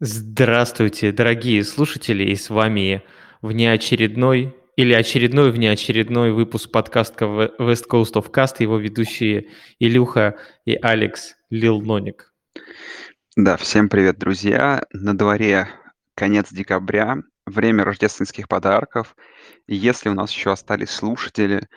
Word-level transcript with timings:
Здравствуйте, 0.00 1.12
дорогие 1.12 1.62
слушатели, 1.62 2.24
и 2.24 2.34
с 2.34 2.50
вами 2.50 3.04
внеочередной 3.42 4.52
или 4.74 4.92
очередной 4.92 5.52
внеочередной 5.52 6.32
выпуск 6.32 6.72
подкаста 6.72 7.26
West 7.60 7.84
Coast 7.88 8.14
of 8.14 8.32
Cast, 8.32 8.56
его 8.58 8.78
ведущие 8.78 9.50
Илюха 9.78 10.36
и 10.64 10.74
Алекс 10.82 11.36
Лил 11.48 11.80
Ноник. 11.80 12.34
Да, 13.36 13.56
всем 13.56 13.88
привет, 13.88 14.18
друзья. 14.18 14.84
На 14.92 15.16
дворе 15.16 15.68
конец 16.16 16.52
декабря, 16.52 17.18
время 17.46 17.84
рождественских 17.84 18.48
подарков. 18.48 19.14
Если 19.68 20.08
у 20.08 20.14
нас 20.14 20.32
еще 20.32 20.50
остались 20.50 20.90
слушатели, 20.90 21.68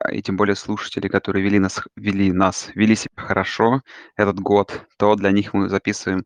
а, 0.00 0.12
и 0.12 0.20
тем 0.22 0.36
более 0.36 0.56
слушатели, 0.56 1.06
которые 1.06 1.44
вели 1.44 1.60
нас, 1.60 1.80
вели 1.94 2.32
нас, 2.32 2.70
вели 2.74 2.96
себя 2.96 3.14
хорошо 3.14 3.82
этот 4.16 4.40
год, 4.40 4.88
то 4.98 5.14
для 5.14 5.30
них 5.30 5.54
мы 5.54 5.68
записываем 5.68 6.24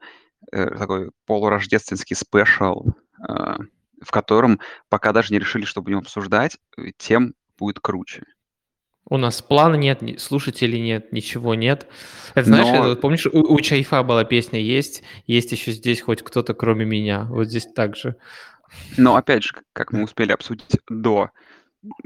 такой 0.50 1.10
полурождественский 1.26 2.16
спешл, 2.16 2.86
э, 3.28 3.56
в 4.02 4.10
котором 4.10 4.60
пока 4.88 5.12
даже 5.12 5.32
не 5.32 5.38
решили, 5.38 5.64
что 5.64 5.82
будем 5.82 5.98
обсуждать, 5.98 6.58
э, 6.76 6.92
тем 6.96 7.34
будет 7.58 7.80
круче. 7.80 8.22
У 9.06 9.18
нас 9.18 9.42
плана 9.42 9.74
нет, 9.76 10.00
слушателей 10.18 10.80
нет, 10.80 11.12
ничего 11.12 11.54
нет. 11.54 11.86
Это, 12.34 12.46
знаешь, 12.46 12.66
Но... 12.66 12.92
это, 12.92 13.00
помнишь, 13.00 13.26
у, 13.26 13.38
у 13.38 13.60
Чайфа 13.60 14.02
была 14.02 14.24
песня 14.24 14.60
«Есть», 14.60 15.02
есть 15.26 15.52
еще 15.52 15.72
здесь 15.72 16.00
хоть 16.00 16.22
кто-то, 16.22 16.54
кроме 16.54 16.86
меня. 16.86 17.24
Вот 17.24 17.48
здесь 17.48 17.66
так 17.66 17.96
же. 17.96 18.16
Но 18.96 19.16
опять 19.16 19.44
же, 19.44 19.52
как 19.74 19.92
мы 19.92 20.04
успели 20.04 20.32
обсудить 20.32 20.78
до 20.88 21.30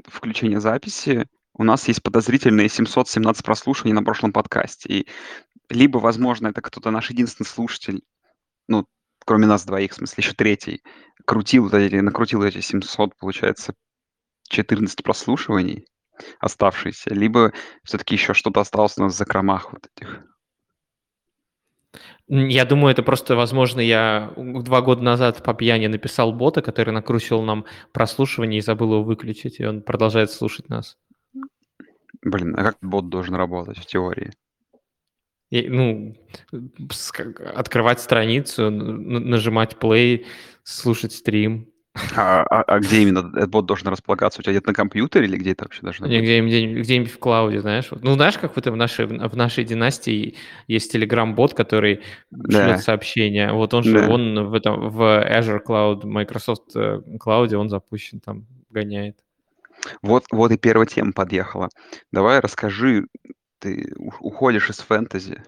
включения 0.08 0.60
записи, 0.60 1.26
у 1.54 1.62
нас 1.62 1.86
есть 1.86 2.02
подозрительные 2.02 2.68
717 2.68 3.44
прослушиваний 3.44 3.94
на 3.94 4.02
прошлом 4.02 4.32
подкасте. 4.32 4.88
И 4.88 5.06
либо, 5.70 5.98
возможно, 5.98 6.48
это 6.48 6.60
кто-то 6.62 6.90
наш 6.90 7.10
единственный 7.10 7.46
слушатель, 7.46 8.02
ну, 8.68 8.86
кроме 9.24 9.46
нас 9.46 9.64
двоих, 9.64 9.92
в 9.92 9.94
смысле, 9.96 10.22
еще 10.22 10.34
третий, 10.34 10.82
крутил 11.24 11.68
накрутил 11.70 12.42
эти 12.42 12.60
700, 12.60 13.16
получается, 13.16 13.74
14 14.48 15.02
прослушиваний 15.02 15.86
оставшиеся, 16.40 17.14
либо 17.14 17.52
все-таки 17.84 18.14
еще 18.14 18.34
что-то 18.34 18.60
осталось 18.60 18.98
у 18.98 19.02
нас 19.02 19.14
в 19.14 19.16
закромах 19.16 19.72
вот 19.72 19.86
этих. 19.96 20.24
Я 22.26 22.66
думаю, 22.66 22.92
это 22.92 23.02
просто, 23.02 23.36
возможно, 23.36 23.80
я 23.80 24.32
два 24.36 24.82
года 24.82 25.02
назад 25.02 25.42
по 25.42 25.54
пьяни 25.54 25.86
написал 25.86 26.32
бота, 26.32 26.60
который 26.60 26.92
накручивал 26.92 27.42
нам 27.42 27.64
прослушивание 27.92 28.58
и 28.58 28.62
забыл 28.62 28.92
его 28.94 29.02
выключить, 29.02 29.60
и 29.60 29.64
он 29.64 29.82
продолжает 29.82 30.30
слушать 30.30 30.68
нас. 30.68 30.98
Блин, 32.20 32.54
а 32.58 32.64
как 32.64 32.78
бот 32.82 33.08
должен 33.08 33.34
работать 33.34 33.78
в 33.78 33.86
теории? 33.86 34.32
И, 35.50 35.68
ну, 35.68 36.14
открывать 37.54 38.00
страницу, 38.00 38.70
нажимать 38.70 39.76
play, 39.80 40.26
слушать 40.62 41.12
стрим. 41.12 41.68
А, 42.16 42.42
а, 42.42 42.62
а 42.62 42.78
где 42.80 43.02
именно 43.02 43.30
этот 43.34 43.50
бот 43.50 43.66
должен 43.66 43.88
располагаться? 43.88 44.40
У 44.40 44.42
тебя 44.42 44.52
где-то 44.52 44.68
на 44.68 44.74
компьютере 44.74 45.26
или 45.26 45.36
где 45.36 45.52
это 45.52 45.64
вообще 45.64 45.82
должно 45.82 46.06
быть? 46.06 46.20
Где-нибудь, 46.20 46.84
где-нибудь 46.84 47.10
в 47.10 47.18
клауде, 47.18 47.60
знаешь. 47.60 47.88
Ну, 47.90 48.14
знаешь, 48.14 48.38
как 48.38 48.54
вот 48.54 48.66
в 48.66 48.76
нашей, 48.76 49.06
в 49.06 49.36
нашей 49.36 49.64
династии 49.64 50.36
есть 50.66 50.94
Telegram-бот, 50.94 51.54
который 51.54 52.02
да. 52.30 52.68
шлет 52.68 52.82
сообщения. 52.82 53.52
Вот 53.52 53.74
он 53.74 53.82
же, 53.82 53.98
да. 53.98 54.08
он 54.08 54.48
в, 54.48 54.54
этом, 54.54 54.90
в 54.90 55.02
Azure 55.02 55.60
Cloud, 55.66 56.06
Microsoft 56.06 56.76
э, 56.76 57.00
Cloud, 57.24 57.54
он 57.54 57.68
запущен, 57.68 58.20
там 58.20 58.46
гоняет. 58.70 59.16
Вот, 60.02 60.24
вот 60.30 60.52
и 60.52 60.58
первая 60.58 60.86
тема 60.86 61.12
подъехала. 61.12 61.68
Давай 62.12 62.40
расскажи, 62.40 63.06
ты 63.58 63.92
уходишь 63.96 64.70
из 64.70 64.78
фэнтези. 64.78 65.42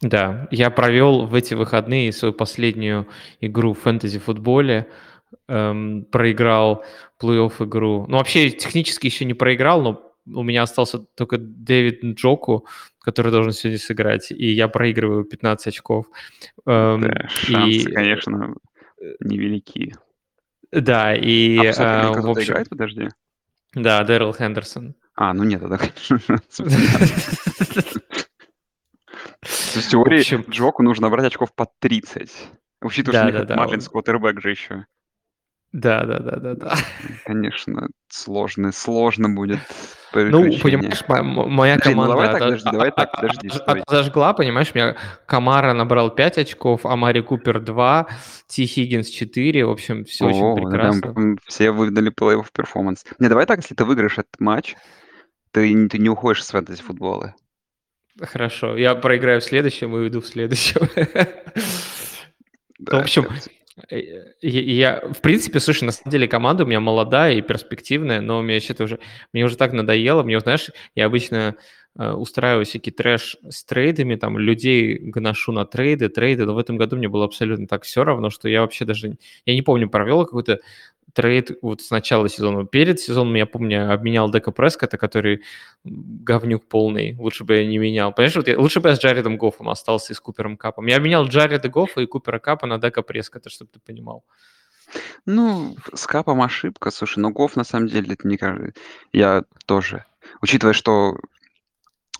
Да, 0.00 0.46
я 0.50 0.70
провел 0.70 1.26
в 1.26 1.34
эти 1.34 1.54
выходные 1.54 2.12
свою 2.12 2.32
последнюю 2.32 3.08
игру 3.40 3.74
в 3.74 3.80
фэнтези-футболе. 3.80 4.88
Эм, 5.48 6.04
проиграл 6.04 6.84
плей-офф 7.20 7.64
игру. 7.66 8.06
Ну, 8.08 8.18
вообще, 8.18 8.50
технически 8.50 9.06
еще 9.06 9.24
не 9.24 9.34
проиграл, 9.34 9.82
но 9.82 10.14
у 10.26 10.42
меня 10.42 10.62
остался 10.62 10.98
только 10.98 11.38
Дэвид 11.38 12.04
Джоку, 12.16 12.66
который 13.00 13.32
должен 13.32 13.52
сегодня 13.52 13.78
сыграть, 13.78 14.30
и 14.30 14.50
я 14.50 14.68
проигрываю 14.68 15.24
15 15.24 15.66
очков. 15.68 16.06
Эм, 16.66 17.02
да, 17.02 17.28
шансы, 17.28 17.70
и... 17.70 17.92
конечно, 17.92 18.54
невелики. 19.20 19.94
Да, 20.70 21.14
и... 21.14 21.58
А, 21.58 22.12
посмотри, 22.12 22.20
э, 22.20 22.22
в 22.22 22.30
общем... 22.30 22.52
играет, 22.52 22.68
подожди? 22.68 23.08
Да, 23.74 24.04
Дэрил 24.04 24.32
Хендерсон. 24.32 24.94
А, 25.20 25.34
ну 25.34 25.42
нет, 25.42 25.60
тогда, 25.60 25.78
конечно. 25.78 26.20
В 29.42 29.88
теории. 29.90 30.48
Джоку 30.48 30.84
нужно 30.84 31.10
брать 31.10 31.26
очков 31.26 31.52
по 31.52 31.66
30. 31.80 32.30
Учитывая, 32.82 33.44
что. 33.44 33.56
Марлинс 33.56 33.88
квотербек 33.88 34.40
же 34.40 34.50
еще. 34.50 34.86
Да, 35.72 36.04
да, 36.04 36.20
да, 36.20 36.36
да, 36.36 36.54
да. 36.54 36.76
Конечно, 37.26 37.88
сложно, 38.08 38.72
сложно 38.72 39.28
будет 39.28 39.58
Ну, 40.14 40.44
понимаешь, 40.60 41.04
моя 41.08 41.74
ну 41.74 41.80
команда 41.82 42.12
давай 42.12 42.28
так, 42.28 42.38
подожди, 42.38 42.70
давай 42.70 42.90
так, 42.90 43.12
подожди, 43.12 43.50
зажгла, 43.86 44.32
понимаешь, 44.32 44.74
меня 44.74 44.96
Камара 45.26 45.74
набрал 45.74 46.10
5 46.14 46.38
очков, 46.38 46.86
Амари 46.86 47.20
Купер 47.20 47.60
2, 47.60 48.06
Ти 48.46 48.64
Хиггинс 48.66 49.08
4, 49.10 49.66
в 49.66 49.70
общем, 49.70 50.04
все 50.06 50.26
очень 50.26 50.42
О, 50.42 50.54
прекрасно. 50.54 51.36
все 51.46 51.70
выдали 51.70 52.10
плей-офф 52.10 52.46
performance. 52.50 53.04
Не, 53.18 53.28
давай 53.28 53.44
так, 53.44 53.58
если 53.58 53.74
ты 53.74 53.84
выиграешь 53.84 54.16
этот 54.16 54.40
матч, 54.40 54.74
ты, 55.52 55.72
не- 55.72 55.88
ты 55.88 55.98
не 55.98 56.08
уходишь 56.08 56.44
с 56.44 56.50
фэнтези 56.50 56.82
футбола. 56.82 57.34
Хорошо, 58.20 58.76
я 58.76 58.94
проиграю 58.94 59.40
в 59.40 59.44
следующем 59.44 59.94
и 59.94 60.00
уйду 60.00 60.20
в 60.20 60.26
следующем. 60.26 60.80
В 62.78 62.94
общем, 62.94 63.26
Э, 63.90 64.32
я, 64.42 65.00
в 65.00 65.20
принципе, 65.20 65.60
слушай, 65.60 65.84
на 65.84 65.92
самом 65.92 66.10
деле 66.10 66.28
команда 66.28 66.64
у 66.64 66.66
меня 66.66 66.80
молодая 66.80 67.34
и 67.34 67.42
перспективная, 67.42 68.20
но 68.20 68.42
мне 68.42 68.60
что-то 68.60 68.84
уже, 68.84 68.98
мне 69.32 69.44
уже 69.44 69.56
так 69.56 69.72
надоело. 69.72 70.22
Мне, 70.22 70.40
знаешь, 70.40 70.70
я 70.94 71.06
обычно 71.06 71.54
устраиваю 71.98 72.64
всякий 72.64 72.92
трэш 72.92 73.36
с 73.48 73.64
трейдами, 73.64 74.14
там, 74.14 74.38
людей 74.38 74.96
гношу 74.98 75.52
на 75.52 75.66
трейды, 75.66 76.08
трейды, 76.08 76.46
но 76.46 76.54
в 76.54 76.58
этом 76.58 76.76
году 76.76 76.96
мне 76.96 77.08
было 77.08 77.24
абсолютно 77.24 77.66
так 77.66 77.82
все 77.82 78.04
равно, 78.04 78.30
что 78.30 78.48
я 78.48 78.60
вообще 78.60 78.84
даже, 78.84 79.16
я 79.44 79.54
не 79.54 79.62
помню, 79.62 79.90
провел 79.90 80.24
какой-то 80.24 80.60
трейд 81.12 81.58
вот 81.62 81.80
с 81.80 81.90
начала 81.90 82.28
сезона. 82.28 82.64
Перед 82.66 83.00
сезоном, 83.00 83.34
я 83.34 83.46
помню, 83.46 83.92
обменял 83.92 84.30
Дека 84.30 84.52
Прескота, 84.52 84.98
который 84.98 85.42
говнюк 85.84 86.66
полный. 86.66 87.16
Лучше 87.18 87.44
бы 87.44 87.56
я 87.56 87.66
не 87.66 87.78
менял. 87.78 88.12
Понимаешь, 88.12 88.36
вот 88.36 88.46
я, 88.46 88.58
лучше 88.58 88.80
бы 88.80 88.90
я 88.90 88.96
с 88.96 89.00
Джаредом 89.00 89.36
Гоффом 89.36 89.68
остался 89.68 90.12
и 90.12 90.16
с 90.16 90.20
Купером 90.20 90.56
Капом. 90.56 90.86
Я 90.86 90.96
обменял 90.96 91.26
Джареда 91.26 91.68
Гоффа 91.68 92.02
и 92.02 92.06
Купера 92.06 92.38
Капа 92.38 92.66
на 92.66 92.78
Дека 92.78 93.02
Прескота, 93.02 93.50
чтобы 93.50 93.70
ты 93.72 93.80
понимал. 93.80 94.24
Ну, 95.26 95.76
с 95.92 96.06
Капом 96.06 96.42
ошибка. 96.42 96.90
Слушай, 96.90 97.18
но 97.20 97.30
Гофф, 97.30 97.56
на 97.56 97.64
самом 97.64 97.88
деле, 97.88 98.12
это 98.12 98.28
не 98.28 98.36
кажется. 98.36 98.80
Я 99.12 99.44
тоже. 99.66 100.04
Учитывая, 100.40 100.74
что 100.74 101.18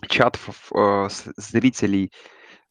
чат 0.07 0.39
э, 0.73 1.07
зрителей, 1.37 2.11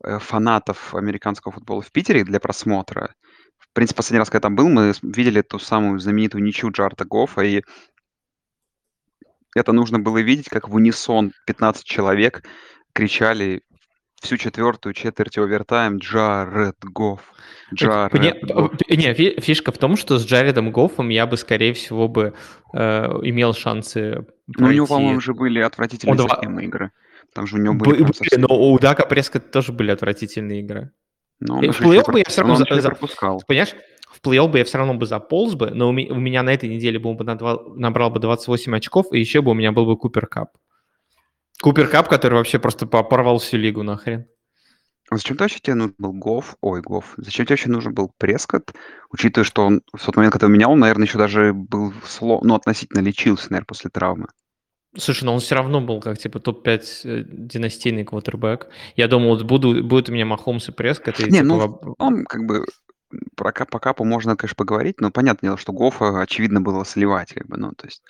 э, 0.05 0.19
фанатов 0.19 0.95
американского 0.95 1.53
футбола 1.53 1.83
в 1.83 1.93
Питере 1.93 2.25
для 2.25 2.41
просмотра– 2.41 3.15
в 3.71 3.75
принципе, 3.75 3.99
последний 3.99 4.19
раз, 4.19 4.31
когда 4.31 4.49
там 4.49 4.57
был, 4.57 4.69
мы 4.69 4.93
видели 5.03 5.43
ту 5.43 5.59
самую 5.59 5.99
знаменитую 6.01 6.43
ничью 6.43 6.71
Джарта 6.71 7.05
Гофа, 7.05 7.43
и 7.43 7.63
это 9.55 9.73
нужно 9.73 9.99
было 9.99 10.19
видеть, 10.19 10.49
как 10.49 10.69
в 10.69 10.75
унисон 10.75 11.33
15 11.47 11.85
человек 11.85 12.45
кричали 12.93 13.63
всю 14.21 14.37
четвертую 14.37 14.95
четверть 14.95 15.39
овертайм 15.39 15.99
Джаред 15.99 16.77
Гофф. 16.83 17.21
Джаред 17.73 18.21
не, 18.21 18.53
Гофф. 18.53 18.73
не, 18.89 19.15
фишка 19.41 19.71
в 19.71 19.79
том, 19.79 19.97
что 19.97 20.19
с 20.19 20.27
Джаредом 20.27 20.73
Гоффом 20.73 21.11
я 21.11 21.27
бы, 21.27 21.37
скорее 21.37 21.73
всего, 21.73 22.09
бы 22.09 22.35
э, 22.75 22.79
имел 23.23 23.55
шансы 23.55 24.27
Ну, 24.49 24.67
у 24.67 24.71
него, 24.71 24.87
по-моему, 24.87 25.21
же 25.21 25.35
были 25.35 25.61
отвратительные 25.61 26.21
Он 26.21 26.59
игры. 26.59 26.91
Там 27.39 27.47
же 27.47 27.55
у 27.55 27.61
него 27.61 27.75
были... 27.75 28.03
были 28.03 28.13
совсем... 28.13 28.41
Но 28.41 28.49
у 28.49 28.77
Дака 28.81 29.07
Преска 29.07 29.39
тоже 29.39 29.71
были 29.71 29.93
отвратительные 29.93 30.59
игры. 30.59 30.91
Но 31.39 31.61
в 31.61 31.81
плей-офф 31.81 32.11
бы 32.11 32.19
я 32.19 32.25
все 32.27 32.41
равно 32.41 32.57
за, 32.57 32.65
за, 32.65 32.91
понимаешь, 32.91 33.77
в 34.11 34.21
плей-офф 34.21 34.49
бы 34.49 34.59
я 34.59 34.65
все 34.65 34.79
равно 34.79 34.95
бы 34.95 35.07
заполз 35.07 35.55
бы, 35.55 35.71
но 35.71 35.89
у 35.89 35.93
меня, 35.93 36.13
меня 36.17 36.43
на 36.43 36.53
этой 36.53 36.69
неделе 36.69 36.99
был 36.99 37.15
бы 37.15 37.23
набрал 37.23 38.11
бы 38.11 38.19
28 38.19 38.75
очков, 38.75 39.07
и 39.13 39.21
еще 39.21 39.41
бы 39.41 39.53
у 39.53 39.55
меня 39.55 39.71
был 39.71 39.87
бы 39.87 39.97
Купер 39.97 40.27
Кап. 40.27 40.49
Купер 41.63 41.87
Кап, 41.87 42.09
который 42.09 42.35
вообще 42.35 42.59
просто 42.59 42.87
порвал 42.87 43.39
всю 43.39 43.57
лигу 43.57 43.85
нахрен. 43.85 44.27
А 45.09 45.17
зачем 45.17 45.37
вообще 45.37 45.61
тебе 45.61 45.75
нужен 45.75 45.95
был 45.97 46.13
Гоф? 46.15 46.57
Ой, 46.61 46.83
Гоф. 46.83 47.15
Зачем 47.19 47.47
тебе 47.47 47.53
вообще 47.53 47.71
нужен 47.71 47.95
был 47.95 48.11
Прескот, 48.19 48.73
учитывая, 49.13 49.45
что 49.45 49.65
он 49.65 49.83
в 49.93 50.05
тот 50.05 50.17
момент, 50.17 50.33
когда 50.33 50.49
менял, 50.49 50.73
он, 50.73 50.81
наверное, 50.81 51.07
еще 51.07 51.19
даже 51.19 51.53
был, 51.53 51.93
сло... 52.05 52.41
ну, 52.43 52.57
относительно 52.57 52.99
лечился, 52.99 53.47
наверное, 53.51 53.67
после 53.67 53.91
травмы. 53.91 54.27
Слушай, 54.97 55.25
но 55.25 55.35
он 55.35 55.41
все 55.41 55.55
равно 55.55 55.81
был 55.81 56.01
как 56.01 56.19
типа 56.19 56.41
топ-5 56.41 56.83
э, 57.05 57.25
династийный 57.27 58.05
квотербек. 58.05 58.69
Я 58.97 59.07
думал, 59.07 59.37
вот 59.37 59.43
буду, 59.43 59.85
будет 59.85 60.09
у 60.09 60.13
меня 60.13 60.25
Махомс 60.25 60.69
и 60.69 60.73
Прескотт. 60.73 61.19
Не, 61.19 61.27
типа, 61.27 61.45
ну, 61.45 61.95
он 61.99 62.25
как 62.25 62.47
бы 62.47 62.65
про 63.37 63.53
кап, 63.53 63.71
по 63.71 63.79
капу 63.79 64.05
можно, 64.05 64.37
конечно, 64.37 64.57
поговорить, 64.57 65.01
но 65.01 65.11
понятное 65.11 65.49
дело, 65.49 65.59
что 65.59 65.73
Гофа, 65.73 66.21
очевидно, 66.21 66.61
было 66.61 66.85
сливать, 66.85 67.33
как 67.33 67.47
бы, 67.47 67.57
ну, 67.57 67.73
то 67.73 67.87
есть 67.87 68.03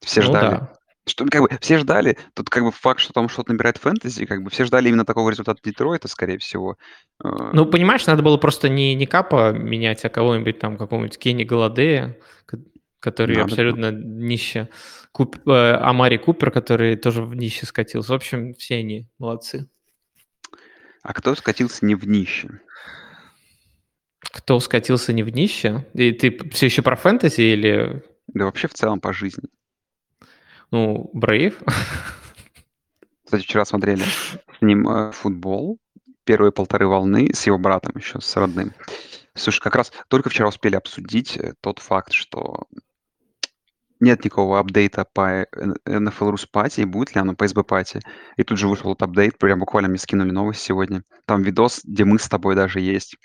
все 0.00 0.22
ну, 0.22 0.28
ждали, 0.28 0.50
да. 0.50 0.72
Что, 1.06 1.24
ну, 1.24 1.30
как 1.30 1.42
бы 1.42 1.48
все 1.60 1.78
ждали, 1.78 2.18
тут 2.34 2.50
как 2.50 2.62
бы 2.62 2.70
факт, 2.70 3.00
что 3.00 3.12
там 3.12 3.28
что-то 3.28 3.52
набирает 3.52 3.78
фэнтези, 3.78 4.26
как 4.26 4.42
бы 4.42 4.50
все 4.50 4.64
ждали 4.64 4.88
именно 4.88 5.04
такого 5.04 5.30
результата 5.30 5.60
Детройта, 5.62 6.08
скорее 6.08 6.38
всего. 6.38 6.76
Э, 7.24 7.50
Ну, 7.52 7.66
понимаешь, 7.66 8.06
надо 8.06 8.22
было 8.22 8.36
просто 8.36 8.68
не, 8.68 8.94
не 8.94 9.06
Капа 9.06 9.52
менять, 9.52 10.04
а 10.04 10.08
кого-нибудь 10.08 10.58
там, 10.58 10.76
какого-нибудь 10.76 11.18
Кенни 11.18 11.44
Голодея, 11.44 12.16
который 13.00 13.36
Надо 13.36 13.46
было. 13.46 13.52
абсолютно 13.52 13.90
нище. 13.90 14.68
Куп, 15.12 15.36
э, 15.48 15.72
Амари 15.74 16.18
Купер, 16.18 16.50
который 16.50 16.96
тоже 16.96 17.22
в 17.22 17.34
нище 17.34 17.66
скатился. 17.66 18.12
В 18.12 18.14
общем, 18.14 18.54
все 18.54 18.76
они 18.76 19.08
молодцы. 19.18 19.68
А 21.02 21.12
кто 21.12 21.34
скатился 21.34 21.84
не 21.84 21.94
в 21.94 22.06
нище? 22.06 22.60
Кто 24.20 24.60
скатился 24.60 25.12
не 25.12 25.22
в 25.22 25.30
нище? 25.30 25.86
И 25.94 26.12
ты 26.12 26.38
все 26.50 26.66
еще 26.66 26.82
про 26.82 26.96
фэнтези 26.96 27.40
или... 27.40 28.04
Да 28.28 28.44
вообще 28.44 28.68
в 28.68 28.74
целом 28.74 29.00
по 29.00 29.12
жизни. 29.12 29.48
Ну, 30.70 31.10
Брейв. 31.12 31.60
Кстати, 33.24 33.42
вчера 33.42 33.64
смотрели 33.64 34.02
с 34.02 34.38
ним 34.60 34.88
э, 34.88 35.12
футбол, 35.12 35.78
первые 36.24 36.52
полторы 36.52 36.86
волны 36.86 37.32
с 37.34 37.46
его 37.46 37.58
братом 37.58 37.92
еще, 37.96 38.20
с 38.20 38.36
родным. 38.36 38.72
Слушай, 39.34 39.60
как 39.60 39.74
раз 39.74 39.92
только 40.08 40.30
вчера 40.30 40.48
успели 40.48 40.76
обсудить 40.76 41.36
э, 41.36 41.54
тот 41.60 41.80
факт, 41.80 42.12
что 42.12 42.68
нет 44.00 44.24
никакого 44.24 44.58
апдейта 44.58 45.04
по 45.04 45.44
NFL 45.86 46.32
Rus 46.32 46.46
Party, 46.52 46.86
будет 46.86 47.14
ли 47.14 47.20
оно 47.20 47.34
по 47.34 47.44
SB 47.44 47.64
Party. 47.66 48.00
И 48.36 48.44
тут 48.44 48.58
же 48.58 48.68
вышел 48.68 48.92
этот 48.92 49.02
апдейт, 49.02 49.38
прям 49.38 49.60
буквально 49.60 49.88
мне 49.88 49.98
скинули 49.98 50.30
новость 50.30 50.62
сегодня. 50.62 51.04
Там 51.26 51.42
видос, 51.42 51.82
где 51.84 52.04
мы 52.04 52.18
с 52.18 52.28
тобой 52.28 52.54
даже 52.56 52.80
есть. 52.80 53.16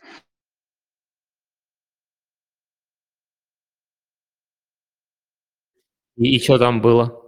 И, 6.18 6.36
и 6.36 6.40
что 6.40 6.58
там 6.58 6.82
было? 6.82 7.22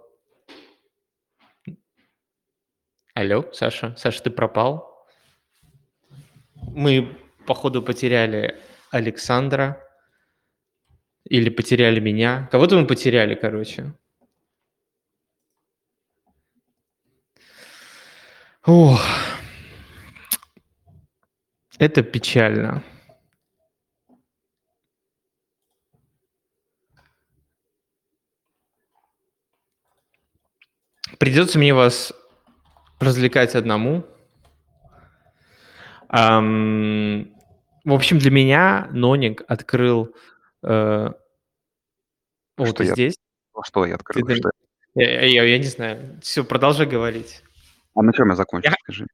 Алло, 3.14 3.46
Саша? 3.52 3.96
Саша, 3.98 4.24
ты 4.24 4.30
пропал? 4.30 5.08
Мы, 6.54 7.18
походу, 7.46 7.82
потеряли 7.82 8.62
Александра. 8.92 9.87
Или 11.30 11.50
потеряли 11.50 12.00
меня. 12.00 12.48
Кого-то 12.52 12.78
мы 12.80 12.88
потеряли, 12.88 13.36
короче. 13.36 13.94
Ох. 18.66 19.02
Это 21.80 22.02
печально. 22.02 22.84
Придется 31.20 31.58
мне 31.60 31.74
вас 31.74 32.14
развлекать 33.00 33.56
одному. 33.56 34.06
Ам, 36.10 37.34
в 37.84 37.94
общем, 37.94 38.18
для 38.18 38.32
меня 38.32 38.88
Ноник 38.92 39.44
открыл 39.48 40.16
э, 40.68 41.12
вот 42.58 42.70
Что 42.70 42.84
я- 42.84 42.94
здесь. 42.94 43.16
Что 43.64 43.86
я 43.86 43.96
открыл? 43.96 44.26
Ты 44.26 44.36
Что- 44.36 44.52
Я, 44.96 45.26
я- 45.26 45.44
я 45.44 45.58
не 45.58 45.64
знаю. 45.66 46.20
Все, 46.22 46.44
продолжай 46.44 46.88
говорить. 46.88 47.44
А 47.96 48.02
на 48.02 48.14
чем 48.14 48.30
я 48.30 48.36
закончил, 48.36 48.72
Я- 48.72 48.76
скажи? 48.84 49.08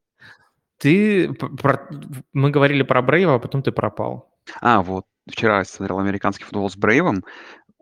Ты 0.78 1.34
про- 1.34 1.88
мы 2.34 2.52
говорили 2.52 2.84
про 2.84 3.02
Брейва, 3.02 3.36
а 3.36 3.40
потом 3.40 3.64
ты 3.64 3.72
пропал. 3.72 4.34
А, 4.62 4.82
вот, 4.82 5.06
вчера 5.30 5.60
я 5.60 5.66
смотрел 5.66 6.00
американский 6.00 6.44
футбол 6.44 6.70
с 6.70 6.76
Брейвом 6.76 7.24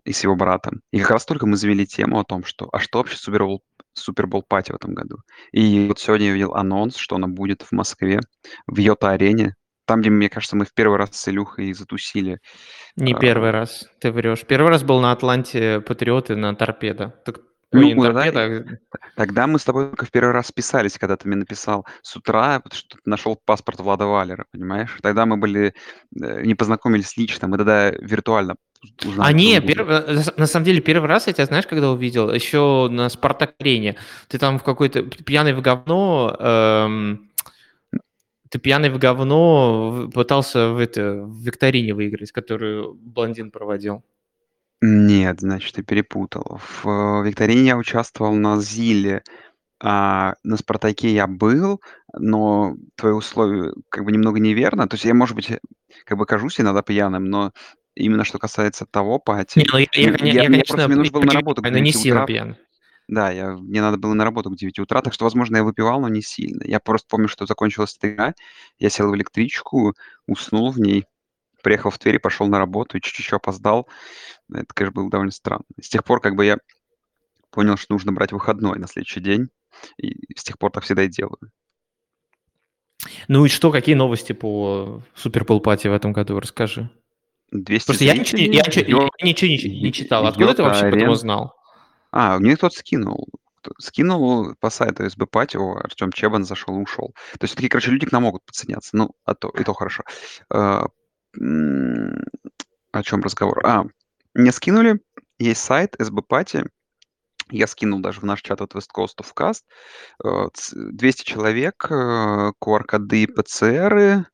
и 0.03 0.13
с 0.13 0.23
его 0.23 0.35
братом. 0.35 0.81
И 0.91 1.00
как 1.00 1.12
раз 1.12 1.25
только 1.25 1.45
мы 1.47 1.57
завели 1.57 1.85
тему 1.88 2.19
о 2.19 2.23
том, 2.23 2.44
что, 2.44 2.69
а 2.71 2.79
что 2.79 3.00
вообще 3.00 3.18
Супербол, 3.18 3.63
Супербол 3.94 4.44
пати 4.47 4.71
в 4.71 4.75
этом 4.75 4.94
году. 4.94 5.18
И 5.51 5.88
вот 5.88 6.00
сегодня 6.00 6.27
я 6.27 6.33
видел 6.33 6.53
анонс, 6.56 6.95
что 6.95 7.15
она 7.15 7.27
будет 7.27 7.63
в 7.63 7.71
Москве, 7.71 8.19
в 8.68 8.77
Йота-арене. 8.77 9.56
Там, 9.92 10.00
где, 10.00 10.10
мне 10.10 10.30
кажется, 10.30 10.56
мы 10.56 10.64
в 10.64 10.74
первый 10.74 10.98
раз 10.98 11.10
с 11.12 11.28
Илюхой 11.28 11.74
затусили. 11.74 12.40
Не 12.96 13.14
А. 13.14 13.20
первый 13.20 13.52
раз, 13.52 13.90
ты 14.00 14.10
врешь. 14.14 14.46
Первый 14.48 14.70
раз 14.70 14.84
был 14.84 15.02
на 15.02 15.12
Атланте 15.12 15.82
Патриоты 15.82 16.38
на 16.38 16.56
Торпедо. 16.56 17.14
Так, 17.26 17.40
Ну, 17.74 17.82
ой, 17.82 17.88
не 17.88 17.96
на 17.96 18.14
да, 18.14 18.32
Торпедо, 18.32 18.78
Тогда 19.18 19.48
мы 19.48 19.60
с 19.60 19.66
тобой 19.66 19.88
только 19.90 20.06
в 20.06 20.12
первый 20.12 20.32
раз 20.32 20.48
списались, 20.48 20.98
когда 20.98 21.18
ты 21.18 21.28
мне 21.28 21.36
написал 21.36 21.86
с 22.04 22.16
утра, 22.16 22.62
потому 22.62 22.80
что 22.80 22.96
ты 22.96 23.02
нашел 23.04 23.38
паспорт 23.46 23.82
Влада 23.82 24.06
Валера, 24.06 24.46
понимаешь? 24.54 24.98
Тогда 25.02 25.26
мы 25.26 25.36
были, 25.36 25.74
э, 26.24 26.42
не 26.46 26.56
познакомились 26.56 27.18
лично, 27.18 27.50
мы 27.50 27.58
тогда 27.58 27.92
виртуально 27.92 28.56
узнали 29.06 29.30
А, 29.30 29.34
не, 29.34 29.60
перв- 29.60 29.90
э, 29.90 30.32
на 30.38 30.48
самом 30.48 30.64
деле, 30.66 30.80
первый 30.80 31.08
раз 31.10 31.28
я 31.28 31.34
тебя 31.34 31.46
знаешь, 31.48 31.68
когда 31.68 31.92
увидел? 31.92 32.32
Еще 32.32 32.88
на 32.90 33.10
Спартак-арене. 33.10 33.98
Ты 34.30 34.38
там 34.40 34.58
в 34.58 34.64
какой-то 34.64 35.04
пьяный 35.04 35.52
в 35.54 35.62
говно, 35.62 36.34
эм, 36.40 37.31
ты 38.51 38.59
пьяный 38.59 38.89
в 38.89 38.98
говно 38.98 40.09
пытался 40.13 40.69
в, 40.69 40.77
это, 40.77 41.24
в 41.24 41.42
викторине 41.42 41.94
выиграть, 41.94 42.33
которую 42.33 42.94
блондин 42.95 43.50
проводил. 43.50 44.03
Нет, 44.81 45.39
значит, 45.39 45.75
ты 45.75 45.83
перепутал. 45.83 46.59
В 46.59 46.88
э, 46.88 47.27
викторине 47.27 47.62
я 47.68 47.77
участвовал 47.77 48.33
на 48.33 48.59
Зиле, 48.59 49.24
а 49.81 50.36
на 50.44 50.57
Спартаке 50.57 51.13
я 51.13 51.27
был, 51.27 51.81
но 52.13 52.75
твои 52.95 53.13
условия 53.13 53.74
как 53.88 54.03
бы 54.03 54.12
немного 54.12 54.39
неверно. 54.39 54.88
То 54.89 54.95
есть 54.95 55.06
я, 55.06 55.13
может 55.13 55.36
быть, 55.36 55.50
как 56.06 56.18
бы 56.18 56.25
кажусь 56.25 56.59
иногда 56.59 56.81
пьяным, 56.81 57.25
но 57.25 57.54
именно 57.95 58.25
что 58.25 58.38
касается 58.38 58.86
того 58.86 59.18
пати, 59.18 59.59
Не, 59.59 59.65
ну 59.71 59.77
я, 59.77 59.88
я, 59.94 60.01
я- 60.01 60.09
я, 60.09 60.18
мне 60.18 60.44
конечно, 60.44 60.75
просто 60.75 60.88
мне 60.89 60.97
нужно 60.97 61.13
было 61.13 61.24
на 61.24 61.33
работу 61.33 61.62
но 61.62 61.69
не 61.69 61.92
9 61.92 61.95
сильно 61.95 62.25
пьян. 62.25 62.57
Да, 63.07 63.30
я, 63.31 63.51
мне 63.57 63.81
надо 63.81 63.98
было 63.98 64.13
на 64.13 64.24
работу 64.24 64.50
к 64.50 64.56
9 64.56 64.80
утра, 64.80 65.01
так 65.01 65.13
что, 65.13 65.25
возможно, 65.25 65.57
я 65.57 65.63
выпивал, 65.63 66.00
но 66.00 66.07
не 66.07 66.21
сильно. 66.21 66.63
Я 66.65 66.80
просто 66.80 67.07
помню, 67.09 67.27
что 67.27 67.45
закончилась 67.45 67.98
игра, 68.01 68.33
я 68.80 68.89
сел 68.89 69.09
в 69.09 69.15
электричку, 69.15 69.95
уснул 70.27 70.71
в 70.71 70.80
ней, 70.80 71.06
приехал 71.62 71.92
в 71.92 72.00
Тверь 72.00 72.15
и 72.15 72.19
пошел 72.19 72.48
на 72.48 72.57
работу, 72.57 72.98
и 72.98 73.01
чуть-чуть 73.01 73.33
опоздал. 73.33 73.88
Это, 74.51 74.65
конечно, 74.74 75.01
было 75.01 75.09
довольно 75.09 75.31
странно. 75.31 75.65
С 75.81 75.89
тех 75.89 76.03
пор 76.03 76.21
как 76.21 76.36
бы 76.36 76.45
я 76.45 76.57
понял, 77.50 77.77
что 77.77 77.94
нужно 77.94 78.13
брать 78.13 78.31
выходной 78.31 78.80
на 78.80 78.88
следующий 78.88 79.19
день, 79.19 79.50
и 79.97 80.15
с 80.36 80.44
тех 80.44 80.57
пор 80.57 80.71
так 80.71 80.83
всегда 80.83 81.04
и 81.04 81.09
делаю. 81.09 81.51
Ну 83.27 83.45
и 83.45 83.50
что, 83.50 83.71
какие 83.71 83.95
новости 83.95 84.31
по 84.33 85.04
Супербол 85.15 85.59
пати 85.59 85.88
в 85.88 85.94
этом 85.94 86.13
году? 86.13 86.39
Расскажи. 86.39 86.89
200 87.51 87.88
Просто 87.88 88.06
я 88.06 88.15
ничего, 88.15 88.38
не- 88.38 88.45
я, 88.45 88.63
зрителей, 88.63 88.95
я 89.19 89.27
ничего 89.27 89.50
не, 89.50 89.81
не 89.81 89.92
читал. 89.92 90.25
Откуда 90.25 90.54
ты 90.54 90.63
вообще 90.63 90.89
потом 90.89 91.09
узнал? 91.09 91.54
А, 92.12 92.40
мне 92.40 92.56
кто-то 92.56 92.75
скинул. 92.78 93.28
Скинул 93.80 94.56
по 94.60 94.69
сайту 94.69 95.08
СБ 95.10 95.28
Пати, 95.28 95.58
о, 95.58 95.75
Артем 95.78 96.12
Чебан 96.12 96.46
зашел 96.46 96.75
и 96.78 96.81
ушел. 96.81 97.13
То 97.40 97.44
есть 97.46 97.56
такие, 97.56 97.69
короче, 97.69 97.92
люди 97.92 98.08
к 98.08 98.12
нам 98.12 98.24
могут 98.24 98.44
подсоединяться. 98.46 98.98
Ну, 98.98 99.12
а 99.25 99.36
то, 99.36 99.50
и 99.50 99.63
то 99.63 99.74
хорошо. 99.74 100.04
А, 100.50 100.88
о 102.92 103.04
чем 103.04 103.22
разговор? 103.22 103.66
А, 103.66 103.85
мне 104.33 104.52
скинули, 104.52 105.02
есть 105.40 105.62
сайт 105.62 105.95
СБ 106.00 106.21
Пати, 106.28 106.66
я 107.52 107.68
скинул 107.68 108.00
даже 108.02 108.21
в 108.21 108.26
наш 108.26 108.42
чат 108.42 108.62
от 108.62 108.74
West 108.76 108.90
Coast 108.95 109.18
of 109.21 109.28
Cast. 109.35 109.62
Э, 110.24 110.50
ц- 110.54 110.76
200 110.76 111.24
человек, 111.26 111.88
э, 111.92 112.54
QR-коды, 112.59 113.28
ПЦРы, 113.28 114.26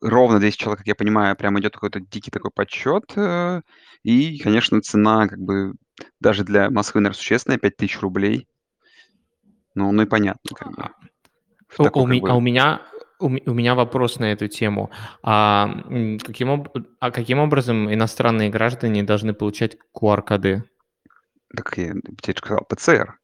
ровно 0.00 0.40
200 0.40 0.60
человек, 0.62 0.80
как 0.80 0.88
я 0.88 0.94
понимаю, 0.96 1.36
прям 1.36 1.58
идет 1.60 1.74
какой-то 1.74 2.00
дикий 2.00 2.30
такой 2.30 2.50
подсчет. 2.54 3.04
э, 3.16 3.62
И, 4.04 4.38
конечно, 4.40 4.80
цена 4.82 5.28
как 5.28 5.38
бы 5.40 5.74
даже 6.20 6.44
для 6.44 6.70
Москвы, 6.70 7.00
наверное, 7.00 7.16
существенная, 7.18 7.58
5000 7.58 8.00
рублей. 8.00 8.48
Ну, 9.74 9.90
ну 9.92 10.02
и 10.02 10.06
понятно, 10.06 10.54
как 10.54 10.76
бы. 10.76 10.88
В 11.68 11.80
У- 11.80 11.84
такой, 11.84 12.02
у, 12.02 12.06
как 12.06 12.20
бы, 12.22 12.30
а 12.30 12.34
у 12.34 12.40
меня 12.40 12.82
у, 13.18 13.28
меня 13.28 13.74
вопрос 13.74 14.18
на 14.18 14.32
эту 14.32 14.48
тему. 14.48 14.90
А, 15.22 15.82
каким, 16.22 16.66
а 17.00 17.10
каким 17.10 17.38
образом 17.38 17.92
иностранные 17.92 18.50
граждане 18.50 19.02
должны 19.02 19.32
получать 19.34 19.76
QR-коды? 19.96 20.64
так 21.56 21.78
я 21.78 21.94
тебе 22.20 22.36
сказал, 22.36 22.66
ПЦР. 22.68 23.18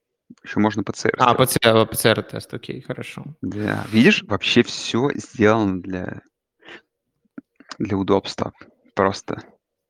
Еще 0.44 0.60
можно 0.60 0.84
ПЦР 0.84 1.16
А. 1.18 1.34
ПЦР, 1.34 1.86
ПЦР-тест, 1.86 2.54
окей, 2.54 2.80
хорошо. 2.80 3.24
Да. 3.42 3.84
Видишь, 3.90 4.22
вообще 4.22 4.62
все 4.62 5.10
сделано 5.14 5.82
для, 5.82 6.22
для 7.78 7.96
удобства. 7.96 8.52
Просто. 8.94 9.42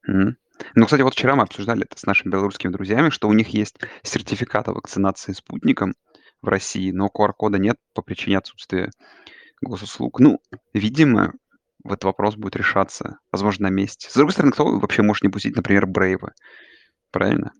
М. 0.06 0.38
Ну, 0.74 0.84
кстати, 0.84 1.02
вот 1.02 1.14
вчера 1.14 1.36
мы 1.36 1.42
обсуждали 1.42 1.84
это 1.84 1.98
с 1.98 2.04
нашими 2.04 2.30
белорусскими 2.30 2.70
друзьями, 2.70 3.10
что 3.10 3.28
у 3.28 3.32
них 3.32 3.48
есть 3.48 3.76
сертификат 4.02 4.68
о 4.68 4.74
вакцинации 4.74 5.32
спутником 5.32 5.94
в 6.42 6.48
России, 6.48 6.90
но 6.90 7.08
QR-кода 7.08 7.58
нет 7.58 7.76
по 7.94 8.02
причине 8.02 8.38
отсутствия 8.38 8.90
госуслуг. 9.60 10.20
Ну, 10.20 10.40
видимо, 10.72 11.32
этот 11.84 12.04
вопрос 12.04 12.36
будет 12.36 12.56
решаться, 12.56 13.18
возможно, 13.32 13.68
на 13.68 13.72
месте. 13.72 14.08
С 14.10 14.14
другой 14.14 14.32
стороны, 14.32 14.52
кто 14.52 14.78
вообще 14.78 15.02
может 15.02 15.22
не 15.22 15.30
пустить, 15.30 15.56
например, 15.56 15.86
Брейва? 15.86 16.32
Правильно? 17.10 17.52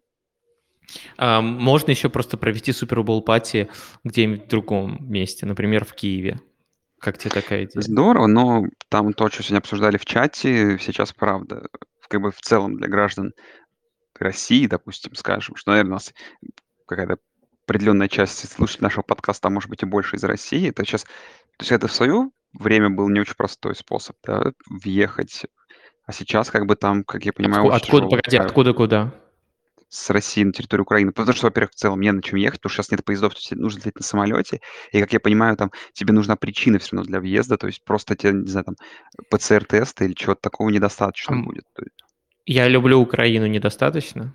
А, 1.17 1.41
можно 1.41 1.91
еще 1.91 2.09
просто 2.09 2.37
провести 2.37 2.73
Супербол 2.73 3.23
пати 3.23 3.69
где-нибудь 4.05 4.45
в 4.47 4.49
другом 4.49 4.99
месте, 5.01 5.47
например, 5.47 5.85
в 5.85 5.95
Киеве. 5.95 6.41
Как 6.99 7.17
тебе 7.17 7.31
такая 7.31 7.65
идея? 7.65 7.83
Здорово, 7.83 8.27
но 8.27 8.65
там 8.89 9.13
то, 9.15 9.29
что 9.31 9.43
сегодня 9.43 9.61
обсуждали 9.61 9.97
в 9.97 10.05
чате, 10.05 10.79
сейчас 10.79 11.13
правда, 11.13 11.69
как 12.11 12.21
бы 12.21 12.33
в 12.33 12.41
целом 12.41 12.77
для 12.77 12.89
граждан 12.89 13.33
России, 14.19 14.67
допустим, 14.67 15.15
скажем, 15.15 15.57
что, 15.57 15.71
наверное, 15.71 15.93
у 15.93 15.95
нас 15.95 16.13
какая-то 16.87 17.19
определенная 17.67 18.09
часть 18.09 18.53
слушателей 18.53 18.83
нашего 18.83 19.03
подкаста, 19.03 19.49
а 19.49 19.51
может 19.51 19.71
быть 19.71 19.83
и 19.83 19.87
больше 19.87 20.17
из 20.17 20.25
России, 20.25 20.69
это 20.69 20.85
сейчас... 20.85 21.05
То 21.05 21.63
есть 21.63 21.73
это 21.73 21.89
в 21.89 21.93
свое 21.93 22.31
время 22.53 22.91
был 22.91 23.09
не 23.09 23.21
очень 23.21 23.37
простой 23.37 23.77
способ, 23.77 24.17
да, 24.25 24.53
въехать. 24.69 25.47
А 26.05 26.13
сейчас 26.13 26.51
как 26.51 26.67
бы 26.67 26.75
там, 26.75 27.05
как 27.05 27.25
я 27.25 27.33
понимаю, 27.33 27.65
Отку- 27.65 27.75
очень 27.75 27.85
Откуда, 27.85 28.09
погоди, 28.09 28.37
откуда 28.37 28.75
куда? 28.75 29.15
С 29.91 30.09
России 30.11 30.45
на 30.45 30.53
территорию 30.53 30.85
Украины. 30.85 31.13
Потому 31.13 31.37
что, 31.37 31.47
во-первых, 31.49 31.73
в 31.73 31.75
целом 31.75 32.01
не 32.01 32.13
на 32.13 32.23
чем 32.23 32.39
ехать, 32.39 32.61
потому 32.61 32.71
что 32.73 32.83
сейчас 32.83 32.93
нет 32.93 33.05
поездов, 33.05 33.35
то 33.35 33.41
тебе 33.41 33.61
нужно 33.61 33.79
лететь 33.81 33.97
на 33.97 34.03
самолете. 34.05 34.61
И, 34.93 35.01
как 35.01 35.13
я 35.13 35.21
понимаю, 35.21 35.57
там 35.57 35.73
тебе 35.93 36.13
нужна 36.15 36.37
причина 36.37 36.79
все 36.79 36.97
равно 36.97 37.09
для 37.09 37.21
въезда, 37.21 37.59
то 37.59 37.67
есть 37.67 37.85
просто 37.85 38.17
тебе, 38.17 38.33
не 38.33 38.47
знаю, 38.49 38.65
там 38.67 38.77
ПЦР-теста 39.31 40.05
или 40.05 40.15
чего-то 40.15 40.41
такого 40.41 40.71
недостаточно 40.71 41.35
Ам, 41.35 41.45
будет. 41.45 41.65
Есть 41.79 42.05
Я 42.47 42.69
люблю 42.69 43.01
Украину 43.01 43.47
недостаточно. 43.47 44.33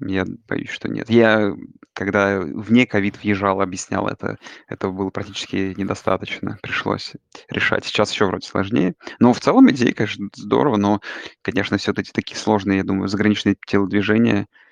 я 0.00 0.24
боюсь, 0.48 0.70
что 0.70 0.88
нет. 0.88 1.10
Я, 1.10 1.52
когда 1.92 2.40
вне 2.40 2.86
ковид 2.86 3.22
въезжал, 3.22 3.60
объяснял 3.60 4.08
это, 4.08 4.38
этого 4.66 4.92
было 4.92 5.10
практически 5.10 5.74
недостаточно. 5.76 6.58
Пришлось 6.62 7.12
решать. 7.50 7.84
Сейчас 7.84 8.12
еще 8.12 8.24
вроде 8.26 8.46
сложнее. 8.46 8.94
Но 9.18 9.34
в 9.34 9.40
целом 9.40 9.70
идея, 9.70 9.92
конечно, 9.92 10.28
здорово, 10.34 10.76
но, 10.78 11.00
конечно, 11.42 11.76
все 11.76 11.92
эти 11.96 12.12
такие 12.12 12.38
сложные, 12.38 12.78
я 12.78 12.84
думаю, 12.84 13.08
заграничные 13.08 13.56
телодвижения 13.66 14.42
а, 14.42 14.65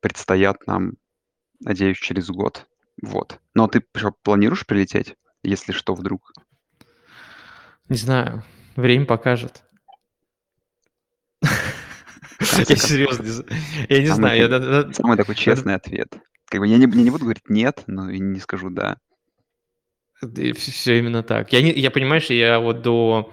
предстоят 0.00 0.66
нам, 0.66 0.94
надеюсь, 1.60 1.98
через 1.98 2.28
год. 2.28 2.66
Вот. 3.02 3.40
Но 3.54 3.68
ты 3.68 3.84
что, 3.94 4.12
планируешь 4.22 4.66
прилететь, 4.66 5.16
если 5.42 5.72
что, 5.72 5.94
вдруг? 5.94 6.32
Не 7.88 7.96
знаю, 7.96 8.42
время 8.74 9.06
покажет. 9.06 9.62
Я 11.48 12.76
серьезно, 12.76 13.44
я 13.88 14.00
не 14.00 14.06
знаю. 14.06 14.92
Самый 14.92 15.16
такой 15.16 15.34
честный 15.34 15.74
ответ. 15.74 16.18
Как 16.46 16.60
бы 16.60 16.66
я 16.66 16.78
не, 16.78 16.86
не 16.86 17.10
буду 17.10 17.24
говорить 17.24 17.48
нет, 17.48 17.82
но 17.86 18.10
и 18.10 18.18
не 18.18 18.40
скажу 18.40 18.70
да. 18.70 18.98
Все 20.22 20.98
именно 20.98 21.22
так. 21.22 21.52
Я, 21.52 21.62
не, 21.62 21.72
я 21.72 21.90
понимаешь, 21.90 22.26
я 22.26 22.60
вот 22.60 22.82
до 22.82 23.32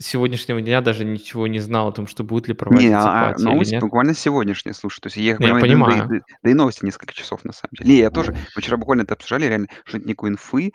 сегодняшнего 0.00 0.60
дня 0.60 0.80
даже 0.80 1.04
ничего 1.04 1.46
не 1.46 1.60
знал 1.60 1.88
о 1.88 1.92
том, 1.92 2.06
что 2.06 2.24
будет 2.24 2.48
ли 2.48 2.52
Не, 2.54 2.56
проводиться 2.56 2.98
а, 2.98 3.28
а 3.28 3.34
или 3.34 3.42
новость 3.42 3.72
нет. 3.72 3.82
буквально 3.82 4.14
сегодняшняя, 4.14 4.72
слушай. 4.72 5.00
То 5.00 5.06
есть 5.08 5.16
я 5.16 5.32
Я 5.32 5.36
понимаю, 5.36 5.54
да, 5.54 5.60
да 5.60 5.66
понимаю. 5.66 6.08
да- 6.08 6.24
да 6.42 6.50
и 6.50 6.54
новости 6.54 6.84
несколько 6.84 7.12
часов 7.14 7.44
на 7.44 7.52
самом 7.52 7.70
деле. 7.78 7.90
Не, 7.90 7.98
я 7.98 8.10
тоже, 8.10 8.32
мы 8.32 8.62
вчера 8.62 8.76
буквально 8.76 9.02
это 9.02 9.14
обсуждали, 9.14 9.46
реально, 9.46 9.68
что 9.84 9.98
нет 9.98 10.06
никакой 10.06 10.30
инфы, 10.30 10.72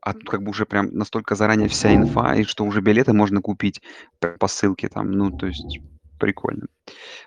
а 0.00 0.14
тут 0.14 0.28
как 0.28 0.42
бы 0.42 0.50
уже 0.50 0.64
прям 0.66 0.86
настолько 0.92 1.34
заранее 1.34 1.68
вся 1.68 1.94
инфа, 1.94 2.34
и 2.36 2.44
что 2.44 2.64
уже 2.64 2.80
билеты 2.80 3.12
можно 3.12 3.42
купить 3.42 3.82
по 4.38 4.48
ссылке 4.48 4.88
там, 4.88 5.10
ну, 5.10 5.30
то 5.30 5.46
есть 5.46 5.80
прикольно. 6.18 6.66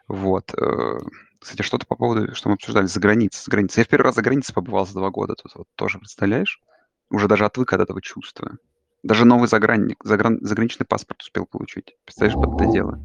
Вот. 0.08 0.54
э, 0.58 0.98
Кстати, 1.40 1.62
что-то 1.62 1.86
по 1.86 1.96
поводу, 1.96 2.34
что 2.36 2.48
мы 2.50 2.56
обсуждали, 2.56 2.86
за 2.86 3.00
границей, 3.02 3.42
за 3.44 3.52
границей. 3.52 3.82
Я 3.82 3.86
в 3.86 3.90
первый 3.90 4.06
раз 4.06 4.16
за 4.16 4.22
границей 4.22 4.56
побывал 4.56 4.86
за 4.88 4.94
два 4.94 5.10
года 5.10 5.36
тут, 5.36 5.52
вот 5.56 5.68
тоже, 5.76 6.00
представляешь? 6.00 6.62
Уже 7.10 7.28
даже 7.28 7.44
отвык 7.46 7.74
от 7.74 7.82
этого 7.82 8.02
чувства. 8.02 8.58
Даже 9.04 9.26
новый 9.26 9.48
загранник, 9.48 9.98
загран, 10.04 10.40
заграничный 10.42 10.86
паспорт 10.86 11.22
успел 11.22 11.46
получить. 11.46 11.96
Представляешь, 12.06 12.40
под 12.40 12.60
это 12.62 12.72
дело? 12.72 13.00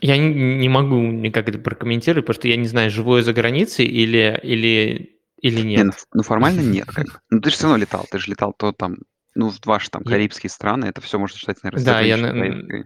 Я 0.00 0.16
не, 0.18 0.56
не 0.56 0.68
могу 0.68 1.00
никак 1.00 1.48
это 1.48 1.58
прокомментировать, 1.58 2.26
потому 2.26 2.40
что 2.40 2.48
я 2.48 2.56
не 2.56 2.66
знаю, 2.66 2.90
живу 2.90 3.16
я 3.16 3.22
за 3.22 3.32
границей 3.32 3.86
или, 3.86 4.38
или, 4.42 5.20
или 5.40 5.60
Не, 5.60 5.78
ну, 5.78 5.84
нет. 5.84 6.06
ну 6.12 6.22
формально 6.22 6.60
нет, 6.62 6.86
как 6.86 7.06
бы. 7.06 7.12
Ну 7.30 7.40
ты 7.40 7.50
же 7.50 7.56
все 7.56 7.64
равно 7.64 7.78
летал, 7.78 8.06
ты 8.10 8.18
же 8.18 8.30
летал 8.30 8.52
то 8.52 8.72
там, 8.72 8.96
ну 9.34 9.50
в 9.50 9.58
ваши 9.64 9.90
там 9.90 10.02
Я- 10.04 10.12
карибские 10.12 10.50
страны, 10.50 10.86
это 10.86 11.00
все 11.00 11.18
можно 11.18 11.38
считать, 11.38 11.62
наверное, 11.62 11.84
Да, 11.84 12.00
я 12.00 12.16
на-. 12.16 12.84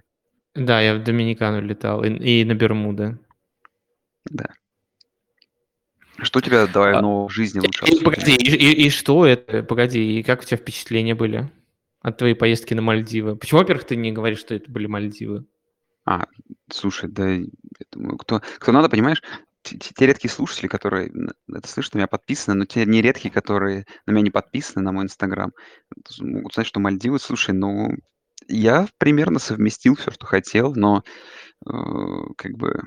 Да, 0.55 0.81
я 0.81 0.97
в 0.97 1.05
Доминикану 1.05 1.61
летал 1.63 2.03
и, 2.05 2.11
и 2.11 2.45
на 2.45 2.55
Бермуды. 2.55 3.19
Да. 4.25 4.47
Что 6.23 6.41
тебя 6.41 6.67
давай 6.67 6.95
А, 6.95 7.00
нового 7.03 7.29
в 7.29 7.33
жизни 7.33 7.61
лучше 7.61 7.85
И, 7.87 8.03
погоди, 8.03 8.35
и, 8.35 8.50
и- 8.50 8.87
и 8.87 8.91
что 8.91 9.27
это? 9.27 9.62
Погоди, 9.62 10.19
и 10.19 10.23
как 10.23 10.43
у 10.43 10.45
тебя 10.45 10.57
впечатления 10.57 11.15
были 11.15 11.50
от 12.00 12.19
твоей 12.19 12.35
поездки 12.35 12.75
на 12.75 12.83
Мальдивы? 12.83 13.37
Почему, 13.37 13.61
во-первых, 13.61 13.85
ты 13.85 13.97
не 13.97 14.12
говоришь, 14.12 14.41
что 14.41 14.55
это 14.55 14.71
были 14.71 14.87
Мальдивы? 14.87 15.45
А, 16.05 16.27
слушай, 16.71 17.09
да, 17.09 17.29
я 17.31 17.47
думаю, 17.93 18.17
кто, 18.19 18.41
кто 18.59 18.73
надо, 18.73 18.89
понимаешь, 18.89 19.23
те, 19.62 20.07
редкие 20.07 20.31
слушатели, 20.31 20.67
которые 20.69 21.12
это 21.53 21.69
слышат, 21.69 21.95
на 21.95 21.99
меня 21.99 22.07
подписаны, 22.07 22.57
но 22.57 22.65
те 22.65 22.87
нередкие, 22.87 23.31
которые 23.31 23.85
на 24.07 24.12
меня 24.12 24.23
не 24.23 24.31
подписаны, 24.31 24.83
на 24.83 24.93
мой 24.93 25.05
Инстаграм, 25.05 25.53
могут 26.21 26.55
знать, 26.55 26.67
что 26.67 26.81
Мальдивы, 26.81 27.19
слушай, 27.19 27.55
ну, 27.55 27.91
я 28.49 28.89
примерно 28.99 29.39
совместил 29.39 29.97
все, 29.97 30.11
что 30.11 30.27
хотел, 30.27 30.75
но 30.75 31.05
э, 31.67 31.71
как 32.37 32.53
бы 32.57 32.83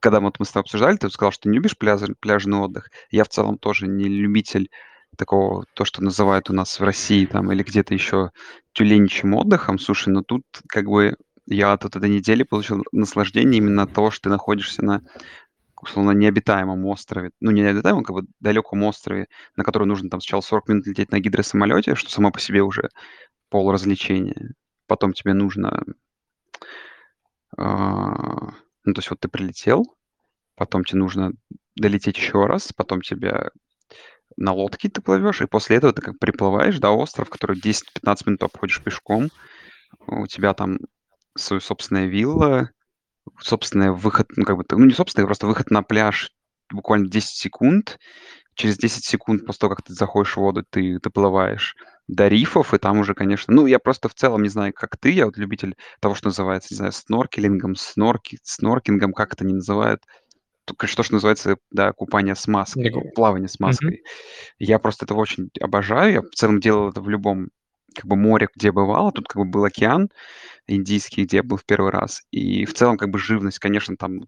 когда 0.00 0.20
вот 0.20 0.38
мы 0.38 0.46
с 0.46 0.50
тобой 0.50 0.62
обсуждали, 0.62 0.96
ты 0.96 1.10
сказал, 1.10 1.32
что 1.32 1.48
не 1.48 1.56
любишь 1.56 1.76
пляж, 1.76 2.00
пляжный 2.20 2.58
отдых. 2.58 2.90
Я 3.10 3.24
в 3.24 3.28
целом 3.28 3.58
тоже 3.58 3.86
не 3.86 4.04
любитель 4.04 4.70
такого, 5.16 5.64
то, 5.74 5.84
что 5.84 6.02
называют 6.02 6.50
у 6.50 6.52
нас 6.52 6.78
в 6.78 6.84
России 6.84 7.26
там 7.26 7.50
или 7.52 7.62
где-то 7.62 7.94
еще 7.94 8.30
тюленичьим 8.72 9.34
отдыхом. 9.34 9.78
Слушай, 9.78 10.10
но 10.10 10.22
тут 10.22 10.44
как 10.68 10.86
бы 10.86 11.16
я 11.46 11.72
от 11.72 11.84
этой 11.84 12.08
недели 12.08 12.42
получил 12.44 12.84
наслаждение 12.92 13.58
именно 13.58 13.82
от 13.82 13.92
того, 13.92 14.10
что 14.10 14.24
ты 14.24 14.28
находишься 14.30 14.84
на 14.84 15.02
условно 15.82 16.12
необитаемом 16.12 16.84
острове, 16.86 17.30
ну 17.40 17.50
не 17.50 17.62
необитаемом, 17.62 18.04
как 18.04 18.14
бы 18.14 18.26
далеком 18.38 18.82
острове, 18.84 19.28
на 19.56 19.64
который 19.64 19.86
нужно 19.86 20.10
там 20.10 20.20
сначала 20.20 20.42
40 20.42 20.68
минут 20.68 20.86
лететь 20.86 21.10
на 21.10 21.20
гидросамолете, 21.20 21.94
что 21.94 22.10
само 22.10 22.30
по 22.30 22.40
себе 22.40 22.62
уже 22.62 22.90
пол 23.48 23.72
развлечения. 23.72 24.54
Потом 24.86 25.12
тебе 25.12 25.32
нужно 25.32 25.84
а, 27.56 28.54
ну, 28.84 28.92
то 28.94 29.00
есть 29.00 29.10
вот 29.10 29.20
ты 29.20 29.28
прилетел, 29.28 29.96
потом 30.56 30.84
тебе 30.84 31.00
нужно 31.00 31.32
долететь 31.76 32.16
еще 32.16 32.46
раз, 32.46 32.72
потом 32.72 33.02
тебя 33.02 33.50
на 34.36 34.52
лодке 34.52 34.88
ты 34.88 35.00
плывешь, 35.00 35.40
и 35.40 35.46
после 35.46 35.76
этого 35.76 35.92
ты 35.92 36.02
как 36.02 36.18
приплываешь 36.18 36.78
до 36.78 36.90
острова, 36.90 37.28
который 37.28 37.58
10-15 37.58 38.26
минут 38.26 38.42
обходишь 38.42 38.82
пешком. 38.82 39.30
У 40.06 40.26
тебя 40.26 40.54
там 40.54 40.78
свою 41.36 41.60
собственная 41.60 42.06
вилла, 42.06 42.70
собственный 43.40 43.92
выход, 43.92 44.28
ну, 44.36 44.44
как 44.44 44.56
бы, 44.56 44.64
ну, 44.70 44.84
не 44.84 44.94
собственный, 44.94 45.26
просто 45.26 45.46
выход 45.46 45.70
на 45.70 45.82
пляж 45.82 46.30
буквально 46.72 47.08
10 47.08 47.30
секунд. 47.30 47.98
Через 48.54 48.78
10 48.78 49.04
секунд 49.04 49.46
после 49.46 49.60
того, 49.60 49.74
как 49.74 49.84
ты 49.84 49.94
заходишь 49.94 50.34
в 50.34 50.38
воду, 50.38 50.64
ты 50.68 50.98
доплываешь 51.00 51.74
до 52.10 52.26
рифов, 52.28 52.74
и 52.74 52.78
там 52.78 52.98
уже, 52.98 53.14
конечно... 53.14 53.54
Ну, 53.54 53.66
я 53.66 53.78
просто 53.78 54.08
в 54.08 54.14
целом 54.14 54.42
не 54.42 54.48
знаю, 54.48 54.72
как 54.74 54.96
ты, 54.96 55.10
я 55.10 55.26
вот 55.26 55.36
любитель 55.36 55.76
того, 56.00 56.14
что 56.14 56.28
называется, 56.28 56.68
не 56.72 56.76
знаю, 56.76 56.92
сноркелингом, 56.92 57.76
снорки, 57.76 58.38
сноркингом, 58.42 59.12
как 59.12 59.32
это 59.32 59.44
они 59.44 59.54
называют. 59.54 60.02
Только 60.64 60.86
что, 60.86 61.02
что 61.02 61.14
называется, 61.14 61.56
да, 61.70 61.92
купание 61.92 62.34
с 62.34 62.46
маской, 62.48 62.92
плавание 63.14 63.48
с 63.48 63.60
маской. 63.60 64.02
Я 64.58 64.78
просто 64.78 65.04
это 65.04 65.14
очень 65.14 65.50
обожаю. 65.60 66.12
Я 66.12 66.22
в 66.22 66.30
целом 66.30 66.60
делал 66.60 66.90
это 66.90 67.00
в 67.00 67.08
любом 67.08 67.48
как 67.94 68.06
бы 68.06 68.16
море, 68.16 68.48
где 68.54 68.72
бывало. 68.72 69.12
Тут 69.12 69.28
как 69.28 69.42
бы 69.42 69.48
был 69.48 69.64
океан 69.64 70.10
индийский, 70.66 71.24
где 71.24 71.38
я 71.38 71.42
был 71.42 71.56
в 71.56 71.64
первый 71.64 71.90
раз. 71.90 72.22
И 72.30 72.64
в 72.64 72.74
целом 72.74 72.96
как 72.96 73.10
бы 73.10 73.18
живность, 73.18 73.58
конечно, 73.58 73.96
там 73.96 74.26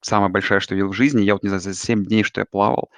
самая 0.00 0.28
большая, 0.28 0.60
что 0.60 0.74
я 0.74 0.76
видел 0.76 0.92
в 0.92 0.96
жизни. 0.96 1.22
Я 1.22 1.34
вот 1.34 1.42
не 1.42 1.48
знаю, 1.48 1.60
за 1.60 1.74
7 1.74 2.04
дней, 2.04 2.22
что 2.22 2.40
я 2.40 2.46
плавал, 2.46 2.90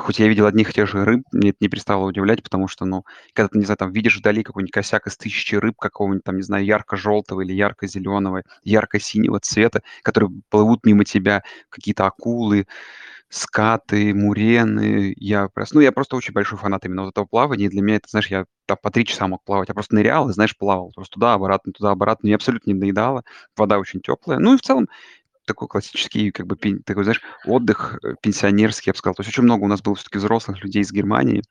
хоть 0.00 0.18
я 0.18 0.28
видел 0.28 0.46
одних 0.46 0.70
и 0.70 0.72
тех 0.72 0.88
же 0.88 1.04
рыб, 1.04 1.22
мне 1.32 1.50
это 1.50 1.58
не 1.60 1.68
перестало 1.68 2.06
удивлять, 2.06 2.42
потому 2.42 2.68
что, 2.68 2.84
ну, 2.84 3.04
когда 3.34 3.48
ты, 3.48 3.58
не 3.58 3.64
знаю, 3.64 3.78
там 3.78 3.92
видишь 3.92 4.18
вдали 4.18 4.42
какой-нибудь 4.42 4.72
косяк 4.72 5.06
из 5.06 5.16
тысячи 5.16 5.54
рыб 5.54 5.76
какого-нибудь 5.78 6.24
там, 6.24 6.36
не 6.36 6.42
знаю, 6.42 6.64
ярко-желтого 6.64 7.42
или 7.42 7.52
ярко-зеленого, 7.52 8.42
ярко-синего 8.64 9.40
цвета, 9.40 9.82
которые 10.02 10.30
плывут 10.50 10.84
мимо 10.84 11.04
тебя, 11.04 11.42
какие-то 11.70 12.06
акулы, 12.06 12.66
скаты, 13.28 14.12
мурены. 14.14 15.14
Я 15.16 15.48
просто, 15.48 15.76
ну, 15.76 15.80
я 15.82 15.92
просто 15.92 16.16
очень 16.16 16.34
большой 16.34 16.58
фанат 16.58 16.84
именно 16.84 17.02
вот 17.04 17.10
этого 17.12 17.26
плавания. 17.26 17.66
И 17.66 17.68
для 17.68 17.82
меня 17.82 17.96
это, 17.96 18.08
знаешь, 18.10 18.28
я 18.28 18.44
там 18.66 18.78
по 18.82 18.90
три 18.90 19.04
часа 19.06 19.28
мог 19.28 19.44
плавать. 19.44 19.68
Я 19.68 19.74
просто 19.74 19.94
нырял 19.94 20.28
и, 20.28 20.32
знаешь, 20.32 20.56
плавал. 20.56 20.90
Просто 20.92 21.14
туда-обратно, 21.14 21.72
туда-обратно. 21.72 22.26
Мне 22.26 22.34
абсолютно 22.34 22.72
не 22.72 22.80
доедало. 22.80 23.22
Вода 23.56 23.78
очень 23.78 24.00
теплая. 24.00 24.38
Ну 24.40 24.54
и 24.54 24.58
в 24.58 24.62
целом 24.62 24.88
такой 25.46 25.68
классический, 25.68 26.30
как 26.30 26.46
бы, 26.46 26.56
такой, 26.56 27.04
знаешь, 27.04 27.22
отдых 27.44 27.98
э, 28.02 28.14
пенсионерский, 28.22 28.90
я 28.90 28.92
бы 28.92 28.98
сказал. 28.98 29.14
То 29.14 29.22
есть 29.22 29.30
очень 29.30 29.44
много 29.44 29.64
у 29.64 29.68
нас 29.68 29.82
было 29.82 29.94
все-таки 29.94 30.18
взрослых 30.18 30.62
людей 30.62 30.82
из 30.82 30.92
Германии. 30.92 31.42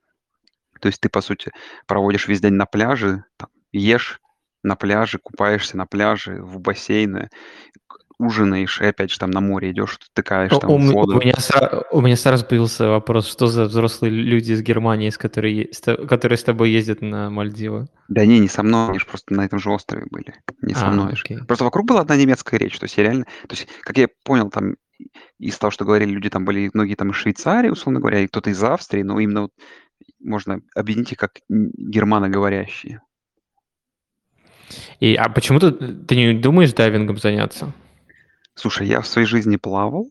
То 0.79 0.87
есть 0.87 1.01
ты, 1.01 1.09
по 1.09 1.21
сути, 1.21 1.51
проводишь 1.87 2.27
весь 2.27 2.41
день 2.41 2.53
на 2.53 2.65
пляже, 2.65 3.25
там, 3.37 3.49
ешь 3.71 4.19
на 4.63 4.75
пляже, 4.75 5.19
купаешься 5.19 5.77
на 5.77 5.85
пляже, 5.85 6.41
в 6.41 6.59
бассейне, 6.59 7.29
ужинаешь, 8.19 8.81
и 8.81 8.85
опять 8.85 9.11
же 9.11 9.17
там 9.17 9.31
на 9.31 9.39
море 9.39 9.71
идешь, 9.71 9.97
втыкаешь 10.01 10.51
У, 10.51 10.59
там 10.59 10.69
у 10.71 10.75
у 10.75 10.77
меня 10.79 11.33
сра- 11.37 11.83
у 11.91 12.01
меня 12.01 12.17
сразу 12.17 12.45
появился 12.45 12.87
вопрос, 12.89 13.27
что 13.31 13.47
за 13.47 13.65
взрослые 13.65 14.11
люди 14.11 14.51
из 14.51 14.61
Германии, 14.61 15.09
с 15.09 15.17
которой 15.17 15.53
е- 15.53 15.73
с 15.73 15.79
то- 15.79 16.05
которые 16.05 16.37
с 16.37 16.43
тобой 16.43 16.69
ездят 16.69 17.01
на 17.01 17.29
Мальдивы? 17.29 17.87
Да 18.09 18.25
не, 18.25 18.39
не 18.39 18.49
со 18.49 18.61
мной, 18.61 18.89
они 18.89 18.99
же 18.99 19.05
просто 19.05 19.33
на 19.33 19.45
этом 19.45 19.59
же 19.59 19.69
острове 19.71 20.05
были, 20.11 20.35
не 20.61 20.73
со 20.73 20.87
А, 20.87 20.91
мной 20.91 21.15
же. 21.15 21.23
окей. 21.23 21.37
Просто 21.47 21.63
вокруг 21.63 21.87
была 21.87 22.01
одна 22.01 22.17
немецкая 22.17 22.57
речь, 22.57 22.77
то 22.77 22.85
есть 22.85 22.97
я 22.97 23.03
реально, 23.03 23.23
то 23.47 23.55
есть, 23.55 23.67
как 23.81 23.97
я 23.97 24.09
понял, 24.25 24.49
там 24.49 24.75
из 25.39 25.57
того, 25.57 25.71
что 25.71 25.85
говорили 25.85 26.11
люди, 26.11 26.29
там 26.29 26.43
были 26.43 26.69
многие 26.73 26.95
там 26.95 27.11
из 27.11 27.15
Швейцарии, 27.15 27.69
условно 27.69 28.01
говоря, 28.01 28.19
и 28.19 28.27
кто-то 28.27 28.49
из 28.49 28.61
Австрии, 28.61 29.01
но 29.01 29.17
именно 29.19 29.43
вот 29.43 29.51
можно 30.19 30.59
объединить 30.75 31.13
их 31.13 31.17
как 31.17 31.39
германоговорящие. 31.47 33.01
И, 34.99 35.15
а 35.15 35.29
почему 35.29 35.59
ты, 35.59 35.71
ты 35.71 36.15
не 36.17 36.33
думаешь 36.33 36.73
дайвингом 36.73 37.17
заняться? 37.17 37.71
Слушай, 38.55 38.87
я 38.87 39.01
в 39.01 39.07
своей 39.07 39.27
жизни 39.27 39.55
плавал, 39.57 40.09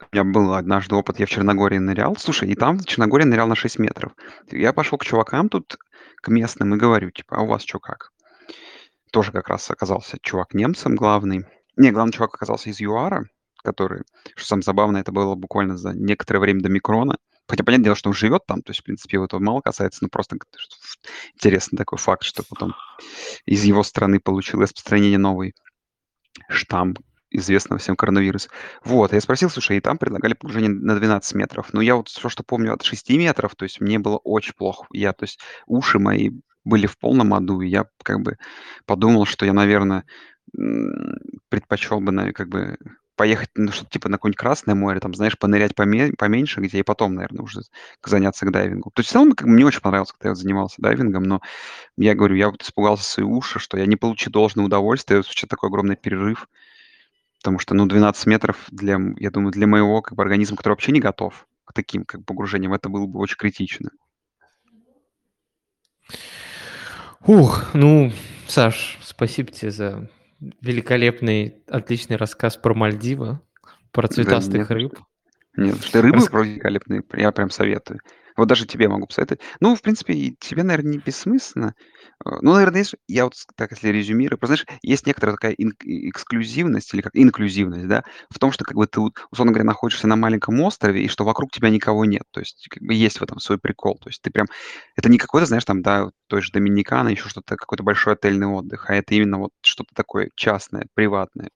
У 0.00 0.16
меня 0.16 0.24
был 0.24 0.54
однажды 0.54 0.94
опыт, 0.94 1.18
я 1.20 1.26
в 1.26 1.30
Черногории 1.30 1.78
нырял. 1.78 2.16
Слушай, 2.16 2.50
и 2.50 2.54
там 2.54 2.78
в 2.78 2.86
Черногории 2.86 3.24
нырял 3.24 3.46
на 3.46 3.54
6 3.54 3.78
метров. 3.78 4.12
Я 4.50 4.72
пошел 4.72 4.98
к 4.98 5.04
чувакам 5.04 5.48
тут, 5.48 5.76
к 6.16 6.28
местным, 6.28 6.74
и 6.74 6.78
говорю, 6.78 7.10
типа, 7.10 7.36
а 7.36 7.42
у 7.42 7.46
вас 7.46 7.62
что 7.62 7.78
как? 7.78 8.10
Тоже 9.12 9.32
как 9.32 9.48
раз 9.48 9.70
оказался 9.70 10.18
чувак 10.22 10.54
немцем 10.54 10.94
главный. 10.96 11.44
Не, 11.76 11.90
главный 11.92 12.12
чувак 12.12 12.34
оказался 12.34 12.70
из 12.70 12.80
ЮАРа, 12.80 13.24
который, 13.62 14.02
что 14.36 14.46
самое 14.46 14.62
забавное, 14.62 15.00
это 15.02 15.12
было 15.12 15.34
буквально 15.34 15.76
за 15.76 15.92
некоторое 15.92 16.40
время 16.40 16.62
до 16.62 16.68
микрона. 16.68 17.18
Хотя, 17.48 17.64
понятное 17.64 17.84
дело, 17.84 17.96
что 17.96 18.10
он 18.10 18.14
живет 18.14 18.46
там, 18.46 18.62
то 18.62 18.70
есть, 18.70 18.80
в 18.80 18.84
принципе, 18.84 19.16
его 19.16 19.24
это 19.24 19.38
мало 19.40 19.60
касается, 19.60 20.04
но 20.04 20.08
просто 20.08 20.36
интересный 21.34 21.76
такой 21.76 21.98
факт, 21.98 22.22
что 22.22 22.44
потом 22.48 22.74
из 23.44 23.64
его 23.64 23.82
страны 23.82 24.20
получил 24.20 24.60
распространение 24.60 25.18
новый 25.18 25.54
штамм 26.48 26.94
известного 27.30 27.78
всем 27.78 27.96
коронавируса. 27.96 28.48
Вот, 28.84 29.12
я 29.12 29.20
спросил, 29.20 29.50
слушай, 29.50 29.76
и 29.76 29.80
там 29.80 29.98
предлагали 29.98 30.34
погружение 30.34 30.70
на 30.70 30.96
12 30.96 31.34
метров. 31.34 31.72
Но 31.72 31.80
я 31.80 31.96
вот 31.96 32.08
все, 32.08 32.28
что 32.28 32.42
помню 32.42 32.72
от 32.74 32.82
6 32.82 33.10
метров, 33.10 33.54
то 33.54 33.64
есть 33.64 33.80
мне 33.80 33.98
было 33.98 34.16
очень 34.18 34.54
плохо. 34.54 34.86
Я, 34.92 35.12
то 35.12 35.24
есть 35.24 35.38
уши 35.66 35.98
мои 35.98 36.30
были 36.64 36.86
в 36.86 36.98
полном 36.98 37.32
аду, 37.34 37.60
и 37.60 37.68
я 37.68 37.86
как 38.02 38.20
бы 38.20 38.36
подумал, 38.84 39.24
что 39.24 39.46
я, 39.46 39.52
наверное, 39.52 40.04
предпочел 41.48 42.00
бы, 42.00 42.12
наверное, 42.12 42.34
как 42.34 42.48
бы 42.48 42.76
поехать, 43.16 43.50
ну, 43.54 43.70
что-то 43.70 43.90
типа 43.90 44.08
на 44.08 44.16
какое-нибудь 44.16 44.38
Красное 44.38 44.74
море, 44.74 44.98
там, 44.98 45.12
знаешь, 45.12 45.38
понырять 45.38 45.74
поме 45.74 46.10
поменьше, 46.16 46.60
где 46.60 46.78
и 46.78 46.82
потом, 46.82 47.14
наверное, 47.14 47.42
уже 47.42 47.60
заняться 48.02 48.46
к 48.46 48.50
дайвингу. 48.50 48.90
То 48.94 49.00
есть 49.00 49.10
в 49.10 49.12
целом 49.12 49.32
как 49.32 49.46
бы 49.46 49.52
мне 49.52 49.66
очень 49.66 49.82
понравилось, 49.82 50.12
когда 50.12 50.30
я 50.30 50.34
занимался 50.34 50.76
дайвингом, 50.80 51.24
но 51.24 51.42
я 51.98 52.14
говорю, 52.14 52.36
я 52.36 52.48
вот 52.48 52.62
испугался 52.62 53.04
свои 53.04 53.26
уши, 53.26 53.58
что 53.58 53.76
я 53.76 53.84
не 53.84 53.96
получу 53.96 54.30
должное 54.30 54.64
удовольствие, 54.64 55.18
вообще 55.18 55.46
такой 55.46 55.68
огромный 55.68 55.96
перерыв. 55.96 56.48
Потому 57.42 57.58
что, 57.58 57.74
ну, 57.74 57.86
12 57.86 58.26
метров 58.26 58.66
для, 58.70 58.98
я 59.16 59.30
думаю, 59.30 59.50
для 59.50 59.66
моего 59.66 60.02
как 60.02 60.14
бы 60.14 60.22
организма, 60.22 60.56
который 60.56 60.74
вообще 60.74 60.92
не 60.92 61.00
готов 61.00 61.46
к 61.64 61.72
таким 61.72 62.04
как 62.04 62.24
погружениям, 62.24 62.74
это 62.74 62.88
было 62.88 63.06
бы 63.06 63.18
очень 63.18 63.36
критично. 63.36 63.90
Ух, 67.26 67.74
ну, 67.74 68.12
Саш, 68.46 68.98
спасибо 69.02 69.52
тебе 69.52 69.70
за 69.70 70.10
великолепный, 70.60 71.62
отличный 71.68 72.16
рассказ 72.16 72.56
про 72.56 72.74
Мальдивы, 72.74 73.40
про 73.92 74.08
цветастых 74.08 74.68
да, 74.68 74.74
рыб. 74.74 74.98
Нет, 75.56 75.82
что 75.82 76.02
рыбы 76.02 76.18
Рас... 76.18 76.30
великолепные, 76.30 77.02
я 77.14 77.32
прям 77.32 77.50
советую. 77.50 78.00
Вот 78.36 78.48
даже 78.48 78.66
тебе 78.66 78.88
могу 78.88 79.06
посоветовать. 79.06 79.42
Ну, 79.60 79.74
в 79.74 79.82
принципе, 79.82 80.34
тебе, 80.40 80.62
наверное, 80.62 80.92
не 80.92 80.98
бессмысленно. 80.98 81.74
Э, 82.24 82.38
ну, 82.42 82.52
наверное, 82.52 82.80
есть, 82.80 82.94
я 83.08 83.24
вот 83.24 83.34
так, 83.56 83.70
если 83.72 83.88
резюмирую, 83.88 84.38
просто, 84.38 84.56
знаешь, 84.56 84.78
есть 84.82 85.06
некоторая 85.06 85.36
такая 85.36 85.52
ин- 85.52 85.74
эксклюзивность 85.80 86.92
или 86.94 87.00
как 87.00 87.14
инклюзивность, 87.14 87.88
да, 87.88 88.04
в 88.30 88.38
том, 88.38 88.52
что 88.52 88.64
как 88.64 88.76
бы 88.76 88.86
ты, 88.86 89.00
условно 89.30 89.52
говоря, 89.52 89.64
находишься 89.64 90.06
на 90.06 90.16
маленьком 90.16 90.60
острове, 90.60 91.04
и 91.04 91.08
что 91.08 91.24
вокруг 91.24 91.50
тебя 91.50 91.70
никого 91.70 92.04
нет. 92.04 92.24
То 92.30 92.40
есть, 92.40 92.66
как 92.68 92.82
бы 92.82 92.94
есть 92.94 93.20
в 93.20 93.22
этом 93.22 93.38
свой 93.40 93.58
прикол. 93.58 93.98
То 93.98 94.08
есть 94.08 94.22
ты 94.22 94.30
прям, 94.30 94.46
это 94.96 95.08
не 95.08 95.18
какой-то, 95.18 95.46
знаешь, 95.46 95.64
там, 95.64 95.82
да, 95.82 96.10
той 96.26 96.42
же 96.42 96.52
Доминикана, 96.52 97.08
еще 97.08 97.28
что-то, 97.28 97.56
какой-то 97.56 97.82
большой 97.82 98.14
отельный 98.14 98.46
отдых, 98.46 98.90
а 98.90 98.94
это 98.94 99.14
именно 99.14 99.38
вот 99.38 99.52
что-то 99.62 99.94
такое 99.94 100.30
частное, 100.34 100.86
приватное. 100.94 101.50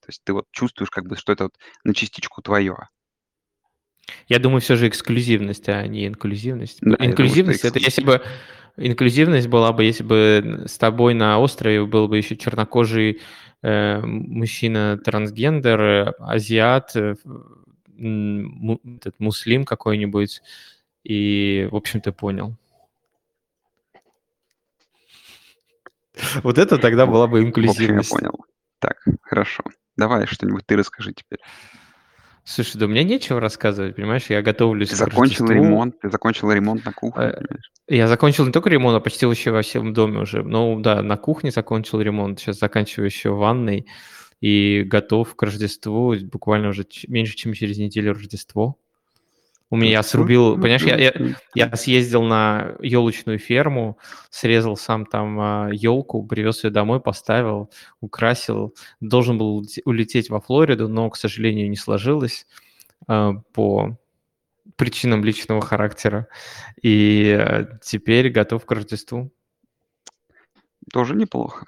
То 0.00 0.08
есть 0.08 0.22
ты 0.24 0.32
вот 0.32 0.44
чувствуешь, 0.52 0.90
как 0.90 1.06
бы, 1.06 1.16
что 1.16 1.32
это 1.32 1.44
вот 1.44 1.54
на 1.82 1.94
частичку 1.94 2.42
твое. 2.42 2.76
Я 4.28 4.38
думаю, 4.38 4.60
все 4.60 4.76
же 4.76 4.86
эксклюзивность, 4.86 5.68
а 5.68 5.84
не 5.86 6.06
инклюзивность. 6.06 6.78
Да, 6.80 6.96
инклюзивность 7.04 7.62
думаю, 7.62 7.76
это 7.76 7.78
если 7.80 8.04
бы 8.04 8.22
инклюзивность 8.76 9.48
была 9.48 9.72
бы, 9.72 9.84
если 9.84 10.02
бы 10.02 10.64
с 10.66 10.78
тобой 10.78 11.14
на 11.14 11.38
острове 11.38 11.84
был 11.84 12.08
бы 12.08 12.16
еще 12.16 12.36
чернокожий 12.36 13.20
э, 13.62 14.00
мужчина 14.00 14.98
трансгендер, 15.04 16.14
азиат, 16.18 16.94
э, 16.96 17.16
му, 17.96 18.80
этот, 18.84 19.18
муслим 19.18 19.64
какой-нибудь, 19.64 20.42
и, 21.04 21.68
в 21.70 21.76
общем, 21.76 22.00
ты 22.00 22.12
понял. 22.12 22.54
Вот 26.42 26.58
это 26.58 26.78
тогда 26.78 27.06
была 27.06 27.26
бы 27.26 27.42
инклюзивность. 27.42 28.10
В 28.10 28.14
общем, 28.14 28.26
я 28.26 28.30
понял. 28.30 28.44
Так, 28.78 28.98
хорошо. 29.22 29.62
Давай 29.96 30.26
что-нибудь 30.26 30.66
ты 30.66 30.76
расскажи 30.76 31.12
теперь. 31.12 31.40
Слушай, 32.48 32.78
да 32.78 32.86
у 32.86 32.88
меня 32.88 33.02
нечего 33.02 33.40
рассказывать, 33.40 33.96
понимаешь, 33.96 34.26
я 34.28 34.40
готовлюсь 34.40 34.90
Ты 34.90 34.96
закончил 34.96 35.48
ремонт, 35.48 35.98
ты 35.98 36.08
закончил 36.08 36.52
ремонт 36.52 36.84
на 36.84 36.92
кухне, 36.92 37.24
э, 37.24 37.32
понимаешь? 37.32 37.72
Я 37.88 38.06
закончил 38.06 38.46
не 38.46 38.52
только 38.52 38.70
ремонт, 38.70 38.96
а 38.96 39.00
почти 39.00 39.26
вообще 39.26 39.50
во 39.50 39.62
всем 39.62 39.92
доме 39.92 40.20
уже. 40.20 40.44
Ну 40.44 40.78
да, 40.80 41.02
на 41.02 41.16
кухне 41.16 41.50
закончил 41.50 42.00
ремонт, 42.00 42.38
сейчас 42.38 42.60
заканчиваю 42.60 43.06
еще 43.06 43.30
ванной 43.30 43.88
и 44.40 44.84
готов 44.86 45.34
к 45.34 45.42
Рождеству, 45.42 46.14
буквально 46.30 46.68
уже 46.68 46.86
меньше, 47.08 47.34
чем 47.34 47.52
через 47.52 47.78
неделю 47.78 48.12
Рождество. 48.12 48.78
У 49.68 49.76
меня 49.76 49.90
я 49.90 50.02
срубил, 50.04 50.54
понимаешь, 50.54 50.84
я, 50.84 50.96
я, 50.96 51.12
я 51.54 51.76
съездил 51.76 52.22
на 52.22 52.76
елочную 52.80 53.40
ферму, 53.40 53.98
срезал 54.30 54.76
сам 54.76 55.04
там 55.06 55.40
а, 55.40 55.68
елку, 55.72 56.24
привез 56.24 56.62
ее 56.62 56.70
домой, 56.70 57.00
поставил, 57.00 57.70
украсил. 58.00 58.76
Должен 59.00 59.38
был 59.38 59.66
улететь 59.84 60.30
во 60.30 60.40
Флориду, 60.40 60.88
но, 60.88 61.10
к 61.10 61.16
сожалению, 61.16 61.68
не 61.68 61.76
сложилось 61.76 62.46
а, 63.08 63.32
по 63.52 63.98
причинам 64.76 65.24
личного 65.24 65.60
характера. 65.60 66.28
И 66.80 67.30
а, 67.32 67.78
теперь 67.82 68.30
готов 68.30 68.64
к 68.66 68.70
Рождеству. 68.70 69.32
Тоже 70.92 71.16
неплохо. 71.16 71.66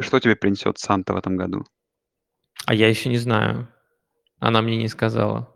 Что 0.00 0.18
тебе 0.18 0.34
принесет 0.34 0.78
Санта 0.78 1.12
в 1.12 1.16
этом 1.16 1.36
году? 1.36 1.66
А 2.64 2.72
я 2.72 2.88
еще 2.88 3.10
не 3.10 3.18
знаю. 3.18 3.68
Она 4.38 4.62
мне 4.62 4.78
не 4.78 4.88
сказала. 4.88 5.52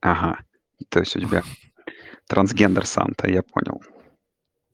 Ага. 0.00 0.38
То 0.88 1.00
есть 1.00 1.16
у 1.16 1.20
тебя 1.20 1.42
трансгендер 2.26 2.86
Санта, 2.86 3.28
я 3.30 3.42
понял. 3.42 3.82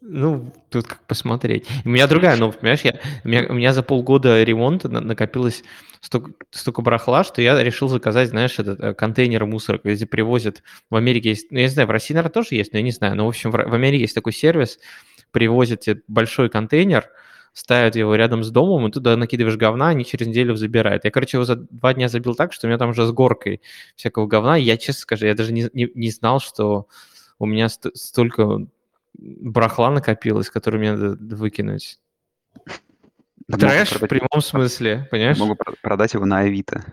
Ну, 0.08 0.52
тут 0.70 0.86
как 0.86 1.04
посмотреть. 1.06 1.66
У 1.84 1.88
меня 1.88 2.06
другая 2.06 2.36
новость, 2.36 2.60
понимаешь, 2.60 2.82
я, 2.82 3.00
у, 3.24 3.28
меня, 3.28 3.46
у 3.48 3.54
меня 3.54 3.72
за 3.72 3.82
полгода 3.82 4.42
ремонта 4.44 4.88
накопилось 4.88 5.64
столько, 6.00 6.32
столько 6.50 6.82
барахла, 6.82 7.24
что 7.24 7.42
я 7.42 7.60
решил 7.62 7.88
заказать, 7.88 8.28
знаешь, 8.28 8.58
этот 8.58 8.78
э, 8.78 8.94
контейнер 8.94 9.46
мусора, 9.46 9.80
где 9.82 10.06
привозят, 10.06 10.62
в 10.90 10.96
Америке 10.96 11.30
есть, 11.30 11.50
ну, 11.50 11.58
я 11.58 11.64
не 11.64 11.70
знаю, 11.70 11.88
в 11.88 11.90
России, 11.90 12.14
наверное, 12.14 12.32
тоже 12.32 12.48
есть, 12.52 12.72
но 12.72 12.78
я 12.78 12.84
не 12.84 12.92
знаю, 12.92 13.16
но, 13.16 13.24
в 13.24 13.28
общем, 13.28 13.50
в, 13.50 13.54
в 13.54 13.74
Америке 13.74 14.02
есть 14.02 14.14
такой 14.14 14.32
сервис, 14.32 14.78
привозят 15.32 15.80
тебе 15.80 16.02
большой 16.06 16.50
контейнер, 16.50 17.08
ставят 17.56 17.96
его 17.96 18.14
рядом 18.16 18.44
с 18.44 18.50
домом, 18.50 18.86
и 18.86 18.90
туда 18.90 19.16
накидываешь 19.16 19.56
говна, 19.56 19.88
они 19.88 20.04
через 20.04 20.26
неделю 20.26 20.56
забирают. 20.56 21.06
Я, 21.06 21.10
короче, 21.10 21.38
его 21.38 21.46
за 21.46 21.56
два 21.56 21.94
дня 21.94 22.10
забил 22.10 22.34
так, 22.34 22.52
что 22.52 22.66
у 22.66 22.68
меня 22.68 22.76
там 22.76 22.90
уже 22.90 23.06
с 23.06 23.12
горкой 23.12 23.62
всякого 23.94 24.26
говна. 24.26 24.58
Я, 24.58 24.76
честно 24.76 25.00
скажу, 25.00 25.24
я 25.24 25.34
даже 25.34 25.54
не, 25.54 25.70
не, 25.72 25.90
не 25.94 26.10
знал, 26.10 26.38
что 26.38 26.86
у 27.38 27.46
меня 27.46 27.70
ст- 27.70 27.96
столько 27.96 28.66
брахла 29.14 29.88
накопилось, 29.88 30.50
которое 30.50 30.78
мне 30.78 30.92
надо 30.92 31.16
выкинуть. 31.34 31.98
Трэш 33.50 33.92
в 33.92 34.06
прямом 34.06 34.42
смысле, 34.42 35.08
понимаешь? 35.10 35.38
Могу 35.38 35.56
продать 35.80 36.12
его 36.12 36.26
на 36.26 36.40
Авито. 36.40 36.84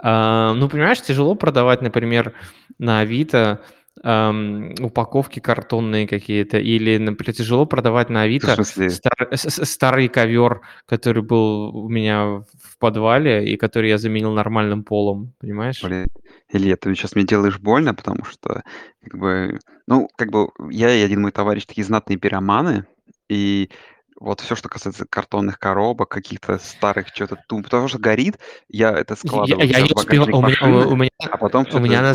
А, 0.00 0.52
ну, 0.54 0.68
понимаешь, 0.68 1.00
тяжело 1.00 1.36
продавать, 1.36 1.80
например, 1.80 2.34
на 2.78 3.00
Авито 3.00 3.60
эм, 4.02 4.74
упаковки 4.80 5.40
картонные 5.40 6.06
какие-то, 6.06 6.58
или, 6.58 6.96
например, 6.98 7.34
тяжело 7.34 7.66
продавать 7.66 8.10
на 8.10 8.22
Авито 8.22 8.62
стар, 8.64 9.28
старый 9.34 10.08
ковер, 10.08 10.60
который 10.86 11.22
был 11.22 11.76
у 11.76 11.88
меня 11.88 12.42
в 12.62 12.78
подвале 12.78 13.46
и 13.52 13.56
который 13.56 13.90
я 13.90 13.98
заменил 13.98 14.32
нормальным 14.32 14.84
полом, 14.84 15.32
понимаешь? 15.38 15.82
Блин, 15.82 16.08
Илья, 16.50 16.76
ты 16.76 16.94
сейчас 16.94 17.14
мне 17.14 17.24
делаешь 17.24 17.58
больно, 17.58 17.94
потому 17.94 18.24
что, 18.24 18.62
как 19.02 19.18
бы, 19.18 19.58
ну, 19.86 20.08
как 20.16 20.30
бы, 20.30 20.48
я 20.70 20.94
и 20.94 21.02
один 21.02 21.22
мой 21.22 21.32
товарищ 21.32 21.66
такие 21.66 21.84
знатные 21.84 22.18
пироманы, 22.18 22.86
и 23.28 23.70
вот 24.18 24.40
все, 24.40 24.54
что 24.54 24.68
касается 24.68 25.06
картонных 25.08 25.58
коробок, 25.58 26.10
каких-то 26.10 26.58
старых, 26.58 27.08
что-то 27.08 27.42
тум, 27.48 27.62
потому 27.62 27.88
что 27.88 27.98
горит, 27.98 28.38
я 28.68 28.92
это 28.92 29.16
складываю 29.16 29.66
я, 29.66 29.78
я 29.78 29.84
успел, 29.84 30.24
у 30.36 30.42
меня, 30.42 30.86
у 30.86 30.96
меня, 30.96 31.10
а 31.30 31.38
потом 31.38 31.66
у 31.72 31.78
меня 31.78 32.02
на, 32.02 32.14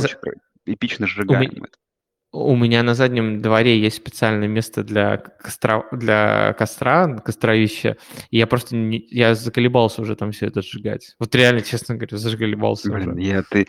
эпично 0.65 1.07
сжигаем 1.07 1.65
у 2.35 2.55
меня 2.55 2.83
на 2.83 2.95
заднем 2.95 3.41
дворе 3.41 3.79
есть 3.79 3.97
специальное 3.97 4.47
место 4.47 4.83
для 4.83 5.17
костра, 5.17 5.85
для 5.91 6.53
костра, 6.53 7.07
костровища, 7.19 7.97
и 8.29 8.37
я 8.37 8.45
просто 8.45 8.75
не, 8.75 9.05
я 9.09 9.35
заколебался 9.35 10.01
уже 10.01 10.15
там 10.15 10.31
все 10.31 10.47
это 10.47 10.61
сжигать. 10.61 11.15
Вот 11.19 11.33
реально, 11.33 11.61
честно 11.61 11.95
говоря, 11.95 12.17
заколебался 12.17 12.91
Блин, 12.91 13.13
уже. 13.13 13.21
я 13.21 13.43
ты... 13.43 13.67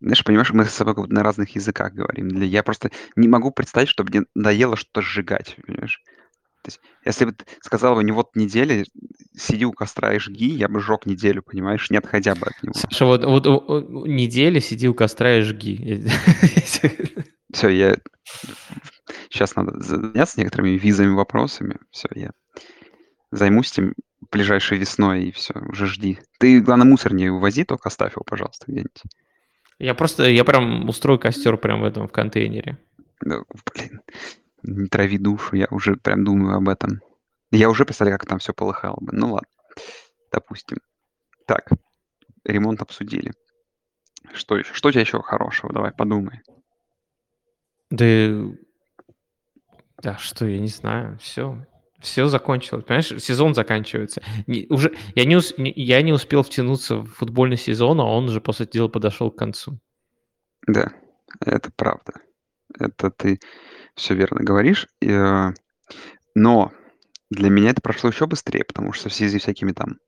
Знаешь, 0.00 0.24
понимаешь, 0.24 0.50
мы 0.52 0.64
с 0.64 0.70
собой 0.70 0.94
как 0.94 1.08
на 1.08 1.22
разных 1.24 1.54
языках 1.56 1.92
говорим. 1.92 2.28
Я 2.28 2.62
просто 2.62 2.90
не 3.16 3.26
могу 3.26 3.50
представить, 3.50 3.88
чтобы 3.88 4.10
мне 4.10 4.26
надоело 4.34 4.76
что-то 4.76 5.02
сжигать, 5.02 5.56
понимаешь? 5.66 6.00
То 6.68 6.72
есть, 6.72 6.80
если 7.04 7.24
бы 7.24 7.32
ты 7.32 7.44
сказал 7.62 7.94
бы, 7.94 8.04
не 8.04 8.12
вот 8.12 8.36
недели, 8.36 8.84
сиди 9.34 9.64
у 9.64 9.72
костра 9.72 10.14
и 10.14 10.18
жги, 10.18 10.48
я 10.48 10.68
бы 10.68 10.80
сжег 10.80 11.06
неделю, 11.06 11.42
понимаешь, 11.42 11.88
не 11.90 11.96
отходя 11.96 12.34
бы 12.34 12.46
от 12.46 12.62
него. 12.62 12.74
Саша, 12.74 13.06
вот, 13.06 13.24
вот, 13.24 13.88
недели 14.06 14.60
сиди 14.60 14.88
у 14.88 14.94
костра 14.94 15.38
и 15.38 15.40
жги. 15.40 16.04
Все, 17.52 17.68
я... 17.68 17.96
Сейчас 19.30 19.56
надо 19.56 19.80
заняться 19.82 20.38
некоторыми 20.38 20.76
визовыми 20.76 21.14
вопросами. 21.14 21.78
Все, 21.90 22.08
я 22.14 22.30
займусь 23.30 23.72
этим 23.72 23.94
ближайшей 24.30 24.76
весной, 24.76 25.24
и 25.24 25.32
все, 25.32 25.54
уже 25.70 25.86
жди. 25.86 26.18
Ты, 26.38 26.60
главное, 26.60 26.86
мусор 26.86 27.14
не 27.14 27.30
увози, 27.30 27.64
только 27.64 27.88
оставь 27.88 28.12
его, 28.12 28.24
пожалуйста, 28.24 28.66
где-нибудь. 28.68 29.02
Я 29.78 29.94
просто, 29.94 30.28
я 30.28 30.44
прям 30.44 30.86
устрою 30.88 31.18
костер 31.18 31.56
прямо 31.56 31.82
в 31.82 31.84
этом, 31.86 32.08
в 32.08 32.12
контейнере. 32.12 32.78
Да, 33.20 33.42
блин, 33.72 34.02
не 34.76 34.88
трави 34.88 35.18
душу, 35.18 35.56
я 35.56 35.66
уже 35.70 35.96
прям 35.96 36.24
думаю 36.24 36.56
об 36.56 36.68
этом. 36.68 37.00
Я 37.50 37.70
уже 37.70 37.84
представляю, 37.84 38.18
как 38.18 38.28
там 38.28 38.38
все 38.38 38.52
полыхало 38.52 38.98
бы. 39.00 39.12
Ну 39.12 39.32
ладно, 39.32 39.48
допустим. 40.32 40.78
Так, 41.46 41.70
ремонт 42.44 42.82
обсудили. 42.82 43.32
Что 44.34 44.56
еще? 44.58 44.74
Что 44.74 44.88
у 44.88 44.92
тебя 44.92 45.00
еще 45.00 45.22
хорошего? 45.22 45.72
Давай, 45.72 45.92
подумай. 45.92 46.42
Да, 47.90 48.52
да 50.02 50.18
что, 50.18 50.46
я 50.46 50.58
не 50.58 50.68
знаю, 50.68 51.18
все. 51.18 51.64
Все 52.00 52.28
закончилось, 52.28 52.84
понимаешь, 52.84 53.08
сезон 53.20 53.54
заканчивается. 53.54 54.22
Не, 54.46 54.66
уже, 54.68 54.94
я, 55.16 55.24
не 55.24 55.36
ус, 55.36 55.54
не, 55.58 55.72
я 55.74 56.00
не 56.02 56.12
успел 56.12 56.44
втянуться 56.44 56.98
в 56.98 57.06
футбольный 57.06 57.56
сезон, 57.56 58.00
а 58.00 58.04
он 58.04 58.26
уже, 58.26 58.40
по 58.40 58.52
сути 58.52 58.74
дела, 58.74 58.88
подошел 58.88 59.32
к 59.32 59.38
концу. 59.38 59.80
Да, 60.66 60.92
это 61.44 61.72
правда. 61.74 62.12
Это 62.78 63.10
ты 63.10 63.40
все 63.98 64.14
верно 64.14 64.42
говоришь. 64.42 64.86
Э, 65.02 65.50
но 66.34 66.72
для 67.30 67.50
меня 67.50 67.70
это 67.70 67.82
прошло 67.82 68.10
еще 68.10 68.26
быстрее, 68.26 68.64
потому 68.64 68.92
что 68.92 69.08
в 69.08 69.14
связи 69.14 69.38
с 69.38 69.42
всякими 69.42 69.72
там 69.72 69.98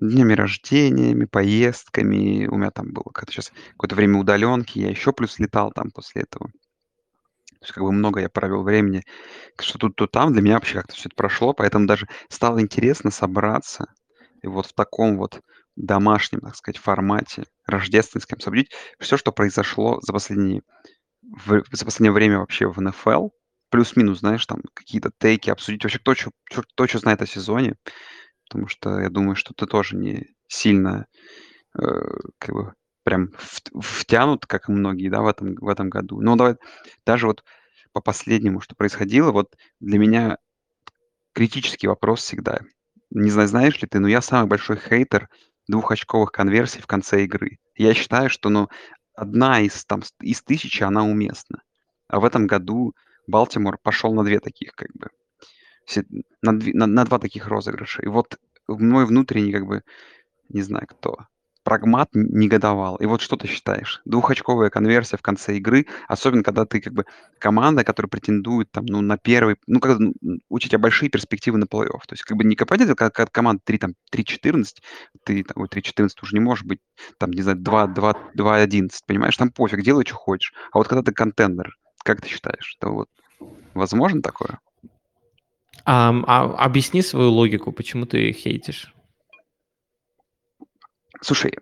днями 0.00 0.34
рождениями, 0.34 1.24
поездками, 1.24 2.46
у 2.46 2.56
меня 2.56 2.70
там 2.70 2.92
было 2.92 3.10
как-то 3.12 3.32
сейчас 3.32 3.52
какое-то 3.72 3.96
время 3.96 4.18
удаленки, 4.18 4.78
я 4.78 4.90
еще 4.90 5.12
плюс 5.12 5.38
летал 5.40 5.72
там 5.72 5.90
после 5.90 6.22
этого. 6.22 6.46
То 6.46 7.64
есть 7.64 7.72
как 7.72 7.82
бы 7.82 7.90
много 7.90 8.20
я 8.20 8.28
провел 8.28 8.62
времени, 8.62 9.02
что 9.58 9.78
тут, 9.78 9.96
то 9.96 10.06
там. 10.06 10.32
Для 10.32 10.42
меня 10.42 10.54
вообще 10.54 10.74
как-то 10.74 10.94
все 10.94 11.08
это 11.08 11.16
прошло, 11.16 11.52
поэтому 11.52 11.86
даже 11.86 12.06
стало 12.28 12.60
интересно 12.60 13.10
собраться 13.10 13.86
и 14.42 14.46
вот 14.46 14.66
в 14.66 14.74
таком 14.74 15.16
вот 15.16 15.40
домашнем, 15.74 16.40
так 16.40 16.54
сказать, 16.54 16.78
формате, 16.80 17.44
рождественском, 17.66 18.36
обсудить 18.36 18.70
все, 19.00 19.16
что 19.16 19.32
произошло 19.32 19.98
за 20.02 20.12
последние 20.12 20.62
в 21.30 21.62
за 21.72 21.84
последнее 21.84 22.12
время 22.12 22.38
вообще 22.40 22.68
в 22.68 22.80
НФЛ. 22.80 23.30
Плюс-минус, 23.70 24.20
знаешь, 24.20 24.46
там 24.46 24.62
какие-то 24.74 25.10
тейки, 25.18 25.50
обсудить 25.50 25.84
вообще 25.84 25.98
кто 25.98 26.14
чё 26.14 26.30
чё 26.50 26.62
кто 26.62 26.86
чё 26.86 26.98
знает 26.98 27.22
о 27.22 27.26
сезоне. 27.26 27.76
Потому 28.48 28.68
что 28.68 29.00
я 29.00 29.10
думаю, 29.10 29.36
что 29.36 29.54
ты 29.54 29.66
тоже 29.66 29.96
не 29.96 30.28
сильно, 30.48 31.06
э, 31.78 31.82
как 32.38 32.54
бы 32.54 32.74
прям 33.04 33.30
втянут, 33.80 34.46
как 34.46 34.68
и 34.70 34.72
многие, 34.72 35.10
да, 35.10 35.22
в 35.22 35.28
этом 35.28 35.56
в 35.56 35.68
этом 35.68 35.90
году. 35.90 36.20
Но 36.22 36.36
давай 36.36 36.56
даже 37.06 37.26
вот 37.28 37.44
по 37.92 38.00
последнему, 38.02 38.60
что 38.60 38.74
происходило, 38.76 39.32
вот 39.32 39.56
для 39.80 39.98
меня 39.98 40.38
критический 41.34 41.88
вопрос 41.88 42.22
всегда. 42.22 42.60
Не 43.12 43.30
знаю, 43.30 43.48
знаешь 43.48 43.80
ли 43.82 43.88
ты, 43.88 44.00
но 44.00 44.08
я 44.08 44.22
самый 44.22 44.48
большой 44.48 44.78
хейтер 44.78 45.28
двухочковых 45.68 46.32
конверсий 46.32 46.82
в 46.82 46.86
конце 46.88 47.24
игры. 47.24 47.58
Я 47.76 47.94
считаю, 47.94 48.30
что, 48.30 48.50
ну, 48.50 48.68
одна 49.18 49.60
из 49.60 49.84
там 49.84 50.02
из 50.20 50.42
тысячи, 50.42 50.82
она 50.82 51.04
уместна. 51.04 51.62
А 52.08 52.20
в 52.20 52.24
этом 52.24 52.46
году 52.46 52.94
Балтимор 53.26 53.78
пошел 53.82 54.14
на 54.14 54.24
две 54.24 54.40
таких, 54.40 54.72
как 54.72 54.88
бы, 54.94 55.08
на, 56.42 56.52
на, 56.52 56.86
на 56.86 57.04
два 57.04 57.18
таких 57.18 57.48
розыгрыша. 57.48 58.02
И 58.02 58.06
вот 58.06 58.38
мой 58.68 59.06
внутренний, 59.06 59.52
как 59.52 59.66
бы, 59.66 59.82
не 60.48 60.62
знаю 60.62 60.86
кто, 60.86 61.26
прагмат 61.68 62.08
негодовал. 62.14 62.96
И 62.96 63.04
вот 63.04 63.20
что 63.20 63.36
ты 63.36 63.46
считаешь? 63.46 64.00
Двухочковая 64.06 64.70
конверсия 64.70 65.18
в 65.18 65.20
конце 65.20 65.58
игры, 65.58 65.84
особенно 66.08 66.42
когда 66.42 66.64
ты 66.64 66.80
как 66.80 66.94
бы 66.94 67.04
команда, 67.38 67.84
которая 67.84 68.08
претендует 68.08 68.70
там, 68.70 68.86
ну, 68.86 69.02
на 69.02 69.18
первый, 69.18 69.56
ну, 69.66 69.78
когда 69.78 69.98
ну, 69.98 70.38
у 70.48 70.58
тебя 70.58 70.78
большие 70.78 71.10
перспективы 71.10 71.58
на 71.58 71.64
плей-офф. 71.64 72.00
То 72.06 72.14
есть 72.14 72.22
как 72.22 72.38
бы 72.38 72.44
не 72.44 72.56
компания, 72.56 72.86
как, 72.94 73.14
как 73.14 73.30
команда 73.30 73.60
3, 73.66 73.78
там, 73.78 73.94
3-14, 74.10 74.64
ты, 75.24 75.44
там, 75.44 75.60
ой, 75.62 75.68
3-14 75.68 76.08
уже 76.22 76.34
не 76.34 76.40
может 76.40 76.64
быть, 76.64 76.80
там, 77.18 77.32
не 77.32 77.42
знаю, 77.42 77.58
2-11, 77.58 78.88
понимаешь? 79.06 79.36
Там 79.36 79.50
пофиг, 79.50 79.82
делай, 79.82 80.06
что 80.06 80.14
хочешь. 80.14 80.54
А 80.72 80.78
вот 80.78 80.88
когда 80.88 81.02
ты 81.02 81.12
контендер, 81.12 81.76
как 82.02 82.22
ты 82.22 82.28
считаешь, 82.30 82.78
это 82.80 82.88
вот 82.88 83.08
возможно 83.74 84.22
такое? 84.22 84.58
А, 85.84 86.14
а, 86.26 86.44
объясни 86.64 87.02
свою 87.02 87.28
логику, 87.30 87.72
почему 87.72 88.06
ты 88.06 88.32
хейтишь? 88.32 88.94
Слушай, 91.20 91.52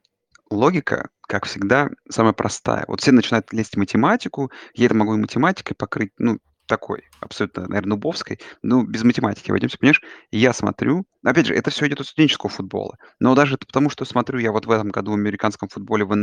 логика, 0.51 1.09
как 1.23 1.47
всегда, 1.47 1.90
самая 2.09 2.33
простая. 2.33 2.85
Вот 2.88 3.01
все 3.01 3.12
начинают 3.12 3.53
лезть 3.53 3.75
в 3.75 3.79
математику, 3.79 4.51
я 4.75 4.87
это 4.87 4.95
могу 4.95 5.14
и 5.14 5.19
математикой 5.19 5.75
покрыть, 5.77 6.12
ну, 6.19 6.38
такой, 6.66 7.05
абсолютно, 7.21 7.69
наверное, 7.69 7.90
нубовской, 7.90 8.40
ну, 8.62 8.83
без 8.83 9.05
математики 9.05 9.51
обойдемся, 9.51 9.79
понимаешь? 9.79 10.03
Я 10.33 10.53
смотрю, 10.53 11.07
опять 11.25 11.47
же, 11.47 11.55
это 11.55 11.71
все 11.71 11.87
идет 11.87 12.01
от 12.01 12.09
студенческого 12.09 12.51
футбола, 12.51 12.97
но 13.21 13.35
даже 13.37 13.57
потому, 13.57 13.88
что 13.88 14.05
смотрю 14.05 14.40
я 14.40 14.51
вот 14.51 14.66
в 14.66 14.71
этом 14.71 14.88
году 14.88 15.12
в 15.12 15.14
американском 15.14 15.69
футболе 15.69 16.05
в 16.05 16.14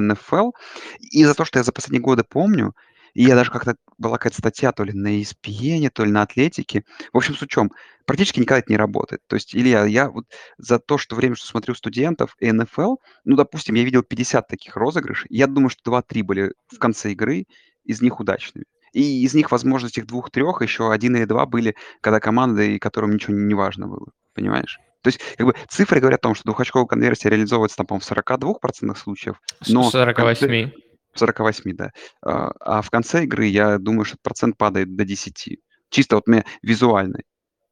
НФЛ, 0.00 0.52
и 0.98 1.24
за 1.24 1.34
то, 1.34 1.44
что 1.44 1.58
я 1.58 1.62
за 1.62 1.72
последние 1.72 2.02
годы 2.02 2.24
помню, 2.24 2.74
и 3.14 3.24
я 3.24 3.34
даже 3.34 3.50
как-то 3.50 3.76
была 3.98 4.18
какая-то 4.18 4.38
статья 4.38 4.72
то 4.72 4.84
ли 4.84 4.92
на 4.92 5.20
ESPN, 5.20 5.90
то 5.90 6.04
ли 6.04 6.10
на 6.10 6.22
Атлетике. 6.22 6.84
В 7.12 7.18
общем, 7.18 7.34
с 7.34 7.42
учем, 7.42 7.72
практически 8.06 8.40
никогда 8.40 8.60
это 8.60 8.72
не 8.72 8.76
работает. 8.76 9.22
То 9.26 9.36
есть, 9.36 9.54
Илья, 9.54 9.84
я 9.84 10.10
вот 10.10 10.26
за 10.58 10.78
то, 10.78 10.98
что 10.98 11.16
время, 11.16 11.36
что 11.36 11.46
смотрю 11.46 11.74
студентов 11.74 12.36
и 12.38 12.50
НФЛ, 12.50 12.96
ну, 13.24 13.36
допустим, 13.36 13.74
я 13.74 13.84
видел 13.84 14.02
50 14.02 14.48
таких 14.48 14.76
розыгрышей, 14.76 15.26
я 15.30 15.46
думаю, 15.46 15.70
что 15.70 15.90
2-3 15.90 16.22
были 16.22 16.52
в 16.68 16.78
конце 16.78 17.12
игры, 17.12 17.46
из 17.84 18.00
них 18.00 18.20
удачными. 18.20 18.66
И 18.92 19.24
из 19.24 19.34
них, 19.34 19.50
возможно, 19.50 19.86
этих 19.86 20.06
двух-трех 20.06 20.62
еще 20.62 20.92
один 20.92 21.16
или 21.16 21.24
два 21.24 21.46
были, 21.46 21.74
когда 22.00 22.20
команды, 22.20 22.78
которым 22.78 23.12
ничего 23.12 23.34
не, 23.34 23.54
важно 23.54 23.88
было. 23.88 24.08
Понимаешь? 24.34 24.78
То 25.02 25.08
есть, 25.08 25.20
как 25.36 25.46
бы, 25.46 25.54
цифры 25.68 26.00
говорят 26.00 26.20
о 26.20 26.22
том, 26.22 26.34
что 26.34 26.44
двухочковая 26.44 26.86
конверсия 26.86 27.30
реализовывается, 27.30 27.76
там, 27.76 27.86
по-моему, 27.86 28.04
в 28.04 28.10
42% 28.10 28.96
случаев. 28.96 29.40
Но 29.66 29.90
48. 29.90 30.70
48, 31.14 31.72
да. 31.74 31.90
А, 32.22 32.50
а 32.60 32.82
в 32.82 32.90
конце 32.90 33.24
игры, 33.24 33.46
я 33.46 33.78
думаю, 33.78 34.04
что 34.04 34.16
процент 34.22 34.56
падает 34.56 34.96
до 34.96 35.04
10. 35.04 35.60
Чисто 35.90 36.16
вот 36.16 36.26
мне 36.26 36.44
визуально, 36.62 37.20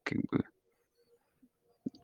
как 0.04 0.18
бы. 0.30 0.44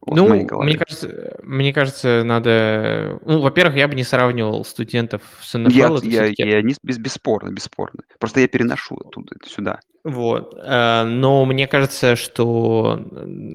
Вот 0.07 0.15
ну, 0.15 0.63
мне 0.63 0.79
кажется, 0.79 1.37
мне 1.43 1.73
кажется, 1.73 2.23
надо... 2.23 3.19
Ну, 3.25 3.41
во-первых, 3.41 3.77
я 3.77 3.89
бы 3.89 3.97
не 3.97 4.05
сравнивал 4.05 4.65
студентов 4.65 5.23
с 5.43 5.59
НФЛ. 5.59 6.01
Я, 6.03 6.27
я, 6.27 6.47
я 6.47 6.63
не, 6.63 6.77
без, 6.85 6.99
бесспорно, 6.99 7.51
бесспорно. 7.51 8.05
Просто 8.21 8.39
я 8.39 8.47
переношу 8.47 8.97
оттуда 8.97 9.35
сюда. 9.45 9.81
Вот. 10.05 10.55
Э, 10.63 11.03
но 11.03 11.45
мне 11.45 11.67
кажется, 11.67 12.15
что 12.15 13.05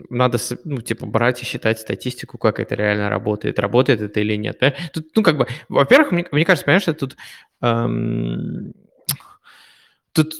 надо, 0.10 0.40
ну, 0.66 0.82
типа, 0.82 1.06
брать 1.06 1.42
и 1.42 1.46
считать 1.46 1.80
статистику, 1.80 2.38
как 2.38 2.60
это 2.60 2.76
реально 2.76 3.10
работает. 3.10 3.58
Работает 3.58 4.02
это 4.02 4.20
или 4.20 4.36
нет. 4.36 4.60
Тут, 4.94 5.08
ну, 5.16 5.24
как 5.24 5.38
бы, 5.38 5.48
во-первых, 5.70 6.12
мне, 6.12 6.26
мне 6.34 6.44
кажется, 6.44 6.66
понимаешь, 6.66 6.84
что 6.84 6.94
тут... 6.94 7.16
Эм, 7.62 8.74
тут 10.12 10.34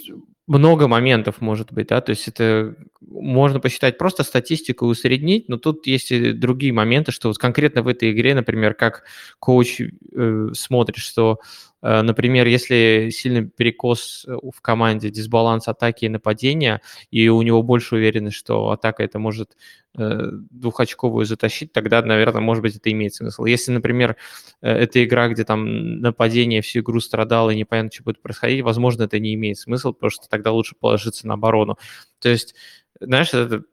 много 0.52 0.88
моментов 0.88 1.40
может 1.40 1.72
быть, 1.72 1.88
да, 1.88 2.02
то 2.02 2.10
есть 2.10 2.28
это 2.28 2.76
можно 3.00 3.60
посчитать 3.60 3.98
просто 3.98 4.24
статистику 4.24 4.86
усреднить, 4.86 5.48
но 5.50 5.58
тут 5.58 5.88
есть 5.88 6.12
и 6.12 6.34
другие 6.34 6.74
моменты, 6.74 7.12
что 7.12 7.30
вот 7.30 7.38
конкретно 7.38 7.84
в 7.84 7.88
этой 7.88 8.12
игре, 8.12 8.36
например, 8.36 8.74
как 8.74 9.04
коуч 9.40 9.82
э, 9.82 10.50
смотрит, 10.54 10.98
что 10.98 11.40
например, 11.82 12.48
если 12.48 13.10
сильный 13.12 13.48
перекос 13.48 14.26
э, 14.28 14.34
в 14.34 14.62
команде, 14.62 15.10
дисбаланс 15.10 15.68
атаки 15.68 16.06
и 16.06 16.10
нападения, 16.10 16.82
и 17.10 17.28
у 17.30 17.42
него 17.42 17.64
больше 17.64 17.96
уверенность, 17.96 18.38
что 18.38 18.70
атака 18.70 19.04
это 19.04 19.20
может 19.20 19.58
э, 19.98 20.30
двухочковую 20.50 21.26
затащить, 21.26 21.74
тогда, 21.74 22.02
наверное, 22.02 22.42
может 22.42 22.62
быть, 22.62 22.76
это 22.76 22.92
имеет 22.92 23.16
смысл. 23.16 23.46
Если, 23.46 23.72
например, 23.72 24.16
это 24.62 25.04
игра, 25.04 25.28
где 25.30 25.44
там 25.44 26.00
нападение 26.02 26.62
всю 26.62 26.82
игру 26.82 27.00
страдало 27.00 27.50
и 27.50 27.58
непонятно, 27.58 27.92
что 27.92 28.04
будет 28.04 28.22
происходить, 28.22 28.64
возможно, 28.64 29.04
это 29.04 29.20
не 29.20 29.34
имеет 29.34 29.58
смысла, 29.58 29.92
потому 29.92 30.12
что 30.12 30.30
тогда 30.30 30.52
лучше 30.52 30.76
положиться 30.80 31.28
на 31.28 31.34
оборону. 31.34 31.78
То 32.20 32.30
есть, 32.30 32.56
знаешь, 33.00 33.34
это 33.34 33.64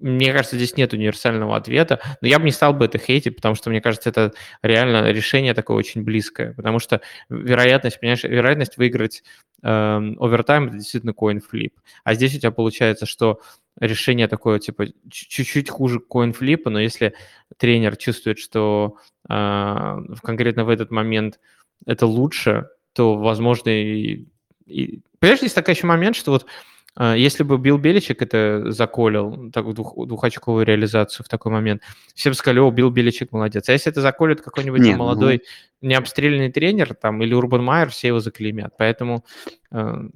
мне 0.00 0.32
кажется, 0.32 0.56
здесь 0.56 0.76
нет 0.76 0.92
универсального 0.92 1.56
ответа, 1.56 2.00
но 2.20 2.28
я 2.28 2.38
бы 2.38 2.44
не 2.44 2.52
стал 2.52 2.74
бы 2.74 2.84
это 2.84 2.98
хейтить, 2.98 3.36
потому 3.36 3.54
что, 3.54 3.70
мне 3.70 3.80
кажется, 3.80 4.10
это 4.10 4.32
реально 4.62 5.10
решение 5.10 5.54
такое 5.54 5.76
очень 5.76 6.02
близкое, 6.02 6.52
потому 6.54 6.78
что 6.78 7.00
вероятность, 7.28 8.00
понимаешь, 8.00 8.24
вероятность 8.24 8.76
выиграть 8.76 9.22
э, 9.62 9.68
овертайм– 9.68 10.66
это 10.68 10.76
действительно 10.76 11.10
coin-flip. 11.10 11.72
А 12.04 12.14
здесь 12.14 12.34
у 12.34 12.38
тебя 12.38 12.50
получается, 12.50 13.06
что 13.06 13.40
решение 13.80 14.28
такое, 14.28 14.58
типа, 14.58 14.86
чуть-чуть 15.10 15.70
хуже 15.70 16.00
coin-flip, 16.10 16.62
но 16.66 16.80
если 16.80 17.14
тренер 17.56 17.96
чувствует, 17.96 18.38
что 18.38 18.96
э, 19.28 19.98
конкретно 20.22 20.64
в 20.64 20.68
этот 20.68 20.90
момент 20.90 21.40
это 21.86 22.06
лучше, 22.06 22.68
то, 22.92 23.16
возможно, 23.16 23.70
и... 23.70 24.26
и... 24.66 25.00
Понимаешь, 25.18 25.42
есть 25.42 25.54
такой 25.54 25.74
еще 25.74 25.86
момент, 25.86 26.16
что 26.16 26.32
вот 26.32 26.46
если 27.14 27.44
бы 27.44 27.58
Билл 27.58 27.78
Беличек 27.78 28.22
это 28.22 28.72
заколил, 28.72 29.50
так, 29.52 29.72
двух, 29.72 29.94
двухочковую 30.06 30.66
реализацию 30.66 31.24
в 31.24 31.28
такой 31.28 31.52
момент, 31.52 31.82
все 32.14 32.30
бы 32.30 32.34
сказали, 32.34 32.58
о, 32.58 32.70
Билл 32.70 32.90
Беличек 32.90 33.30
молодец. 33.30 33.68
А 33.68 33.72
если 33.72 33.92
это 33.92 34.00
заколет 34.00 34.40
какой-нибудь 34.40 34.80
Нет, 34.80 34.98
молодой, 34.98 35.42
ну... 35.80 35.88
необстрелянный 35.88 36.50
тренер 36.50 36.94
там, 36.94 37.22
или 37.22 37.34
Урбан 37.34 37.62
Майер, 37.62 37.90
все 37.90 38.08
его 38.08 38.20
заклеймят. 38.20 38.74
Поэтому... 38.76 39.24
Э, 39.70 40.08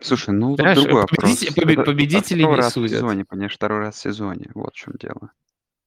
Слушай, 0.00 0.34
ну 0.34 0.56
Знаешь, 0.56 0.76
другой 0.82 1.06
победитель, 1.06 1.48
вопрос. 1.48 1.64
Побед, 1.64 1.84
победители 1.84 2.38
второй 2.40 2.56
не 2.56 2.62
раз 2.62 2.72
судят. 2.72 2.90
в 2.90 2.94
сезоне, 2.94 3.24
понимаешь, 3.24 3.54
второй 3.54 3.78
раз 3.78 3.94
в 3.94 4.00
сезоне, 4.00 4.50
вот 4.54 4.74
в 4.74 4.76
чем 4.76 4.94
дело. 5.00 5.30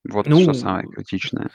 Вот 0.09 0.27
что 0.27 0.53
самое 0.53 0.85
Ну 0.85 0.91
критичное. 0.93 1.49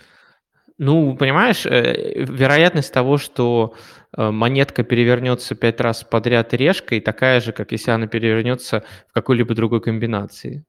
Ну, 0.78 1.16
понимаешь, 1.16 1.66
э, 1.66 2.24
вероятность 2.24 2.92
того, 2.92 3.18
что, 3.18 3.74
э, 4.16 4.30
монетка 4.30 4.82
перевернется 4.84 5.54
5 5.54 5.80
раз 5.80 6.04
подряд 6.04 6.54
решкой, 6.54 7.00
такая 7.00 7.40
же, 7.40 7.52
как 7.52 7.72
если 7.72 7.90
она 7.92 8.06
перевернется 8.06 8.84
в 9.08 9.12
какой-либо 9.14 9.54
другой 9.54 9.80
комбинации. 9.80 10.64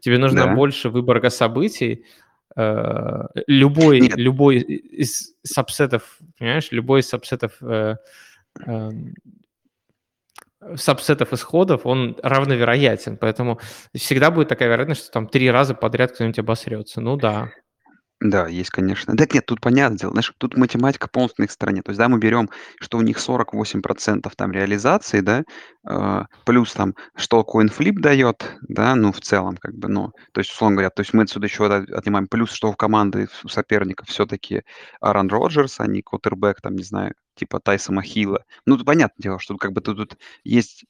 Тебе 0.00 0.18
нужно 0.18 0.44
Да. 0.46 0.54
больше 0.54 0.90
выборка 0.90 1.30
событий. 1.30 2.04
Э, 2.56 3.24
любой 3.46 4.00
Нет. 4.00 4.16
любой 4.16 4.58
из 4.60 5.34
сабсетов, 5.42 6.18
понимаешь, 6.38 6.68
любой 6.72 7.00
из 7.00 7.08
сабсетов, 7.08 7.52
эм, 7.62 9.14
сабсетов 10.76 11.32
исходов, 11.32 11.86
он 11.86 12.16
равновероятен, 12.22 13.16
поэтому 13.18 13.60
всегда 13.94 14.30
будет 14.30 14.48
такая 14.48 14.68
вероятность, 14.70 15.02
что 15.04 15.12
там 15.12 15.28
3 15.28 15.50
раза 15.50 15.74
подряд 15.74 16.12
кто-нибудь 16.12 16.38
обосрется. 16.40 17.00
Ну 17.00 17.16
да. 17.16 17.50
Да, 18.20 18.46
есть, 18.48 18.70
конечно. 18.70 19.14
Так 19.14 19.34
нет, 19.34 19.44
тут 19.44 19.60
понятное 19.60 19.98
дело, 19.98 20.12
знаешь, 20.12 20.32
тут 20.38 20.56
математика 20.56 21.06
полностью 21.06 21.42
на 21.42 21.44
их 21.44 21.50
стороне. 21.52 21.82
То 21.82 21.90
есть, 21.90 21.98
да, 21.98 22.08
мы 22.08 22.18
берем, 22.18 22.48
что 22.80 22.96
у 22.96 23.02
них 23.02 23.18
48% 23.18 24.34
там 24.36 24.52
реализации, 24.52 25.20
да, 25.20 25.42
э, 25.86 26.22
плюс 26.46 26.72
там, 26.72 26.94
что 27.14 27.42
CoinFlip 27.46 28.00
дает, 28.00 28.56
да, 28.68 28.94
ну, 28.94 29.12
в 29.12 29.20
целом, 29.20 29.58
как 29.58 29.74
бы, 29.74 29.88
ну, 29.88 30.12
то 30.32 30.40
есть, 30.40 30.50
условно 30.50 30.76
говоря, 30.76 30.88
то 30.90 31.00
есть 31.02 31.12
мы 31.12 31.24
отсюда 31.24 31.46
еще 31.46 31.66
отнимаем 31.66 32.26
плюс, 32.26 32.52
что 32.52 32.70
у 32.70 32.74
команды, 32.74 33.28
у 33.44 33.48
соперников 33.48 34.08
все-таки 34.08 34.62
Аарон 35.00 35.28
Роджерс, 35.28 35.80
а 35.80 35.86
не 35.86 36.00
Коттербек, 36.00 36.62
там, 36.62 36.74
не 36.74 36.84
знаю, 36.84 37.14
типа 37.34 37.60
Тайса 37.60 37.92
Хилла. 38.00 38.44
Ну, 38.64 38.78
тут 38.78 38.86
понятное 38.86 39.22
дело, 39.22 39.38
что 39.38 39.56
как 39.58 39.72
бы 39.72 39.82
тут, 39.82 39.98
тут 39.98 40.16
есть 40.42 40.86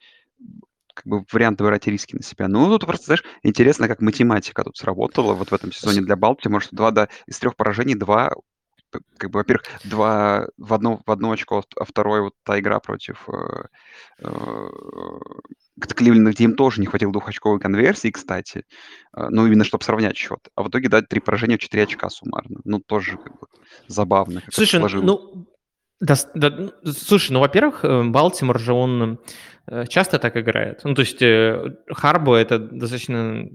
как 0.97 1.07
бы 1.07 1.25
вариант 1.31 1.61
брать 1.61 1.87
риски 1.87 2.17
на 2.17 2.23
себя. 2.23 2.49
Ну, 2.49 2.69
тут 2.71 2.87
просто, 2.87 3.07
знаешь, 3.07 3.25
интересно, 3.43 3.87
как 3.87 4.01
математика 4.01 4.65
тут 4.65 4.77
сработала 4.77 5.35
вот 5.35 5.51
в 5.51 5.55
этом 5.55 5.71
сезоне 5.71 6.01
для 6.01 6.17
Балтимора, 6.17 6.63
что 6.63 6.75
2 6.75 6.91
да, 6.91 7.09
из 7.27 7.39
трех 7.39 7.55
поражений 7.55 7.95
2, 7.95 8.33
как 9.19 9.31
бы, 9.31 9.39
во-первых, 9.39 9.67
2 9.85 10.49
в 10.57 10.75
одно, 10.75 11.03
в 11.05 11.11
одно 11.11 11.33
очко, 11.33 11.63
а 11.79 11.85
второй 11.85 12.23
вот 12.23 12.33
та 12.45 12.59
игра 12.59 12.81
против 12.81 13.29
э, 13.29 13.65
э, 14.21 14.69
Кливленда, 15.81 16.31
где 16.31 16.45
им 16.45 16.57
тоже 16.57 16.81
не 16.81 16.87
хватило 16.87 17.13
двухочковой 17.13 17.61
конверсии, 17.61 18.11
кстати, 18.11 18.65
э, 19.15 19.27
ну, 19.29 19.47
именно 19.47 19.65
чтобы 19.65 19.85
сравнять 19.85 20.17
счет. 20.17 20.49
А 20.55 20.63
в 20.63 20.69
итоге 20.69 20.89
дать 20.89 21.09
три 21.09 21.21
поражения 21.21 21.59
4 21.59 21.83
очка 21.83 22.09
суммарно. 22.09 22.61
Ну, 22.65 22.81
тоже 22.81 23.19
как 23.19 23.39
бы 23.39 23.47
забавно. 23.87 24.41
Как 24.41 24.55
Слушай, 24.55 24.81
ну, 24.81 25.47
да, 26.01 26.15
да, 26.35 26.71
слушай, 26.85 27.33
ну, 27.33 27.41
во-первых, 27.41 27.85
э, 27.85 28.05
Балтимор 28.05 28.59
же, 28.59 28.73
он 28.73 29.19
Э, 29.69 29.85
часто 29.89 30.19
так 30.21 30.37
играет. 30.37 30.83
Ну, 30.85 30.95
то 30.95 31.01
есть 31.01 31.21
э, 31.21 31.75
Харбо 31.89 32.37
это 32.37 32.59
достаточно, 32.59 33.49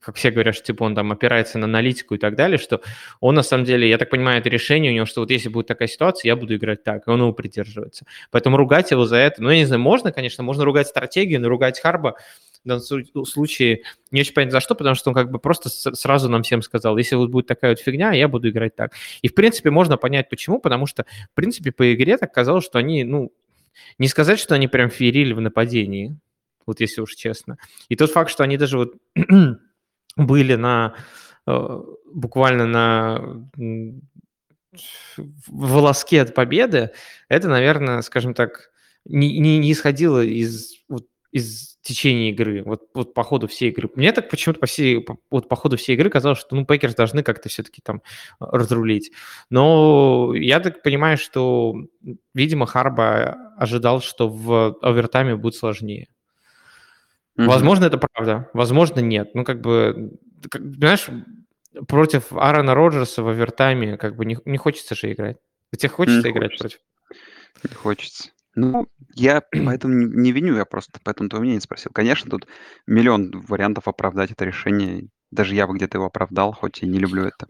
как 0.00 0.16
все 0.16 0.30
говорят, 0.30 0.54
что 0.54 0.66
типа 0.66 0.84
он 0.84 0.94
там 0.94 1.10
опирается 1.12 1.58
на 1.58 1.64
аналитику 1.64 2.14
и 2.14 2.18
так 2.18 2.36
далее, 2.36 2.58
что 2.58 2.82
он 3.20 3.36
на 3.36 3.42
самом 3.42 3.64
деле, 3.64 3.88
я 3.88 3.96
так 3.96 4.10
понимаю, 4.10 4.38
это 4.38 4.50
решение 4.50 4.92
у 4.92 4.94
него, 4.94 5.06
что 5.06 5.22
вот 5.22 5.30
если 5.30 5.48
будет 5.48 5.66
такая 5.66 5.88
ситуация, 5.88 6.28
я 6.28 6.36
буду 6.36 6.54
играть 6.56 6.84
так, 6.84 7.06
и 7.06 7.10
он 7.10 7.20
его 7.20 7.32
придерживается. 7.32 8.04
Поэтому 8.30 8.58
ругать 8.58 8.90
его 8.90 9.06
за 9.06 9.16
это, 9.16 9.42
ну, 9.42 9.48
я 9.48 9.56
не 9.56 9.64
знаю, 9.64 9.80
можно, 9.80 10.12
конечно, 10.12 10.44
можно 10.44 10.64
ругать 10.64 10.88
стратегию, 10.88 11.40
но 11.40 11.48
ругать 11.48 11.80
Харбо 11.80 12.16
в 12.66 12.68
данном 12.68 13.26
случае 13.26 13.82
не 14.10 14.20
очень 14.20 14.34
понятно 14.34 14.58
за 14.58 14.60
что, 14.60 14.74
потому 14.74 14.96
что 14.96 15.10
он 15.10 15.14
как 15.14 15.30
бы 15.30 15.38
просто 15.38 15.68
сразу 15.68 16.28
нам 16.28 16.42
всем 16.42 16.62
сказал, 16.62 16.96
если 16.98 17.14
вот 17.14 17.30
будет 17.30 17.46
такая 17.46 17.72
вот 17.72 17.80
фигня, 17.80 18.12
я 18.12 18.28
буду 18.28 18.48
играть 18.48 18.74
так. 18.74 18.92
И, 19.22 19.28
в 19.28 19.34
принципе, 19.34 19.70
можно 19.70 19.96
понять, 19.96 20.28
почему, 20.28 20.60
потому 20.60 20.86
что, 20.86 21.04
в 21.30 21.34
принципе, 21.34 21.70
по 21.70 21.94
игре 21.94 22.18
так 22.18 22.34
казалось, 22.34 22.64
что 22.64 22.78
они, 22.78 23.04
ну, 23.04 23.32
не 23.98 24.08
сказать, 24.08 24.40
что 24.40 24.54
они 24.54 24.66
прям 24.66 24.90
феерили 24.90 25.32
в 25.32 25.40
нападении, 25.40 26.18
вот 26.66 26.80
если 26.80 27.00
уж 27.00 27.14
честно. 27.14 27.56
И 27.88 27.94
тот 27.94 28.10
факт, 28.10 28.30
что 28.30 28.42
они 28.42 28.56
даже 28.56 28.78
вот 28.78 28.94
были 30.16 30.54
на 30.56 30.96
э, 31.46 31.80
буквально 32.12 32.66
на 32.66 33.48
волоске 35.46 36.22
от 36.22 36.34
победы, 36.34 36.90
это, 37.28 37.48
наверное, 37.48 38.02
скажем 38.02 38.34
так, 38.34 38.70
не, 39.04 39.38
не, 39.38 39.58
не 39.58 39.72
исходило 39.72 40.24
из, 40.24 40.82
вот, 40.88 41.06
из 41.36 41.76
течение 41.82 42.30
игры, 42.30 42.62
вот, 42.64 42.82
вот 42.94 43.14
по 43.14 43.22
ходу 43.22 43.46
всей 43.46 43.70
игры. 43.70 43.90
Мне 43.94 44.12
так 44.12 44.28
почему-то 44.30 44.58
по 44.58 44.66
всей, 44.66 45.00
по, 45.00 45.18
вот 45.30 45.48
по 45.48 45.54
ходу 45.54 45.76
всей 45.76 45.94
игры 45.94 46.10
казалось, 46.10 46.38
что, 46.38 46.56
ну, 46.56 46.64
Packers 46.64 46.94
должны 46.94 47.22
как-то 47.22 47.48
все-таки 47.48 47.80
там 47.82 48.02
разрулить. 48.40 49.12
Но 49.50 50.32
я 50.34 50.60
так 50.60 50.82
понимаю, 50.82 51.18
что, 51.18 51.74
видимо, 52.34 52.66
Харбо 52.66 53.36
ожидал, 53.56 54.00
что 54.00 54.28
в 54.28 54.78
овертайме 54.80 55.36
будет 55.36 55.54
сложнее. 55.54 56.08
Mm-hmm. 57.38 57.46
Возможно, 57.46 57.84
это 57.84 57.98
правда, 57.98 58.50
возможно, 58.54 59.00
нет. 59.00 59.34
Ну, 59.34 59.44
как 59.44 59.60
бы, 59.60 60.18
как, 60.50 60.62
знаешь, 60.62 61.06
против 61.86 62.32
Аарона 62.32 62.74
Роджерса 62.74 63.22
в 63.22 63.28
овертайме 63.28 63.98
как 63.98 64.16
бы 64.16 64.24
не, 64.24 64.38
не 64.44 64.56
хочется 64.56 64.94
же 64.94 65.12
играть. 65.12 65.36
Тебе 65.76 65.90
хочется 65.90 66.22
не 66.22 66.32
играть 66.32 66.52
хочется. 66.52 66.78
против? 67.60 67.70
Не 67.70 67.74
хочется. 67.74 68.30
Ну, 68.56 68.88
я 69.14 69.42
поэтому 69.64 69.94
не, 69.94 70.06
не 70.06 70.32
виню, 70.32 70.56
я 70.56 70.64
просто 70.64 70.98
поэтому 71.04 71.28
твое 71.28 71.42
мнение 71.42 71.60
спросил. 71.60 71.92
Конечно, 71.94 72.30
тут 72.30 72.46
миллион 72.86 73.30
вариантов 73.46 73.86
оправдать 73.86 74.32
это 74.32 74.44
решение. 74.44 75.08
Даже 75.30 75.54
я 75.54 75.66
бы 75.66 75.74
где-то 75.74 75.98
его 75.98 76.06
оправдал, 76.06 76.52
хоть 76.52 76.82
и 76.82 76.86
не 76.86 76.98
люблю 76.98 77.24
это. 77.24 77.46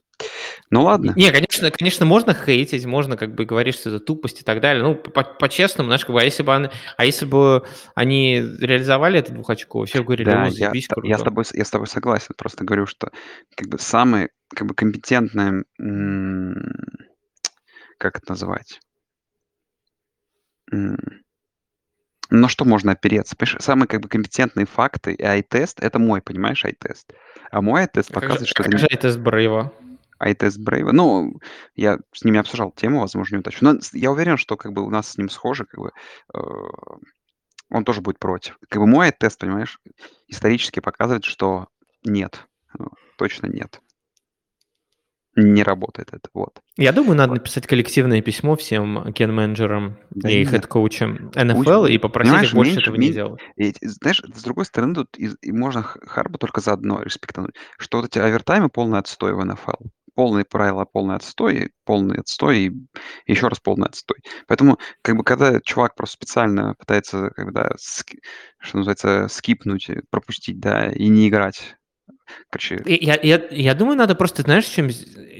Ну 0.70 0.82
ладно. 0.82 1.12
Не, 1.14 1.30
конечно, 1.30 1.70
конечно, 1.70 2.06
можно 2.06 2.32
хейтить, 2.34 2.86
можно 2.86 3.16
как 3.16 3.34
бы 3.34 3.44
говорить, 3.44 3.74
что 3.74 3.90
это 3.90 4.00
тупость 4.00 4.40
и 4.40 4.44
так 4.44 4.60
далее. 4.60 4.82
Ну, 4.82 4.94
по- 4.94 5.24
по-честному, 5.24 5.88
знаешь, 5.88 6.04
как 6.04 6.14
бы, 6.14 6.20
а 6.20 6.24
если 6.24 6.42
бы 6.42 6.54
они, 6.54 6.68
а 6.96 7.04
если 7.04 7.26
бы 7.26 7.64
они 7.94 8.38
реализовали 8.60 9.18
это 9.20 9.32
двухочково, 9.32 9.84
все 9.86 10.02
говорили, 10.02 10.26
Да, 10.28 10.46
я, 10.46 10.50
заебись, 10.50 10.88
я, 10.88 10.94
с 10.94 10.94
круто. 10.94 11.24
тобой, 11.24 11.44
с- 11.44 11.54
я 11.54 11.64
с 11.64 11.70
тобой 11.70 11.86
согласен. 11.86 12.34
Просто 12.36 12.64
говорю, 12.64 12.86
что 12.86 13.10
как 13.56 13.68
бы 13.68 13.78
самые 13.78 14.30
как 14.54 14.66
бы 14.66 14.74
компетентные, 14.74 15.64
м, 15.78 16.72
как 17.98 18.16
это 18.16 18.30
называть? 18.32 18.80
На 20.70 22.48
что 22.48 22.64
можно 22.64 22.92
опереться? 22.92 23.36
Понимаешь, 23.36 23.62
самые 23.62 23.86
как 23.86 24.00
бы 24.00 24.08
компетентные 24.08 24.66
факты 24.66 25.14
и 25.14 25.22
ай-тест, 25.22 25.80
это 25.80 25.98
мой, 25.98 26.20
понимаешь, 26.20 26.64
ай-тест. 26.64 27.12
А 27.50 27.62
мой 27.62 27.82
ай-тест 27.82 28.10
А 28.10 28.14
показывает, 28.14 28.48
что 28.48 28.62
это 28.62 28.70
как 28.70 28.80
не 28.80 28.80
же 28.80 28.88
это 28.90 29.18
Брейва? 29.18 29.72
ай-тест 30.18 30.58
Брейва. 30.58 30.92
Ну, 30.92 31.40
я 31.74 31.98
с 32.12 32.24
ними 32.24 32.40
обсуждал 32.40 32.72
тему, 32.72 33.00
возможно, 33.00 33.36
не 33.36 33.40
уточню. 33.40 33.72
Но 33.72 33.80
я 33.92 34.10
уверен, 34.10 34.36
что 34.36 34.56
как 34.56 34.72
бы 34.72 34.82
у 34.82 34.90
нас 34.90 35.10
с 35.10 35.18
ним 35.18 35.28
схоже, 35.28 35.66
как 35.66 35.80
бы 35.80 35.92
э, 36.34 36.38
он 37.70 37.84
тоже 37.84 38.00
будет 38.00 38.18
против. 38.18 38.58
Как 38.68 38.80
бы 38.80 38.86
мой 38.86 39.06
ай-тест, 39.06 39.38
понимаешь, 39.38 39.78
исторически 40.28 40.80
показывает, 40.80 41.24
что 41.24 41.68
нет, 42.04 42.46
э, 42.78 42.84
точно 43.18 43.46
нет. 43.46 43.80
Не 45.36 45.62
работает 45.62 46.08
это, 46.12 46.28
вот. 46.32 46.60
Я 46.78 46.92
думаю, 46.92 47.14
надо 47.16 47.30
Вот. 47.32 47.38
написать 47.40 47.66
коллективное 47.66 48.22
письмо 48.22 48.56
всем 48.56 49.12
кен-менеджерам 49.12 49.98
Да 50.10 50.30
и 50.30 50.44
хед-коучам 50.46 51.30
НФЛ 51.34 51.84
и 51.86 51.98
попросить 51.98 52.30
Понимаешь, 52.32 52.48
их 52.48 52.54
больше 52.54 52.70
меньше, 52.72 52.82
этого 52.82 52.96
не 52.96 53.12
делать. 53.12 53.40
эти- 53.56 53.86
знаешь, 53.86 54.22
с 54.34 54.42
другой 54.42 54.64
стороны, 54.64 54.94
тут 54.94 55.08
и, 55.18 55.30
и 55.42 55.52
можно 55.52 55.82
Харба 55.82 56.38
только 56.38 56.62
за 56.62 56.72
одно 56.72 57.02
респектануть, 57.02 57.54
что 57.78 57.98
вот 58.00 58.06
эти 58.06 58.18
овертаймы 58.18 58.70
полный 58.70 58.98
отстой 58.98 59.34
в 59.34 59.44
НФЛ. 59.44 59.88
Полные 60.14 60.46
правила, 60.46 60.86
полный 60.90 61.16
отстой, 61.16 61.72
полный 61.84 62.18
отстой 62.20 62.58
и 62.60 62.72
еще 63.26 63.48
раз 63.48 63.60
полный 63.60 63.88
отстой. 63.88 64.16
Поэтому, 64.46 64.78
как 65.02 65.16
бы, 65.18 65.22
когда 65.24 65.60
чувак 65.60 65.94
просто 65.94 66.14
специально 66.14 66.74
пытается, 66.78 67.28
когда, 67.36 67.72
что 68.58 68.78
называется, 68.78 69.28
скипнуть, 69.28 69.90
пропустить, 70.08 70.58
да, 70.58 70.88
и 70.90 71.08
не 71.08 71.28
играть, 71.28 71.76
короче, 72.50 72.82
Я, 72.86 73.18
я, 73.22 73.42
я 73.50 73.74
думаю, 73.74 73.96
надо 73.96 74.14
просто, 74.14 74.42
знаешь, 74.42 74.64
чем... 74.66 74.88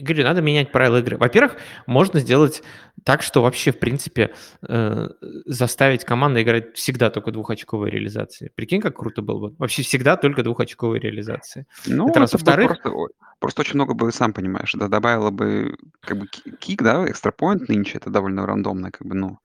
Говорю, 0.00 0.24
надо 0.24 0.42
менять 0.42 0.72
правила 0.72 0.98
игры. 0.98 1.16
Во-первых, 1.16 1.56
можно 1.86 2.20
сделать 2.20 2.62
так, 3.04 3.22
что 3.22 3.42
вообще, 3.42 3.72
в 3.72 3.78
принципе, 3.78 4.34
э, 4.68 5.08
заставить 5.46 6.04
команду 6.04 6.40
играть 6.42 6.76
всегда 6.76 7.10
только 7.10 7.30
двухочковые 7.30 7.90
реализации. 7.90 8.50
Прикинь, 8.54 8.80
как 8.80 8.96
круто 8.96 9.22
было 9.22 9.48
бы. 9.48 9.56
Вообще 9.58 9.82
всегда 9.82 10.16
только 10.16 10.42
двухочковые 10.42 11.00
реализации. 11.00 11.66
Ну, 11.86 12.08
Это 12.08 12.20
раз. 12.20 12.32
Во-вторых, 12.32 12.82
просто, 12.82 12.90
просто 13.38 13.60
очень 13.62 13.74
много 13.74 13.94
бы, 13.94 14.12
сам 14.12 14.32
понимаешь, 14.32 14.72
да, 14.74 14.88
добавило 14.88 15.30
бы 15.30 15.76
как 16.00 16.18
бы 16.18 16.26
ки- 16.26 16.50
кик, 16.58 16.82
да, 16.82 17.08
экстрапоинт 17.08 17.68
нынче, 17.68 17.98
это 17.98 18.10
довольно 18.10 18.46
рандомно, 18.46 18.90
как 18.90 19.06
бы, 19.06 19.14
ну, 19.14 19.38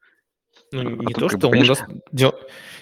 ну, 0.71 0.81
а 0.81 0.83
не 1.03 1.13
то, 1.13 1.29
что 1.29 1.47
он 1.47 1.53
конечно, 1.53 1.87
даст... 2.11 2.35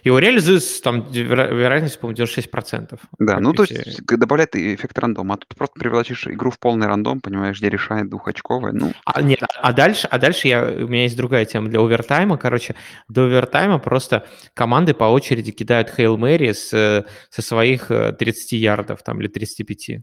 Его 0.04 0.20
реализует 0.20 0.64
с, 0.64 0.80
там 0.82 1.02
веро- 1.12 1.54
вероятность, 1.54 2.00
по-моему, 2.00 2.24
96%. 2.24 3.00
да, 3.20 3.40
ну, 3.40 3.54
то 3.54 3.64
есть 3.64 4.06
добавляет 4.06 4.56
эффект 4.56 4.98
рандома, 4.98 5.36
а 5.36 5.38
тут 5.38 5.56
просто 5.56 5.80
превратишь 5.80 6.28
игру 6.28 6.52
в 6.52 6.60
полный 6.60 6.88
рандом, 6.88 7.20
понимаешь, 7.20 7.58
где 7.60 7.70
решает 7.70 8.10
двухочковая, 8.10 8.72
ну, 8.72 8.94
А, 9.06 9.22
нет, 9.22 9.42
а 9.62 9.74
дальше, 9.74 10.08
а 10.10 10.18
дальше 10.18 10.48
я, 10.48 10.64
у 10.64 10.88
меня 10.88 11.04
есть 11.04 11.18
другая 11.18 11.46
тема 11.46 11.70
для 11.70 11.80
овертайма. 11.80 12.38
Короче, 12.38 12.76
до 13.08 13.26
овертайма 13.26 13.80
просто 13.80 14.26
команды 14.54 14.94
по 14.94 15.06
очереди 15.06 15.52
кидают 15.52 15.90
Хейл 15.90 16.18
Мэри 16.18 16.54
с, 16.54 16.74
э, 16.74 17.06
со 17.30 17.42
своих 17.42 17.92
э, 17.92 18.14
30 18.14 18.54
ярдов 18.54 19.04
там, 19.04 19.20
или 19.20 19.28
35. 19.28 20.02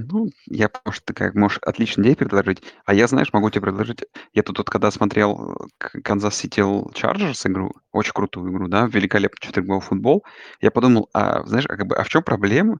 Ну, 0.00 0.28
я, 0.46 0.70
может, 0.84 1.04
ты 1.04 1.14
как 1.14 1.34
можешь 1.34 1.58
отличную 1.62 2.04
идею 2.06 2.16
предложить, 2.16 2.62
а 2.84 2.94
я, 2.94 3.06
знаешь, 3.08 3.32
могу 3.32 3.50
тебе 3.50 3.62
предложить, 3.62 4.04
я 4.34 4.42
тут 4.42 4.58
вот 4.58 4.70
когда 4.70 4.90
смотрел 4.90 5.56
Kansas 5.78 6.36
City 6.36 6.62
Chargers 6.94 7.46
игру, 7.46 7.72
очень 7.92 8.12
крутую 8.12 8.52
игру, 8.52 8.68
да, 8.68 8.86
великолепный 8.86 9.38
четырехголовый 9.40 9.86
футбол, 9.86 10.24
я 10.60 10.70
подумал, 10.70 11.08
а, 11.14 11.44
знаешь, 11.46 11.66
а 11.68 11.76
как 11.76 11.86
бы, 11.86 11.96
а 11.96 12.04
в 12.04 12.08
чем 12.08 12.22
проблема, 12.22 12.78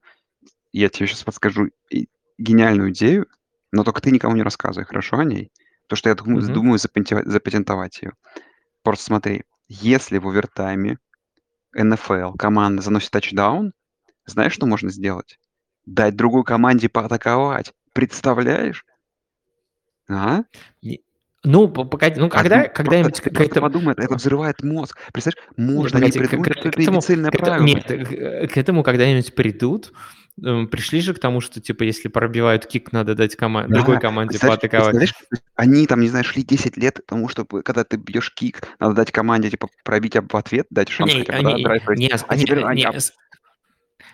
я 0.72 0.88
тебе 0.88 1.06
сейчас 1.08 1.24
подскажу, 1.24 1.70
и 1.90 2.08
гениальную 2.38 2.90
идею, 2.92 3.26
но 3.72 3.84
только 3.84 4.02
ты 4.02 4.10
никому 4.12 4.36
не 4.36 4.42
рассказывай, 4.42 4.86
хорошо, 4.86 5.18
о 5.18 5.24
ней? 5.24 5.52
Потому 5.88 5.98
что 5.98 6.08
я 6.10 6.14
думаю, 6.16 6.42
Мгм. 6.42 6.52
думаю 6.52 6.78
запатентовать, 6.78 7.26
запатентовать 7.26 8.02
ее. 8.02 8.12
Просто 8.82 9.06
смотри, 9.06 9.44
если 9.68 10.18
в 10.18 10.28
овертайме 10.28 10.98
НФЛ 11.74 12.34
команда 12.34 12.82
заносит 12.82 13.10
тачдаун, 13.12 13.72
знаешь, 14.26 14.54
что 14.54 14.66
можно 14.66 14.90
сделать? 14.90 15.38
Дать 15.86 16.16
другой 16.16 16.44
команде 16.44 16.88
поатаковать. 16.88 17.72
Представляешь? 17.92 18.84
А? 20.08 20.42
Ну, 21.44 21.68
по- 21.68 21.84
погоди, 21.84 22.18
ну 22.20 22.28
когда, 22.28 22.62
Одну- 22.62 22.74
когда-нибудь 22.74 23.20
какая-то... 23.20 23.60
подумай, 23.60 23.94
это, 23.96 24.14
взрывает 24.14 24.64
мозг. 24.64 24.98
Представляешь, 25.12 25.48
можно 25.56 25.98
не 25.98 26.02
погоди, 26.10 26.18
придумать, 26.18 26.48
к- 26.48 26.52
что 26.54 26.62
к 26.62 26.66
это 26.72 26.82
этому, 26.82 27.00
к 27.00 27.38
правило. 27.38 27.64
нет, 27.64 27.84
к, 27.86 28.52
к 28.52 28.56
этому 28.56 28.82
когда-нибудь 28.82 29.34
придут. 29.34 29.92
Эм, 30.44 30.66
Пришли 30.68 31.00
же 31.00 31.14
к 31.14 31.20
тому, 31.20 31.40
что 31.40 31.60
типа 31.60 31.84
если 31.84 32.08
пробивают 32.08 32.66
кик, 32.66 32.90
надо 32.92 33.14
дать 33.14 33.36
команде, 33.36 33.70
Да, 33.72 33.76
другой 33.76 34.00
команде 34.00 34.32
представляешь, 34.32 34.60
поатаковать. 34.60 34.96
представляешь, 34.98 35.42
они 35.54 35.86
там, 35.86 36.00
не 36.00 36.08
знаю, 36.08 36.24
шли 36.24 36.42
10 36.42 36.76
лет 36.76 37.00
тому, 37.06 37.28
чтобы, 37.28 37.62
когда 37.62 37.84
ты 37.84 37.96
бьешь 37.96 38.34
кик, 38.34 38.60
надо 38.80 38.94
дать 38.94 39.12
команде, 39.12 39.48
типа, 39.50 39.68
пробить 39.84 40.16
об- 40.16 40.30
в 40.32 40.36
ответ, 40.36 40.66
дать 40.70 40.88
шанс 40.88 41.14
Не, 41.14 41.20
хотя 41.20 41.38
бы, 41.38 41.42
да, 41.44 41.50
не, 41.94 42.10
А 42.10 42.36
не, 42.36 42.42
теперь 42.42 42.64
они... 42.64 42.82
не, 42.82 42.88
а, 42.88 43.00
с- 43.00 43.12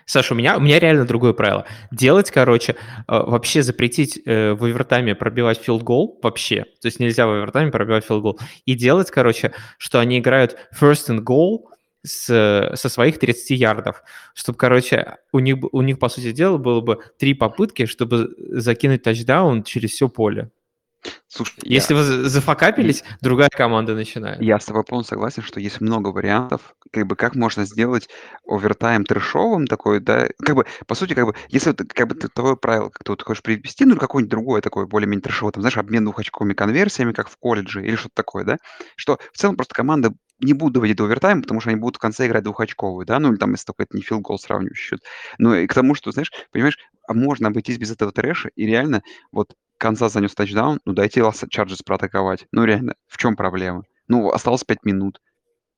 Саша, 0.05 0.33
у 0.33 0.37
меня, 0.37 0.57
у 0.57 0.59
меня 0.59 0.79
реально 0.79 1.05
другое 1.05 1.33
правило. 1.33 1.65
Делать, 1.91 2.31
короче, 2.31 2.73
э, 2.73 2.75
вообще 3.07 3.63
запретить 3.63 4.19
э, 4.25 4.53
в 4.53 4.63
овертайме 4.63 5.15
пробивать 5.15 5.59
филд-гол 5.61 6.19
вообще. 6.21 6.63
То 6.81 6.87
есть 6.87 6.99
нельзя 6.99 7.27
в 7.27 7.31
овертайме 7.31 7.71
пробивать 7.71 8.05
филд-гол. 8.05 8.39
И 8.65 8.75
делать, 8.75 9.11
короче, 9.11 9.53
что 9.77 9.99
они 9.99 10.19
играют 10.19 10.57
first 10.79 11.09
and 11.09 11.19
goal 11.23 11.65
с, 12.03 12.29
э, 12.29 12.75
со 12.75 12.89
своих 12.89 13.19
30 13.19 13.51
ярдов. 13.51 14.03
Чтобы, 14.33 14.57
короче, 14.57 15.17
у 15.31 15.39
них, 15.39 15.57
у 15.71 15.81
них, 15.81 15.99
по 15.99 16.09
сути 16.09 16.31
дела, 16.31 16.57
было 16.57 16.81
бы 16.81 16.99
три 17.17 17.33
попытки, 17.33 17.85
чтобы 17.85 18.35
закинуть 18.37 19.03
тачдаун 19.03 19.63
через 19.63 19.91
все 19.91 20.09
поле. 20.09 20.51
Слушай, 21.27 21.53
я, 21.63 21.75
Если 21.75 21.93
вы 21.93 22.03
за- 22.03 22.29
зафакапились, 22.29 23.03
другая 23.21 23.49
команда 23.49 23.93
начинает. 23.95 24.41
я 24.41 24.59
с 24.59 24.65
тобой 24.65 24.83
полностью 24.83 25.15
согласен, 25.15 25.41
что 25.43 25.59
есть 25.59 25.81
много 25.81 26.09
вариантов, 26.09 26.75
как 26.91 27.07
бы, 27.07 27.15
как 27.15 27.35
можно 27.35 27.65
сделать 27.65 28.07
овертайм 28.47 29.03
трешовым 29.05 29.67
такой, 29.67 29.99
да, 29.99 30.27
как 30.39 30.55
бы, 30.55 30.65
по 30.87 30.95
сути, 30.95 31.13
как 31.13 31.25
бы, 31.25 31.35
если 31.49 31.73
как 31.73 32.07
бы, 32.07 32.15
ты 32.15 32.27
твое 32.29 32.55
правило 32.55 32.89
как-то 32.89 33.13
вот 33.13 33.21
хочешь 33.23 33.41
привести, 33.43 33.85
ну, 33.85 33.95
какое-нибудь 33.97 34.31
другое 34.31 34.61
такое, 34.61 34.85
более-менее 34.85 35.23
трешовое, 35.23 35.51
там, 35.51 35.61
знаешь, 35.61 35.77
обмен 35.77 36.03
двухочковыми 36.05 36.53
конверсиями, 36.53 37.11
как 37.13 37.29
в 37.29 37.37
колледже, 37.37 37.83
или 37.85 37.95
что-то 37.95 38.15
такое, 38.15 38.45
да, 38.45 38.57
что 38.95 39.17
в 39.33 39.37
целом 39.37 39.55
просто 39.55 39.73
команда 39.75 40.13
не 40.39 40.53
будут 40.53 40.73
доводить 40.73 40.97
до 40.97 41.05
овертайма, 41.05 41.41
потому 41.41 41.61
что 41.61 41.69
они 41.69 41.79
будут 41.79 41.97
в 41.97 41.99
конце 41.99 42.27
играть 42.27 42.43
двухочковую, 42.43 43.05
да, 43.05 43.19
ну, 43.19 43.29
или 43.31 43.37
там, 43.37 43.51
если 43.51 43.65
только 43.65 43.83
это 43.83 43.95
не 43.95 44.03
филгол 44.03 44.37
сравнивающий 44.39 44.83
счет. 44.83 44.99
Ну, 45.37 45.53
и 45.55 45.67
к 45.67 45.73
тому, 45.73 45.95
что, 45.95 46.11
знаешь, 46.11 46.31
понимаешь, 46.51 46.77
а 47.07 47.13
можно 47.13 47.47
обойтись 47.47 47.77
без 47.77 47.91
этого 47.91 48.11
трэша, 48.11 48.49
и 48.55 48.65
реально, 48.65 49.01
вот, 49.31 49.53
Канзас 49.77 50.13
занес 50.13 50.33
тачдаун, 50.33 50.79
ну, 50.85 50.93
дайте 50.93 51.23
Лос 51.23 51.43
Чарджерс 51.49 51.81
проатаковать. 51.81 52.47
Ну, 52.51 52.63
реально, 52.63 52.95
в 53.07 53.17
чем 53.17 53.35
проблема? 53.35 53.83
Ну, 54.07 54.29
осталось 54.31 54.63
5 54.63 54.83
минут. 54.85 55.19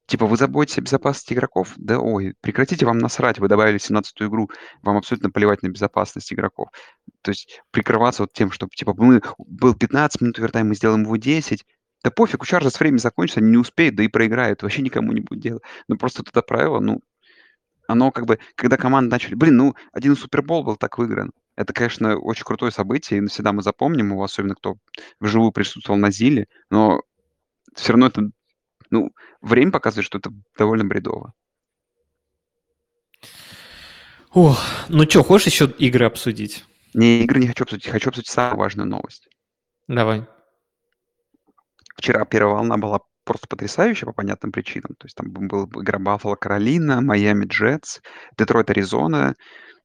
Типа, 0.07 0.27
вы 0.27 0.37
заботитесь 0.37 0.77
о 0.77 0.81
безопасности 0.81 1.33
игроков? 1.33 1.73
Да 1.77 1.99
ой, 1.99 2.35
прекратите 2.41 2.85
вам 2.85 2.99
насрать, 2.99 3.39
вы 3.39 3.47
добавили 3.47 3.79
17-ю 3.79 4.27
игру, 4.27 4.51
вам 4.83 4.97
абсолютно 4.97 5.31
плевать 5.31 5.63
на 5.63 5.69
безопасность 5.69 6.31
игроков. 6.31 6.69
То 7.23 7.31
есть 7.31 7.61
прикрываться 7.71 8.23
вот 8.23 8.33
тем, 8.33 8.51
что, 8.51 8.67
типа, 8.67 8.93
мы, 8.95 9.21
был 9.39 9.73
15 9.73 10.21
минут 10.21 10.37
овертайм, 10.37 10.67
мы 10.67 10.75
сделаем 10.75 11.03
его 11.03 11.15
10, 11.15 11.65
да 12.03 12.11
пофиг, 12.11 12.43
у 12.43 12.45
Чарджерс 12.45 12.79
время 12.79 12.99
закончится, 12.99 13.39
они 13.39 13.49
не 13.49 13.57
успеют, 13.57 13.95
да 13.95 14.03
и 14.03 14.07
проиграют, 14.07 14.61
вообще 14.63 14.83
никому 14.83 15.11
не 15.11 15.21
будет 15.21 15.39
дела. 15.39 15.59
Ну, 15.87 15.97
просто 15.97 16.21
вот 16.21 16.29
это 16.29 16.43
правило, 16.43 16.79
ну, 16.79 17.01
оно 17.87 18.11
как 18.11 18.25
бы, 18.27 18.37
когда 18.55 18.77
команды 18.77 19.09
начали... 19.09 19.33
Блин, 19.33 19.57
ну, 19.57 19.75
один 19.91 20.15
Супербол 20.15 20.63
был 20.63 20.75
так 20.75 20.99
выигран. 20.99 21.31
Это, 21.55 21.73
конечно, 21.73 22.17
очень 22.17 22.43
крутое 22.43 22.71
событие, 22.71 23.17
и 23.17 23.21
навсегда 23.21 23.53
мы 23.53 23.61
запомним 23.61 24.11
его, 24.11 24.23
особенно 24.23 24.55
кто 24.55 24.75
вживую 25.19 25.51
присутствовал 25.51 25.97
на 25.97 26.11
Зиле, 26.11 26.47
но 26.69 27.01
все 27.73 27.93
равно 27.93 28.07
это, 28.07 28.29
ну, 28.89 29.11
время 29.41 29.71
показывает, 29.71 30.05
что 30.05 30.17
это 30.17 30.31
довольно 30.57 30.85
бредово. 30.85 31.33
Ох, 34.31 34.61
ну 34.89 35.09
что, 35.09 35.23
хочешь 35.23 35.47
еще 35.47 35.65
игры 35.77 36.05
обсудить? 36.05 36.65
Не, 36.93 37.23
игры 37.23 37.39
не 37.39 37.47
хочу 37.47 37.63
обсудить, 37.63 37.87
хочу 37.87 38.09
обсудить 38.09 38.29
самую 38.29 38.59
важную 38.59 38.87
новость. 38.87 39.29
Давай. 39.87 40.25
Вчера 41.95 42.25
первая 42.25 42.55
волна 42.55 42.77
была 42.77 42.99
просто 43.23 43.47
потрясающая 43.47 44.05
по 44.05 44.13
понятным 44.13 44.51
причинам. 44.51 44.95
То 44.97 45.05
есть 45.05 45.15
там 45.15 45.31
была 45.31 45.65
игра 45.81 45.99
Баффало 45.99 46.35
Каролина, 46.35 47.01
Майами 47.01 47.45
Джетс, 47.45 47.99
Детройт 48.37 48.69
Аризона. 48.69 49.35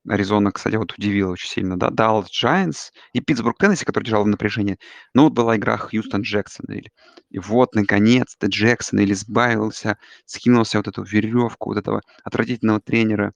Аризона, 0.08 0.50
кстати, 0.50 0.76
вот 0.76 0.92
удивила 0.92 1.32
очень 1.32 1.48
сильно, 1.48 1.78
да, 1.78 1.90
Даллас 1.90 2.28
Giants 2.30 2.90
и 3.12 3.20
Питтсбург 3.20 3.58
Теннесси, 3.58 3.84
который 3.84 4.04
держал 4.04 4.24
в 4.24 4.28
напряжении. 4.28 4.78
Ну, 5.14 5.24
вот 5.24 5.34
была 5.34 5.56
игра 5.56 5.76
Хьюстон 5.76 6.22
Джексонвиль. 6.22 6.90
И 7.30 7.38
вот, 7.38 7.74
наконец-то, 7.74 8.46
Джексонвиль 8.46 9.12
избавился, 9.12 9.98
скинулся 10.24 10.78
вот 10.78 10.88
эту 10.88 11.02
веревку 11.02 11.70
вот 11.70 11.78
этого 11.78 12.00
отвратительного 12.24 12.80
тренера. 12.80 13.32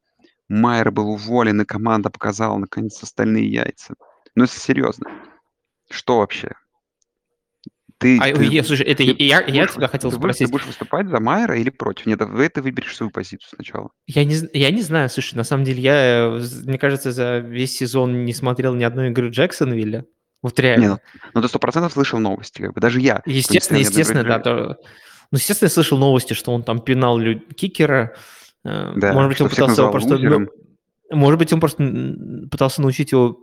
Майер 0.48 0.90
был 0.90 1.10
уволен, 1.10 1.60
и 1.60 1.64
команда 1.64 2.10
показала, 2.10 2.56
наконец, 2.58 3.02
остальные 3.02 3.50
яйца. 3.50 3.94
Ну, 4.34 4.44
если 4.44 4.58
серьезно, 4.58 5.10
что 5.90 6.18
вообще? 6.18 6.52
Ты, 8.04 8.18
А, 8.18 8.34
ты, 8.34 8.44
я, 8.44 8.62
слушай, 8.62 8.84
это 8.84 8.98
ты 9.02 9.14
я, 9.18 9.40
я 9.40 9.62
будешь, 9.62 9.72
тебя 9.76 9.88
хотел 9.88 10.10
ты, 10.10 10.18
будешь, 10.18 10.32
ты 10.36 10.44
спросить. 10.46 10.52
будешь 10.52 10.66
выступать 10.66 11.08
за 11.08 11.20
Майера 11.20 11.58
или 11.58 11.70
против? 11.70 12.04
Нет, 12.04 12.20
вы 12.20 12.46
ты 12.50 12.60
выберешь 12.60 12.94
свою 12.94 13.08
позицию 13.10 13.48
сначала. 13.54 13.88
Я 14.06 14.24
не, 14.26 14.36
я 14.52 14.70
не 14.70 14.82
знаю, 14.82 15.08
слушай, 15.08 15.36
на 15.36 15.44
самом 15.44 15.64
деле 15.64 15.80
я, 15.80 15.94
э, 16.38 16.40
мне 16.66 16.76
кажется, 16.78 17.12
за 17.12 17.38
весь 17.38 17.74
сезон 17.78 18.26
не 18.26 18.34
смотрел 18.34 18.74
ни 18.74 18.84
одной 18.84 19.08
игры 19.08 19.30
Джексонвилля. 19.30 20.04
Вот 20.42 20.58
Не, 20.58 20.62
реально. 20.64 20.88
ну, 21.14 21.20
ну 21.32 21.40
ты 21.40 21.48
сто 21.48 21.58
процентов 21.58 21.92
слышал 21.94 22.18
новости, 22.18 22.60
как 22.60 22.74
бы. 22.74 22.80
Даже 22.82 23.00
я. 23.00 23.22
не 23.24 23.32
Естественно, 23.32 23.78
естественно, 23.78 24.22
да. 24.22 24.38
То, 24.38 24.76
ну, 25.30 25.38
естественно, 25.38 25.68
я 25.68 25.70
слышал 25.72 25.96
новости, 25.96 26.34
что 26.34 26.52
он 26.52 26.62
там 26.62 26.80
пинал 26.80 27.16
лю- 27.18 27.40
кикера. 27.56 28.14
Э, 28.66 28.92
Да, 28.96 29.14
Может 29.14 29.30
быть, 29.30 29.40
он 29.40 29.48
пытался 29.48 29.80
его 29.80 29.90
просто... 29.90 30.10
ну, 30.10 30.14
лузером. 30.16 30.50
может 31.10 31.38
быть, 31.38 31.50
он 31.54 31.60
просто 31.60 31.82
пытался 32.50 32.82
научить 32.82 33.12
его 33.12 33.38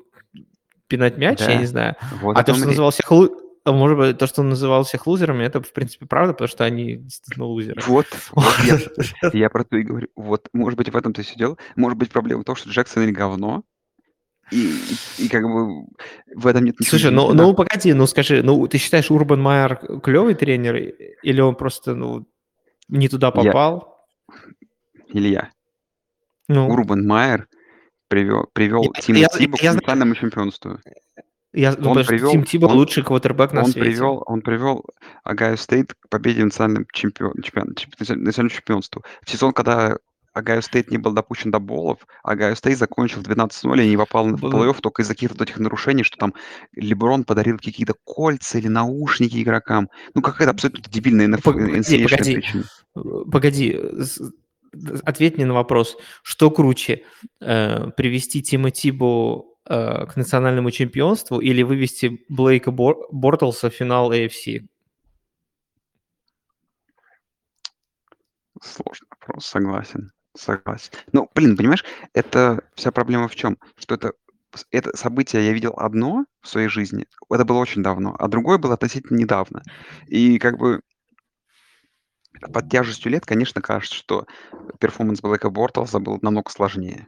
пинать 0.87 1.17
мяч, 1.17 1.39
я 1.39 1.47
Да, 1.47 1.55
не 1.55 1.65
знаю. 1.65 1.95
вот 2.21 2.37
А 2.37 2.43
то, 2.43 2.53
что 2.53 2.61
речь. 2.61 2.69
называл 2.69 2.91
всех 2.91 3.11
лу- 3.11 3.31
а 3.63 3.71
может 3.71 3.97
быть, 3.97 4.17
то, 4.17 4.27
что 4.27 4.41
он 4.41 4.49
называл 4.49 4.83
всех 4.83 5.05
лузерами, 5.05 5.43
это, 5.43 5.61
в 5.61 5.71
принципе, 5.71 6.05
правда, 6.05 6.33
потому 6.33 6.47
что 6.47 6.63
они 6.63 6.95
действительно 6.95 7.45
лузеры. 7.45 7.81
Вот, 7.85 8.07
я, 8.65 8.79
я 9.33 9.49
про 9.49 9.63
то 9.63 9.77
и 9.77 9.83
говорю. 9.83 10.07
Вот, 10.15 10.47
может 10.53 10.77
быть, 10.77 10.89
в 10.89 10.95
этом-то 10.95 11.21
все 11.21 11.35
дело. 11.35 11.57
Может 11.75 11.97
быть, 11.97 12.09
проблема 12.09 12.41
в 12.41 12.45
том, 12.45 12.55
что 12.55 12.69
Джексон 12.69 13.03
или 13.03 13.11
говно, 13.11 13.63
и, 14.51 14.67
и, 14.67 15.25
и 15.25 15.29
как 15.29 15.43
бы 15.43 15.85
в 16.35 16.45
этом 16.45 16.65
нет 16.65 16.79
ничего 16.79 16.97
Слушай, 16.97 17.11
ну, 17.11 17.33
ну 17.33 17.53
погоди, 17.53 17.93
ну 17.93 18.05
скажи, 18.05 18.43
ну 18.43 18.67
ты 18.67 18.77
считаешь 18.79 19.09
Урбан 19.09 19.41
Майер 19.41 19.77
клевый 20.01 20.35
тренер 20.35 20.75
или 20.75 21.39
он 21.39 21.55
просто 21.55 21.95
ну 21.95 22.27
не 22.89 23.07
туда 23.07 23.27
Я, 23.27 23.31
попал? 23.31 24.05
Илья, 25.07 25.51
Ну, 26.49 26.67
Урбан 26.67 27.07
Майер 27.07 27.47
привел, 28.09 28.49
привел 28.51 28.83
я, 28.83 29.01
Тима 29.01 29.19
я, 29.19 29.27
к 29.29 29.39
я 29.39 29.47
знаю, 29.47 29.75
национальному 29.75 30.15
чемпионству. 30.15 30.79
Я, 31.53 31.75
ну, 31.77 31.91
Он 31.91 31.97
что 32.03 32.07
привел, 32.09 32.31
Тим 32.31 32.43
Тибо 32.43 32.67
он, 32.67 32.77
лучший 32.77 33.03
квотербек 33.03 33.51
на 33.53 33.61
он 33.63 33.71
свете. 33.71 33.79
привел, 33.89 34.23
он 34.25 34.41
привел 34.41 34.85
Огайо 35.23 35.57
Стейт 35.57 35.93
к 35.93 36.09
победе 36.09 36.41
в 36.41 36.45
национальном 36.45 36.85
чемпион, 36.93 37.33
чемпион, 37.43 37.75
чемпион- 37.75 38.19
национальному 38.23 38.49
чемпионству. 38.49 39.03
В 39.25 39.29
сезон, 39.29 39.51
когда 39.53 39.97
Огайо 40.33 40.61
Стейт 40.61 40.89
не 40.91 40.97
был 40.97 41.11
допущен 41.11 41.51
до 41.51 41.59
болов, 41.59 41.99
Огайо 42.23 42.55
Стейт 42.55 42.77
закончил 42.77 43.21
12-0 43.21 43.83
и 43.83 43.89
не 43.89 43.97
попал 43.97 44.27
в 44.29 44.35
плей-офф 44.35 44.79
только 44.81 45.01
из-за 45.01 45.13
каких-то 45.13 45.43
этих 45.43 45.57
нарушений, 45.59 46.03
что 46.03 46.17
там 46.17 46.33
Леброн 46.73 47.25
подарил 47.25 47.57
какие-то 47.57 47.95
кольца 48.05 48.57
или 48.57 48.69
наушники 48.69 49.41
игрокам. 49.43 49.89
Ну, 50.15 50.21
какая-то 50.21 50.51
абсолютно 50.51 50.89
дебильная 50.89 51.27
Пог- 51.37 51.55
Погоди, 51.55 51.73
NCAA-шная 51.79 52.07
погоди, 52.17 52.33
причина. 52.35 52.63
погоди, 53.29 53.79
ответь 55.03 55.35
мне 55.35 55.45
на 55.45 55.53
вопрос, 55.53 55.97
что 56.23 56.49
круче, 56.49 57.03
э, 57.41 57.89
привести 57.97 58.41
Тима 58.41 58.71
Тибу 58.71 59.50
э, 59.65 60.05
к 60.05 60.15
национальному 60.15 60.71
чемпионству 60.71 61.39
или 61.39 61.63
вывести 61.63 62.23
Блейка 62.29 62.71
Бор- 62.71 63.07
Бортлса 63.11 63.69
в 63.69 63.73
финал 63.73 64.11
AFC? 64.11 64.67
Сложный 68.61 69.07
вопрос, 69.09 69.45
согласен. 69.45 70.11
Согласен. 70.35 70.91
Ну, 71.11 71.29
блин, 71.35 71.57
понимаешь, 71.57 71.83
это 72.13 72.63
вся 72.75 72.91
проблема 72.91 73.27
в 73.27 73.35
чем? 73.35 73.57
Что 73.77 73.95
это, 73.95 74.13
это 74.71 74.95
событие 74.95 75.45
я 75.45 75.51
видел 75.51 75.73
одно 75.75 76.25
в 76.41 76.47
своей 76.47 76.67
жизни, 76.69 77.05
это 77.29 77.43
было 77.43 77.57
очень 77.57 77.83
давно, 77.83 78.15
а 78.17 78.27
другое 78.27 78.57
было 78.57 78.75
относительно 78.75 79.17
недавно. 79.17 79.61
И 80.07 80.39
как 80.39 80.57
бы 80.57 80.81
под 82.53 82.69
тяжестью 82.69 83.11
лет, 83.11 83.25
конечно, 83.25 83.61
кажется, 83.61 83.95
что 83.95 84.25
перформанс 84.79 85.21
Блэка 85.21 85.49
Бортлса 85.49 85.99
был 85.99 86.17
намного 86.21 86.49
сложнее. 86.49 87.07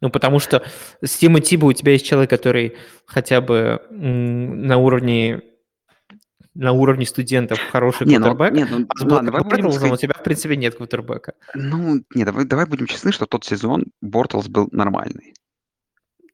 Ну, 0.00 0.10
потому 0.10 0.38
что 0.38 0.62
с 1.02 1.16
Тима 1.16 1.40
Тиба 1.40 1.66
у 1.66 1.72
тебя 1.72 1.92
есть 1.92 2.06
человек, 2.06 2.30
который 2.30 2.76
хотя 3.06 3.40
бы 3.40 3.82
на 3.90 4.76
уровне 4.78 5.42
на 6.54 6.72
уровне 6.72 7.06
студентов 7.06 7.60
хороший 7.70 8.06
Не, 8.06 8.18
ну, 8.18 8.34
квотербек, 8.34 8.52
нет, 8.52 8.68
ну, 8.70 8.86
а 8.88 8.98
с 8.98 9.02
ладно, 9.02 9.30
давай 9.30 9.42
будем 9.44 9.64
Бортлсом 9.64 9.68
у 9.68 9.72
сказать, 9.72 10.00
тебя, 10.00 10.14
в 10.14 10.24
принципе, 10.24 10.56
нет 10.56 10.74
квотербека. 10.74 11.34
ну, 11.54 12.02
не, 12.14 12.24
давай, 12.24 12.46
давай 12.46 12.66
будем 12.66 12.86
честны, 12.86 13.12
что 13.12 13.26
тот 13.26 13.44
сезон 13.44 13.84
Бортлс 14.00 14.48
был 14.48 14.68
нормальный. 14.72 15.34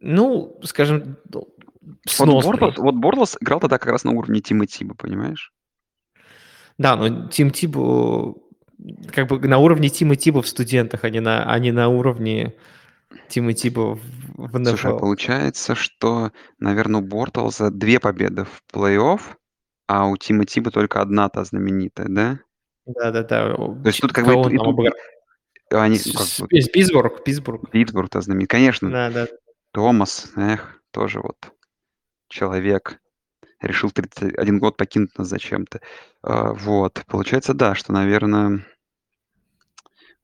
Ну, 0.01 0.59
скажем, 0.65 1.19
ну, 1.31 1.47
Вот 1.83 1.99
сносный. 2.09 2.53
Бортлс, 2.53 2.79
вот 2.79 2.95
Бортлс 2.95 3.37
играл 3.41 3.61
тогда 3.61 3.79
как 3.79 3.93
раз 3.93 4.05
на 4.05 4.13
уровне 4.13 4.41
Тима 4.41 4.67
Тиба, 4.67 4.95
понимаешь? 4.95 5.53
Да, 6.79 6.97
но 6.97 7.29
Тим 7.29 7.51
Тибо 7.51 8.35
как 9.13 9.29
бы 9.29 9.39
на 9.47 9.59
уровне 9.59 9.89
Тима 9.89 10.17
Тиба 10.17 10.43
в 10.43 10.49
студентах, 10.49 11.05
а 11.05 11.11
не 11.11 11.21
на, 11.21 11.45
а 11.51 11.59
не 11.59 11.71
на 11.71 11.89
уровне 11.89 12.55
Тима 13.29 13.53
Тиба 13.53 13.97
в, 13.97 14.01
в. 14.37 14.65
Слушай, 14.65 14.93
а 14.93 14.97
получается, 14.97 15.75
что, 15.75 16.33
наверное, 16.59 17.01
у 17.01 17.05
Бортлза 17.05 17.71
две 17.71 18.01
победы 18.01 18.45
в 18.45 18.63
плей-офф, 18.73 19.21
а 19.87 20.07
у 20.07 20.17
Тима 20.17 20.45
Тиба 20.45 20.71
только 20.71 21.01
одна 21.01 21.29
та 21.29 21.45
знаменитая, 21.45 22.09
да? 22.09 22.41
Да-да-да. 22.87 23.55
То 23.57 23.83
есть 23.85 24.01
тут 24.01 24.13
как 24.13 24.27
бы 24.27 24.33
и, 24.53 24.59
тут 24.59 24.95
они, 25.71 25.99
ну, 26.05 26.13
как 26.13 26.27
бы, 26.39 26.49
Питтсбург, 26.49 27.25
Питтсбург. 27.25 27.71
Питтсбург-то 27.71 28.21
знаменит. 28.21 28.51
Конечно, 28.51 28.91
Да, 28.91 29.11
да. 29.11 29.29
Томас, 29.73 30.31
эх, 30.37 30.81
тоже 30.93 31.21
вот 31.21 31.53
человек 32.29 33.01
решил 33.61 33.91
31 33.91 34.59
год 34.59 34.77
покинуть 34.77 35.17
нас 35.19 35.29
зачем-то. 35.29 35.81
А, 36.23 36.53
вот, 36.53 37.03
получается, 37.07 37.55
да, 37.55 37.75
что, 37.75 37.93
наверное, 37.93 38.65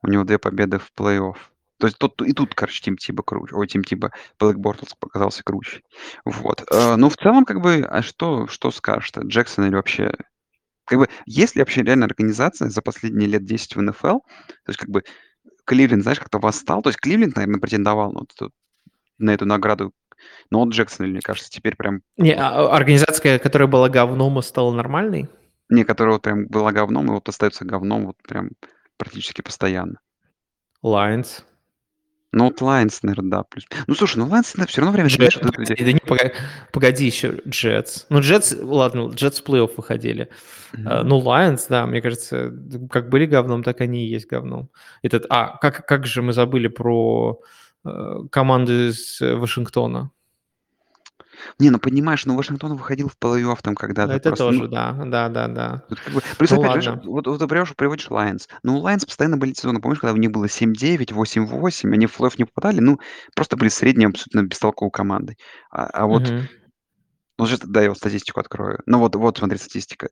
у 0.02 0.08
него 0.08 0.24
две 0.24 0.38
победы 0.38 0.78
в 0.78 0.90
плей-офф. 0.96 1.36
То 1.80 1.86
есть 1.86 1.98
тут 1.98 2.20
и 2.20 2.32
тут, 2.34 2.54
короче, 2.54 2.82
Тим 2.82 2.96
Тиба 2.98 3.22
круче. 3.22 3.54
Ой, 3.54 3.66
Тим 3.66 3.82
Тиба, 3.82 4.12
Блэк 4.38 4.56
Бортлс 4.56 4.94
показался 4.98 5.42
круче. 5.42 5.80
Вот. 6.26 6.62
А, 6.70 6.96
ну, 6.96 7.08
в 7.08 7.16
целом, 7.16 7.46
как 7.46 7.62
бы, 7.62 7.86
а 7.88 8.02
что, 8.02 8.46
что 8.48 8.70
скажешь-то? 8.70 9.22
Джексон 9.22 9.66
или 9.66 9.74
вообще... 9.74 10.12
Как 10.84 10.98
бы, 10.98 11.08
есть 11.24 11.56
ли 11.56 11.62
вообще 11.62 11.82
реально 11.82 12.06
организация 12.06 12.68
за 12.68 12.82
последние 12.82 13.28
лет 13.28 13.44
10 13.44 13.76
в 13.76 13.82
НФЛ? 13.82 14.18
То 14.18 14.68
есть, 14.68 14.78
как 14.78 14.90
бы, 14.90 15.04
Кливленд, 15.64 16.02
знаешь, 16.02 16.20
как-то 16.20 16.38
восстал. 16.38 16.82
То 16.82 16.90
есть 16.90 17.00
Кливленд, 17.00 17.36
наверное, 17.36 17.60
претендовал 17.60 18.12
на, 18.12 18.20
вот, 18.20 18.52
на 19.18 19.30
эту 19.30 19.46
награду. 19.46 19.92
Но 20.50 20.58
вот 20.64 20.74
Джексон, 20.74 21.06
мне 21.08 21.20
кажется, 21.20 21.50
теперь 21.50 21.76
прям... 21.76 22.02
Не, 22.18 22.34
а 22.34 22.74
организация, 22.74 23.38
которая 23.38 23.68
была 23.68 23.88
говном, 23.88 24.38
и 24.38 24.42
стала 24.42 24.72
нормальной? 24.74 25.30
Не, 25.70 25.84
которая 25.84 26.14
вот 26.14 26.22
прям 26.22 26.46
была 26.46 26.72
говном, 26.72 27.06
и 27.06 27.10
вот 27.10 27.26
остается 27.28 27.64
говном 27.64 28.06
вот 28.06 28.16
прям 28.28 28.50
практически 28.98 29.40
постоянно. 29.40 30.00
Lions. 30.84 31.44
Ну, 32.32 32.44
вот 32.44 32.60
Lions, 32.60 32.98
наверное, 33.02 33.30
да. 33.30 33.42
Плюс. 33.42 33.66
Ну, 33.86 33.94
слушай, 33.94 34.18
ну 34.18 34.26
это 34.34 34.66
все 34.66 34.80
равно 34.80 34.92
время... 34.92 35.08
Джет, 35.08 35.16
знаешь, 35.16 35.40
погоди, 35.40 35.74
да 35.74 35.92
не, 35.92 35.98
погоди, 35.98 36.32
погоди 36.72 37.06
еще, 37.06 37.40
Jets. 37.46 38.06
Ну, 38.08 38.20
Jets, 38.20 38.64
ладно, 38.64 39.08
Jets 39.08 39.42
в 39.42 39.48
плей-офф 39.48 39.74
выходили. 39.76 40.28
Mm-hmm. 40.72 41.02
ну, 41.02 41.20
Lions, 41.20 41.66
да, 41.68 41.86
мне 41.86 42.00
кажется, 42.00 42.52
как 42.90 43.08
были 43.08 43.26
говном, 43.26 43.64
так 43.64 43.80
они 43.80 44.06
и 44.06 44.10
есть 44.10 44.28
говном. 44.28 44.70
Этот, 45.02 45.26
а, 45.28 45.58
как, 45.58 45.86
как 45.86 46.06
же 46.06 46.22
мы 46.22 46.32
забыли 46.32 46.68
про 46.68 47.40
э, 47.84 48.16
команду 48.30 48.88
из 48.90 49.20
Вашингтона? 49.20 50.12
Не, 51.58 51.70
ну 51.70 51.78
понимаешь, 51.78 52.26
ну 52.26 52.36
Вашингтон 52.36 52.76
выходил 52.76 53.08
в 53.08 53.16
плей-офф 53.18 53.58
там 53.62 53.74
когда-то. 53.74 54.12
Это 54.12 54.30
просто, 54.30 54.44
тоже, 54.46 54.62
ну, 54.62 54.68
да, 54.68 54.92
да, 54.92 55.28
да, 55.28 55.48
да. 55.48 55.82
Тут 55.88 56.00
как 56.00 56.14
бы, 56.14 56.22
плюс 56.38 56.50
ну, 56.50 56.62
опять 56.62 56.84
же, 56.84 57.00
вот, 57.04 57.26
вот 57.26 57.38
ты 57.38 57.46
приводишь, 57.46 58.08
Lions. 58.08 58.48
Ну, 58.62 58.80
Lions 58.86 59.06
постоянно 59.06 59.36
были 59.36 59.52
сезоны, 59.52 59.80
помнишь, 59.80 60.00
когда 60.00 60.12
у 60.12 60.16
них 60.16 60.30
было 60.30 60.46
7-9, 60.46 61.12
8-8, 61.12 61.92
они 61.92 62.06
в 62.06 62.18
плей-офф 62.18 62.34
не 62.38 62.44
попадали, 62.44 62.80
ну, 62.80 62.98
просто 63.34 63.56
были 63.56 63.68
средней, 63.68 64.06
абсолютно 64.06 64.42
бестолковой 64.46 64.90
командой. 64.90 65.38
А, 65.70 65.86
а 65.86 66.06
вот, 66.06 66.28
угу. 66.28 66.40
ну, 67.38 67.46
да, 67.64 67.82
я 67.82 67.88
вот 67.88 67.98
статистику 67.98 68.40
открою. 68.40 68.80
Ну, 68.86 68.98
вот, 68.98 69.16
вот, 69.16 69.38
смотри, 69.38 69.58
статистика. 69.58 70.08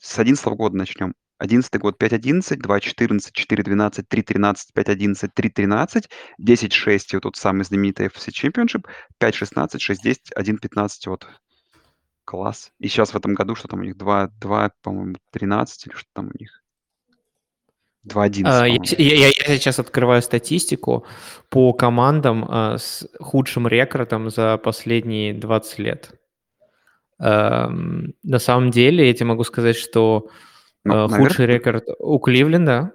С 0.00 0.18
11 0.18 0.44
года 0.46 0.76
начнем. 0.76 1.14
11 1.38 1.78
год 1.78 1.96
5-11, 2.02 2.56
2-14, 2.60 3.30
4-12, 3.32 4.04
3-13, 4.08 4.54
5-11, 4.74 5.30
3-13, 5.34 6.04
10-6, 6.40 7.00
вот 7.12 7.22
тот 7.22 7.36
самый 7.36 7.64
знаменитый 7.64 8.06
FC 8.06 8.30
Championship, 8.30 8.86
5-16, 9.20 9.76
6-10, 9.76 10.16
1-15, 10.36 10.90
вот. 11.06 11.26
Класс. 12.24 12.72
И 12.80 12.88
сейчас 12.88 13.10
в 13.10 13.16
этом 13.16 13.34
году, 13.34 13.54
что 13.54 13.68
там 13.68 13.80
у 13.80 13.84
них, 13.84 13.96
2, 13.96 14.30
2 14.40 14.70
по-моему, 14.82 15.14
13 15.30 15.86
или 15.86 15.94
что 15.94 16.08
там 16.12 16.30
у 16.34 16.38
них? 16.38 16.62
2-11, 18.06 18.42
а, 18.46 18.66
я, 18.66 18.78
я, 18.98 19.26
я 19.26 19.32
сейчас 19.32 19.78
открываю 19.78 20.22
статистику 20.22 21.06
по 21.48 21.72
командам 21.72 22.46
а, 22.48 22.78
с 22.78 23.06
худшим 23.20 23.66
рекордом 23.68 24.30
за 24.30 24.58
последние 24.58 25.34
20 25.34 25.78
лет. 25.78 26.10
А, 27.18 27.68
на 27.68 28.38
самом 28.38 28.70
деле, 28.70 29.06
я 29.06 29.14
тебе 29.14 29.26
могу 29.26 29.44
сказать, 29.44 29.76
что 29.76 30.28
ну, 30.86 31.08
Худший 31.08 31.46
наверное, 31.46 31.46
рекорд 31.46 31.84
у 31.98 32.18
Кливленда 32.18 32.92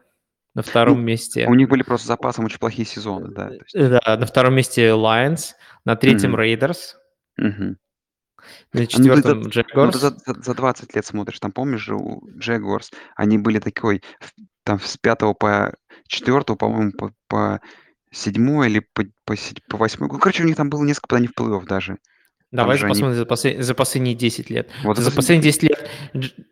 на 0.54 0.62
втором 0.62 0.98
ну, 0.98 1.04
месте. 1.04 1.48
У 1.48 1.54
них 1.54 1.70
были 1.70 1.84
просто 1.84 2.08
запасом 2.08 2.46
очень 2.46 2.60
плохие 2.60 2.86
сезоны, 2.86 3.30
да. 3.30 3.50
Есть... 3.50 3.74
Да, 3.74 4.18
на 4.18 4.26
втором 4.26 4.56
месте 4.56 4.90
Lions, 4.90 5.52
на 5.86 5.96
третьем 5.96 6.36
Raiders, 6.36 6.96
mm-hmm. 7.40 7.76
на 8.74 8.88
четвертом 8.88 9.42
ну, 9.42 9.50
Jaguars. 9.50 9.86
Ну, 9.86 9.92
за, 9.92 10.10
за, 10.10 10.42
за 10.42 10.54
20 10.54 10.96
лет 10.96 11.06
смотришь, 11.06 11.40
там 11.40 11.52
помнишь 11.52 11.82
же 11.82 11.96
у 11.96 12.22
Jaguars, 12.38 12.92
они 13.16 13.38
были 13.38 13.60
такой, 13.60 14.04
там 14.64 14.80
с 14.80 14.98
пятого 14.98 15.34
по 15.34 15.74
четвертого, 16.08 16.58
по-моему, 16.58 16.92
по, 16.92 17.14
по 17.28 17.62
седьмой 18.12 18.70
или 18.70 18.80
по, 18.94 19.04
по, 19.26 19.36
по 19.70 19.78
восьмой. 19.78 20.10
Ну, 20.12 20.20
короче, 20.20 20.44
у 20.44 20.48
них 20.48 20.58
там 20.58 20.70
было 20.70 20.84
несколько 20.84 21.08
попаданий 21.08 21.30
в 21.30 21.40
плей-офф 21.40 21.66
даже. 21.66 21.98
Давай 22.52 22.78
посмотрим 22.78 23.08
они... 23.08 23.16
за, 23.16 23.26
послед... 23.26 23.64
за 23.64 23.74
последние 23.74 24.14
10 24.14 24.50
лет. 24.50 24.70
Вот 24.84 24.98
за, 24.98 25.04
за 25.04 25.12
последние 25.12 25.52
10 25.52 25.64
лет 25.64 25.90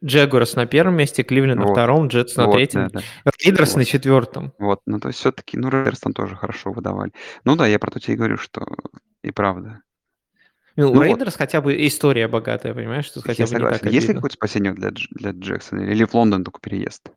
Джегорс 0.03 0.55
на 0.55 0.65
первом 0.65 0.95
месте, 0.95 1.23
Кливленд 1.23 1.59
вот. 1.59 1.67
на 1.67 1.73
втором, 1.73 2.07
Джетс 2.07 2.37
на 2.37 2.45
вот, 2.45 2.53
третьем, 2.53 2.87
да, 2.87 3.01
да. 3.25 3.31
Рейдерс 3.43 3.71
вот. 3.71 3.77
на 3.77 3.85
четвертом. 3.85 4.53
Вот, 4.59 4.79
ну 4.85 4.99
то 4.99 5.09
есть 5.09 5.19
все-таки, 5.19 5.57
ну 5.57 5.69
Рейдерс 5.69 5.99
там 5.99 6.13
тоже 6.13 6.37
хорошо 6.37 6.71
выдавали. 6.71 7.11
Ну 7.43 7.57
да, 7.57 7.67
я 7.67 7.79
про 7.79 7.91
то 7.91 7.99
тебе 7.99 8.13
и 8.13 8.17
говорю, 8.17 8.37
что 8.37 8.65
и 9.23 9.31
правда. 9.31 9.81
Ну, 10.77 10.93
ну 10.93 11.01
Рейдерс 11.01 11.33
вот. 11.33 11.37
хотя 11.37 11.59
бы 11.59 11.85
история 11.85 12.29
богатая, 12.29 12.73
понимаешь? 12.73 13.05
Что 13.05 13.21
хотя 13.21 13.43
я 13.43 13.47
бы 13.47 13.51
согласен. 13.51 13.75
Не 13.75 13.79
так 13.79 13.93
Есть 13.93 14.07
ли 14.07 14.13
какое-то 14.13 14.35
спасение 14.35 14.73
для, 14.73 14.91
для 14.91 15.31
Джексона 15.31 15.81
или 15.81 16.05
в 16.05 16.13
Лондон 16.13 16.45
только 16.45 16.61
переезд? 16.61 17.11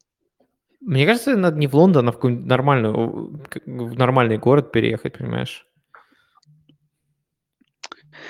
Мне 0.81 1.07
кажется, 1.07 1.37
надо 1.37 1.57
не 1.57 1.69
в 1.69 1.75
Лондон, 1.77 2.09
а 2.09 2.13
в 2.13 2.17
какой-нибудь 2.17 2.47
нормальный, 2.47 2.91
в 2.91 3.95
нормальный 3.97 4.39
город 4.39 4.73
переехать, 4.73 5.17
понимаешь? 5.17 5.69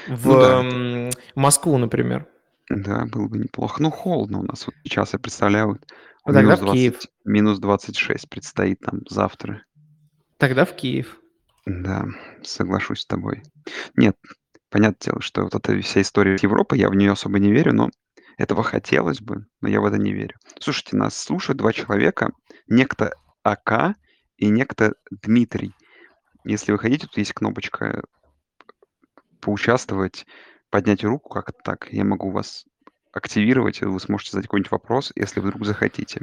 В 0.08 0.26
ну, 0.26 0.40
да. 0.40 1.10
Москву, 1.34 1.78
например. 1.78 2.26
Да, 2.68 3.06
было 3.06 3.28
бы 3.28 3.38
неплохо. 3.38 3.82
Ну, 3.82 3.90
холодно 3.90 4.40
у 4.40 4.42
нас. 4.42 4.66
Вот 4.66 4.74
сейчас 4.84 5.12
я 5.12 5.18
представляю, 5.18 5.80
ну, 6.26 6.32
Тогда 6.32 6.42
минус, 6.42 6.58
в 6.58 6.62
20, 6.62 6.74
Киев. 6.74 7.00
минус 7.24 7.58
26 7.58 8.28
предстоит 8.28 8.80
там 8.80 9.00
завтра. 9.08 9.62
Тогда 10.38 10.64
в 10.64 10.74
Киев. 10.74 11.18
Да, 11.66 12.06
соглашусь 12.42 13.00
с 13.00 13.06
тобой. 13.06 13.42
Нет, 13.96 14.16
понятное 14.70 15.12
дело, 15.12 15.20
что 15.20 15.42
вот 15.42 15.54
эта 15.54 15.80
вся 15.80 16.00
история 16.00 16.36
Европы, 16.40 16.76
я 16.76 16.88
в 16.88 16.94
нее 16.94 17.12
особо 17.12 17.38
не 17.38 17.52
верю, 17.52 17.72
но 17.74 17.90
этого 18.38 18.62
хотелось 18.62 19.20
бы, 19.20 19.46
но 19.60 19.68
я 19.68 19.80
в 19.80 19.84
это 19.84 19.98
не 19.98 20.12
верю. 20.12 20.36
Слушайте, 20.58 20.96
нас 20.96 21.16
слушают 21.16 21.58
два 21.58 21.72
человека, 21.72 22.32
некто 22.66 23.12
АК 23.42 23.94
и 24.36 24.48
некто 24.48 24.94
Дмитрий. 25.10 25.72
Если 26.44 26.72
вы 26.72 26.78
хотите, 26.78 27.06
тут 27.06 27.18
есть 27.18 27.32
кнопочка 27.32 28.02
поучаствовать, 29.42 30.24
поднять 30.70 31.04
руку 31.04 31.28
как-то 31.28 31.58
так. 31.62 31.88
Я 31.92 32.04
могу 32.04 32.30
вас 32.30 32.64
активировать, 33.12 33.82
и 33.82 33.84
вы 33.84 34.00
сможете 34.00 34.32
задать 34.32 34.46
какой-нибудь 34.46 34.72
вопрос, 34.72 35.12
если 35.14 35.40
вдруг 35.40 35.66
захотите. 35.66 36.22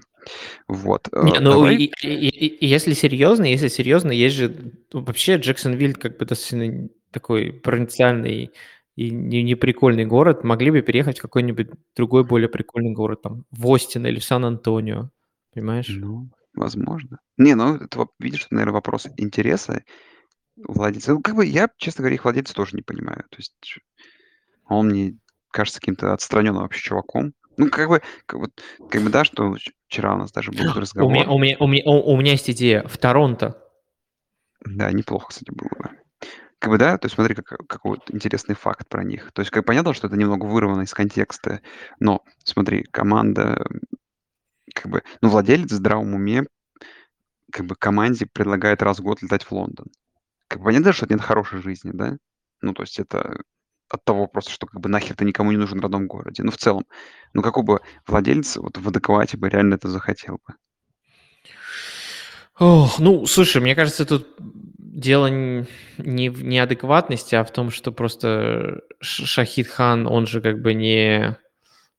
Вот. 0.68 1.08
Э, 1.12 1.24
Не, 1.24 1.40
ну, 1.40 1.52
Давай. 1.52 1.76
и, 1.76 1.92
и, 2.02 2.48
и, 2.48 2.66
если 2.66 2.94
серьезно, 2.94 3.44
если 3.44 3.68
серьезно, 3.68 4.12
есть 4.12 4.36
же 4.36 4.74
ну, 4.92 5.04
вообще 5.04 5.36
Джексонвиль 5.36 5.94
как 5.94 6.18
бы 6.18 6.26
достаточно 6.26 6.90
такой 7.12 7.54
провинциальный 7.54 8.52
и 8.96 9.12
не, 9.12 9.44
не 9.44 9.56
прикольный 9.56 10.06
город. 10.06 10.44
Могли 10.44 10.72
бы 10.72 10.82
переехать 10.82 11.20
в 11.20 11.22
какой-нибудь 11.22 11.70
другой 11.96 12.26
более 12.26 12.50
прикольный 12.50 12.92
город, 12.92 13.22
там, 13.22 13.46
в 13.52 13.68
Остин 13.68 14.06
или 14.08 14.20
в 14.20 14.24
Сан-Антонио, 14.24 15.12
понимаешь? 15.54 15.90
Ну, 15.90 16.32
возможно. 16.54 17.20
Не, 17.38 17.56
ну, 17.56 17.76
это, 17.76 18.08
видишь, 18.20 18.48
наверное, 18.50 18.74
вопрос 18.74 19.08
интереса 19.18 19.84
Владельца. 20.68 21.14
Ну, 21.14 21.22
как 21.22 21.36
бы 21.36 21.46
я, 21.46 21.70
честно 21.78 22.02
говоря, 22.02 22.16
их 22.16 22.24
владельца 22.24 22.54
тоже 22.54 22.76
не 22.76 22.82
понимаю. 22.82 23.24
То 23.30 23.38
есть 23.38 23.80
он 24.68 24.90
мне 24.90 25.18
кажется 25.52 25.80
каким-то 25.80 26.14
отстраненным 26.14 26.62
вообще 26.62 26.82
чуваком. 26.82 27.34
Ну, 27.58 27.70
как 27.70 27.90
бы, 27.90 28.02
как, 28.26 28.40
вот, 28.40 28.52
как 28.90 29.02
бы, 29.02 29.10
да, 29.10 29.26
что 29.26 29.56
вчера 29.88 30.16
у 30.16 30.18
нас 30.18 30.32
даже 30.32 30.52
был 30.52 30.74
разговор. 30.76 31.12
У 31.12 31.14
меня, 31.14 31.30
у 31.30 31.38
меня, 31.38 31.58
у 31.60 31.68
меня, 31.68 31.84
у, 31.86 32.14
у 32.14 32.18
меня 32.18 32.32
есть 32.32 32.50
идея. 32.50 32.88
В 32.88 32.98
Торонто. 32.98 33.62
Да, 34.66 34.92
неплохо, 34.92 35.28
кстати, 35.30 35.52
было 35.52 35.70
бы. 35.70 35.90
Как 36.60 36.72
бы, 36.72 36.78
да, 36.78 36.98
то 36.98 37.06
есть 37.06 37.16
смотри, 37.16 37.36
как, 37.36 37.66
какой 37.68 37.92
вот 37.92 38.12
интересный 38.12 38.56
факт 38.56 38.88
про 38.90 39.04
них. 39.04 39.32
То 39.32 39.42
есть, 39.42 39.52
как 39.52 39.66
понятно, 39.66 39.94
что 39.94 40.08
это 40.08 40.18
немного 40.18 40.46
вырвано 40.46 40.82
из 40.82 40.94
контекста, 40.94 41.62
но 42.00 42.24
смотри, 42.44 42.84
команда, 42.84 43.66
как 44.74 44.92
бы, 44.92 45.04
ну, 45.22 45.30
владелец 45.30 45.72
в 45.72 45.76
здравом 45.76 46.14
уме, 46.14 46.46
как 47.52 47.66
бы 47.66 47.76
команде 47.76 48.26
предлагает 48.26 48.82
раз 48.82 49.00
в 49.00 49.04
год 49.04 49.22
летать 49.22 49.44
в 49.44 49.52
Лондон. 49.52 49.88
Как 50.50 50.60
бы 50.60 50.66
понятно, 50.66 50.92
что 50.94 51.06
это 51.06 51.14
нет 51.14 51.24
хорошей 51.24 51.62
жизни, 51.62 51.92
да? 51.94 52.18
Ну, 52.62 52.74
то 52.74 52.84
есть 52.84 53.00
это 53.00 53.42
от 53.88 54.04
того 54.04 54.28
просто, 54.28 54.52
что 54.52 54.68
как 54.68 54.82
бы 54.82 54.90
нахер 54.90 55.16
ты 55.16 55.24
никому 55.24 55.52
не 55.52 55.58
нужен 55.58 55.80
в 55.80 55.82
родном 55.82 56.08
городе. 56.08 56.44
Ну, 56.44 56.52
в 56.52 56.58
целом. 56.58 56.86
Ну, 57.34 57.42
какой 57.42 57.64
бы 57.64 57.80
владелец 58.08 58.58
вот 58.58 58.78
в 58.78 58.88
адеквате 58.88 59.38
бы 59.38 59.48
реально 59.48 59.76
это 59.76 59.88
захотел 59.88 60.40
бы? 60.46 60.56
Ох, 62.60 63.00
ну, 63.00 63.26
слушай, 63.26 63.62
мне 63.62 63.76
кажется, 63.76 64.06
тут 64.06 64.36
дело 64.40 65.28
не 65.28 66.30
в 66.30 66.44
неадекватности, 66.44 67.36
а 67.36 67.46
в 67.46 67.54
том, 67.54 67.70
что 67.70 67.92
просто 67.92 68.82
Шахид 69.00 69.68
Хан, 69.68 70.08
он 70.08 70.28
же 70.28 70.42
как 70.42 70.62
бы 70.62 70.74
не, 70.74 71.38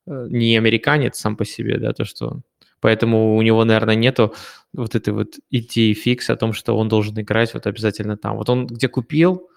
э, 0.06 0.26
не 0.28 0.58
американец 0.58 1.18
сам 1.18 1.36
по 1.36 1.44
себе, 1.44 1.78
да, 1.78 1.92
то, 1.92 2.04
что 2.04 2.42
Поэтому 2.80 3.36
у 3.36 3.42
него, 3.42 3.64
наверное, 3.64 3.94
нету 3.94 4.34
вот 4.72 4.94
этой 4.94 5.12
вот 5.12 5.34
идеи 5.50 5.92
фикс 5.92 6.30
о 6.30 6.36
том, 6.36 6.52
что 6.52 6.76
он 6.76 6.88
должен 6.88 7.18
играть 7.20 7.54
вот 7.54 7.66
обязательно 7.66 8.16
там. 8.16 8.36
Вот 8.36 8.48
он 8.48 8.66
где 8.66 8.88
купил, 8.88 9.48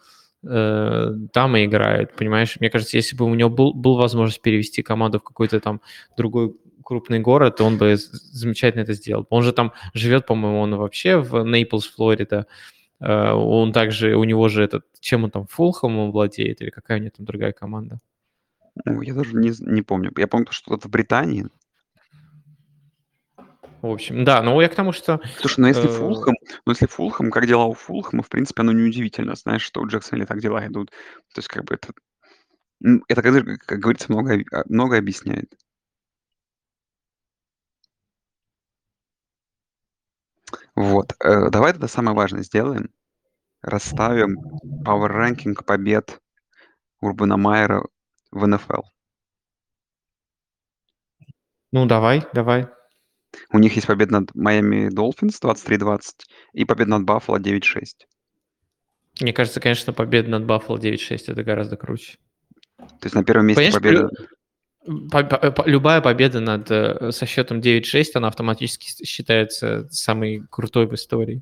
э, 0.46 1.12
там 1.32 1.56
и 1.56 1.66
играет, 1.66 2.16
понимаешь? 2.16 2.58
Мне 2.60 2.70
кажется, 2.70 2.98
если 2.98 3.16
бы 3.16 3.26
у 3.26 3.34
него 3.34 3.50
был, 3.50 3.74
был 3.74 3.96
возможность 3.96 4.42
перевести 4.42 4.82
команду 4.82 5.20
в 5.20 5.24
какой-то 5.24 5.60
там 5.60 5.82
другой 6.18 6.54
крупный 6.84 7.20
город, 7.20 7.62
он 7.62 7.78
бы 7.78 7.96
замечательно 7.98 8.82
это 8.82 8.94
сделал. 8.94 9.26
Он 9.30 9.42
же 9.42 9.54
там 9.54 9.74
живет, 9.94 10.26
по-моему, 10.26 10.60
он 10.60 10.76
вообще 10.76 11.18
в 11.18 11.44
Нейплс, 11.44 11.88
Флорида. 11.88 12.46
Э, 13.00 13.32
он 13.32 13.72
также, 13.74 14.16
у 14.16 14.24
него 14.24 14.50
же 14.50 14.64
этот, 14.64 14.86
чем 15.00 15.24
он 15.24 15.32
там, 15.32 15.48
Фулхом 15.48 16.12
владеет, 16.12 16.62
или 16.62 16.70
какая 16.70 17.00
у 17.00 17.02
него 17.02 17.12
там 17.16 17.26
другая 17.26 17.54
команда? 17.54 18.00
Ну, 18.86 19.02
я 19.02 19.14
даже 19.14 19.36
не, 19.36 19.52
не 19.60 19.82
помню. 19.82 20.12
Я 20.18 20.28
помню, 20.28 20.48
что 20.50 20.78
в 20.78 20.90
Британии. 20.90 21.48
В 23.84 23.92
общем, 23.92 24.24
да, 24.24 24.42
но 24.42 24.62
я 24.62 24.70
к 24.70 24.76
тому, 24.76 24.94
что... 24.94 25.20
Слушай, 25.40 25.60
ну 25.60 25.68
если 25.68 25.90
э... 25.90 25.92
Фулхэм, 25.92 26.36
ну 26.66 26.72
если 26.72 26.86
Фулхэм, 26.86 27.30
как 27.30 27.46
дела 27.46 27.66
у 27.66 27.74
Фулхэма, 27.74 28.24
в 28.24 28.30
принципе, 28.30 28.62
оно 28.62 28.72
неудивительно, 28.72 29.36
знаешь, 29.36 29.62
что 29.62 29.82
у 29.82 29.88
Джексона 29.88 30.26
так 30.26 30.40
дела 30.40 30.66
идут. 30.66 30.90
То 31.34 31.40
есть 31.40 31.50
как 31.50 31.66
бы 31.66 31.76
это, 31.76 31.92
это, 33.10 33.22
как, 33.22 33.60
как 33.66 33.80
говорится, 33.80 34.10
много, 34.10 34.42
а, 34.54 34.64
много 34.70 34.98
объясняет. 34.98 35.54
Вот. 40.76 41.14
Э, 41.20 41.50
давай 41.50 41.74
тогда 41.74 41.90
самое 41.90 42.16
важное 42.16 42.44
сделаем. 42.44 42.90
Расставим 43.62 44.40
power 44.86 45.12
ranking 45.12 45.62
побед 45.62 46.22
Урбана 47.02 47.36
Майера 47.36 47.84
в 48.32 48.48
НФЛ. 48.48 48.84
Ну, 51.74 51.86
давай, 51.86 52.26
давай. 52.32 52.70
У 53.52 53.60
них 53.60 53.76
есть 53.76 53.88
победа 53.88 54.14
над 54.14 54.36
Майами 54.36 54.90
Долфинс 54.90 55.40
23-20 55.42 56.02
и 56.54 56.66
победа 56.66 56.92
над 56.92 57.04
Баффало 57.04 57.40
9-6. 57.40 57.62
Мне 59.22 59.34
кажется, 59.34 59.60
конечно, 59.60 59.94
победа 59.94 60.30
над 60.30 60.46
Баффало 60.46 60.78
9-6 60.78 61.26
это 61.28 61.44
гораздо 61.44 61.78
круче. 61.78 62.18
То 62.78 63.06
есть 63.06 63.16
на 63.16 63.24
первом 63.24 63.48
месте 63.48 63.72
победа... 63.72 64.10
По, 65.12 65.24
по, 65.24 65.52
по, 65.52 65.66
любая 65.66 66.02
победа 66.02 66.42
над, 66.42 66.70
э, 66.70 67.12
со 67.12 67.26
счетом 67.26 67.62
9-6, 67.62 68.12
она 68.16 68.28
автоматически 68.28 69.06
считается 69.06 69.88
самой 69.90 70.44
крутой 70.50 70.88
в 70.88 70.94
истории. 70.94 71.42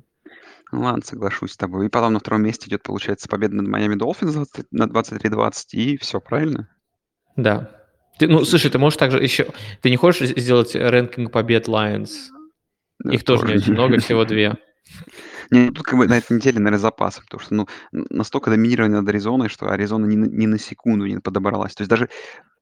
Ну 0.70 0.82
ладно, 0.82 1.02
соглашусь 1.04 1.52
с 1.52 1.56
тобой. 1.56 1.86
И 1.86 1.88
потом 1.88 2.12
на 2.12 2.20
втором 2.20 2.42
месте 2.42 2.68
идет, 2.68 2.84
получается, 2.84 3.28
победа 3.28 3.56
над 3.56 3.66
Майами 3.66 3.96
Долфинс 3.96 4.48
на 4.70 4.84
23-20, 4.84 5.52
и 5.72 5.96
все 5.96 6.20
правильно? 6.20 6.68
Да. 7.36 7.81
Ты, 8.18 8.28
ну, 8.28 8.44
слушай, 8.44 8.70
ты 8.70 8.78
можешь 8.78 8.98
также 8.98 9.22
еще... 9.22 9.48
Ты 9.80 9.90
не 9.90 9.96
хочешь 9.96 10.28
сделать 10.28 10.74
рэнкинг 10.74 11.32
побед 11.32 11.68
Lions? 11.68 12.10
Да, 13.00 13.12
Их 13.12 13.24
тоже 13.24 13.46
не 13.46 13.54
очень 13.54 13.72
много, 13.72 13.98
всего 14.00 14.24
две. 14.24 14.56
Не, 15.50 15.70
тут 15.70 15.84
как 15.84 15.98
бы 15.98 16.06
на 16.06 16.18
этой 16.18 16.34
неделе, 16.34 16.58
наверное, 16.58 16.78
запасом, 16.78 17.24
потому 17.24 17.40
что, 17.40 17.54
ну, 17.54 17.66
настолько 17.92 18.50
доминирование 18.50 19.00
над 19.00 19.08
Аризоной, 19.08 19.48
что 19.48 19.70
Аризона 19.70 20.06
ни, 20.06 20.16
ни 20.16 20.46
на 20.46 20.58
секунду 20.58 21.06
не 21.06 21.18
подобралась. 21.18 21.74
То 21.74 21.82
есть 21.82 21.90
даже 21.90 22.08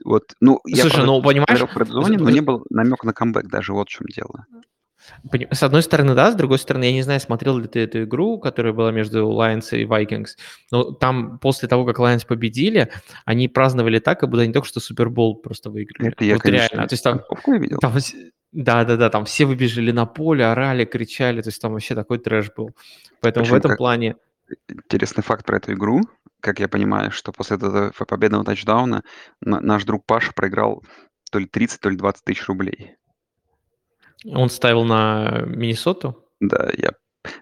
вот, 0.05 0.35
ну, 0.41 0.61
я 0.67 0.83
Слушай, 0.83 1.05
ну, 1.05 1.23
понимаешь... 1.23 1.61
в 1.61 1.73
предзоне, 1.73 2.19
но 2.19 2.31
не 2.31 2.41
был 2.41 2.65
намек 2.71 3.05
на 3.05 3.13
камбэк 3.13 3.47
даже, 3.47 3.73
вот 3.73 3.89
в 3.89 3.93
чем 3.93 4.07
дело. 4.07 4.47
С 5.51 5.63
одной 5.63 5.83
стороны, 5.83 6.15
да, 6.15 6.31
с 6.31 6.35
другой 6.35 6.59
стороны, 6.59 6.85
я 6.85 6.93
не 6.93 7.03
знаю, 7.03 7.21
смотрел 7.21 7.59
ли 7.59 7.67
ты 7.69 7.81
эту 7.81 8.05
игру, 8.05 8.39
которая 8.39 8.73
была 8.73 8.93
между 8.93 9.31
Lions 9.31 9.77
и 9.77 9.85
Vikings, 9.85 10.31
но 10.71 10.93
там 10.93 11.39
после 11.39 11.69
того, 11.69 11.85
как 11.85 11.99
Lions 11.99 12.27
победили, 12.27 12.91
они 13.25 13.49
праздновали 13.49 13.99
так, 13.99 14.21
как 14.21 14.31
будто 14.31 14.43
они 14.43 14.53
только 14.53 14.69
что 14.69 14.81
Супербол 14.81 15.37
просто 15.37 15.71
выиграли. 15.71 16.13
Это 16.13 16.25
я, 16.25 16.35
вот 16.35 16.43
конечно, 16.43 16.69
реально. 16.75 16.89
То 16.89 16.93
есть 16.93 17.05
там, 17.05 17.23
видел. 17.47 17.79
Там, 17.79 17.95
да, 18.53 18.85
да, 18.85 18.97
да, 18.97 19.11
там 19.11 19.25
все 19.25 19.45
выбежали 19.47 19.93
на 19.93 20.07
поле, 20.07 20.45
орали, 20.45 20.85
кричали, 20.85 21.41
то 21.41 21.49
есть 21.49 21.63
там 21.63 21.73
вообще 21.73 21.95
такой 21.95 22.19
трэш 22.19 22.51
был. 22.57 22.71
Поэтому 23.21 23.45
Причем 23.45 23.57
в 23.57 23.59
этом 23.59 23.77
плане... 23.77 24.17
Интересный 24.69 25.23
факт 25.23 25.47
про 25.47 25.59
эту 25.59 25.75
игру, 25.75 26.01
как 26.41 26.59
я 26.59 26.67
понимаю, 26.67 27.13
что 27.13 27.31
после 27.31 27.57
этого 27.57 27.93
победного 27.93 28.45
тачдауна 28.45 29.05
наш 29.41 29.85
друг 29.85 30.05
Паша 30.05 30.33
проиграл 30.35 30.83
то 31.31 31.39
ли 31.39 31.47
30, 31.47 31.81
то 31.81 31.89
ли 31.89 31.97
20 31.97 32.25
тысяч 32.25 32.47
рублей. 32.49 32.97
Он 34.27 34.51
ставил 34.51 34.85
на 34.85 35.43
Миннесоту? 35.47 36.25
Да, 36.41 36.71
я 36.77 36.91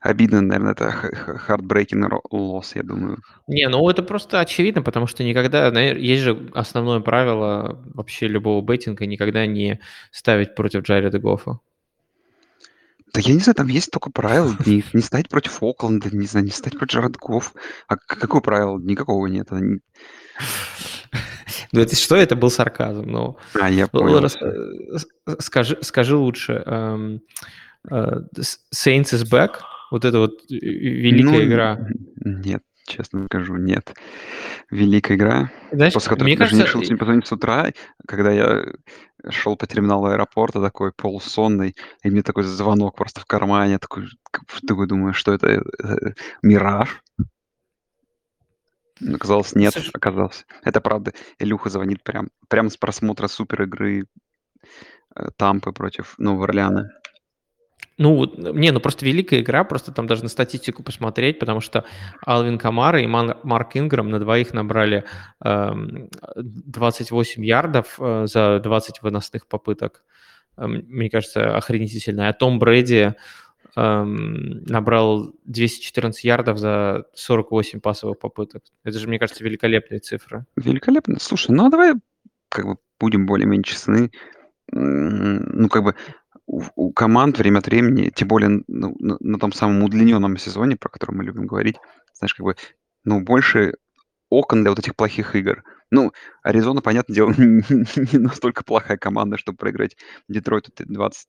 обидно, 0.00 0.40
наверное, 0.40 0.72
это 0.72 0.92
heartbreaking 1.48 2.08
loss, 2.32 2.72
я 2.74 2.82
думаю. 2.82 3.18
Не, 3.46 3.68
ну 3.68 3.88
это 3.88 4.02
просто 4.02 4.40
очевидно, 4.40 4.82
потому 4.82 5.06
что 5.06 5.24
никогда, 5.24 5.68
есть 5.80 6.22
же 6.22 6.50
основное 6.54 7.00
правило 7.00 7.80
вообще 7.94 8.28
любого 8.28 8.60
бейтинга, 8.60 9.06
никогда 9.06 9.46
не 9.46 9.80
ставить 10.10 10.54
против 10.54 10.82
Джареда 10.82 11.18
Гоффа. 11.18 11.60
Да 13.14 13.20
я 13.20 13.34
не 13.34 13.40
знаю, 13.40 13.54
там 13.54 13.68
есть 13.68 13.90
только 13.90 14.10
правило, 14.10 14.54
не, 14.66 14.84
не 14.92 15.00
ставить 15.00 15.28
против 15.28 15.62
Окленда, 15.62 16.14
не 16.14 16.26
знаю, 16.26 16.44
не 16.44 16.52
ставить 16.52 16.78
против 16.78 16.94
Джаред 16.94 17.16
Гофф. 17.16 17.54
А 17.88 17.96
какое 17.96 18.40
правило? 18.40 18.78
Никакого 18.78 19.26
нет. 19.26 19.48
Ну, 21.72 21.80
это 21.80 21.96
что? 21.96 22.16
Это 22.16 22.36
был 22.36 22.50
сарказм. 22.50 23.10
Но... 23.10 23.36
А, 23.60 23.70
я 23.70 23.86
понял. 23.86 24.20
Рас... 24.20 24.36
Скажи, 25.40 25.78
скажи 25.82 26.16
лучше. 26.16 26.62
Um, 26.66 27.20
uh, 27.90 28.24
Saints 28.74 29.12
is 29.12 29.24
back? 29.30 29.60
Вот 29.90 30.04
это 30.04 30.18
вот 30.18 30.40
великая 30.50 31.30
ну, 31.30 31.44
игра. 31.44 31.78
Нет, 32.24 32.62
честно 32.86 33.24
скажу, 33.26 33.56
нет. 33.56 33.94
Великая 34.70 35.16
игра, 35.16 35.50
Знаешь, 35.72 35.94
после 35.94 36.10
которой 36.10 36.32
я 36.32 36.36
даже 36.36 36.50
кажется... 36.50 36.56
не 36.56 36.64
решил 36.64 36.80
сегодня 36.82 36.98
позвонить 36.98 37.26
с 37.26 37.32
утра, 37.32 37.72
когда 38.06 38.30
я 38.32 38.64
шел 39.30 39.56
по 39.56 39.66
терминалу 39.66 40.06
аэропорта, 40.06 40.60
такой 40.60 40.92
полусонный, 40.92 41.74
и 42.02 42.10
мне 42.10 42.22
такой 42.22 42.44
звонок 42.44 42.96
просто 42.96 43.20
в 43.20 43.24
кармане, 43.24 43.78
такой, 43.78 44.08
такой 44.66 44.86
думаю, 44.86 45.14
что 45.14 45.32
это, 45.32 45.46
это 45.78 46.14
мираж? 46.42 47.02
Оказалось, 49.14 49.54
нет, 49.54 49.72
Слушай, 49.72 49.90
оказалось. 49.94 50.46
Это 50.62 50.80
правда. 50.80 51.12
Илюха 51.38 51.70
звонит 51.70 52.02
прям, 52.02 52.28
прям 52.48 52.70
с 52.70 52.76
просмотра 52.76 53.28
супер 53.28 53.62
игры 53.62 54.06
э, 55.14 55.28
Тампы 55.36 55.72
против 55.72 56.14
Нового 56.18 56.44
Орлеана. 56.44 56.90
Ну, 57.98 58.24
не, 58.52 58.70
ну 58.70 58.78
просто 58.78 59.04
великая 59.04 59.40
игра, 59.40 59.64
просто 59.64 59.90
там 59.90 60.06
даже 60.06 60.22
на 60.22 60.28
статистику 60.28 60.84
посмотреть, 60.84 61.40
потому 61.40 61.60
что 61.60 61.84
Алвин 62.24 62.56
Камара 62.56 63.00
и 63.00 63.08
Марк 63.08 63.76
Инграм 63.76 64.08
на 64.08 64.20
двоих 64.20 64.54
набрали 64.54 65.04
э, 65.44 65.72
28 66.36 67.44
ярдов 67.44 67.96
э, 67.98 68.26
за 68.28 68.60
20 68.60 69.02
выносных 69.02 69.48
попыток. 69.48 70.04
Э, 70.56 70.68
мне 70.68 71.10
кажется, 71.10 71.56
охренительно. 71.56 72.28
А 72.28 72.32
Том 72.32 72.60
Брэди 72.60 73.16
эм, 73.76 74.64
набрал 74.64 75.32
214 75.44 76.24
ярдов 76.24 76.58
за 76.58 77.04
48 77.14 77.80
пасовых 77.80 78.18
попыток. 78.18 78.62
Это 78.84 78.98
же, 78.98 79.08
мне 79.08 79.18
кажется, 79.18 79.44
великолепные 79.44 80.00
цифры. 80.00 80.46
Великолепно. 80.56 81.18
Слушай, 81.20 81.52
ну 81.52 81.66
а 81.66 81.70
давай 81.70 81.94
как 82.48 82.66
бы 82.66 82.76
будем 82.98 83.26
более-менее 83.26 83.64
честны. 83.64 84.10
Ну, 84.70 85.68
как 85.68 85.82
бы 85.82 85.94
у, 86.46 86.92
команд 86.92 87.38
время 87.38 87.58
от 87.58 87.66
времени, 87.66 88.10
тем 88.14 88.28
более 88.28 88.62
ну, 88.66 88.96
на, 88.98 89.38
том 89.38 89.52
самом 89.52 89.82
удлиненном 89.82 90.36
сезоне, 90.36 90.76
про 90.76 90.88
который 90.88 91.14
мы 91.14 91.24
любим 91.24 91.46
говорить, 91.46 91.76
знаешь, 92.14 92.34
как 92.34 92.44
бы, 92.44 92.56
ну, 93.04 93.20
больше 93.20 93.74
окон 94.30 94.62
для 94.62 94.70
вот 94.70 94.78
этих 94.78 94.96
плохих 94.96 95.36
игр. 95.36 95.62
Ну, 95.90 96.12
Аризона, 96.42 96.82
понятное 96.82 97.14
дело, 97.14 97.30
не 97.38 98.18
настолько 98.18 98.64
плохая 98.64 98.98
команда, 98.98 99.38
чтобы 99.38 99.58
проиграть 99.58 99.96
Детройту 100.28 100.72
12-30. 100.72 101.26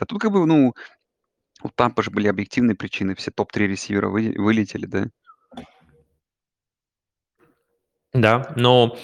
А 0.00 0.06
тут 0.06 0.20
как 0.20 0.30
бы, 0.30 0.46
ну, 0.46 0.74
у 1.64 1.70
Тампа 1.70 2.02
же 2.02 2.10
были 2.10 2.28
объективные 2.28 2.76
причины, 2.76 3.14
все 3.14 3.30
топ-3 3.30 3.66
ресивера 3.66 4.08
вы, 4.08 4.34
вылетели, 4.36 4.86
да? 4.86 5.06
Да, 8.12 8.52
но 8.54 8.96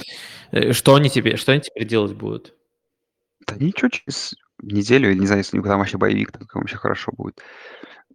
э, 0.52 0.72
что 0.72 0.94
они 0.94 1.10
тебе, 1.10 1.36
что 1.36 1.52
они 1.52 1.62
теперь 1.62 1.88
делать 1.88 2.12
будут? 2.12 2.54
Да 3.46 3.56
ничего, 3.56 3.88
через 3.88 4.34
неделю, 4.62 5.12
не 5.14 5.26
знаю, 5.26 5.40
если 5.40 5.56
у 5.56 5.60
них 5.60 5.68
там 5.68 5.80
вообще 5.80 5.96
боевик, 5.96 6.30
так 6.30 6.54
вообще 6.54 6.76
хорошо 6.76 7.12
будет. 7.16 7.40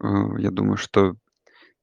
Э, 0.02 0.08
я 0.38 0.52
думаю, 0.52 0.78
что 0.78 1.16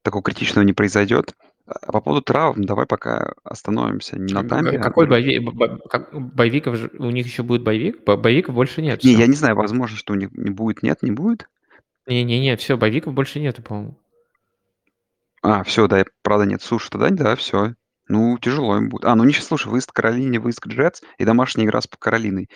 такого 0.03 0.23
критичного 0.23 0.65
не 0.65 0.73
произойдет. 0.73 1.35
А 1.67 1.93
по 1.93 2.01
поводу 2.01 2.23
травм, 2.23 2.65
давай 2.65 2.87
пока 2.87 3.35
остановимся 3.45 4.19
не 4.19 4.33
на 4.33 4.49
Тампе. 4.49 4.79
А 4.79 4.83
какой 4.83 5.07
боевик? 5.07 5.53
Боевиков 5.53 6.79
у 6.99 7.11
них 7.11 7.27
еще 7.27 7.43
будет 7.43 7.65
боевик? 7.65 8.05
Боевиков 8.05 8.55
больше 8.55 8.83
нет. 8.83 9.03
Не, 9.03 9.15
я 9.15 9.27
не 9.27 9.37
знаю, 9.37 9.57
возможно, 9.57 9.97
что 9.97 10.13
у 10.13 10.17
них 10.17 10.33
не 10.33 10.51
будет, 10.51 10.83
нет, 10.83 11.03
не 11.03 11.11
будет. 11.11 11.49
Не-не-не, 12.07 12.57
все, 12.57 12.77
боевиков 12.77 13.15
больше 13.15 13.41
нету, 13.41 13.63
по-моему. 13.63 13.99
А, 15.43 15.65
все, 15.65 15.89
да, 15.89 16.05
правда 16.23 16.47
нет. 16.47 16.63
Слушай, 16.63 16.91
тогда 16.91 17.11
да, 17.11 17.37
все. 17.37 17.75
Ну, 18.09 18.39
тяжело 18.39 18.77
им 18.77 18.89
будет. 18.89 19.05
А, 19.05 19.15
ну 19.15 19.25
ничего, 19.25 19.45
слушай, 19.45 19.69
выезд 19.69 19.91
к 19.91 19.95
Каролине, 19.95 20.39
выезд 20.39 20.61
к 20.61 20.67
Джетс 20.69 21.03
и 21.19 21.25
домашняя 21.25 21.67
игра 21.67 21.81
с 21.81 21.89
Каролиной 21.99 22.49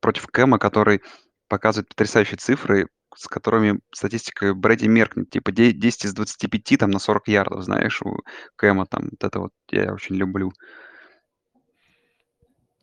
против 0.00 0.26
Кэма, 0.26 0.58
который 0.58 1.02
показывает 1.48 1.88
потрясающие 1.88 2.36
цифры. 2.36 2.88
с 3.16 3.26
которыми 3.26 3.80
статистика 3.92 4.54
Брэди 4.54 4.86
меркнет. 4.86 5.30
Типа 5.30 5.50
10 5.52 6.04
из 6.04 6.14
25 6.14 6.78
там 6.78 6.90
на 6.90 6.98
40 7.00 7.28
ярдов, 7.28 7.64
знаешь, 7.64 8.00
у 8.02 8.18
Кэма 8.56 8.86
там. 8.86 9.08
Вот 9.10 9.24
это 9.24 9.40
вот 9.40 9.50
я 9.70 9.92
очень 9.92 10.14
люблю. 10.14 10.52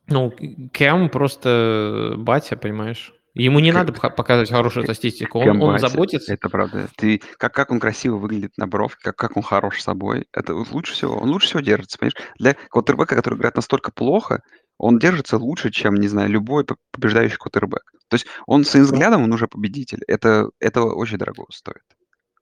Ну, 0.08 0.34
Кэм 0.74 1.10
просто 1.10 2.16
батя, 2.18 2.58
понимаешь? 2.58 3.14
Ему 3.44 3.60
не 3.60 3.72
К- 3.72 3.76
надо 3.76 3.94
показывать 3.94 4.50
хорошую 4.50 4.84
статистику, 4.86 5.40
он, 5.40 5.62
он 5.62 5.80
заботится. 5.80 6.34
это 6.34 6.50
правда. 6.50 6.88
Ты, 6.96 7.22
как, 7.38 7.54
как 7.54 7.72
он 7.72 7.80
красиво 7.80 8.18
выглядит 8.18 8.52
на 8.58 8.68
бровке, 8.68 8.98
как, 9.04 9.16
как 9.16 9.38
он 9.38 9.44
хорош 9.44 9.82
собой. 9.82 10.26
Это 10.34 10.56
лучше 10.56 10.94
всего, 10.94 11.18
он 11.18 11.30
лучше 11.30 11.48
всего 11.48 11.60
держится, 11.62 11.98
понимаешь? 11.98 12.16
Для 12.40 12.54
квотербека, 12.70 13.16
который 13.16 13.36
играет 13.36 13.56
настолько 13.56 13.92
плохо, 13.92 14.42
он 14.78 15.00
держится 15.00 15.38
лучше, 15.38 15.72
чем, 15.72 15.96
не 15.96 16.08
знаю, 16.08 16.30
любой 16.30 16.66
побеждающий 16.92 17.38
квотербек. 17.38 17.84
То 18.10 18.16
есть 18.16 18.28
он 18.46 18.64
своим 18.64 18.86
взглядом, 18.86 19.24
он 19.24 19.34
уже 19.34 19.48
победитель. 19.48 20.04
Это, 20.08 20.50
это 20.60 20.84
очень 20.84 21.18
дорого 21.18 21.46
стоит. 21.52 21.82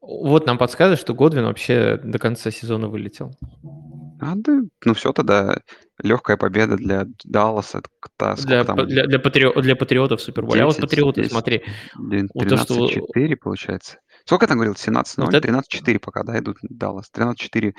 Вот 0.02 0.46
нам 0.46 0.58
подсказывает, 0.58 1.00
что 1.00 1.14
Годвин 1.14 1.46
вообще 1.46 2.00
до 2.04 2.20
конца 2.20 2.52
сезона 2.52 2.88
вылетел. 2.88 3.36
А, 4.26 4.34
да, 4.36 4.62
ну 4.86 4.94
все 4.96 5.14
тогда 5.14 5.60
легкая 6.02 6.36
победа 6.36 6.78
для 6.78 7.06
Далласа. 7.24 7.82
Та, 8.18 8.36
Для, 8.36 8.64
там? 8.64 8.88
для, 8.88 9.06
для, 9.06 9.20
патрио- 9.20 9.62
для 9.62 9.76
патриотов 9.76 10.20
Суперболя. 10.20 10.64
А 10.64 10.66
вот 10.66 10.76
10, 10.76 10.82
патриоты, 10.82 11.22
10, 11.22 11.32
смотри, 11.32 11.64
блин, 11.96 12.30
вот 12.34 12.50
то, 12.50 12.58
что 12.58 12.88
13-4 12.88 13.36
получается. 13.36 14.00
Сколько 14.26 14.48
там 14.48 14.58
говорил? 14.58 14.74
17-0? 14.74 15.26
вот 15.26 15.34
это 15.36 15.48
13-4 15.48 16.00
пока, 16.00 16.24
да, 16.24 16.40
идут 16.40 16.58
Даллас. 16.64 17.12
13-4 17.16 17.74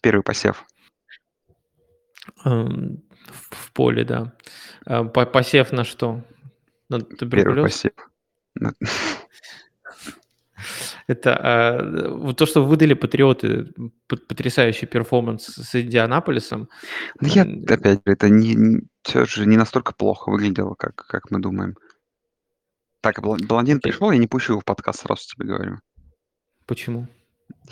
первый 0.00 0.22
посев. 0.22 0.64
эм, 2.46 3.02
в, 3.50 3.72
поле, 3.72 4.04
да. 4.04 4.32
Э, 4.86 5.04
по- 5.04 5.26
посев 5.26 5.72
на 5.72 5.84
что? 5.84 6.24
На 6.88 7.00
Первый 7.00 7.62
посев. 7.62 7.92
Это 11.06 11.30
э, 11.30 12.08
вот 12.08 12.38
то, 12.38 12.46
что 12.46 12.64
выдали 12.64 12.94
патриоты, 12.94 13.72
потрясающий 14.08 14.86
перформанс 14.86 15.44
с 15.46 15.74
Индианаполисом. 15.74 16.68
Ну, 17.20 17.28
я, 17.28 17.42
опять 17.42 18.00
же, 18.06 18.12
это 18.12 18.30
не, 18.30 18.82
все 19.02 19.26
же 19.26 19.46
не 19.46 19.56
настолько 19.56 19.92
плохо 19.92 20.30
выглядело, 20.30 20.74
как, 20.74 20.94
как 20.94 21.30
мы 21.30 21.40
думаем. 21.40 21.76
Так, 23.02 23.18
Бл- 23.18 23.46
блондин 23.46 23.80
пришел, 23.80 24.10
я 24.10 24.18
не 24.18 24.26
пущу 24.26 24.54
его 24.54 24.60
в 24.60 24.64
подкаст, 24.64 25.00
сразу 25.00 25.22
тебе 25.26 25.46
говорю. 25.46 25.80
Почему? 26.64 27.06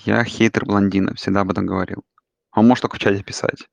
Я 0.05 0.23
хейтер 0.25 0.67
блондина, 0.67 1.15
всегда 1.15 1.41
об 1.41 1.51
этом 1.51 1.65
говорил. 1.65 2.05
Он 2.55 2.69
может 2.69 2.83
только 2.83 2.97
в 2.97 2.99
чате 2.99 3.23
писать. 3.23 3.67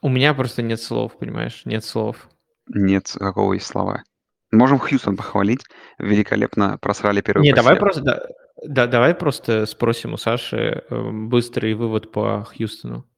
У 0.00 0.08
меня 0.08 0.32
просто 0.34 0.62
нет 0.62 0.80
слов, 0.80 1.18
понимаешь? 1.18 1.62
Нет 1.64 1.84
слов. 1.84 2.28
Нет, 2.68 3.12
какого 3.18 3.54
есть 3.54 3.66
слова. 3.66 4.04
Можем 4.52 4.78
Хьюстон 4.78 5.16
похвалить. 5.16 5.64
Великолепно 5.98 6.76
просрали 6.78 7.22
первый 7.22 7.42
Не, 7.42 7.54
давай 7.54 7.76
просто, 7.76 8.02
да, 8.02 8.26
да, 8.62 8.86
давай 8.86 9.14
просто 9.14 9.64
спросим 9.64 10.12
у 10.12 10.18
Саши 10.18 10.84
э, 10.88 11.10
быстрый 11.10 11.72
вывод 11.74 12.12
по 12.12 12.44
Хьюстону. 12.44 13.08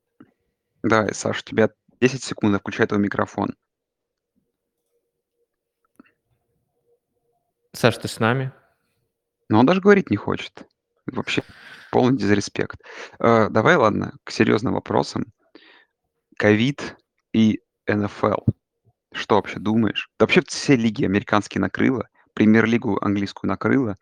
Давай, 0.85 1.12
Саш, 1.12 1.41
у 1.41 1.43
тебя 1.43 1.70
10 2.01 2.22
секунд, 2.22 2.57
включай 2.61 2.87
твой 2.87 3.01
микрофон. 3.01 3.55
Саш, 7.72 7.99
ты 7.99 8.07
с 8.07 8.20
нами? 8.20 8.53
Но 9.49 9.59
он 9.59 9.66
даже 9.66 9.80
говорить 9.80 10.11
не 10.11 10.16
хочет. 10.16 10.66
Вообще 11.07 11.43
полный 11.91 12.16
дизреспект. 12.16 12.80
Э, 13.18 13.49
давай, 13.51 13.74
ладно, 13.74 14.12
к 14.22 14.30
серьезным 14.30 14.74
вопросам. 14.74 15.32
Ковид 16.39 16.97
и 17.32 17.61
НФЛ. 17.89 18.45
Что 19.14 19.36
вообще 19.36 19.60
думаешь? 19.60 20.10
Да 20.18 20.24
вообще 20.26 20.42
все 20.46 20.76
лиги 20.76 21.04
американские 21.04 21.60
накрыло, 21.60 22.08
премьер-лигу 22.34 22.98
английскую 23.00 23.48
накрыло, 23.48 23.96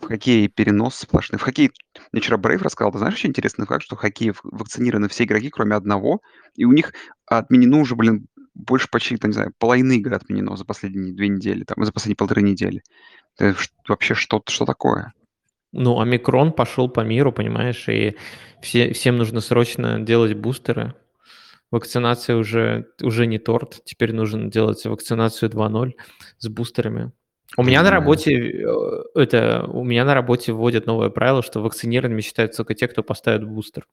в 0.00 0.06
хоккее 0.06 0.48
перенос 0.48 0.96
сплошный. 0.96 1.38
В 1.38 1.42
хоккее, 1.42 1.70
мне 2.12 2.20
вчера 2.20 2.36
Брейв 2.36 2.62
рассказал, 2.62 2.92
ты 2.92 2.98
знаешь, 2.98 3.14
очень 3.14 3.30
интересный 3.30 3.64
факт, 3.64 3.84
что 3.84 3.96
в 3.96 4.00
хоккее 4.00 4.34
вакцинированы 4.42 5.08
все 5.08 5.24
игроки, 5.24 5.50
кроме 5.50 5.76
одного, 5.76 6.20
и 6.56 6.64
у 6.64 6.72
них 6.72 6.92
отменено 7.26 7.78
уже, 7.78 7.94
блин, 7.94 8.26
больше 8.54 8.88
почти, 8.90 9.16
там, 9.16 9.30
не 9.30 9.34
знаю, 9.34 9.52
половины 9.58 9.96
игр 9.96 10.14
отменено 10.14 10.56
за 10.56 10.64
последние 10.64 11.14
две 11.14 11.28
недели, 11.28 11.64
там, 11.64 11.84
за 11.84 11.92
последние 11.92 12.16
полторы 12.16 12.42
недели. 12.42 12.82
Это 13.38 13.56
вообще 13.88 14.14
что, 14.14 14.42
что 14.48 14.66
такое? 14.66 15.12
Ну, 15.72 16.00
омикрон 16.00 16.52
пошел 16.52 16.88
по 16.88 17.00
миру, 17.00 17.32
понимаешь, 17.32 17.88
и 17.88 18.16
все, 18.62 18.92
всем 18.92 19.16
нужно 19.16 19.40
срочно 19.40 20.00
делать 20.00 20.34
бустеры. 20.34 20.94
Вакцинация 21.74 22.36
уже, 22.36 22.86
уже 23.02 23.26
не 23.26 23.40
торт, 23.40 23.80
теперь 23.84 24.12
нужно 24.12 24.48
делать 24.48 24.84
вакцинацию 24.84 25.50
2.0 25.50 25.94
с 26.38 26.48
бустерами. 26.48 27.10
У 27.56 27.64
меня 27.64 27.82
на 27.82 27.90
работе 27.90 28.32
э, 28.32 29.02
это 29.16 29.64
у 29.66 29.82
меня 29.82 30.04
на 30.04 30.14
работе 30.14 30.52
вводят 30.52 30.86
новое 30.86 31.10
правило, 31.10 31.42
что 31.42 31.60
вакцинированными 31.60 32.20
считаются 32.20 32.58
только 32.58 32.74
те, 32.74 32.86
кто 32.86 33.02
поставит 33.02 33.44
бустер. 33.44 33.88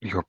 Ёп. 0.00 0.26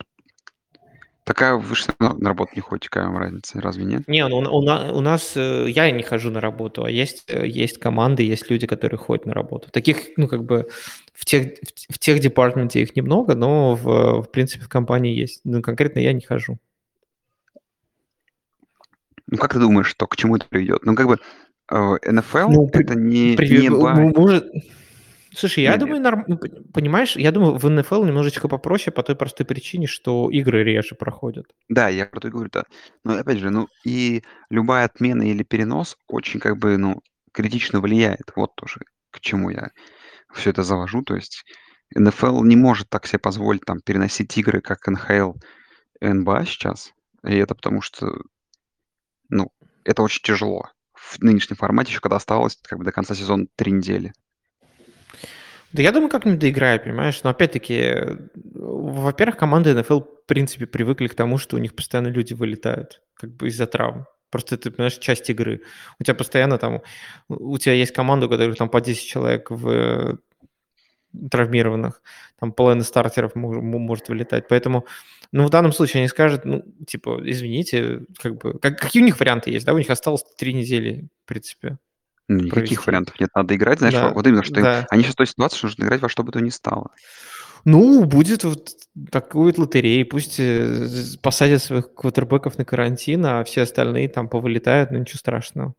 Такая 1.23 1.55
вы 1.55 1.75
же 1.75 1.85
на, 1.99 2.13
на 2.13 2.29
работу 2.29 2.51
не 2.55 2.61
ходите, 2.61 2.89
какая 2.89 3.07
вам 3.07 3.17
разница, 3.17 3.61
разве 3.61 3.85
нет? 3.85 4.07
Не, 4.07 4.27
ну, 4.27 4.37
у, 4.39 4.61
на- 4.61 4.91
у 4.91 4.99
нас 4.99 5.37
э, 5.37 5.67
я 5.69 5.89
не 5.91 6.03
хожу 6.03 6.31
на 6.31 6.41
работу, 6.41 6.83
а 6.83 6.91
есть 6.91 7.23
э, 7.29 7.47
есть 7.47 7.79
команды, 7.79 8.23
есть 8.23 8.49
люди, 8.49 8.67
которые 8.67 8.97
ходят 8.97 9.25
на 9.25 9.33
работу. 9.33 9.69
Таких, 9.71 10.17
ну 10.17 10.27
как 10.27 10.43
бы 10.43 10.67
в 11.13 11.23
тех 11.23 11.53
в, 11.87 11.93
в 11.93 11.99
тех 11.99 12.19
департаменте 12.19 12.81
их 12.81 12.95
немного, 12.97 13.35
но 13.35 13.75
в, 13.75 14.23
в 14.23 14.31
принципе 14.31 14.65
в 14.65 14.69
компании 14.69 15.15
есть. 15.15 15.39
Ну 15.45 15.61
конкретно 15.61 15.99
я 15.99 16.11
не 16.11 16.21
хожу. 16.21 16.57
Ну, 19.27 19.37
как 19.37 19.53
ты 19.53 19.59
думаешь, 19.59 19.87
что 19.87 20.05
к 20.05 20.17
чему 20.17 20.35
это 20.35 20.45
приведет? 20.47 20.85
Ну, 20.85 20.95
как 20.95 21.07
бы 21.07 21.17
э, 21.71 21.95
НФЛ 22.11 22.49
Ну, 22.49 22.67
при- 22.67 22.83
это 22.83 22.95
не, 22.95 23.35
Привет, 23.37 23.63
не 23.63 23.69
может, 23.69 24.51
слушай, 25.35 25.63
я 25.63 25.73
не. 25.73 25.79
думаю, 25.79 26.01
норм- 26.01 26.25
ну, 26.27 26.35
пон- 26.35 26.71
понимаешь, 26.73 27.15
я 27.15 27.31
думаю, 27.31 27.57
в 27.57 27.69
НФЛ 27.69 28.03
немножечко 28.03 28.47
попроще 28.47 28.93
по 28.93 29.03
той 29.03 29.15
простой 29.15 29.45
причине, 29.45 29.87
что 29.87 30.29
игры 30.29 30.63
реже 30.63 30.95
проходят. 30.95 31.45
Да, 31.69 31.89
я 31.89 32.05
про 32.05 32.19
то 32.19 32.27
и 32.27 32.31
говорю, 32.31 32.49
да. 32.51 32.63
Но 33.03 33.13
опять 33.13 33.39
же, 33.39 33.49
ну 33.49 33.67
и 33.85 34.23
любая 34.49 34.85
отмена 34.85 35.23
или 35.23 35.43
перенос 35.43 35.97
очень 36.07 36.39
как 36.39 36.57
бы, 36.57 36.77
ну, 36.77 37.01
критично 37.31 37.79
влияет. 37.81 38.31
Вот 38.35 38.55
тоже 38.55 38.81
к 39.11 39.19
чему 39.19 39.49
я 39.49 39.69
все 40.33 40.49
это 40.51 40.63
завожу. 40.63 41.03
То 41.03 41.15
есть 41.15 41.43
НФЛ 41.95 42.43
не 42.43 42.55
может 42.55 42.89
так 42.89 43.07
себе 43.07 43.19
позволить 43.19 43.65
там 43.65 43.79
переносить 43.81 44.37
игры, 44.37 44.61
как 44.61 44.87
НХЛ 44.87 45.33
и 46.01 46.07
НБА 46.07 46.45
сейчас. 46.45 46.91
И 47.25 47.35
это 47.35 47.55
потому 47.55 47.81
что, 47.81 48.17
ну, 49.29 49.51
это 49.83 50.01
очень 50.01 50.21
тяжело 50.23 50.69
в 50.93 51.19
нынешнем 51.21 51.57
формате, 51.57 51.91
еще 51.91 51.99
когда 51.99 52.17
осталось 52.17 52.57
как 52.63 52.79
бы 52.79 52.85
до 52.85 52.91
конца 52.91 53.15
сезона 53.15 53.45
три 53.55 53.71
недели. 53.71 54.13
Да 55.73 55.81
я 55.81 55.91
думаю, 55.91 56.09
как-нибудь 56.09 56.39
доиграю, 56.39 56.79
понимаешь? 56.79 57.21
Но 57.23 57.31
опять-таки, 57.31 57.93
во-первых, 58.35 59.37
команды 59.37 59.73
НФЛ, 59.73 60.01
в 60.01 60.25
принципе, 60.27 60.67
привыкли 60.67 61.07
к 61.07 61.15
тому, 61.15 61.37
что 61.37 61.55
у 61.55 61.59
них 61.59 61.75
постоянно 61.75 62.07
люди 62.09 62.33
вылетают, 62.33 63.01
как 63.15 63.31
бы 63.35 63.47
из-за 63.47 63.65
травм. 63.65 64.05
Просто 64.29 64.55
это, 64.55 64.71
понимаешь, 64.71 64.97
часть 64.97 65.29
игры. 65.29 65.61
У 65.99 66.03
тебя 66.03 66.15
постоянно 66.15 66.57
там, 66.57 66.81
у 67.27 67.57
тебя 67.57 67.73
есть 67.73 67.93
команда, 67.93 68.27
у 68.27 68.29
которых 68.29 68.55
там 68.57 68.69
по 68.69 68.81
10 68.81 69.07
человек 69.07 69.49
в 69.51 69.67
э, 69.69 70.15
травмированных, 71.29 72.01
там 72.39 72.51
половина 72.51 72.83
стартеров 72.83 73.35
может 73.35 74.09
вылетать. 74.09 74.47
Поэтому, 74.47 74.85
ну, 75.31 75.45
в 75.45 75.49
данном 75.49 75.71
случае 75.71 76.01
они 76.01 76.07
скажут, 76.07 76.43
ну, 76.45 76.63
типа, 76.87 77.21
извините, 77.23 78.01
как 78.21 78.37
бы, 78.37 78.57
как- 78.59 78.79
какие 78.79 79.01
у 79.03 79.05
них 79.05 79.19
варианты 79.19 79.51
есть, 79.51 79.65
да? 79.65 79.73
У 79.73 79.77
них 79.77 79.89
осталось 79.89 80.23
три 80.37 80.53
недели, 80.53 81.07
в 81.25 81.27
принципе. 81.27 81.77
Ну, 82.29 82.37
Никаких 82.37 82.53
Провести. 82.53 82.85
вариантов 82.87 83.19
нет. 83.19 83.29
Надо 83.35 83.55
играть, 83.55 83.79
знаешь, 83.79 83.93
Да, 83.95 84.07
во- 84.07 84.13
вот 84.13 84.25
именно, 84.27 84.43
что 84.43 84.55
им- 84.55 84.63
да. 84.63 84.87
они 84.89 85.03
сейчас 85.03 85.13
в 85.13 85.17
той 85.17 85.27
ситуации, 85.27 85.57
что 85.57 85.67
нужно 85.67 85.83
играть 85.83 86.01
во 86.01 86.09
что 86.09 86.23
бы 86.23 86.31
то 86.31 86.39
ни 86.39 86.49
стало. 86.49 86.91
Ну, 87.65 88.03
будет 88.05 88.43
вот 88.43 88.71
такой 89.11 89.45
вот 89.47 89.57
лотереи. 89.57 90.03
Пусть 90.03 90.39
э, 90.39 90.65
з- 90.85 91.17
посадят 91.17 91.61
своих 91.61 91.93
квотербеков 91.93 92.57
на 92.57 92.65
карантин, 92.65 93.25
а 93.25 93.43
все 93.43 93.61
остальные 93.63 94.09
там 94.09 94.29
повылетают, 94.29 94.91
но 94.91 94.97
ничего 94.99 95.17
страшного. 95.17 95.73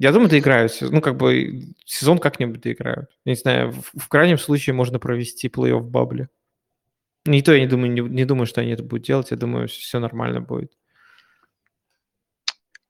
Я 0.00 0.12
думаю, 0.12 0.28
доиграют. 0.28 0.72
сез- 0.72 0.90
Ну, 0.90 1.00
как 1.00 1.16
бы 1.16 1.74
сезон 1.84 2.18
как-нибудь 2.18 2.60
доиграют. 2.60 3.10
Я 3.24 3.32
не 3.32 3.36
знаю, 3.36 3.72
в, 3.72 3.98
в 3.98 4.08
крайнем 4.08 4.38
случае 4.38 4.74
можно 4.74 4.98
провести 4.98 5.48
плей-офф 5.48 5.78
в 5.78 5.90
бабле. 5.90 6.28
Не 7.26 7.42
то 7.42 7.52
я 7.54 7.60
не 7.60 7.66
думаю, 7.68 7.92
не, 7.92 8.00
не 8.00 8.24
думаю, 8.24 8.46
что 8.46 8.60
они 8.60 8.70
это 8.72 8.82
будут 8.82 9.06
делать. 9.06 9.30
Я 9.30 9.36
думаю, 9.36 9.66
все 9.68 9.98
нормально 9.98 10.40
будет. 10.40 10.72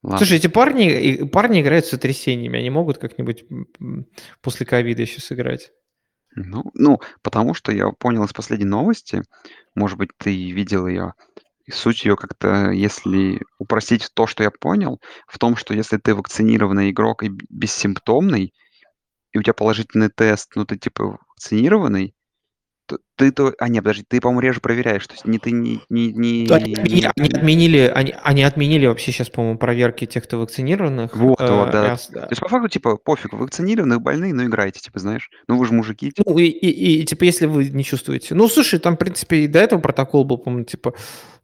Ладно. 0.04 0.18
Слушай, 0.18 0.36
эти 0.36 0.48
парни, 0.48 1.00
и- 1.00 1.24
парни 1.24 1.62
играют 1.62 1.86
с 1.86 1.90
сотрясениями. 1.90 2.58
Они 2.58 2.68
могут 2.68 2.98
как-нибудь 2.98 3.44
после 4.42 4.66
ковида 4.66 5.02
еще 5.02 5.20
сыграть? 5.20 5.72
Ну, 6.36 6.64
ну, 6.74 7.00
потому 7.22 7.54
что 7.54 7.72
я 7.72 7.90
понял 7.90 8.24
из 8.24 8.32
последней 8.32 8.66
новости, 8.66 9.22
может 9.74 9.96
быть, 9.96 10.10
ты 10.18 10.52
видел 10.52 10.86
ее, 10.86 11.14
и 11.64 11.70
суть 11.70 12.04
ее 12.04 12.16
как-то, 12.16 12.70
если 12.70 13.40
упростить 13.58 14.10
то, 14.14 14.26
что 14.26 14.42
я 14.42 14.50
понял, 14.50 15.00
в 15.26 15.38
том, 15.38 15.56
что 15.56 15.72
если 15.72 15.96
ты 15.96 16.14
вакцинированный 16.14 16.90
игрок 16.90 17.22
и 17.22 17.30
бессимптомный, 17.48 18.52
и 19.32 19.38
у 19.38 19.42
тебя 19.42 19.54
положительный 19.54 20.10
тест, 20.10 20.54
но 20.54 20.66
ты 20.66 20.76
типа 20.76 21.18
вакцинированный, 21.30 22.14
Т 22.86 22.96
ты 23.16 23.30
то 23.30 23.54
а, 23.58 23.68
нет, 23.68 23.82
подожди, 23.84 24.04
ты, 24.06 24.20
по-моему, 24.20 24.40
реже 24.40 24.60
проверяешь, 24.60 25.06
то 25.06 25.14
есть 25.14 25.24
не 25.24 25.38
ты 25.38 25.52
не 25.52 25.80
не 25.88 26.46
Они 26.50 26.74
не 26.74 26.76
отменили 26.76 27.00
не 27.00 27.06
они 27.16 27.28
отменили 27.32 27.92
они 27.94 28.14
они 28.22 28.42
отменили 28.42 28.86
вообще 28.86 29.12
щас, 29.12 29.30
по-моему, 29.30 29.56
проверки 29.58 30.04
тех, 30.04 30.24
кто 30.24 30.38
вакцинированных, 30.40 31.16
Вот 31.16 31.40
вот, 31.40 31.68
э, 31.68 31.72
да. 31.72 31.88
раз, 31.90 32.08
То 32.08 32.12
да. 32.14 32.26
есть 32.28 32.42
по 32.42 32.48
факту, 32.48 32.68
типа, 32.68 32.96
пофиг, 32.96 33.32
вакцинированные, 33.32 34.00
больные, 34.00 34.34
ну, 34.34 34.44
играйте, 34.44 34.80
типа, 34.80 34.98
знаешь. 34.98 35.30
Ну, 35.48 35.56
вы 35.56 35.66
же 35.66 35.72
мужики, 35.72 36.10
типа. 36.10 36.30
Ну, 36.30 36.38
и 36.38 36.46
и 36.46 37.00
и, 37.02 37.04
типа, 37.04 37.24
если 37.24 37.46
вы 37.46 37.70
не 37.70 37.84
чувствуете. 37.84 38.34
Ну, 38.34 38.48
слушай, 38.48 38.78
там, 38.80 38.96
в 38.96 38.98
принципе, 38.98 39.44
и 39.44 39.46
до 39.46 39.60
этого 39.60 39.80
протокол 39.80 40.24
был, 40.24 40.38
по-моему, 40.38 40.64
типа, 40.64 40.94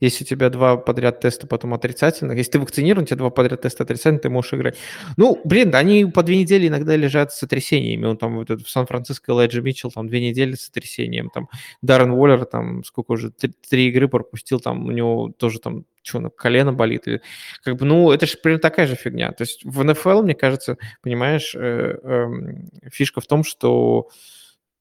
если 0.00 0.24
у 0.24 0.26
тебя 0.26 0.50
2 0.50 0.78
подряд 0.78 1.20
теста 1.20 1.46
потом 1.46 1.74
отрицательных, 1.74 2.36
если 2.36 2.52
ты 2.52 2.58
вакцинирован, 2.58 3.04
у 3.04 3.06
тебя 3.06 3.16
2 3.16 3.30
подряд 3.30 3.62
теста 3.62 3.84
отрицательных, 3.84 4.22
ты 4.22 4.30
можешь 4.30 4.54
играть. 4.54 4.76
Ну, 5.16 5.40
блин, 5.44 5.74
они 5.74 6.04
по 6.06 6.22
2 6.22 6.34
недели 6.34 6.68
иногда 6.68 6.96
лежат 6.96 7.32
с 7.32 7.38
сотрясениями. 7.38 8.06
Он 8.06 8.16
там 8.16 8.36
вот 8.36 8.50
этот 8.50 8.66
в 8.66 8.70
Сан-Франциско 8.70 9.32
Элайджа 9.32 9.60
Митчелл 9.60 9.90
там 9.90 10.08
2 10.08 10.18
недели 10.18 10.54
с 10.54 10.62
сотрясением. 10.62 11.29
Там 11.30 11.48
Даррен 11.82 12.10
Уоллер 12.12 12.44
там 12.46 12.84
сколько 12.84 13.12
уже, 13.12 13.30
т 13.30 13.50
3 13.68 13.88
игры 13.88 14.08
пропустил, 14.08 14.60
там 14.60 14.86
у 14.86 14.90
него 14.92 15.32
тоже 15.38 15.60
там 15.60 15.84
чё, 16.02 16.20
ну, 16.20 16.30
колено 16.30 16.72
болит 16.72 17.06
или 17.08 17.22
как 17.62 17.76
бы, 17.76 17.84
ну, 17.86 18.10
это 18.12 18.26
ж 18.26 18.36
примерно 18.42 18.62
такая 18.62 18.86
же 18.86 18.96
фигня. 18.96 19.32
То 19.32 19.42
есть 19.42 19.64
в 19.64 19.84
НФЛ, 19.84 20.22
мне 20.22 20.34
кажется, 20.34 20.78
понимаешь, 21.02 21.54
э, 21.54 21.98
эм, 22.02 22.70
фишка 22.92 23.20
в 23.20 23.26
том, 23.26 23.44
что, 23.44 24.08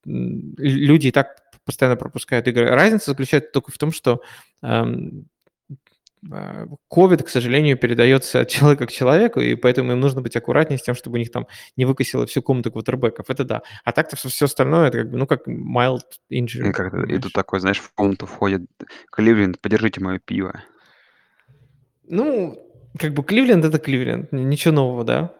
люди 0.06 1.08
и 1.08 1.12
так 1.12 1.36
постоянно 1.66 1.96
пропускают 1.96 2.48
игры. 2.48 2.66
Разница 2.70 3.12
заключается 3.12 3.50
только 3.52 3.72
в 3.72 3.78
том, 3.78 3.92
что, 3.92 4.22
эм, 4.62 5.26
а, 6.32 6.66
ковид, 6.88 7.22
к 7.22 7.28
сожалению, 7.28 7.76
передается 7.78 8.40
от 8.40 8.48
человека 8.48 8.86
к 8.86 8.92
человеку, 8.92 9.40
и 9.40 9.54
поэтому 9.54 9.92
им 9.92 10.00
нужно 10.00 10.20
быть 10.22 10.36
аккуратнее 10.36 10.78
с 10.78 10.82
тем, 10.82 10.94
чтобы 10.94 11.16
у 11.16 11.18
них 11.18 11.30
там 11.30 11.46
не 11.76 11.84
выкосило 11.86 12.26
всю 12.26 12.42
комнату 12.42 12.72
квотербеков. 12.72 13.30
Это 13.30 13.44
да. 13.44 13.62
А 13.84 13.92
так-то 13.92 14.16
всё 14.16 14.44
остальное- 14.46 14.88
это 14.88 14.98
как 14.98 15.10
бы, 15.10 15.18
ну, 15.18 15.26
как 15.26 15.48
mild 15.48 16.02
injury, 16.32 16.72
как 16.72 16.94
и 17.08 17.18
тут 17.18 17.32
такой, 17.32 17.60
знаешь, 17.60 17.78
в 17.80 17.92
комнату 17.94 18.26
входит: 18.26 18.62
"Кливленд, 19.12 19.60
подержите 19.60 20.00
моё 20.02 20.18
пиво". 20.24 20.62
Ну, 22.08 22.58
как 22.98 23.14
бы 23.14 23.22
Кливленд- 23.24 23.64
это 23.64 23.78
Кливленд. 23.78 24.32
Ничего 24.32 24.74
нового, 24.74 25.04
да? 25.04 25.34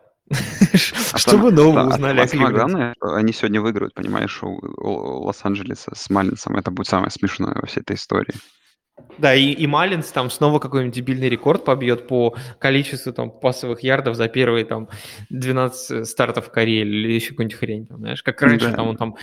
А 1.13 1.19
что 1.19 1.37
вы 1.39 1.51
нового 1.51 1.83
а 1.83 1.89
узнали 1.89 2.21
о 2.21 2.27
Кливленде? 2.27 2.55
главное, 2.55 2.95
они 3.01 3.33
сегодня 3.33 3.61
выиграют, 3.61 3.95
понимаешь, 3.95 4.43
у 4.43 4.61
Лос-Анджелеса 5.27 5.93
с 5.95 6.09
Марлинсом. 6.11 6.57
Это 6.57 6.71
будет 6.71 6.87
самое 6.87 7.11
смешное 7.11 7.55
во 7.55 7.67
всей 7.67 7.81
этой 7.81 7.97
истории. 7.97 8.35
Да, 9.19 9.35
и 9.35 9.51
и 9.53 9.67
Маллинс 9.67 10.11
там 10.11 10.31
снова 10.31 10.59
какой-нибудь 10.59 10.95
дебильный 10.95 11.29
рекорд 11.29 11.65
побьет 11.65 12.09
по 12.09 12.35
количеству 12.59 13.13
там 13.13 13.31
пасовых 13.31 13.83
ярдов 13.83 14.17
за 14.17 14.29
первые 14.29 14.65
там 14.65 14.89
12 15.29 16.09
стартов 16.09 16.47
в 16.47 16.51
карьере 16.51 16.89
или 16.91 17.13
еще 17.13 17.31
какую-нибудь 17.31 17.59
хрень 17.59 17.87
там, 17.87 17.99
знаешь. 17.99 18.23
Как 18.23 18.41
раньше 18.43 18.71
Да. 18.71 18.77
там 18.77 18.89
он 18.89 18.97
там 18.97 19.17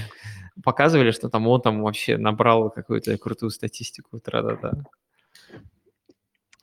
показывали, 0.64 1.12
что 1.12 1.30
там 1.30 1.48
он 1.48 1.62
там 1.62 1.82
вообще 1.82 2.18
набрал 2.18 2.70
какую-то 2.70 3.18
крутую 3.18 3.50
статистику, 3.50 4.20
тра-та-та. 4.20 4.74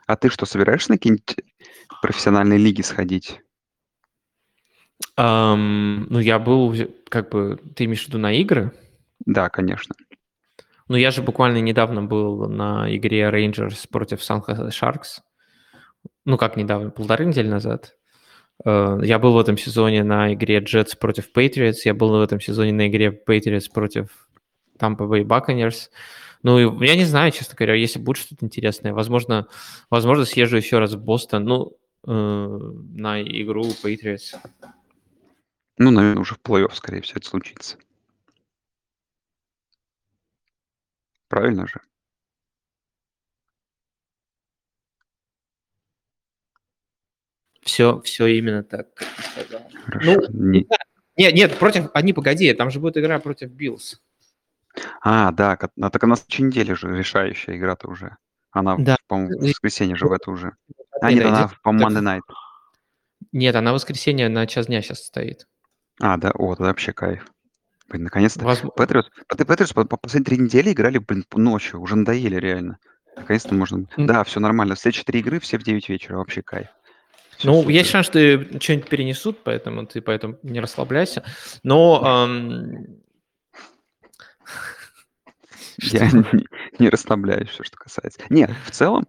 А 0.07 0.17
ты 0.17 0.29
что, 0.29 0.47
собираешься 0.47 0.91
на 0.93 0.99
какие-нибудь 0.99 1.37
профессиональные 2.03 2.59
лиги 2.59 2.83
сходить? 2.83 3.41
Ам, 5.17 6.07
ну, 6.11 6.19
я 6.19 6.39
был 6.39 6.75
как 7.09 7.31
бы 7.31 7.59
ты 7.75 7.85
имеешь 7.85 8.05
в 8.05 8.09
виду 8.09 8.19
на 8.19 8.33
игры? 8.33 8.73
Да, 9.27 9.49
конечно. 9.49 9.95
Ну, 10.89 10.97
я 10.97 11.11
же 11.11 11.23
буквально 11.23 11.59
недавно 11.59 12.03
был 12.03 12.49
на 12.49 12.95
игре 12.95 13.23
Rangers 13.23 13.89
против 13.91 14.21
San 14.21 14.45
Jose 14.47 14.69
Sharks. 14.69 15.23
Ну, 16.25 16.37
как 16.37 16.57
недавно, 16.57 16.91
полторы 16.91 17.25
недели 17.25 17.49
назад. 17.49 17.97
Э, 18.65 18.99
я 19.03 19.19
был 19.19 19.33
в 19.33 19.39
этом 19.39 19.57
сезоне 19.57 20.05
на 20.05 20.35
игре 20.35 20.59
Jets 20.61 20.97
против 20.99 21.31
Patriots, 21.35 21.79
я 21.85 21.95
был 21.95 22.11
в 22.11 22.21
этом 22.21 22.41
сезоне 22.41 22.73
на 22.73 22.89
игре 22.89 23.09
Patriots 23.09 23.71
против 23.73 24.29
Tampa 24.79 25.09
Bay 25.09 25.23
Buccaneers. 25.25 25.89
Ну, 26.43 26.83
я 26.83 26.95
не 26.95 27.05
знаю, 27.05 27.33
честно 27.33 27.55
говоря, 27.57 27.75
если 27.75 27.99
будет 27.99 28.19
что-то 28.19 28.45
интересное, 28.45 28.93
возможно 28.93 29.49
возможно, 29.89 30.27
съезжу 30.27 30.57
еще 30.59 30.79
раз 30.79 30.93
в 30.93 31.03
Бостон, 31.03 31.45
ну, 31.45 31.77
э, 32.07 32.11
на 32.13 33.23
игру 33.23 33.65
Patriots. 33.83 34.37
Ну, 35.79 35.91
наверно, 35.91 36.21
уже 36.21 36.35
в 36.35 36.41
плей-офф, 36.47 36.75
скорее 36.75 37.01
всего, 37.01 37.19
это 37.19 37.29
случится. 37.29 37.79
Правильно 41.35 41.67
же? 41.67 41.81
Всё 47.63 48.01
всё 48.03 48.27
именно 48.27 48.63
так. 48.63 48.87
Хорошо. 49.87 50.21
Ну, 50.31 50.51
не. 50.53 50.67
Нет 51.17 51.35
нет, 51.35 51.59
против 51.59 51.91
они, 51.95 52.13
погоди, 52.13 52.53
там 52.55 52.71
же 52.71 52.81
будет 52.81 52.97
игра 52.99 53.19
против 53.21 53.51
Биллс. 53.51 54.01
А, 55.01 55.31
да, 55.33 55.53
а 55.81 55.91
так 55.91 56.03
она 56.05 56.11
на 56.13 56.17
следующей 56.17 56.43
неделе 56.45 56.75
же 56.75 56.89
решающая 56.97 57.57
игра-то 57.57 57.89
уже. 57.89 58.17
Она, 58.51 58.77
Да. 58.77 58.97
по-моему, 59.07 59.39
в 59.39 59.43
воскресенье 59.43 59.97
же 59.97 60.07
в 60.07 60.13
это 60.13 60.31
уже. 60.31 60.53
А, 61.01 61.11
Не 61.11 61.17
нет, 61.17 61.27
она, 61.27 61.51
по-моему, 61.63 61.91
Monday 61.91 62.03
Night. 62.19 62.35
Нет, 63.33 63.55
она 63.57 63.71
в 63.71 63.75
воскресенье 63.75 64.29
на 64.29 64.47
час 64.47 64.67
дня 64.67 64.83
щас 64.83 65.05
стоит. 65.05 65.47
А, 66.01 66.17
да? 66.17 66.31
О, 66.33 66.55
тогда 66.55 66.71
вообще 66.71 66.93
кайф. 66.93 67.27
Блин, 67.95 68.05
наконец-то. 68.05 68.45
Возм 68.45 68.71
а 68.77 68.87
ты 69.37 69.45
Patriots 69.45 69.73
по 69.73 69.85
по 69.85 69.97
последние 69.97 70.27
3 70.27 70.39
недели 70.39 70.73
играли, 70.73 70.99
блин, 70.99 71.25
п 71.29 71.39
ночью, 71.39 71.81
уже 71.81 71.95
надоели 71.95 72.35
реально. 72.37 72.79
Наконец-то 73.17 73.55
можно 73.55 73.87
М. 73.97 74.07
Да, 74.09 74.25
всё 74.25 74.41
нормально. 74.41 74.75
Следующие 74.75 75.05
3 75.05 75.21
игры 75.21 75.39
все 75.39 75.59
в 75.59 75.63
9 75.63 75.89
вечера. 75.89 76.17
Вообще 76.17 76.43
кайф. 76.43 76.67
Всё 77.39 77.53
Ну, 77.53 77.69
есть 77.69 77.91
супер. 77.91 77.91
шанс, 77.91 78.07
что 78.07 78.19
и 78.19 78.59
чё-нибудь 78.59 78.89
перенесут, 78.89 79.45
поэтому 79.45 79.87
ты 79.87 80.01
поэтому 80.01 80.39
не 80.43 80.61
расслабляйся. 80.61 81.25
Но, 81.63 82.03
ам 82.05 82.87
Я 85.83 86.11
не 86.11 86.47
не 86.79 86.89
расслабляюсь, 86.89 87.49
всё, 87.51 87.65
что 87.65 87.77
касается. 87.77 88.21
Не, 88.31 88.49
в 88.67 88.71
целом, 88.71 89.07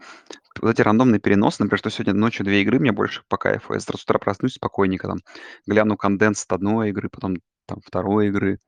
вот 0.61 0.71
эти 0.71 0.81
рандомные 0.81 1.19
переносы, 1.19 1.63
например, 1.63 1.79
что 1.79 1.89
сегодня 1.91 2.13
ночью 2.13 2.45
2 2.45 2.61
игры, 2.63 2.79
мне 2.79 2.91
больше 2.91 3.23
по 3.29 3.38
кайфу. 3.38 3.73
Я 3.73 3.79
завтра 3.79 3.97
с 3.97 4.03
утра 4.03 4.19
проснусь 4.19 4.55
спокойненько, 4.55 5.07
там, 5.07 5.19
гляну 5.67 5.97
конденс 5.97 6.45
одной 6.49 6.89
игры, 6.91 7.09
потом 7.09 7.38
там 7.67 7.79
второй 7.86 8.27
игры. 8.29 8.59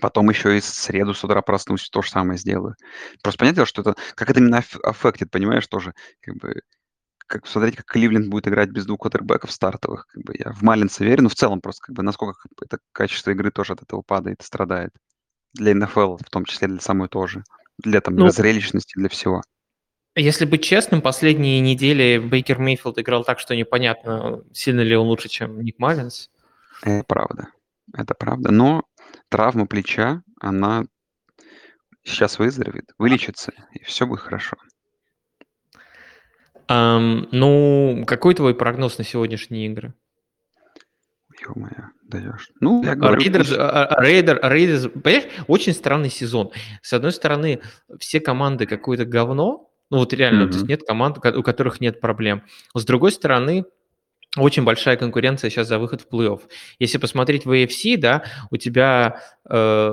Потом 0.00 0.30
еще 0.30 0.56
и 0.56 0.60
в 0.60 0.64
среду 0.64 1.14
с 1.14 1.24
утра 1.24 1.42
проснусь, 1.42 1.88
то 1.90 2.02
же 2.02 2.10
самое 2.10 2.38
сделаю. 2.38 2.76
Просто 3.22 3.38
понятное 3.38 3.56
дело, 3.56 3.66
что 3.66 3.82
это 3.82 3.94
как 4.14 4.30
это 4.30 4.38
именно 4.38 4.58
аф 4.58 4.76
аффектит, 4.84 5.30
понимаешь, 5.30 5.66
тоже 5.66 5.94
как 6.20 6.36
бы 6.36 6.62
как 7.26 7.46
смотреть, 7.46 7.76
как 7.76 7.86
Кливленд 7.86 8.28
будет 8.28 8.48
играть 8.48 8.70
без 8.70 8.86
2 8.86 8.96
квотербеков 8.96 9.52
стартовых. 9.52 10.06
Как 10.08 10.22
бы 10.24 10.34
я 10.38 10.52
в 10.52 10.62
Маллинса 10.62 11.04
верю, 11.04 11.24
но 11.24 11.28
в 11.28 11.34
целом 11.34 11.60
просто 11.60 11.86
как 11.86 11.96
бы 11.96 12.02
насколько 12.02 12.40
как 12.42 12.52
бы 12.56 12.64
это 12.66 12.78
качество 12.92 13.30
игры 13.30 13.50
тоже 13.50 13.72
от 13.72 13.82
этого 13.82 14.02
падает 14.02 14.42
страдает. 14.42 14.92
Для 15.54 15.74
НФЛ, 15.74 16.16
в 16.16 16.30
том 16.30 16.44
числе 16.44 16.68
для 16.68 16.80
самой 16.80 17.08
тоже. 17.08 17.42
Для 17.78 18.00
там 18.00 18.14
Ну 18.16 18.28
зрелищности, 18.30 18.94
для 18.96 19.08
всего. 19.08 19.42
Если 20.16 20.44
быть 20.44 20.64
честным, 20.64 21.02
последние 21.02 21.60
недели 21.60 22.18
Бейкер 22.18 22.58
Мейфилд 22.58 22.98
играл 22.98 23.24
так, 23.24 23.38
что 23.38 23.54
непонятно, 23.54 24.42
сильно 24.52 24.80
ли 24.80 24.96
он 24.96 25.06
лучше, 25.06 25.28
чем 25.28 25.60
Ник 25.60 25.78
Маллинс. 25.78 26.30
Это 26.82 27.04
правда. 27.06 27.48
Это 27.96 28.14
правда. 28.14 28.50
Но 28.50 28.84
травма 29.30 29.66
плеча, 29.66 30.22
она 30.40 30.84
сейчас 32.04 32.38
выздоровеет, 32.38 32.92
вылечится, 32.98 33.52
и 33.72 33.84
всё 33.84 34.06
будет 34.06 34.20
хорошо. 34.20 34.56
Ам, 36.68 37.28
ну, 37.32 38.04
какой 38.06 38.34
твой 38.34 38.54
прогноз 38.54 38.98
на 38.98 39.04
сегодняшние 39.04 39.66
игры? 39.66 39.94
Ё-моё, 41.46 41.90
даешь. 42.02 42.50
Ну, 42.60 42.82
я 42.84 42.92
А 42.92 42.94
говорю, 42.96 43.20
Рейдерс, 43.20 43.52
а 43.52 43.86
а 43.86 44.02
Рейдер 44.02 44.40
Рейдерс, 44.42 44.88
понимаешь, 45.02 45.24
очень 45.46 45.72
странный 45.72 46.10
сезон. 46.10 46.50
С 46.82 46.92
одной 46.92 47.12
стороны, 47.12 47.60
все 47.98 48.20
команды 48.20 48.66
какое-то 48.66 49.04
говно, 49.04 49.70
ну, 49.90 49.98
вот 49.98 50.12
реально, 50.12 50.46
то 50.48 50.54
есть 50.54 50.68
нет 50.68 50.82
команд, 50.86 51.18
у 51.18 51.20
ко 51.20 51.36
у 51.38 51.42
которых 51.42 51.80
нет 51.80 52.00
проблем. 52.00 52.42
С 52.74 52.84
другой 52.84 53.12
стороны, 53.12 53.64
очень 54.36 54.62
большая 54.64 54.96
конкуренция 54.96 55.50
щас 55.50 55.66
за 55.68 55.78
выход 55.78 56.02
в 56.02 56.08
плей-офф. 56.14 56.40
Если 56.78 56.98
посмотреть 56.98 57.44
в 57.46 57.50
AFC, 57.50 57.96
да, 57.96 58.22
у 58.50 58.56
тебя, 58.56 59.20
э, 59.48 59.92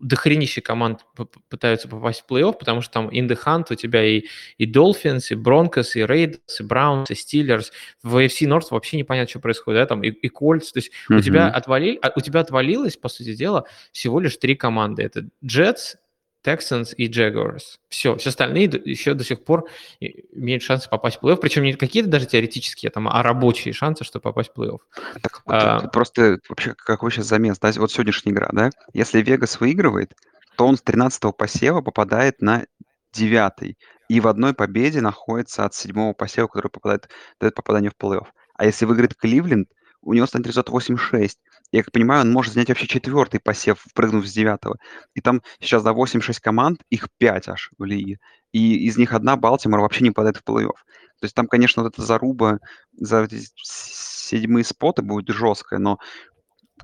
дохренище 0.00 0.60
команд 0.60 1.00
пытаются 1.48 1.88
попасть 1.88 2.24
в 2.26 2.32
плей-офф, 2.32 2.54
потому 2.58 2.80
что 2.82 2.92
там 2.92 3.08
in 3.08 3.28
the 3.28 3.38
hunt 3.44 3.66
у 3.70 3.74
тебя 3.76 4.04
и 4.04 4.24
и 4.58 4.66
Dolphins, 4.70 5.26
и 5.30 5.34
Broncos, 5.36 5.92
и 5.94 6.00
Raiders, 6.00 6.40
и 6.60 6.62
Browns, 6.64 7.06
и 7.10 7.14
Steelers. 7.14 7.66
В 8.02 8.16
AFC 8.16 8.48
North 8.48 8.66
вообще 8.70 8.96
непонятно, 8.96 9.28
чё 9.32 9.38
происходит, 9.40 9.80
да, 9.82 9.86
там 9.86 10.02
и 10.02 10.08
и 10.10 10.28
Colts. 10.28 10.72
То 10.72 10.78
есть 10.80 10.90
у 11.14 11.20
тебя 11.20 11.48
отвали 11.48 11.98
а, 12.02 12.10
у 12.16 12.20
тебя 12.20 12.40
отвалилось, 12.40 12.96
по 12.96 13.08
сути 13.08 13.34
дела, 13.34 13.64
всего 13.92 14.18
лишь 14.20 14.36
3 14.38 14.56
команды. 14.56 15.02
Это 15.02 15.28
Jets, 15.44 15.96
Texans 16.44 16.94
и 16.96 17.08
Jaguars. 17.08 17.78
Всё, 17.88 18.16
все 18.16 18.30
остальные 18.30 18.64
еще 18.84 19.14
до 19.14 19.24
сих 19.24 19.44
пор 19.44 19.68
и 20.00 20.24
имеют 20.32 20.62
шансы 20.62 20.88
попасть 20.88 21.18
в 21.18 21.24
плей-офф, 21.24 21.36
причем 21.36 21.62
не 21.62 21.74
какие-то 21.74 22.08
даже 22.08 22.26
теоретические 22.26 22.90
там, 22.90 23.08
а 23.08 23.22
рабочие 23.22 23.72
шансы, 23.72 24.04
чтобы 24.04 24.22
попасть 24.22 24.50
в 24.54 24.58
плей-офф. 24.58 24.78
Так 25.22 25.42
вот, 25.44 25.54
А 25.54 25.88
просто 25.88 26.38
вообще 26.48 26.74
какой 26.74 27.10
щас 27.10 27.26
замес, 27.26 27.58
да, 27.58 27.70
вот 27.76 27.92
сегодняшняя 27.92 28.32
игра, 28.32 28.48
да. 28.52 28.70
Если 28.92 29.22
Вегас 29.22 29.60
выигрывает, 29.60 30.14
то 30.56 30.66
он 30.66 30.76
с 30.76 30.82
13 30.82 31.36
посева 31.36 31.80
попадает 31.80 32.42
на 32.42 32.66
9, 33.12 33.76
и 34.08 34.20
в 34.20 34.26
одной 34.26 34.54
победе 34.54 35.00
находится 35.00 35.64
от 35.64 35.74
7 35.74 36.14
посева, 36.14 36.46
который 36.46 36.70
попадает 36.70 37.08
дает 37.40 37.54
попадание 37.54 37.90
в 37.90 38.02
плей-офф. 38.02 38.26
А 38.54 38.66
если 38.66 38.84
выиграет 38.84 39.14
Кливленд, 39.14 39.68
у 40.02 40.14
него 40.14 40.26
станет 40.26 40.46
результат 40.48 40.68
8-6, 40.74 41.38
я 41.72 41.82
как 41.82 41.92
понимаю, 41.92 42.20
он 42.20 42.30
может 42.30 42.52
занять 42.52 42.68
вообще 42.68 42.86
четвертый 42.86 43.40
посев, 43.40 43.80
впрыгнув 43.80 44.26
с 44.26 44.32
девятого. 44.32 44.76
И 45.14 45.20
там 45.20 45.42
сейчас, 45.58 45.82
да, 45.82 45.92
8-6 45.92 46.38
команд, 46.40 46.80
их 46.90 47.08
5 47.18 47.48
аж 47.48 47.70
в 47.78 47.84
лиге. 47.84 48.18
И 48.52 48.86
из 48.86 48.98
них 48.98 49.14
одна 49.14 49.36
Балтимор 49.36 49.80
вообще 49.80 50.04
не 50.04 50.10
попадает 50.10 50.36
в 50.36 50.44
плей-офф. 50.44 50.76
То 51.20 51.24
есть 51.24 51.34
там, 51.34 51.46
конечно, 51.46 51.82
вот 51.82 51.94
эта 51.94 52.02
заруба 52.02 52.58
за 52.92 53.26
седьмые 53.56 54.64
споты 54.64 55.02
будет 55.02 55.34
жесткая, 55.34 55.78
но 55.78 55.98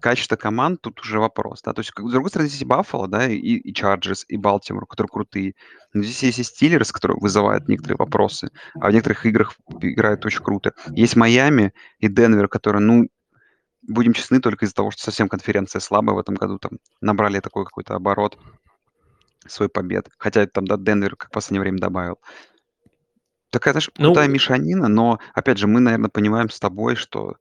качество 0.00 0.36
команд 0.36 0.80
тут 0.80 1.00
уже 1.00 1.18
вопрос, 1.18 1.60
да. 1.62 1.72
То 1.72 1.80
есть, 1.80 1.90
с 1.90 2.10
другой 2.10 2.30
стороны, 2.30 2.48
здесь 2.48 2.62
и 2.62 2.64
Баффало, 2.64 3.08
да, 3.08 3.26
и, 3.28 3.36
и 3.36 3.74
Чарджерс, 3.74 4.24
и 4.28 4.36
Балтимор, 4.36 4.86
которые 4.86 5.10
крутые. 5.10 5.54
Но 5.92 6.02
здесь 6.02 6.22
есть 6.22 6.38
и 6.38 6.42
Стиллерс, 6.44 6.92
которые 6.92 7.18
вызывают 7.20 7.68
некоторые 7.68 7.96
вопросы, 7.98 8.50
а 8.74 8.88
в 8.88 8.92
некоторых 8.92 9.26
играх 9.26 9.54
играют 9.80 10.24
очень 10.24 10.42
круто. 10.42 10.72
Есть 10.90 11.16
Майами 11.16 11.72
и 11.98 12.08
Денвер, 12.08 12.48
которые, 12.48 12.80
ну, 12.80 13.08
будем 13.88 14.12
честны, 14.12 14.40
только 14.40 14.64
из-за 14.64 14.74
того, 14.74 14.90
что 14.90 15.02
совсем 15.02 15.28
конференция 15.28 15.80
слабая 15.80 16.14
в 16.14 16.18
этом 16.20 16.34
году, 16.34 16.58
там 16.58 16.72
набрали 17.00 17.40
такой 17.40 17.64
какой-то 17.64 17.94
оборот 17.94 18.38
свой 19.46 19.68
побед. 19.68 20.08
Хотя 20.18 20.46
там, 20.46 20.66
да, 20.66 20.76
Денвер 20.76 21.16
как 21.16 21.30
в 21.30 21.32
последнее 21.32 21.62
время 21.62 21.78
добавил. 21.78 22.18
Такая, 23.50 23.72
знаешь, 23.72 23.90
крутая 23.94 24.28
Ну, 24.28 24.34
мешанина, 24.34 24.88
но, 24.88 25.18
опять 25.34 25.58
же, 25.58 25.66
мы, 25.66 25.80
наверное, 25.80 26.10
понимаем 26.10 26.50
с 26.50 26.60
тобой, 26.60 26.96
что 26.96 27.36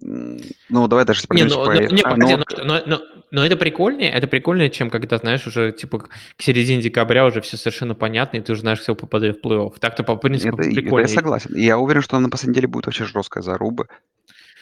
ну, 0.00 0.86
давай 0.86 1.04
даже 1.04 1.22
Не, 1.30 1.44
ну, 1.44 1.64
по 1.64 1.72
ну, 1.72 1.80
не, 1.80 1.86
AFC, 1.86 2.02
погоди, 2.02 2.36
но 2.36 2.64
но, 2.64 2.82
но, 2.86 3.02
но, 3.30 3.44
это 3.44 3.56
прикольнее, 3.56 4.10
это 4.10 4.28
прикольнее, 4.28 4.70
чем 4.70 4.90
когда, 4.90 5.18
знаешь, 5.18 5.46
уже, 5.46 5.72
типа, 5.72 6.00
к 6.00 6.08
середине 6.38 6.82
декабря 6.82 7.26
уже 7.26 7.40
все 7.40 7.56
совершенно 7.56 7.94
понятно, 7.94 8.36
и 8.36 8.40
ты 8.40 8.52
уже 8.52 8.60
знаешь, 8.60 8.80
кто 8.80 8.94
попадает 8.94 9.38
в 9.38 9.46
плей-офф. 9.46 9.74
Так-то, 9.80 10.04
по 10.04 10.14
принципу, 10.16 10.56
это, 10.56 10.68
и- 10.68 10.72
это 10.72 10.76
я 10.76 10.82
прикольнее. 10.82 11.08
согласен. 11.08 11.56
Я 11.56 11.78
уверен, 11.78 12.02
что 12.02 12.18
на 12.20 12.30
последней 12.30 12.52
неделе 12.52 12.68
будет 12.68 12.86
вообще 12.86 13.06
жесткая 13.06 13.42
заруба. 13.42 13.88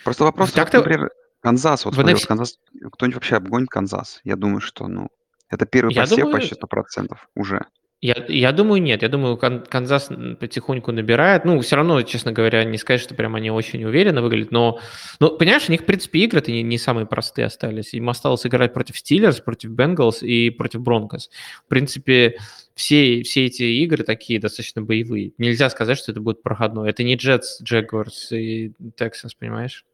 Просто 0.06 0.22
вопрос, 0.22 0.52
Так-то 0.52 0.78
например, 0.78 1.10
Канзас, 1.40 1.84
вот 1.84 1.94
смотри, 1.94 2.14
NFC 2.14 2.28
Канзас, 2.28 2.60
кто-нибудь 2.92 3.16
вообще 3.16 3.34
обгонит 3.34 3.68
Канзас? 3.68 4.20
Я 4.22 4.36
думаю, 4.36 4.60
что, 4.60 4.86
ну, 4.86 5.08
это 5.50 5.66
первый 5.66 5.92
Я 5.92 6.02
посев 6.02 6.18
думаю, 6.18 6.36
почти 6.36 6.54
100% 6.54 7.16
уже. 7.34 7.66
Я, 8.00 8.24
я 8.28 8.52
думаю, 8.52 8.80
нет. 8.80 9.02
Я 9.02 9.08
думаю, 9.08 9.36
Кан- 9.36 9.64
Канзас 9.64 10.10
потихоньку 10.38 10.92
набирает. 10.92 11.44
Ну, 11.44 11.58
все 11.60 11.74
равно, 11.74 12.02
честно 12.02 12.30
говоря, 12.30 12.62
не 12.62 12.78
сказать, 12.78 13.00
что 13.00 13.16
прям 13.16 13.34
они 13.34 13.50
очень 13.50 13.82
уверенно 13.84 14.22
выглядят, 14.22 14.52
но, 14.52 14.78
ну, 15.18 15.36
понимаешь, 15.36 15.64
у 15.68 15.72
них, 15.72 15.80
в 15.80 15.86
принципе, 15.86 16.20
игры-то 16.20 16.52
не, 16.52 16.62
не 16.62 16.78
самые 16.78 17.06
простые 17.06 17.46
остались. 17.46 17.94
Им 17.94 18.08
осталось 18.08 18.46
играть 18.46 18.72
против 18.72 18.96
Стиллерс, 18.96 19.40
против 19.40 19.70
Бенгалс 19.70 20.22
и 20.22 20.50
против 20.50 20.82
Бронкос. 20.82 21.30
В 21.64 21.68
принципе, 21.68 22.38
все, 22.76 23.22
все 23.22 23.46
эти 23.46 23.62
игры 23.62 24.04
такие 24.04 24.38
достаточно 24.38 24.82
боевые. 24.82 25.32
Нельзя 25.38 25.68
сказать, 25.70 25.98
что 25.98 26.12
это 26.12 26.20
будет 26.20 26.44
проходной. 26.44 26.90
Это 26.90 27.02
не 27.02 27.16
Джетс, 27.16 27.60
Джегуарс 27.62 28.30
и 28.30 28.74
Тексас, 28.96 29.34
понимаешь? 29.34 29.84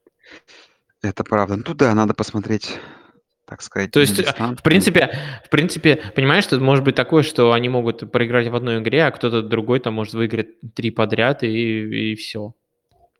Это 1.02 1.24
правда. 1.24 1.56
Ну 1.56 1.74
да, 1.74 1.94
надо 1.94 2.14
посмотреть, 2.14 2.78
так 3.44 3.60
сказать, 3.62 3.90
То 3.90 4.00
есть, 4.00 4.18
э, 4.18 4.24
в 4.56 4.62
принципе, 4.62 5.18
в 5.44 5.50
принципе, 5.50 5.96
понимаешь, 6.14 6.44
что 6.44 6.58
может 6.60 6.84
быть 6.84 6.94
такое, 6.94 7.22
что 7.22 7.52
они 7.52 7.68
могут 7.68 8.10
проиграть 8.12 8.48
в 8.48 8.54
одной 8.54 8.78
игре, 8.80 9.04
а 9.04 9.10
кто-то 9.10 9.42
другой 9.42 9.80
там 9.80 9.94
может 9.94 10.14
выиграть 10.14 10.60
три 10.74 10.90
подряд 10.90 11.42
и, 11.42 12.12
и 12.12 12.14
все. 12.14 12.54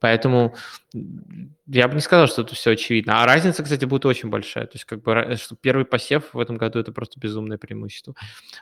Поэтому 0.03 0.57
я 0.92 1.86
бы 1.86 1.94
не 1.94 2.00
сказал, 2.00 2.26
что 2.26 2.42
это 2.42 2.57
все 2.57 2.72
очевидно. 2.72 3.22
А 3.22 3.26
разница, 3.26 3.62
кстати, 3.62 3.84
будет 3.84 4.05
очень 4.05 4.30
большая. 4.30 4.66
То 4.66 4.72
есть, 4.74 4.84
как 4.84 5.00
бы, 5.00 5.12
ра- 5.12 5.36
что 5.36 5.55
первый 5.55 5.84
посев 5.84 6.34
в 6.34 6.40
этом 6.40 6.57
году 6.57 6.80
это 6.80 6.90
просто 6.90 7.20
безумное 7.20 7.57
преимущество. 7.57 8.14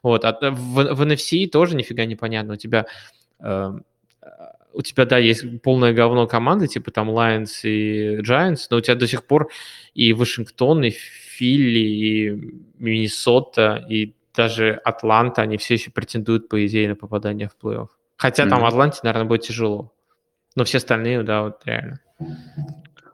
Вот. 0.03 0.27
А 0.27 0.35
т- 0.35 0.51
в, 0.51 0.95
в 0.95 1.03
NFC 1.03 1.49
тоже 1.49 1.77
нифига 1.77 2.05
не 2.05 2.15
понятно. 2.15 2.55
У 2.55 2.57
тебя, 2.57 2.85
э, 3.39 3.73
у 4.73 4.83
тебя, 4.83 5.05
да, 5.07 5.19
есть 5.19 5.63
полное 5.63 5.93
говно 5.93 6.27
команды, 6.27 6.67
типа 6.67 6.91
там 6.91 7.11
Lions 7.11 7.61
и 7.63 8.21
Giants, 8.21 8.67
но 8.71 8.79
у 8.79 8.81
тебя 8.81 8.95
до 8.95 9.07
сих 9.07 9.25
пор 9.25 9.51
и 9.95 10.13
Вашингтон, 10.13 10.85
и 10.85 10.91
Филли, 10.91 11.79
и 11.79 12.31
Миннесота, 12.79 13.85
и 13.89 14.15
даже 14.35 14.75
Атланта, 14.85 15.43
они 15.43 15.57
все 15.57 15.75
еще 15.75 15.91
претендуют, 15.91 16.49
по 16.49 16.65
идее, 16.67 16.89
на 16.89 16.97
попадание 16.97 17.49
в 17.49 17.57
плей-офф. 17.65 17.89
Хотя 18.17 18.47
там 18.47 18.61
Мгм. 18.61 18.69
Атланте, 18.69 19.01
наверное, 19.03 19.29
будет 19.29 19.43
тяжело. 19.43 19.93
Но 20.57 20.65
все 20.65 20.79
остальные, 20.79 21.23
да, 21.23 21.43
вот 21.43 21.63
реально. 21.65 22.01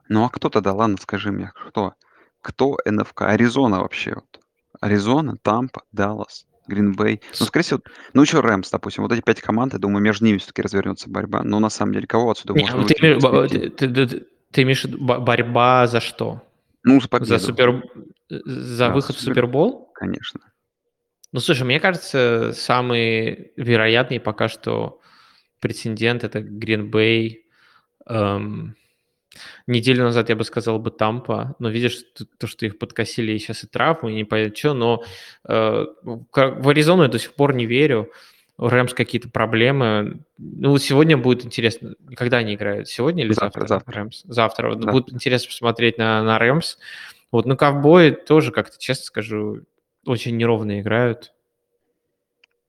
Ну 0.08 0.24
а 0.24 0.28
кто 0.28 0.48
тогда, 0.48 0.72
ладно, 0.72 0.96
скажи 1.00 1.32
мне, 1.32 1.52
кто? 1.54 1.94
Кто 2.40 2.78
НФК? 2.84 3.22
Аризона 3.22 3.80
вообще. 3.80 4.14
Вот. 4.14 4.40
Аризона, 4.80 5.36
Тампа, 5.42 5.82
Даллас, 5.92 6.46
Гринбей. 6.66 7.20
Ну, 7.40 7.46
скорее 7.46 7.64
всего, 7.64 7.80
ну 8.12 8.22
еще 8.22 8.40
Рэмс, 8.40 8.70
допустим. 8.70 9.02
Вот 9.02 9.12
эти 9.12 9.20
пять 9.20 9.40
команд, 9.40 9.72
я 9.72 9.78
думаю, 9.78 10.02
между 10.02 10.24
ними 10.24 10.38
все-таки 10.38 10.62
развернется 10.62 11.08
борьба. 11.08 11.42
Но 11.42 11.60
на 11.60 11.70
самом 11.70 11.92
деле, 11.92 12.06
кого 12.06 12.30
отсюда 12.30 12.54
Не, 12.54 12.60
можно 12.62 12.86
ты, 12.86 12.94
ты, 12.94 13.70
ты- 13.70 14.06
ты- 14.06 14.26
ты 14.52 14.62
имеешь 14.62 14.84
борьба 14.86 15.86
за 15.86 16.00
что? 16.00 16.42
Ну, 16.82 16.94
за 17.00 17.02
За 17.02 17.08
победу, 17.08 17.38
супер, 17.38 17.82
за 18.28 18.88
да, 18.88 18.94
выход 18.94 19.16
в 19.16 19.20
супер, 19.20 19.34
Супербол? 19.34 19.90
конечно. 19.94 20.40
Ну, 21.32 21.40
слушай, 21.40 21.64
мне 21.64 21.80
кажется, 21.80 22.52
самый 22.54 23.52
вероятный 23.56 24.20
пока 24.20 24.48
что 24.48 25.00
претендент 25.60 26.24
это 26.24 26.40
Гринбей. 26.40 27.44
Эм, 28.08 28.76
неделю 29.66 30.04
назад 30.04 30.28
я 30.28 30.36
бы 30.36 30.44
сказал 30.44 30.78
бы 30.78 30.90
Тампа, 30.90 31.54
но 31.58 31.68
видишь, 31.68 31.98
то, 32.38 32.46
что 32.46 32.66
их 32.66 32.78
подкосили 32.78 33.32
и 33.32 33.38
сейчас 33.38 33.64
и 33.64 33.66
травмы, 33.66 34.12
и 34.12 34.14
не 34.14 34.24
понятно 34.24 34.56
что, 34.56 34.74
но 34.74 35.04
э, 35.48 35.86
в 36.02 36.68
Аризону 36.68 37.02
я 37.02 37.08
до 37.08 37.18
сих 37.18 37.34
пор 37.34 37.54
не 37.54 37.66
верю. 37.66 38.10
У 38.58 38.68
Рэмс 38.68 38.94
какие-то 38.94 39.28
проблемы. 39.28 40.20
Ну, 40.38 40.78
сегодня 40.78 41.18
будет 41.18 41.44
интересно, 41.44 41.94
когда 42.16 42.38
они 42.38 42.54
играют? 42.54 42.88
Сегодня 42.88 43.22
или 43.22 43.32
Завтра, 43.32 43.66
завтра? 43.66 43.66
завтра. 43.68 43.94
Рэмс? 43.94 44.22
Завтра. 44.24 44.74
Да. 44.76 44.92
Будет 44.92 45.12
интересно 45.12 45.48
посмотреть 45.48 45.98
на, 45.98 46.22
на 46.22 46.38
Рэмс. 46.38 46.78
Вот, 47.32 47.44
ну, 47.44 47.56
ковбои 47.56 48.12
тоже, 48.12 48.52
как-то, 48.52 48.78
честно 48.78 49.04
скажу, 49.04 49.60
очень 50.06 50.36
неровно 50.38 50.80
играют. 50.80 51.32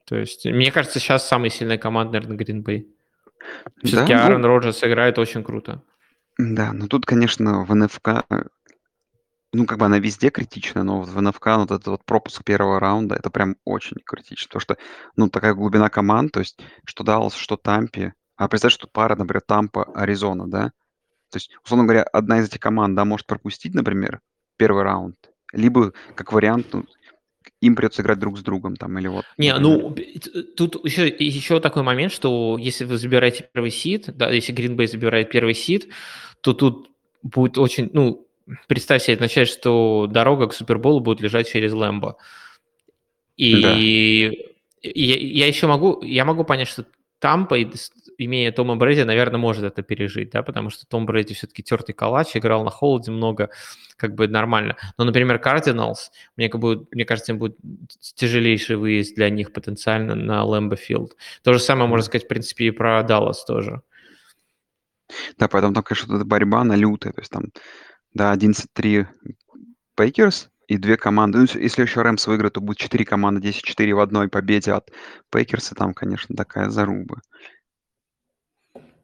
То 0.05 0.18
есть, 0.18 0.45
мне 0.45 0.72
кажется, 0.72 0.99
сейчас 0.99 1.28
самая 1.28 1.49
сильная 1.49 1.78
команда, 1.78 2.13
наверное, 2.13 2.38
Гринбей. 2.38 2.88
Да, 3.39 3.88
Все-таки 3.88 4.13
ну, 4.13 4.20
Аарон 4.22 4.45
Роджерс 4.45 4.84
играет 4.84 5.20
очень 5.20 5.43
круто. 5.43 5.82
Да, 6.38 6.74
но 6.74 6.88
тут, 6.88 7.06
конечно, 7.06 7.64
в 7.64 7.74
НФК, 7.76 8.26
э, 8.30 8.44
ну, 9.54 9.66
как 9.66 9.80
бы 9.80 9.86
она 9.86 10.00
везде 10.00 10.30
критична, 10.30 10.84
но 10.84 11.00
вот 11.00 11.10
в 11.10 11.22
НФК 11.22 11.48
вот 11.58 11.72
этот 11.72 11.88
вот 11.88 12.06
пропуск 12.06 12.44
первого 12.44 12.80
раунда, 12.80 13.16
это 13.16 13.30
прям 13.30 13.56
очень 13.66 13.98
критично, 14.06 14.48
потому 14.50 14.62
что, 14.62 14.78
ну, 15.16 15.30
такая 15.30 15.54
глубина 15.54 15.90
команд, 15.90 16.32
то 16.34 16.40
есть, 16.40 16.60
что 16.86 17.04
Даллас, 17.04 17.34
что 17.36 17.58
Тампи, 17.58 18.14
а 18.36 18.48
представь, 18.48 18.74
что 18.74 18.88
пара, 18.88 19.16
например, 19.16 19.42
Тампа, 19.42 19.86
Аризона, 19.96 20.48
да, 20.50 20.72
то 21.32 21.38
есть, 21.38 21.52
условно 21.64 21.86
говоря, 21.86 22.04
одна 22.04 22.40
из 22.40 22.48
этих 22.48 22.60
команд, 22.60 22.96
да, 22.96 23.06
может 23.06 23.28
пропустить, 23.28 23.74
например, 23.74 24.22
первый 24.58 24.84
раунд, 24.84 25.18
либо, 25.54 25.94
как 26.16 26.34
вариант, 26.34 26.68
ну, 26.74 26.86
им 27.62 27.76
придется 27.76 28.01
играть 28.01 28.20
друг 28.20 28.38
с 28.38 28.41
другом 28.41 28.76
там, 28.76 28.97
или 28.99 29.08
вот, 29.08 29.26
Не, 29.38 29.53
например. 29.53 29.95
ну, 30.32 30.43
тут 30.55 30.86
еще, 30.86 31.08
еще 31.08 31.60
такой 31.60 31.84
момент, 31.84 32.14
что 32.14 32.58
если 32.60 32.86
вы 32.86 32.97
забираете 32.97 33.49
первый 33.51 33.72
сид, 33.72 34.16
да, 34.16 34.30
если 34.30 34.53
Green 34.53 34.76
Bay 34.76 34.88
забирает 34.88 35.32
первый 35.32 35.55
сид, 35.55 35.88
то 36.41 36.53
тут 36.53 36.91
будет 37.24 37.58
очень, 37.58 37.89
ну, 37.93 38.28
представь 38.68 39.03
себе, 39.03 39.16
это 39.16 39.26
означает, 39.26 39.49
что 39.49 40.08
дорога 40.10 40.47
к 40.47 40.53
Суперболу 40.53 40.99
будет 40.99 41.22
лежать 41.22 41.49
через 41.49 41.74
Лэмбо. 41.74 42.18
Да. 43.38 43.76
И 43.78 44.53
я, 44.82 45.16
я 45.16 45.47
еще 45.47 45.68
могу, 45.68 46.01
я 46.03 46.26
могу 46.26 46.43
понять, 46.43 46.68
что 46.68 46.86
Тампа, 47.20 47.58
имея 48.18 48.51
Тома 48.51 48.76
Брэди, 48.76 49.01
наверное, 49.01 49.39
может 49.39 49.63
это 49.63 49.82
пережить, 49.82 50.32
да, 50.32 50.43
потому 50.43 50.70
что 50.70 50.86
Том 50.88 51.05
Брэди 51.05 51.34
все-таки 51.34 51.63
тертый 51.63 51.93
калач, 51.93 52.36
играл 52.36 52.63
на 52.63 52.70
холоде 52.70 53.11
много, 53.11 53.49
как 53.95 54.15
бы 54.15 54.28
нормально. 54.28 54.76
Но, 54.97 55.03
например, 55.03 55.39
Кардиналс, 55.39 56.11
мне, 56.36 56.49
как 56.49 56.61
бы, 56.61 56.88
мне 56.91 57.05
кажется, 57.05 57.32
им 57.32 57.39
будет 57.39 57.57
тяжелейший 58.15 58.76
выезд 58.76 59.15
для 59.15 59.30
них 59.30 59.53
потенциально 59.53 60.15
на 60.15 60.43
Лэмбо 60.43 60.76
Филд. 60.76 61.15
То 61.43 61.53
же 61.53 61.59
самое 61.59 61.89
можно 61.89 62.05
сказать, 62.05 62.26
в 62.26 62.28
принципе, 62.28 62.65
и 62.65 62.72
про 62.72 63.03
Даллас 63.03 63.45
тоже. 63.45 63.82
Да, 65.38 65.47
поэтому 65.47 65.74
там, 65.74 65.84
конечно, 65.84 66.15
эта 66.15 66.26
борьба, 66.26 66.61
она 66.61 66.76
лютая, 66.76 67.13
то 67.13 67.22
есть 67.22 67.32
там, 67.32 67.45
да, 68.13 68.34
11-3 68.36 69.07
Пейкерс 69.95 70.49
и 70.68 70.78
две 70.78 70.97
команды. 70.97 71.38
Ну, 71.38 71.43
если 71.43 71.61
если 71.61 71.82
еще 71.84 72.01
Рэмс 72.01 72.28
выиграет, 72.28 72.53
то 72.53 72.61
будет 72.61 72.78
4 72.78 73.05
команды, 73.05 73.47
10-4 73.49 73.93
в 73.93 73.99
одной 73.99 74.28
победе 74.28 74.74
от 74.74 74.91
Пейкерса. 75.32 75.76
Там, 75.76 75.93
конечно, 75.93 76.36
такая 76.36 76.70
заруба. 76.70 77.22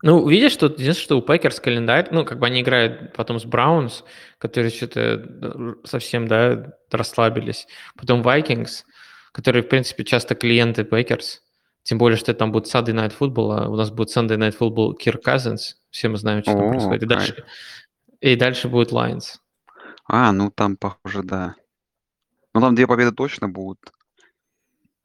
Ну, 0.03 0.27
видишь, 0.27 0.51
что 0.51 0.65
единственное, 0.65 0.93
что 0.95 1.17
у 1.17 1.21
Пекерс 1.21 1.61
календарь, 1.61 2.09
ну, 2.11 2.25
как 2.25 2.37
бы 2.37 2.45
они 2.45 2.59
играют 2.59 3.13
потом 3.13 3.39
с 3.39 3.45
Браунс, 3.45 4.03
которые 4.37 4.69
что-то 4.69 5.77
совсем, 5.85 6.27
да, 6.27 6.73
расслабились. 6.91 7.67
Потом 7.95 8.21
Vikings, 8.21 8.83
которые, 9.31 9.63
в 9.63 9.69
принципе, 9.69 10.03
часто 10.03 10.35
клиенты 10.35 10.83
Пекерс. 10.83 11.41
Тем 11.83 11.99
более, 11.99 12.17
что 12.17 12.33
там 12.33 12.51
будет 12.51 12.65
Sunday 12.65 12.93
Night 12.93 13.13
Football, 13.17 13.57
а 13.57 13.69
у 13.69 13.77
нас 13.77 13.91
будет 13.91 14.09
Sunday 14.09 14.37
Night 14.37 14.57
Football 14.57 14.97
Кирк 14.97 15.23
Казинс. 15.23 15.77
Все 15.89 16.09
мы 16.09 16.17
знаем, 16.17 16.41
что 16.41 16.51
там 16.51 16.65
О, 16.65 16.69
происходит. 16.71 17.03
И 17.03 17.05
дальше, 17.05 17.45
и 18.19 18.35
дальше 18.35 18.67
будет 18.67 18.91
Lions. 18.91 19.37
А, 20.05 20.33
ну 20.33 20.51
там, 20.51 20.75
похоже, 20.75 21.23
да. 21.23 21.55
Ну 22.53 22.59
там 22.59 22.75
две 22.75 22.87
победы 22.87 23.13
точно 23.13 23.47
будут. 23.47 23.79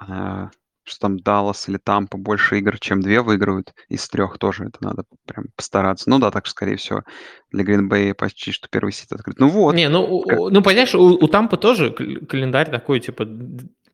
А, 0.01 0.51
что 0.89 1.01
там 1.01 1.18
Даллас 1.18 1.68
или 1.68 1.78
Тампа 1.78 2.18
больше 2.18 2.59
игр, 2.59 2.78
чем 2.78 3.01
две 3.01 3.20
выиграют 3.22 3.74
из 3.89 4.09
трех 4.09 4.39
тоже. 4.39 4.64
Это 4.64 4.78
надо 4.80 5.05
прям 5.26 5.47
постараться. 5.57 6.09
Ну 6.11 6.18
да, 6.18 6.30
так 6.30 6.47
скорее 6.47 6.76
всего, 6.76 7.03
для 7.51 7.64
Гринбея 7.64 8.14
почти 8.14 8.53
что 8.53 8.68
первый 8.68 8.93
seed 8.92 9.12
открыт. 9.12 9.39
Ну 9.39 9.49
вот. 9.49 9.74
Не, 9.74 9.89
ну, 9.89 10.22
как... 10.22 10.39
ну 10.39 10.62
понимаешь, 10.62 10.95
у, 10.95 11.03
у 11.03 11.28
Тампы 11.28 11.57
тоже 11.57 11.91
календарь 11.91 12.70
такой, 12.70 13.01
типа, 13.01 13.24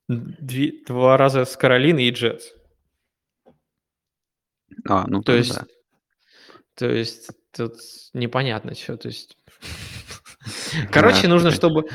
две, 0.09 0.73
два 0.87 1.17
раза 1.17 1.45
с 1.45 1.57
Каролиной 1.57 2.05
и 2.05 2.11
Джетс. 2.11 2.47
А, 4.89 5.07
ну 5.07 5.23
то 5.23 5.33
есть, 5.33 5.55
да. 5.55 5.67
то 6.75 6.91
есть 6.91 7.31
тут 7.53 7.75
непонятно 8.13 8.75
что, 8.75 8.97
то 8.97 9.09
есть. 9.09 9.37
Короче, 10.91 11.29
нужно, 11.29 11.51
чтобы 11.51 11.89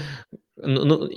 ну, 0.61 0.85
ну 0.85 1.09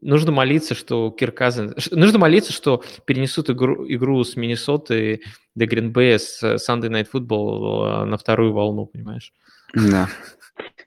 нужно 0.00 0.32
молиться, 0.32 0.74
что 0.74 1.10
Кирказен... 1.10 1.74
Нужно 1.90 2.18
молиться, 2.18 2.52
что 2.52 2.82
перенесут 3.04 3.50
игру, 3.50 3.84
игру 3.88 4.22
с 4.24 4.36
Миннесоты 4.36 5.22
до 5.54 5.66
Гринбея 5.66 6.18
с 6.18 6.42
Sunday 6.42 6.90
Night 6.90 7.08
Football 7.12 8.02
э, 8.02 8.04
на 8.06 8.16
вторую 8.16 8.52
волну, 8.52 8.86
понимаешь? 8.86 9.32
Да. 9.74 10.08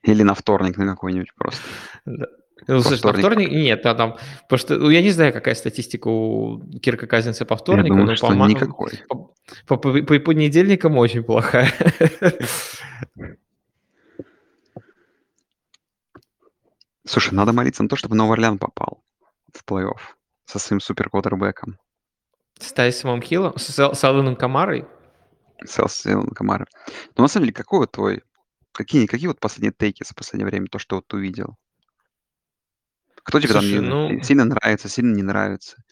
Или 0.03 0.23
на 0.23 0.33
вторник 0.33 0.77
на 0.77 0.85
какой-нибудь 0.85 1.33
просто. 1.35 1.61
Да. 2.05 2.27
Ну, 2.67 2.81
слушай, 2.81 2.99
вторник. 2.99 3.23
на 3.23 3.29
вторник 3.29 3.51
нет, 3.51 3.85
а 3.85 3.95
там, 3.95 4.17
потому 4.43 4.59
что 4.59 4.77
ну, 4.77 4.89
я 4.89 5.01
не 5.01 5.09
знаю, 5.09 5.33
какая 5.33 5.55
статистика 5.55 6.07
у 6.07 6.61
Кирка 6.79 7.07
Казинца 7.07 7.43
по 7.45 7.55
вторнику, 7.55 7.87
я 7.87 7.89
думаю, 7.89 8.07
но 8.07 8.15
что 8.15 8.27
по, 8.27 8.33
никакой. 8.33 8.91
По, 9.07 9.31
по, 9.67 9.77
по, 9.77 10.03
по 10.03 10.19
понедельникам 10.19 10.97
очень 10.97 11.23
плохая. 11.23 11.73
Слушай, 17.11 17.33
надо 17.33 17.51
молиться 17.51 17.83
на 17.83 17.89
то, 17.89 17.97
чтобы 17.97 18.15
Новый 18.15 18.35
Орлеан 18.35 18.57
попал 18.57 19.03
в 19.53 19.69
плей-офф 19.69 19.99
со 20.45 20.59
своим 20.59 20.79
суперквотербеком. 20.79 21.77
С 22.57 22.71
Тайсомом 22.71 23.21
Хиллом? 23.21 23.57
С, 23.57 23.67
с 23.67 24.03
Аланом 24.05 24.37
Камарой? 24.37 24.85
С 25.61 25.77
Алвином 25.77 26.29
Камарой. 26.29 26.67
Но 27.17 27.23
на 27.23 27.27
самом 27.27 27.47
деле, 27.47 27.53
какой 27.53 27.79
вот 27.79 27.91
твой... 27.91 28.23
Какие, 28.71 29.07
какие 29.07 29.27
вот 29.27 29.41
последние 29.41 29.73
тейки 29.77 30.05
за 30.05 30.15
последнее 30.15 30.47
время, 30.47 30.67
то, 30.67 30.79
что 30.79 30.95
вот 30.95 31.07
ты 31.07 31.17
увидел? 31.17 31.57
Кто 33.25 33.41
тебе 33.41 33.51
Слушай, 33.51 33.75
там 33.75 33.89
ну... 33.89 34.23
сильно 34.23 34.45
нравится, 34.45 34.87
сильно 34.87 35.13
не 35.13 35.23
нравится? 35.23 35.83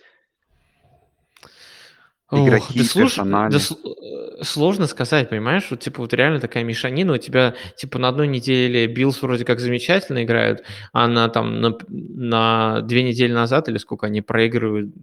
Игроки, 2.32 2.66
Ох, 2.70 2.76
да, 2.76 2.84
слуш... 2.84 3.12
персонали. 3.16 3.52
да 3.52 3.58
сл- 3.58 4.44
сложно 4.44 4.88
сказать, 4.88 5.30
понимаешь? 5.30 5.68
Вот, 5.70 5.80
типа, 5.80 6.02
вот 6.02 6.14
реально 6.14 6.40
такая 6.40 6.64
мешанина. 6.64 7.14
У 7.14 7.18
тебя, 7.18 7.56
типа, 7.76 7.98
на 7.98 8.08
одной 8.10 8.28
неделе 8.28 8.86
Биллс 8.88 9.22
вроде 9.22 9.46
как 9.46 9.60
замечательно 9.60 10.24
играют, 10.24 10.64
а 10.94 11.08
на, 11.08 11.28
там, 11.30 11.60
на, 11.60 11.78
на 11.88 12.82
две 12.82 13.04
недели 13.04 13.32
назад 13.32 13.68
или 13.68 13.78
сколько 13.78 14.06
они 14.08 14.22
проигрывают 14.22 14.94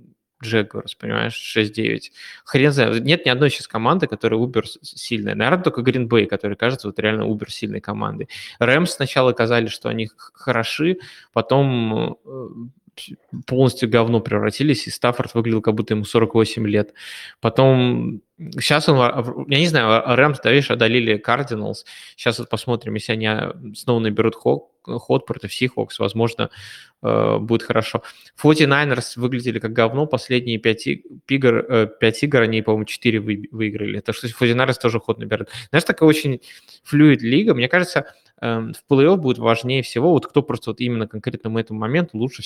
Джегорс, 0.42 0.94
понимаешь, 0.94 1.56
6-9. 1.56 2.00
Хрен 2.44 2.72
знает. 2.72 3.04
Нет 3.04 3.24
ни 3.24 3.30
одной 3.30 3.50
сейчас 3.50 3.68
команды, 3.68 4.06
которая 4.06 4.38
убер 4.38 4.64
сильная. 4.82 5.34
Наверное, 5.34 5.64
только 5.64 5.80
Bay, 5.80 6.26
который 6.26 6.56
кажется 6.56 6.88
вот 6.88 6.98
реально 6.98 7.26
убер 7.26 7.50
сильной 7.50 7.80
командой. 7.80 8.28
Рэмс 8.58 8.90
сначала 8.90 9.32
казали, 9.32 9.68
что 9.68 9.88
они 9.88 10.10
хороши, 10.34 10.98
потом 11.32 12.18
э, 12.24 12.48
полностью 13.46 13.88
говно 13.88 14.20
превратились, 14.20 14.86
и 14.86 14.90
Стаффорд 14.90 15.34
выглядел, 15.34 15.62
как 15.62 15.74
будто 15.74 15.94
ему 15.94 16.04
48 16.04 16.66
лет. 16.66 16.94
Потом, 17.40 18.22
сейчас 18.38 18.88
он, 18.88 19.46
я 19.48 19.58
не 19.58 19.66
знаю, 19.66 20.02
Рэмс, 20.16 20.40
да, 20.40 20.50
видишь, 20.50 20.70
одолели 20.70 21.16
Кардиналс. 21.16 21.84
Сейчас 22.16 22.38
вот 22.38 22.48
посмотрим, 22.48 22.94
если 22.94 23.12
они 23.12 23.74
снова 23.74 24.00
наберут 24.00 24.34
ход, 24.34 24.70
ход 24.82 25.26
против 25.26 25.52
Сихокс, 25.52 25.98
возможно, 25.98 26.50
э, 27.02 27.38
будет 27.38 27.62
хорошо. 27.62 28.02
49ers 28.42 29.12
выглядели 29.16 29.58
как 29.58 29.72
говно, 29.72 30.06
последние 30.06 30.58
5 30.58 30.86
игр, 31.28 31.88
5 32.00 32.22
игр 32.22 32.40
они, 32.42 32.62
по-моему, 32.62 32.84
4 32.84 33.20
вы, 33.20 33.48
выиграли. 33.50 34.00
Так 34.00 34.14
что 34.14 34.28
49ers 34.28 34.80
тоже 34.80 35.00
ход 35.00 35.18
набирают. 35.18 35.50
Знаешь, 35.70 35.84
такая 35.84 36.08
очень 36.08 36.40
флюид 36.84 37.22
лига. 37.22 37.54
Мне 37.54 37.68
кажется, 37.68 38.14
в 38.40 38.74
плей-офф 38.90 39.16
будет 39.16 39.38
важнее 39.38 39.82
всего, 39.82 40.10
вот 40.10 40.26
кто 40.26 40.42
просто 40.42 40.70
вот 40.70 40.80
именно 40.80 41.08
конкретно 41.08 41.52
к 41.52 41.56
этому 41.56 41.80
моменту 41.80 42.18
лучше 42.18 42.42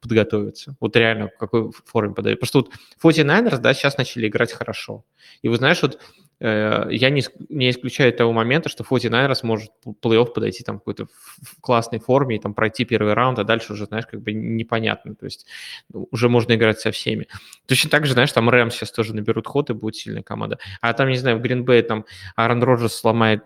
подготовится. 0.00 0.76
Вот 0.80 0.96
реально 0.96 1.28
в 1.28 1.36
какой 1.36 1.72
форме 1.84 2.14
подает. 2.14 2.38
Что 2.44 2.60
вот 2.60 2.70
49ers, 3.02 3.58
да, 3.58 3.74
сейчас 3.74 3.98
начали 3.98 4.28
играть 4.28 4.52
хорошо. 4.52 5.04
И 5.42 5.48
вы 5.48 5.56
знаешь, 5.56 5.82
вот 5.82 5.98
я 6.44 7.10
не, 7.10 7.22
не 7.50 7.70
исключаю 7.70 8.12
того 8.12 8.32
момента, 8.32 8.68
что 8.68 8.82
49ers 8.82 9.40
может 9.44 9.70
плей-офф 9.84 10.32
подойти 10.32 10.64
там 10.64 10.78
какой-то 10.78 11.06
в 11.06 11.60
классной 11.60 12.00
форме 12.00 12.36
и 12.36 12.38
там 12.40 12.52
пройти 12.52 12.84
первый 12.84 13.14
раунд, 13.14 13.38
а 13.38 13.44
дальше 13.44 13.74
уже, 13.74 13.86
знаешь, 13.86 14.06
как 14.06 14.20
бы 14.20 14.32
непонятно. 14.32 15.14
То 15.14 15.26
есть 15.26 15.46
ну, 15.92 16.08
уже 16.10 16.28
можно 16.28 16.54
играть 16.54 16.80
со 16.80 16.90
всеми. 16.90 17.28
Точно 17.66 17.90
так 17.90 18.06
же, 18.06 18.14
знаешь, 18.14 18.32
там 18.32 18.50
Рэмс 18.50 18.74
сейчас 18.74 18.90
тоже 18.90 19.14
наберут 19.14 19.46
ход 19.46 19.70
и 19.70 19.74
будет 19.74 19.94
сильная 19.94 20.24
команда. 20.24 20.58
А 20.80 20.92
там, 20.94 21.10
не 21.10 21.16
знаю, 21.16 21.38
в 21.38 21.42
Гринбей 21.42 21.82
там 21.82 22.06
Аарон 22.34 22.60
Роджерс 22.60 22.94
сломает 22.94 23.44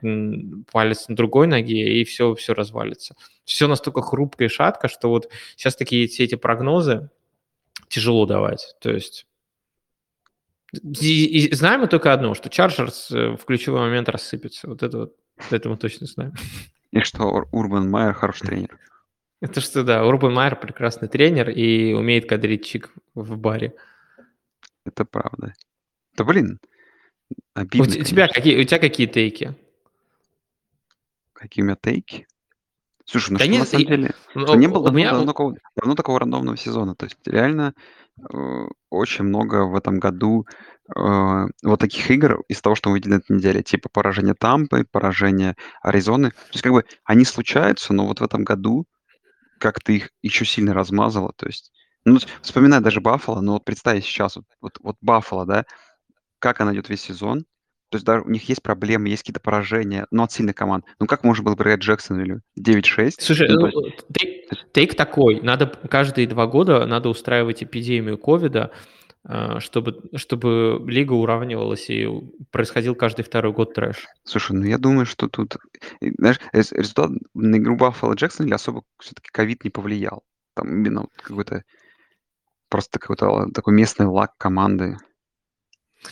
палец 0.72 1.08
на 1.08 1.16
другой 1.16 1.48
ноге 1.48 2.00
и 2.00 2.04
все, 2.04 2.34
все 2.34 2.54
развалится. 2.54 3.14
Все 3.44 3.68
настолько 3.68 4.00
хрупко 4.00 4.44
и 4.44 4.48
шатко, 4.48 4.88
что 4.88 5.10
вот 5.10 5.28
сейчас 5.54 5.76
такие 5.76 6.08
все 6.08 6.24
эти 6.24 6.36
прогнозы 6.36 7.10
тяжело 7.88 8.24
давать. 8.24 8.74
То 8.80 8.90
есть 8.90 9.26
и, 10.72 11.46
и 11.46 11.54
знаем 11.54 11.80
мы 11.80 11.88
только 11.88 12.12
одно, 12.12 12.34
что 12.34 12.48
Чарджерс 12.48 13.10
э, 13.10 13.36
в 13.36 13.44
ключевой 13.44 13.80
момент 13.80 14.08
рассыпется. 14.08 14.68
Вот 14.68 14.82
это 14.82 14.98
вот, 14.98 15.16
это 15.50 15.68
мы 15.68 15.76
точно 15.76 16.06
знаем. 16.06 16.34
И 16.90 17.00
что 17.00 17.24
Урбан 17.52 17.90
Майер 17.90 18.14
хороший 18.14 18.46
тренер. 18.46 18.78
Это 19.40 19.60
что, 19.60 19.84
да, 19.84 20.04
Урбан 20.04 20.34
Майер 20.34 20.56
прекрасный 20.56 21.08
тренер 21.08 21.50
и 21.50 21.92
умеет 21.92 22.28
кадрить 22.28 22.64
чик 22.64 22.92
в 23.14 23.36
баре. 23.36 23.74
Это 24.84 25.04
правда. 25.04 25.54
Да 26.14 26.24
блин, 26.24 26.58
обидно, 27.54 27.86
у, 27.86 28.04
тебя 28.04 28.28
какие, 28.28 28.60
у 28.60 28.64
тебя 28.64 28.78
какие 28.78 29.06
тейки? 29.06 29.54
Какие 31.32 31.62
у 31.62 31.66
меня 31.66 31.76
тейки? 31.80 32.26
Слушай, 33.06 33.30
ну 33.32 33.38
да 33.38 33.44
что 33.44 33.52
нет, 33.52 33.60
на 33.60 33.66
самом 33.66 33.82
и... 33.82 33.86
деле, 33.86 34.14
что 34.30 34.54
не 34.56 34.66
было 34.66 34.84
давно, 34.84 34.98
меня... 34.98 35.10
давно, 35.12 35.32
давно, 35.32 35.56
давно 35.76 35.94
такого 35.94 36.20
рандомного 36.20 36.56
сезона. 36.56 36.94
То 36.94 37.06
есть 37.06 37.16
реально 37.24 37.74
Э, 38.32 38.66
очень 38.90 39.24
много 39.24 39.66
в 39.66 39.74
этом 39.74 39.98
году 39.98 40.46
э, 40.94 41.46
вот 41.62 41.80
таких 41.80 42.10
игр 42.10 42.42
из 42.48 42.60
того, 42.62 42.74
что 42.74 42.90
мы 42.90 42.96
видели 42.96 43.14
на 43.14 43.16
этой 43.16 43.36
неделе, 43.36 43.62
типа 43.62 43.88
поражение 43.90 44.34
Тампы, 44.34 44.86
поражение 44.90 45.56
Аризоны. 45.82 46.30
То 46.30 46.52
есть 46.52 46.62
как 46.62 46.72
бы 46.72 46.84
они 47.04 47.24
случаются, 47.24 47.92
но 47.92 48.06
вот 48.06 48.20
в 48.20 48.24
этом 48.24 48.44
году 48.44 48.86
как-то 49.58 49.92
их 49.92 50.10
еще 50.22 50.44
сильно 50.44 50.74
размазало. 50.74 51.32
То 51.36 51.46
есть, 51.46 51.72
ну, 52.04 52.18
вспоминая 52.42 52.80
даже 52.80 53.00
Баффало, 53.00 53.40
ну 53.40 53.52
вот 53.52 53.64
представь 53.64 54.04
сейчас, 54.04 54.36
вот, 54.36 54.46
вот, 54.60 54.78
вот 54.80 54.96
Баффало, 55.00 55.46
да, 55.46 55.64
как 56.38 56.60
она 56.60 56.72
идет 56.74 56.88
весь 56.88 57.02
сезон, 57.02 57.44
то 57.90 57.96
есть 57.96 58.04
даже 58.04 58.22
у 58.22 58.30
них 58.30 58.48
есть 58.48 58.62
проблемы, 58.62 59.08
есть 59.08 59.22
какие-то 59.22 59.40
поражения, 59.40 60.06
но 60.10 60.24
от 60.24 60.32
сильных 60.32 60.56
команд. 60.56 60.84
Ну 60.98 61.06
как 61.06 61.22
можно 61.22 61.44
было 61.44 61.54
проиграть 61.54 61.80
Джексонвиллю 61.80 62.42
9-6? 62.58 63.14
Слушай, 63.18 63.48
ну, 63.48 63.68
ну, 63.68 63.82
тейк, 64.12 64.72
тейк 64.72 64.94
такой. 64.96 65.40
Надо 65.40 65.66
каждые 65.66 66.26
два 66.26 66.46
года 66.46 66.84
надо 66.86 67.08
устраивать 67.08 67.62
эпидемию 67.62 68.18
ковида, 68.18 68.72
а, 69.28 69.60
чтобы, 69.60 70.02
чтобы 70.16 70.84
лига 70.86 71.12
уравнивалась 71.12 71.88
и 71.88 72.08
происходил 72.50 72.94
каждый 72.94 73.22
второй 73.24 73.52
год 73.52 73.74
трэш. 73.74 74.06
Слушай, 74.24 74.56
ну 74.56 74.64
я 74.64 74.78
думаю, 74.78 75.06
что 75.06 75.28
тут, 75.28 75.56
знаешь, 76.00 76.40
результат 76.52 77.10
на 77.34 77.56
игру 77.56 77.76
Баффало 77.76 78.14
Джексонвилля 78.14 78.56
особо 78.56 78.82
все-таки 79.00 79.28
ковид 79.32 79.64
не 79.64 79.70
повлиял. 79.70 80.24
Там 80.54 80.68
именно 80.68 81.06
какой-то 81.22 81.62
просто 82.68 82.98
какой-то 82.98 83.46
такой 83.54 83.74
местный 83.74 84.06
лак 84.06 84.32
команды. 84.38 84.96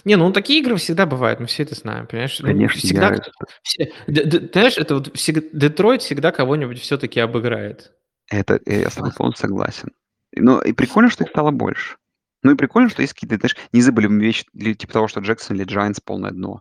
Не, 0.05 0.17
ну 0.17 0.33
такие 0.33 0.61
игры 0.61 0.77
всегда 0.77 1.07
бывают, 1.07 1.41
мы 1.41 1.47
все 1.47 1.63
это 1.63 1.75
знаем, 1.75 2.07
понимаешь? 2.07 2.39
Ну, 2.41 2.49
Конечно, 2.49 2.81
всегда, 2.81 3.15
я... 3.15 3.23
все, 3.63 3.93
д, 4.07 4.25
д, 4.25 4.49
знаешь, 4.53 4.77
это 4.77 4.95
вот 4.95 5.17
всегда, 5.17 5.47
Детройт 5.53 6.03
всегда 6.03 6.33
кого-нибудь 6.33 6.81
все-таки 6.81 7.21
обыграет. 7.21 7.93
Это 8.31 8.61
я 8.67 8.91
с 8.91 8.95
тобой 8.95 9.13
полностью 9.13 9.49
согласен. 9.49 9.93
Ну 10.35 10.61
и 10.61 10.73
прикольно, 10.73 11.11
что 11.11 11.25
их 11.25 11.31
стало 11.31 11.51
больше. 11.51 11.97
Ну 12.43 12.53
и 12.53 12.57
прикольно, 12.57 12.91
что 12.91 13.03
есть 13.03 13.15
какие-то, 13.15 13.37
знаешь, 13.37 13.57
незабывааемые 13.73 14.27
вещи, 14.27 14.45
типа 14.75 14.93
того, 14.93 15.09
что 15.09 15.21
Джексон 15.21 15.57
или 15.57 15.67
Giants 15.67 16.01
полное 16.05 16.31
дно. 16.31 16.61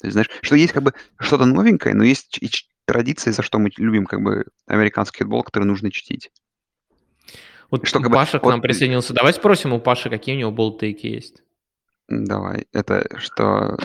То 0.00 0.06
есть, 0.06 0.12
знаешь, 0.12 0.30
что 0.42 0.56
есть 0.56 0.72
как 0.72 0.82
бы 0.82 0.92
что-то 1.18 1.46
новенькое, 1.46 1.94
но 1.94 2.04
есть 2.04 2.38
и 2.40 2.50
традиции, 2.84 3.30
за 3.30 3.42
что 3.42 3.58
мы 3.58 3.70
любим 3.76 4.04
как 4.04 4.20
бы 4.22 4.44
американский 4.66 5.18
футбол, 5.18 5.42
который 5.42 5.64
нужно 5.64 5.90
чтить. 5.90 6.30
Вот 7.70 7.86
что, 7.86 8.00
как 8.00 8.12
Паша 8.12 8.38
бы, 8.38 8.42
к 8.42 8.44
нам 8.44 8.60
вот... 8.60 8.62
присоединился. 8.62 9.14
Давай 9.14 9.32
спросим 9.32 9.72
у 9.72 9.80
Паши, 9.80 10.10
какие 10.10 10.34
у 10.36 10.38
него 10.38 10.50
болтейки 10.52 11.06
есть. 11.06 11.43
Давай. 12.08 12.66
Это 12.72 13.06
что 13.18 13.76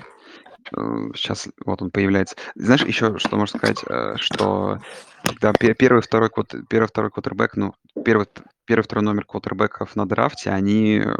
сейчас 1.15 1.47
э, 1.47 1.51
вот 1.65 1.81
он 1.81 1.91
появляется. 1.91 2.35
Знаешь, 2.55 2.83
еще 2.83 3.17
что 3.17 3.37
можно 3.37 3.57
сказать, 3.57 3.83
э, 3.87 4.15
что 4.17 4.79
когда 5.23 5.53
первый, 5.53 6.01
второй, 6.01 6.29
первый, 6.69 6.87
второй 6.87 7.11
квотербек, 7.11 7.55
ну, 7.55 7.73
первый, 8.03 8.27
первый, 8.65 8.83
второй 8.83 9.03
номер 9.03 9.25
квотербеков 9.25 9.95
на 9.95 10.07
драфте, 10.07 10.51
они 10.51 10.99
э, 10.99 11.15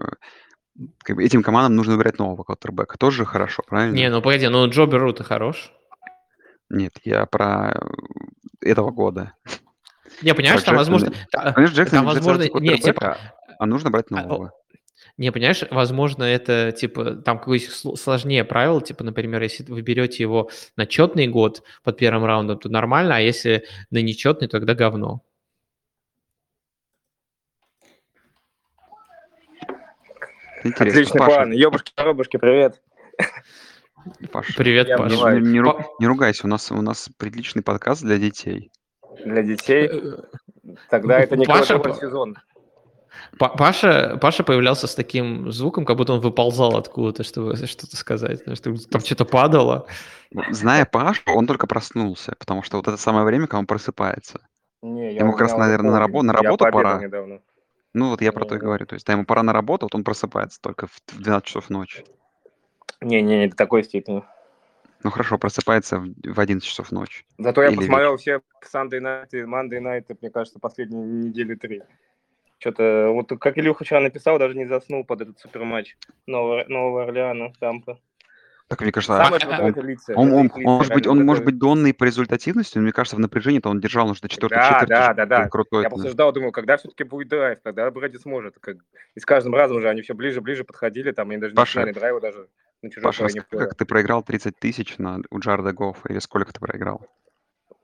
как 1.04 1.16
бы 1.16 1.24
этим 1.24 1.44
командам 1.44 1.76
нужно 1.76 1.94
выбирать 1.94 2.20
нового 2.20 2.44
квотербека. 2.44 2.98
Тоже 2.98 3.26
хорошо, 3.26 3.64
правильно? 3.68 3.96
Не, 3.96 4.10
ну 4.10 4.22
погоди, 4.22 4.48
ну 4.48 4.68
Джо 4.70 4.86
Беру-то 4.86 5.24
хорош. 5.24 5.72
Нет, 6.70 6.94
я 7.04 7.26
про 7.26 7.80
этого 8.62 8.92
года. 8.92 9.34
Не, 10.22 10.34
понимаешь, 10.34 10.64
там, 10.64 10.76
возможно... 10.76 11.12
Конечно, 11.32 11.76
Джексон, 11.76 12.00
там, 12.00 12.06
возможно... 12.06 12.44
Нет, 12.60 12.82
типа... 12.82 13.18
А 13.58 13.66
нужно 13.66 13.90
брать 13.90 14.06
а, 14.12 14.22
нового. 14.22 14.54
Не, 15.20 15.34
понимаешь, 15.34 15.66
возможно, 15.70 16.24
это, 16.24 16.72
типа, 16.72 17.16
там 17.16 17.40
какое-то 17.40 17.98
сложнее 17.98 18.46
правило, 18.46 18.82
типа, 18.82 19.04
например, 19.04 19.44
если 19.44 19.66
вы 19.66 19.82
берете 19.82 20.24
его 20.24 20.50
на 20.78 20.86
четный 20.86 21.28
год 21.28 21.62
под 21.84 21.98
первым 21.98 22.24
раундом, 22.24 22.58
то 22.58 22.70
нормально, 22.70 23.18
а 23.18 23.20
если 23.20 23.66
на 23.92 24.02
нечетный, 24.02 24.48
тогда 24.48 24.76
говно. 24.76 25.22
Интересно. 30.64 31.02
Отличный 31.02 31.20
Паша. 31.20 31.36
план. 31.36 31.52
Ёбушки, 31.52 31.92
коробушки, 31.94 32.38
привет. 32.38 32.82
Паша. 34.32 34.54
Привет, 34.56 34.88
Я 34.88 34.98
Паша. 34.98 35.32
Не, 35.38 35.60
не, 35.60 35.62
Па- 35.62 35.86
не 36.00 36.08
ругайся, 36.08 36.48
у 36.48 36.50
нас, 36.50 36.72
у 36.72 36.82
нас 36.82 37.10
приличный 37.18 37.62
подкаст 37.62 38.04
для 38.04 38.18
детей. 38.18 38.72
Для 39.26 39.44
детей? 39.44 39.90
Э, 39.92 40.22
тогда 40.90 41.20
это 41.20 41.36
не 41.36 41.46
Паша, 41.46 41.78
сезон. 42.00 42.38
Паша, 43.38 44.18
Паша 44.22 44.44
появлялся 44.44 44.88
с 44.88 44.96
таким 44.96 45.52
звуком, 45.52 45.86
как 45.86 45.98
будто 45.98 46.14
он 46.14 46.20
выползал 46.20 46.78
откуда-то, 46.78 47.24
чтобы 47.24 47.56
что-то 47.56 47.96
сказать. 47.96 48.42
Что 48.58 48.76
там 48.90 49.02
что-то 49.02 49.26
падало. 49.26 49.88
Зная 50.50 50.86
Пашу, 50.86 51.22
он 51.28 51.48
только 51.48 51.68
проснулся, 51.68 52.34
потому 52.38 52.64
что 52.64 52.78
вот 52.78 52.88
это 52.88 52.98
самое 52.98 53.26
время, 53.26 53.48
когда 53.48 53.60
он 53.60 53.66
просыпается. 53.68 54.42
Не, 54.82 55.14
я 55.14 55.22
ему 55.22 55.32
как 55.34 55.42
раз, 55.42 55.58
наверное, 55.58 55.92
на, 55.92 56.06
рабо- 56.06 56.22
на 56.22 56.34
работу 56.34 56.66
пора. 56.72 57.02
Недавно. 57.02 57.42
Ну 57.94 58.10
вот 58.10 58.22
я 58.22 58.32
про 58.32 58.46
то 58.46 58.56
и 58.56 58.60
говорю. 58.60 58.86
То 58.86 58.96
есть 58.96 59.06
да, 59.06 59.14
ему 59.14 59.26
пора 59.26 59.44
на 59.44 59.54
работу, 59.54 59.86
вот 59.86 59.96
он 59.96 60.04
просыпается 60.04 60.62
только 60.62 60.88
в 60.88 61.02
12 61.18 61.46
часов 61.46 61.70
ночи. 61.70 62.06
Не-не, 63.02 63.40
не 63.40 63.48
до 63.48 63.56
такой 63.56 63.84
степени. 63.84 64.24
Ну 65.04 65.12
хорошо, 65.12 65.38
просыпается 65.38 66.00
в, 66.00 66.14
в 66.24 66.40
11 66.40 66.68
часов 66.68 66.92
ночи. 66.92 67.26
Зато 67.38 67.64
я 67.64 67.72
посмотрел 67.72 68.18
вечер. 68.18 68.42
все 68.62 68.78
Sunday 68.78 69.00
Night 69.00 69.30
и 69.32 69.38
Monday 69.44 69.80
Night, 69.82 70.18
мне 70.22 70.30
кажется, 70.30 70.60
последние 70.60 71.04
недели 71.06 71.56
три. 71.56 71.82
Что-то, 72.60 73.10
вот 73.14 73.30
как 73.40 73.58
Илюха 73.58 73.86
вчера 73.86 74.02
написал, 74.02 74.38
даже 74.38 74.56
не 74.56 74.66
заснул 74.66 75.06
под 75.06 75.22
этот 75.22 75.40
супер 75.40 75.64
матч 75.64 75.98
Нового, 76.28 76.66
Нового 76.68 77.04
Орлеана, 77.04 77.54
Тампа. 77.60 78.00
Так, 78.68 78.82
мне 78.82 78.92
кажется, 78.92 79.16
Самое 79.16 79.42
а, 79.46 79.64
он, 79.64 79.88
лица, 79.88 80.14
он, 80.14 80.32
он, 80.32 80.44
лица, 80.44 80.60
может 80.60 80.94
быть, 80.94 81.08
он 81.08 81.26
может 81.26 81.44
быть 81.44 81.58
донный 81.58 81.92
по 81.92 82.04
результативности, 82.04 82.78
но 82.78 82.84
мне 82.84 82.92
кажется, 82.92 83.16
в 83.16 83.20
напряжении-то 83.20 83.68
он 83.68 83.80
держал 83.80 84.08
уже 84.08 84.22
до 84.22 84.30
четвертой 84.30 84.60
да, 84.60 84.68
четверти. 84.68 84.90
Да, 84.90 85.14
да, 85.14 85.26
да. 85.26 85.48
Крутой, 85.50 85.84
Я 85.84 85.90
просто 85.90 86.10
ждал, 86.10 86.32
думаю, 86.34 86.52
когда 86.52 86.78
все-таки 86.78 87.04
будет 87.04 87.30
драйв, 87.30 87.60
когда 87.64 87.90
Брэди 87.90 88.18
сможет. 88.18 88.60
Как... 88.60 88.78
И 89.16 89.20
с 89.20 89.26
каждым 89.26 89.56
разом 89.56 89.78
уже 89.78 89.90
они 89.90 90.04
все 90.04 90.14
ближе-ближе 90.14 90.66
подходили, 90.66 91.12
там 91.12 91.32
они 91.32 91.40
даже 91.40 91.56
Паша, 91.56 91.84
не 91.84 91.94
драйва 91.94 92.22
даже 92.22 92.48
на 92.84 92.92
чужой 92.92 93.06
Паша, 93.06 93.24
расскажи, 93.24 93.46
как 93.50 93.74
ты 93.74 93.86
проиграл 93.86 94.22
30 94.22 94.60
тысяч 94.60 95.00
на, 95.00 95.20
у 95.32 95.40
Джарда 95.40 95.74
Гоффа, 95.74 96.10
или 96.10 96.20
сколько 96.20 96.54
ты 96.54 96.60
проиграл? 96.60 97.02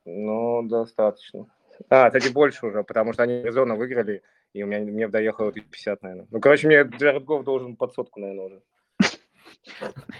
Ну, 0.05 0.61
достаточно. 0.67 1.47
А, 1.89 2.09
кстати, 2.09 2.31
больше 2.31 2.65
уже, 2.65 2.83
потому 2.83 3.13
что 3.13 3.23
они 3.23 3.39
Аризона 3.39 3.75
выиграли, 3.75 4.21
и 4.53 4.63
у 4.63 4.67
меня 4.67 4.79
мне 4.79 5.07
доехало 5.07 5.51
50, 5.51 6.01
наверное. 6.01 6.27
Ну, 6.31 6.39
короче, 6.39 6.67
мне 6.67 6.83
Джаред 6.83 7.23
Гофф 7.23 7.43
должен 7.43 7.75
под 7.75 7.93
сотку, 7.93 8.19
наверное, 8.19 8.45
уже. 8.45 8.61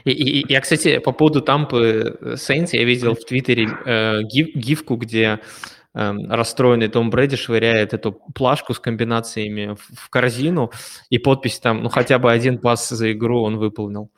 И, 0.04 0.12
и, 0.12 0.52
я, 0.52 0.62
кстати, 0.62 1.00
по 1.00 1.12
поводу 1.12 1.42
Тампы 1.42 2.36
Сейнс, 2.38 2.74
я 2.74 2.84
видел 2.84 3.16
в 3.16 3.24
Твиттере 3.26 3.68
э, 3.86 4.24
гиф, 4.24 4.56
гифку, 4.56 4.96
где 4.96 5.40
э, 5.94 6.12
расстроенный 6.30 6.88
Том 6.88 7.10
Брэди 7.10 7.36
швыряет 7.36 7.94
эту 7.94 8.12
плашку 8.12 8.74
с 8.74 8.80
комбинациями 8.80 9.76
в, 9.76 10.00
в 10.00 10.10
корзину, 10.10 10.72
и 11.10 11.18
подпись 11.18 11.60
там, 11.60 11.84
ну, 11.84 11.90
хотя 11.90 12.20
бы 12.20 12.32
один 12.32 12.60
пас 12.60 12.90
за 12.90 13.12
игру 13.12 13.42
он 13.42 13.58
выполнил. 13.58 14.10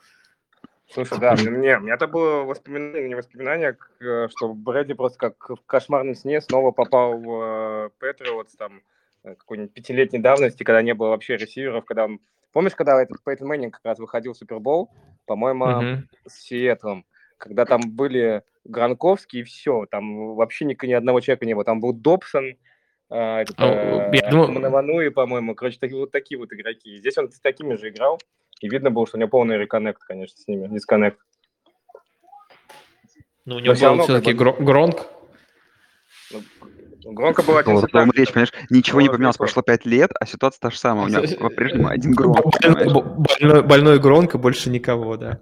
Слушай, 0.90 1.18
да, 1.18 1.34
мне, 1.34 1.76
у 1.76 1.80
меня 1.80 1.94
это 1.94 2.06
было 2.06 2.44
воспоминание, 2.44 3.08
не 3.08 3.14
воспоминание, 3.14 3.76
э, 4.00 4.28
что 4.30 4.54
Брэди 4.54 4.94
просто 4.94 5.18
как 5.18 5.50
в 5.50 5.66
кошмарном 5.66 6.14
сне 6.14 6.40
снова 6.40 6.70
попал 6.70 7.18
в 7.18 7.92
Патриотс, 7.98 8.56
там, 8.56 8.78
э, 8.78 8.80
какой-нибудь 9.22 9.72
пятилетней 9.72 10.20
давности, 10.20 10.62
когда 10.62 10.82
не 10.82 10.94
было 10.94 11.08
вообще 11.08 11.36
ресиверов, 11.36 11.84
когда. 11.84 12.08
Помнишь, 12.52 12.74
когда 12.74 13.00
этот 13.00 13.22
Пейтон 13.22 13.48
Мэннинг 13.48 13.74
как 13.74 13.84
раз 13.84 13.98
выходил 13.98 14.32
в 14.32 14.36
Супербол, 14.36 14.90
по-моему, 15.26 15.66
mm-hmm. 15.66 15.98
с 16.26 16.40
Сиэтлом, 16.40 17.04
когда 17.36 17.66
там 17.66 17.80
были 17.84 18.42
Гранковский 18.64 19.40
и 19.40 19.44
все, 19.44 19.86
там 19.90 20.34
вообще 20.34 20.64
ни, 20.64 20.76
ни 20.86 20.92
одного 20.92 21.20
человека 21.20 21.46
не 21.46 21.54
было. 21.54 21.64
Там 21.64 21.80
был 21.80 21.92
Добсон, 21.92 22.56
а, 23.10 23.42
oh, 23.42 24.14
я 24.14 24.30
думаю... 24.30 24.52
Манавануи, 24.52 25.08
по-моему, 25.08 25.54
короче, 25.54 25.78
такие, 25.78 25.98
вот 25.98 26.10
такие 26.10 26.38
вот 26.38 26.52
игроки. 26.52 26.98
Здесь 26.98 27.16
он 27.16 27.30
с 27.30 27.40
такими 27.40 27.74
же 27.74 27.88
играл. 27.88 28.18
И 28.60 28.68
видно 28.68 28.90
было, 28.90 29.06
что 29.06 29.16
у 29.16 29.20
него 29.20 29.30
полный 29.30 29.56
реконнект, 29.56 30.02
конечно, 30.02 30.36
с 30.36 30.46
ними, 30.48 30.68
дисконнект. 30.68 31.18
Ну, 33.44 33.56
у 33.56 33.58
него 33.60 33.74
был 33.74 34.04
все-таки. 34.04 34.32
Гронк. 34.32 35.06
Ну, 37.04 37.12
Громко 37.12 37.42
было 37.42 37.62
так, 37.62 38.14
речь, 38.14 38.32
понимаешь, 38.32 38.52
ничего 38.70 39.00
не 39.00 39.08
поменялось, 39.08 39.36
прошло 39.36 39.62
пять 39.62 39.86
лет, 39.86 40.10
а 40.18 40.26
ситуация 40.26 40.60
та 40.60 40.70
же 40.70 40.78
самая. 40.78 41.06
У 41.06 41.08
него 41.08 41.38
по-прежнему 41.40 41.88
один 41.88 42.12
Гронк. 42.12 42.44
Больной, 42.62 43.62
больной 43.62 43.98
Гронк 43.98 44.34
и 44.34 44.38
больше 44.38 44.70
никого, 44.70 45.16
да. 45.16 45.40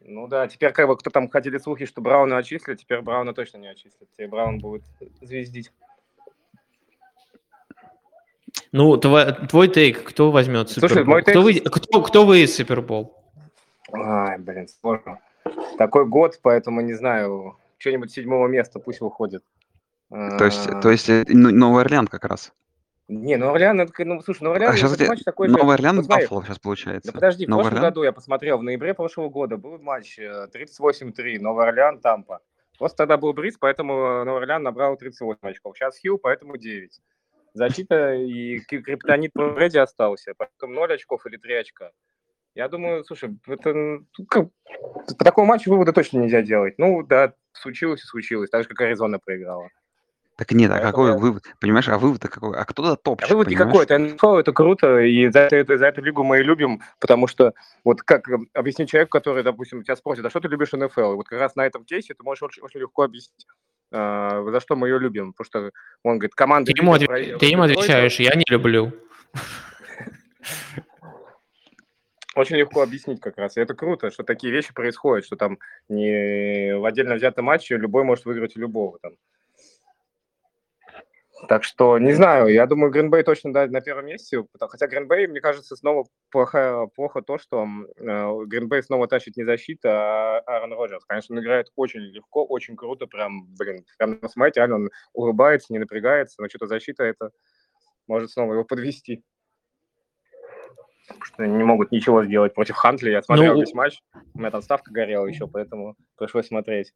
Ну 0.00 0.26
да, 0.26 0.46
теперь 0.48 0.72
как 0.72 0.88
бы 0.88 0.96
кто 0.96 1.10
там 1.10 1.28
ходили 1.28 1.58
слухи, 1.58 1.86
что 1.86 2.00
Брауна 2.00 2.36
отчислят, 2.36 2.78
теперь 2.78 3.00
Брауна 3.00 3.32
точно 3.34 3.58
не 3.58 3.68
отчислят. 3.68 4.08
Теперь 4.12 4.28
Браун 4.28 4.58
будет 4.58 4.82
звездить. 5.20 5.72
Ну, 8.72 8.96
твой, 8.96 9.32
твой 9.48 9.68
тейк, 9.68 10.02
кто 10.02 10.30
возьмет 10.30 10.68
Супербол? 10.68 10.88
Слушай, 10.88 11.04
мой 11.06 11.22
тейк... 11.22 11.34
Кто, 11.34 11.42
вы, 11.42 11.60
кто, 11.60 12.02
кто 12.02 12.26
выйдет 12.26 12.50
Супербол? 12.50 13.16
Ай, 13.92 14.38
блин, 14.38 14.68
сложно. 14.68 15.20
Такой 15.78 16.06
год, 16.06 16.38
поэтому 16.42 16.80
не 16.80 16.94
знаю, 16.94 17.56
что-нибудь 17.78 18.12
седьмого 18.12 18.48
места 18.48 18.78
пусть 18.80 19.00
выходит. 19.00 19.42
То 20.12 20.44
есть, 20.44 20.68
то 20.82 20.90
есть 20.90 21.08
э, 21.08 21.24
ну, 21.28 21.50
Новый 21.50 21.82
Орлеан 21.82 22.06
как 22.06 22.24
раз. 22.24 22.52
Не, 23.08 23.36
ну 23.36 23.50
Орлеан, 23.50 23.80
это, 23.80 23.92
ну, 24.04 24.20
слушай, 24.20 24.42
ну 24.42 24.52
Орлеан, 24.52 24.72
а 24.72 24.76
сейчас 24.76 24.98
матч 25.08 25.22
такой 25.24 25.48
Новый 25.48 25.64
же... 25.64 25.72
Орлеан 25.72 25.96
вот, 25.96 26.06
Баффало 26.06 26.44
сейчас 26.44 26.58
получается. 26.58 27.10
Да 27.10 27.14
подожди, 27.14 27.46
Новый 27.46 27.62
в 27.62 27.64
прошлом 27.64 27.78
Орлеан? 27.78 27.92
году 27.92 28.02
я 28.04 28.12
посмотрел, 28.12 28.58
в 28.58 28.62
ноябре 28.62 28.94
прошлого 28.94 29.28
года 29.28 29.56
был 29.56 29.78
матч 29.78 30.18
38-3, 30.18 31.12
э, 31.16 31.38
Новый 31.40 31.66
Орлеан, 31.66 32.00
Тампа. 32.00 32.40
Просто 32.78 32.98
тогда 32.98 33.16
был 33.16 33.32
Бриз, 33.32 33.56
поэтому 33.58 33.92
э, 33.92 34.24
Новый 34.24 34.42
Орлеан 34.42 34.62
набрал 34.62 34.96
38 34.96 35.38
очков. 35.42 35.76
Сейчас 35.76 35.98
Хилл, 35.98 36.18
поэтому 36.18 36.56
9 36.56 37.00
защита 37.54 38.14
и 38.14 38.60
криптонит 38.60 39.32
Брэди 39.34 39.78
остался, 39.78 40.34
поэтому 40.36 40.74
0 40.74 40.94
очков 40.94 41.26
или 41.26 41.36
3 41.36 41.54
очка. 41.54 41.90
Я 42.54 42.68
думаю, 42.68 43.04
слушай, 43.04 43.38
это, 43.46 43.72
ну, 43.72 44.06
как, 44.28 44.48
по 45.18 45.24
такому 45.24 45.46
матчу 45.46 45.70
вывода 45.70 45.92
точно 45.92 46.18
нельзя 46.18 46.42
делать. 46.42 46.74
Ну, 46.76 47.02
да, 47.02 47.32
случилось 47.52 48.02
и 48.02 48.06
случилось, 48.06 48.50
так 48.50 48.62
же, 48.62 48.68
как 48.68 48.80
Аризона 48.82 49.18
проиграла. 49.18 49.68
Так 50.42 50.50
нет, 50.50 50.72
а 50.72 50.80
какой 50.80 51.12
я... 51.12 51.16
вывод? 51.16 51.44
Понимаешь, 51.60 51.88
а 51.88 51.98
вывод 51.98 52.20
какой? 52.22 52.58
А 52.58 52.64
кто-то 52.64 52.96
топ? 52.96 53.22
А 53.22 53.28
вывод 53.28 53.46
никакой, 53.46 53.84
это 53.84 53.96
НФЛ, 53.96 54.38
это 54.38 54.52
круто, 54.52 54.98
и 54.98 55.30
за, 55.30 55.42
это, 55.42 55.78
за 55.78 55.86
эту 55.86 56.02
лигу 56.02 56.24
мы 56.24 56.40
и 56.40 56.42
любим, 56.42 56.80
потому 56.98 57.28
что 57.28 57.54
вот 57.84 58.02
как 58.02 58.28
объяснить 58.52 58.90
человеку, 58.90 59.12
который, 59.12 59.44
допустим, 59.44 59.84
тебя 59.84 59.94
спросит, 59.94 60.24
а 60.24 60.30
что 60.30 60.40
ты 60.40 60.48
любишь 60.48 60.72
НФЛ? 60.72 61.12
И 61.12 61.14
вот 61.14 61.28
как 61.28 61.38
раз 61.38 61.54
на 61.54 61.64
этом 61.64 61.84
кейсе 61.84 62.14
ты 62.14 62.24
можешь 62.24 62.42
очень, 62.42 62.60
очень 62.60 62.80
легко 62.80 63.04
объяснить, 63.04 63.46
э, 63.92 64.44
за 64.50 64.58
что 64.58 64.74
мы 64.74 64.88
ее 64.88 64.98
любим, 64.98 65.32
потому 65.32 65.46
что 65.46 65.70
он 66.02 66.18
говорит, 66.18 66.34
команда... 66.34 66.72
Ты 66.72 66.82
ему, 66.82 66.92
отв... 66.92 67.06
про... 67.06 67.38
ты 67.38 67.46
ему 67.46 67.62
отвечаешь, 67.62 68.18
я 68.18 68.34
не 68.34 68.44
люблю. 68.48 68.92
Очень 72.34 72.56
легко 72.56 72.82
объяснить 72.82 73.20
как 73.20 73.38
раз. 73.38 73.56
И 73.56 73.60
это 73.60 73.74
круто, 73.74 74.10
что 74.10 74.24
такие 74.24 74.52
вещи 74.52 74.74
происходят, 74.74 75.24
что 75.24 75.36
там 75.36 75.58
не 75.88 76.74
в 76.76 76.84
отдельно 76.84 77.14
взятом 77.14 77.44
матче 77.44 77.76
любой 77.76 78.02
может 78.02 78.24
выиграть 78.24 78.56
у 78.56 78.60
любого. 78.60 78.98
Там. 79.00 79.12
Так 81.48 81.64
что, 81.64 81.98
не 81.98 82.12
знаю, 82.12 82.48
я 82.48 82.66
думаю, 82.66 82.92
Гринбей 82.92 83.22
точно 83.22 83.52
да, 83.52 83.66
на 83.66 83.80
первом 83.80 84.06
месте, 84.06 84.44
хотя 84.60 84.86
Гринбей, 84.86 85.26
мне 85.26 85.40
кажется, 85.40 85.74
снова 85.76 86.06
плохо, 86.30 86.86
плохо 86.94 87.20
то, 87.22 87.38
что 87.38 87.66
э, 87.96 88.44
Гринбей 88.46 88.82
снова 88.82 89.08
тащит 89.08 89.36
не 89.36 89.44
защита, 89.44 90.38
а 90.38 90.42
Аарон 90.46 90.72
Роджерс. 90.72 91.04
Конечно, 91.04 91.34
он 91.34 91.42
играет 91.42 91.72
очень 91.74 92.00
легко, 92.00 92.44
очень 92.44 92.76
круто, 92.76 93.06
прям, 93.06 93.46
блин, 93.56 93.84
прям 93.98 94.20
смотрите, 94.28 94.60
реально 94.60 94.76
он 94.76 94.90
улыбается, 95.12 95.72
не 95.72 95.78
напрягается, 95.78 96.40
но 96.40 96.48
что-то 96.48 96.66
защита 96.66 97.02
это 97.02 97.30
может 98.06 98.30
снова 98.30 98.52
его 98.52 98.64
подвести. 98.64 99.24
Потому 101.08 101.24
что 101.24 101.42
они 101.42 101.56
не 101.56 101.64
могут 101.64 101.90
ничего 101.90 102.24
сделать 102.24 102.54
против 102.54 102.76
Хантли. 102.76 103.10
Я 103.10 103.22
смотрел 103.22 103.54
ну... 103.54 103.60
весь 103.60 103.74
матч, 103.74 104.00
у 104.34 104.38
меня 104.38 104.50
там 104.50 104.62
ставка 104.62 104.92
горела 104.92 105.26
еще, 105.26 105.48
поэтому 105.48 105.96
пришлось 106.16 106.46
смотреть. 106.46 106.92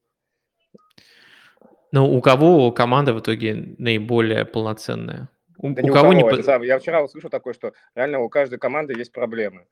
Ну, 1.93 2.13
у 2.13 2.21
кого 2.21 2.73
команда 2.73 3.15
в 3.15 3.21
итоге 3.21 3.75
наиболее 3.79 4.45
полноценная? 4.45 5.29
У, 5.59 5.71
да 5.71 5.83
у, 5.83 5.87
у 5.87 5.89
кого, 5.89 6.11
кого 6.11 6.13
не... 6.13 6.23
Это, 6.23 6.63
я 6.63 6.79
вчера 6.79 7.03
услышал 7.03 7.31
такое, 7.31 7.55
что 7.55 7.73
реально 7.95 8.21
у 8.21 8.29
каждой 8.29 8.59
команды 8.59 8.95
есть 8.97 9.13
проблемы, 9.13 9.67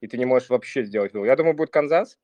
и 0.00 0.06
ты 0.06 0.18
не 0.18 0.24
можешь 0.24 0.48
вообще 0.48 0.84
сделать 0.84 1.12
вывод. 1.12 1.26
Я 1.26 1.36
думаю, 1.36 1.54
будет 1.54 1.70
Канзас. 1.70 2.18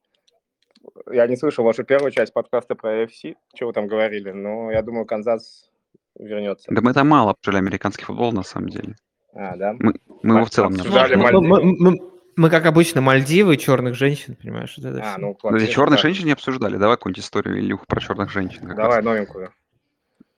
Я 1.11 1.27
не 1.27 1.37
слышал 1.37 1.65
вашу 1.65 1.85
первую 1.85 2.11
часть 2.11 2.33
подкаста 2.33 2.75
про 2.75 3.05
AFC, 3.05 3.37
что 3.55 3.67
вы 3.67 3.73
там 3.73 3.87
говорили, 3.87 4.31
но 4.33 4.71
я 4.71 4.83
думаю, 4.83 5.07
Канзас 5.07 5.71
вернется. 6.19 6.67
Да 6.71 6.81
мы 6.81 6.93
там 6.93 7.09
мало 7.09 7.31
обсуждали 7.33 7.63
американский 7.63 8.05
футбол, 8.05 8.33
на 8.33 8.43
самом 8.43 8.69
деле. 8.69 8.97
А, 9.35 9.57
да? 9.57 9.75
Мы, 9.79 9.95
мы 10.23 10.37
его 10.37 10.45
в 10.45 10.51
целом 10.51 10.73
не 10.75 10.81
обсуждали. 10.81 11.17
Мы, 11.17 11.41
мы, 11.41 11.63
мы, 11.63 12.14
мы, 12.37 12.51
как 12.51 12.67
обычно, 12.67 13.01
Мальдивы, 13.01 13.57
черных 13.57 13.95
женщин, 13.95 14.37
понимаешь? 14.37 14.75
Вот 14.77 14.87
это 14.87 15.15
а, 15.15 15.19
ну, 15.19 15.35
Подожди, 15.35 15.71
черных 15.71 16.01
женщин 16.01 16.27
не 16.27 16.33
обсуждали. 16.33 16.77
Давай 16.77 16.97
какую-нибудь 16.97 17.25
историю, 17.25 17.59
Илюх, 17.59 17.87
про 17.87 18.01
черных 18.01 18.31
женщин. 18.31 18.69
Давай 18.75 18.97
раз. 18.97 19.05
новенькую. 19.05 19.53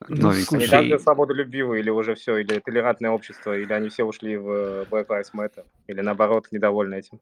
Ну, 0.08 0.16
новеньких. 0.16 0.52
Они 0.52 0.66
слушай, 0.66 0.70
каждый 0.70 1.00
свободолюбивый 1.00 1.80
или 1.80 1.90
уже 1.90 2.14
все, 2.14 2.36
или 2.38 2.58
толерантное 2.58 3.10
общество, 3.10 3.56
или 3.56 3.72
они 3.72 3.88
все 3.88 4.04
ушли 4.04 4.36
в 4.36 4.50
э, 4.50 4.84
Black 4.90 5.06
Lives 5.06 5.32
Matter, 5.34 5.64
или 5.86 6.00
наоборот 6.00 6.48
недовольны 6.50 6.96
этим. 6.96 7.20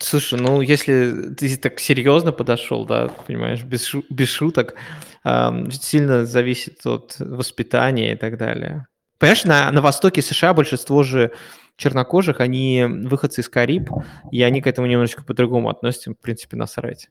Слушай, 0.00 0.40
ну 0.40 0.60
если 0.60 1.32
ты 1.34 1.56
так 1.56 1.78
серьезно 1.78 2.32
подошел, 2.32 2.84
да, 2.86 3.08
понимаешь, 3.08 3.62
без, 3.62 3.84
шу- 3.84 4.04
без 4.10 4.28
шуток, 4.28 4.74
ам, 5.22 5.70
сильно 5.70 6.26
зависит 6.26 6.84
от 6.86 7.16
воспитания 7.20 8.12
и 8.12 8.16
так 8.16 8.36
далее. 8.36 8.86
Понимаешь, 9.20 9.44
на, 9.44 9.70
на 9.70 9.82
востоке 9.82 10.22
США 10.22 10.54
большинство 10.54 11.02
же 11.02 11.32
чернокожих, 11.76 12.40
они 12.40 12.86
выходцы 13.04 13.42
из 13.42 13.50
Кариб, 13.50 13.90
и 14.32 14.42
они 14.42 14.62
к 14.62 14.66
этому 14.66 14.86
немножечко 14.86 15.22
по-другому 15.22 15.68
относятся, 15.68 16.12
в 16.12 16.14
принципе, 16.14 16.56
насрать. 16.56 17.10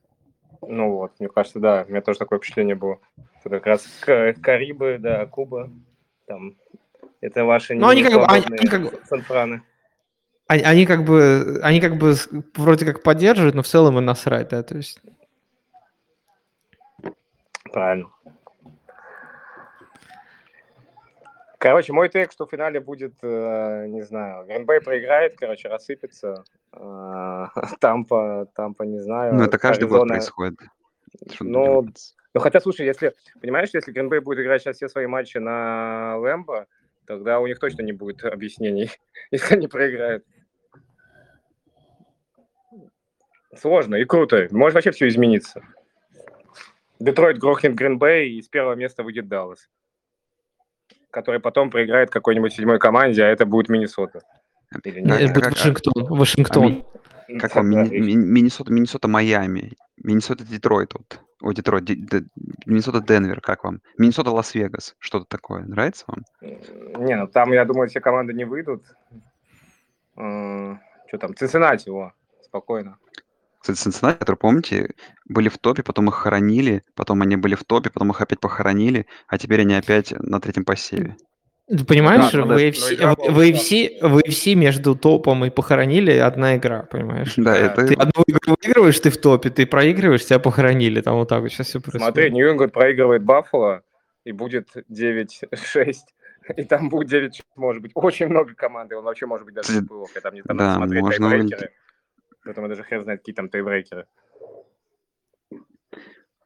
Ну 0.67 0.91
вот, 0.97 1.11
мне 1.19 1.29
кажется, 1.29 1.59
да, 1.59 1.85
у 1.87 1.91
меня 1.91 2.01
тоже 2.01 2.17
такое 2.17 2.39
впечатление 2.39 2.75
было. 2.75 2.97
Что 3.39 3.49
как 3.51 3.65
раз 3.67 3.85
Ка- 4.01 4.33
Карибы, 4.41 4.97
да, 4.99 5.27
Куба, 5.27 5.69
там, 6.25 6.55
это 7.21 7.45
ваши 7.45 7.75
Ну, 7.75 7.87
они 7.87 8.03
как 8.03 8.13
бы- 8.15 8.25
они- 8.25 8.67
как 8.67 8.81
бы- 8.81 8.99
Сан-Франы. 9.07 9.61
Они, 10.47 10.63
они 10.63 10.85
как 10.87 11.05
бы, 11.05 11.59
они 11.61 11.79
как 11.79 11.97
бы 11.97 12.15
вроде 12.55 12.85
как 12.87 13.03
поддерживают, 13.03 13.53
но 13.53 13.61
в 13.61 13.67
целом 13.67 13.99
и 13.99 14.01
насрать, 14.01 14.49
да, 14.49 14.63
то 14.63 14.75
есть. 14.77 14.99
Правильно. 17.71 18.09
Короче, 21.59 21.91
мой 21.91 22.07
тейк, 22.07 22.31
что 22.31 22.47
в 22.47 22.49
финале 22.49 22.79
будет, 22.79 23.15
э, 23.21 23.85
не 23.87 24.01
знаю, 24.03 24.45
Гринбей 24.45 24.79
проиграет, 24.79 25.35
короче, 25.37 25.67
рассыпется. 25.67 26.45
Э, 26.71 27.47
Тампа, 27.81 28.47
Тампа, 28.55 28.83
не 28.83 28.99
знаю. 28.99 29.35
Ну, 29.35 29.43
это 29.43 29.57
каждый 29.57 29.89
год 29.89 30.03
Аризона- 30.03 30.07
происходит. 30.07 30.59
Что 31.29 31.43
Ну? 31.43 31.87
Ну, 32.33 32.39
хотя, 32.39 32.61
слушай, 32.61 32.85
если, 32.85 33.13
понимаешь, 33.41 33.71
если 33.73 33.91
Гринбей 33.91 34.21
будет 34.21 34.39
играть 34.39 34.61
сейчас 34.61 34.77
все 34.77 34.87
свои 34.87 35.05
матчи 35.05 35.37
на 35.37 36.15
Лэмбо, 36.19 36.67
тогда 37.05 37.41
у 37.41 37.47
них 37.47 37.59
точно 37.59 37.81
не 37.81 37.91
будет 37.91 38.23
объяснений, 38.23 38.89
если 39.31 39.55
они 39.55 39.67
проиграют. 39.67 40.23
Сложно 43.53 43.95
и 43.95 44.05
круто. 44.05 44.47
Может 44.51 44.75
вообще 44.75 44.91
все 44.91 45.09
измениться. 45.09 45.61
Детройт 46.99 47.37
грохнет 47.37 47.75
Гринбей, 47.75 48.37
и 48.37 48.41
с 48.41 48.47
первого 48.47 48.75
места 48.75 49.03
выйдет 49.03 49.27
Даллас, 49.27 49.67
который 51.11 51.39
потом 51.39 51.69
проиграет 51.69 52.09
какой-нибудь 52.09 52.53
седьмой 52.53 52.79
команде, 52.79 53.23
а 53.23 53.27
это 53.27 53.45
будет 53.45 53.69
Миннесота. 53.69 54.21
Или 54.83 55.01
Это 55.01 55.33
будет 55.33 55.45
Вашингтон. 55.51 56.05
Вашингтон. 56.05 56.85
Как 57.39 57.55
вам 57.55 57.69
Миннесота, 57.69 58.71
Миннесота, 58.71 59.07
Майами, 59.07 59.73
Миннесота, 59.97 60.43
Детройт, 60.45 60.93
вот. 60.93 61.19
О, 61.41 61.53
Детройт, 61.53 61.85
Де- 61.85 61.95
Де- 61.95 62.25
Миннесота, 62.65 63.01
Денвер, 63.01 63.39
как 63.39 63.63
вам? 63.63 63.81
Миннесота, 63.97 64.31
Лас-Вегас, 64.31 64.95
что-то 64.99 65.25
такое, 65.25 65.61
нравится 65.63 66.05
вам? 66.07 66.25
Не, 66.41 67.15
ну 67.15 67.27
там, 67.27 67.53
я 67.53 67.65
думаю, 67.65 67.87
все 67.87 68.01
команды 68.01 68.33
не 68.33 68.45
выйдут. 68.45 68.83
Что 70.15 71.17
там? 71.19 71.35
Цинциннати, 71.35 71.89
во, 71.89 72.13
спокойно. 72.41 72.97
Кстати, 73.59 73.77
Cincinnati, 73.77 74.17
которые, 74.17 74.37
помните, 74.37 74.93
были 75.25 75.49
в 75.49 75.57
топе, 75.57 75.83
потом 75.83 76.07
их 76.07 76.15
хоронили, 76.15 76.83
потом 76.95 77.21
они 77.21 77.35
были 77.35 77.55
в 77.55 77.63
топе, 77.65 77.89
потом 77.89 78.11
их 78.11 78.21
опять 78.21 78.39
похоронили, 78.39 79.05
а 79.27 79.37
теперь 79.37 79.61
они 79.61 79.75
опять 79.75 80.11
на 80.11 80.39
третьем 80.39 80.65
посеве. 80.65 81.17
Ты 81.67 81.85
понимаешь, 81.85 82.31
Да, 82.31 82.45
в 82.45 82.51
AFC, 82.51 82.95
игра 82.95 83.15
в 83.15 83.39
AFC, 83.39 83.99
в 84.01 84.17
AFC 84.17 84.55
между 84.55 84.95
топом 84.95 85.45
и 85.45 85.51
похоронили 85.51 86.13
одна 86.13 86.55
игра, 86.55 86.83
понимаешь? 86.83 87.33
Да, 87.37 87.55
это... 87.55 87.85
Ты 87.85 87.93
одну 87.93 88.23
игру 88.25 88.55
выигрываешь, 88.59 88.99
ты 88.99 89.11
в 89.11 89.17
топе, 89.21 89.51
ты 89.51 89.67
проигрываешь, 89.67 90.25
тебя 90.25 90.39
похоронили, 90.39 91.01
там 91.01 91.17
вот 91.17 91.29
так 91.29 91.41
вот 91.41 91.51
сейчас 91.51 91.67
все 91.67 91.79
происходит. 91.79 92.05
Смотри, 92.05 92.31
Нью-Ингланд 92.31 92.73
проигрывает 92.73 93.23
Баффало, 93.23 93.83
и 94.23 94.31
будет 94.31 94.69
9-6, 94.89 95.93
и 96.57 96.63
там 96.63 96.89
будет 96.89 97.09
9 97.09 97.43
может 97.55 97.83
быть. 97.83 97.91
Очень 97.93 98.29
много 98.29 98.55
команд, 98.55 98.91
и 98.91 98.95
он 98.95 99.03
вообще 99.03 99.27
может 99.27 99.45
быть 99.45 99.53
даже 99.53 99.81
в 99.81 99.83
плей-офф. 99.83 100.21
Там 100.23 100.33
не 100.33 100.41
там 100.41 100.57
да, 100.57 100.75
смотреть 100.75 101.01
можно. 101.19 101.49
Поэтому 102.49 102.67
даже 102.67 102.83
хер 102.83 103.03
знает, 103.03 103.19
какие 103.19 103.35
там 103.35 103.47
тайбрейкеры. 103.47 104.07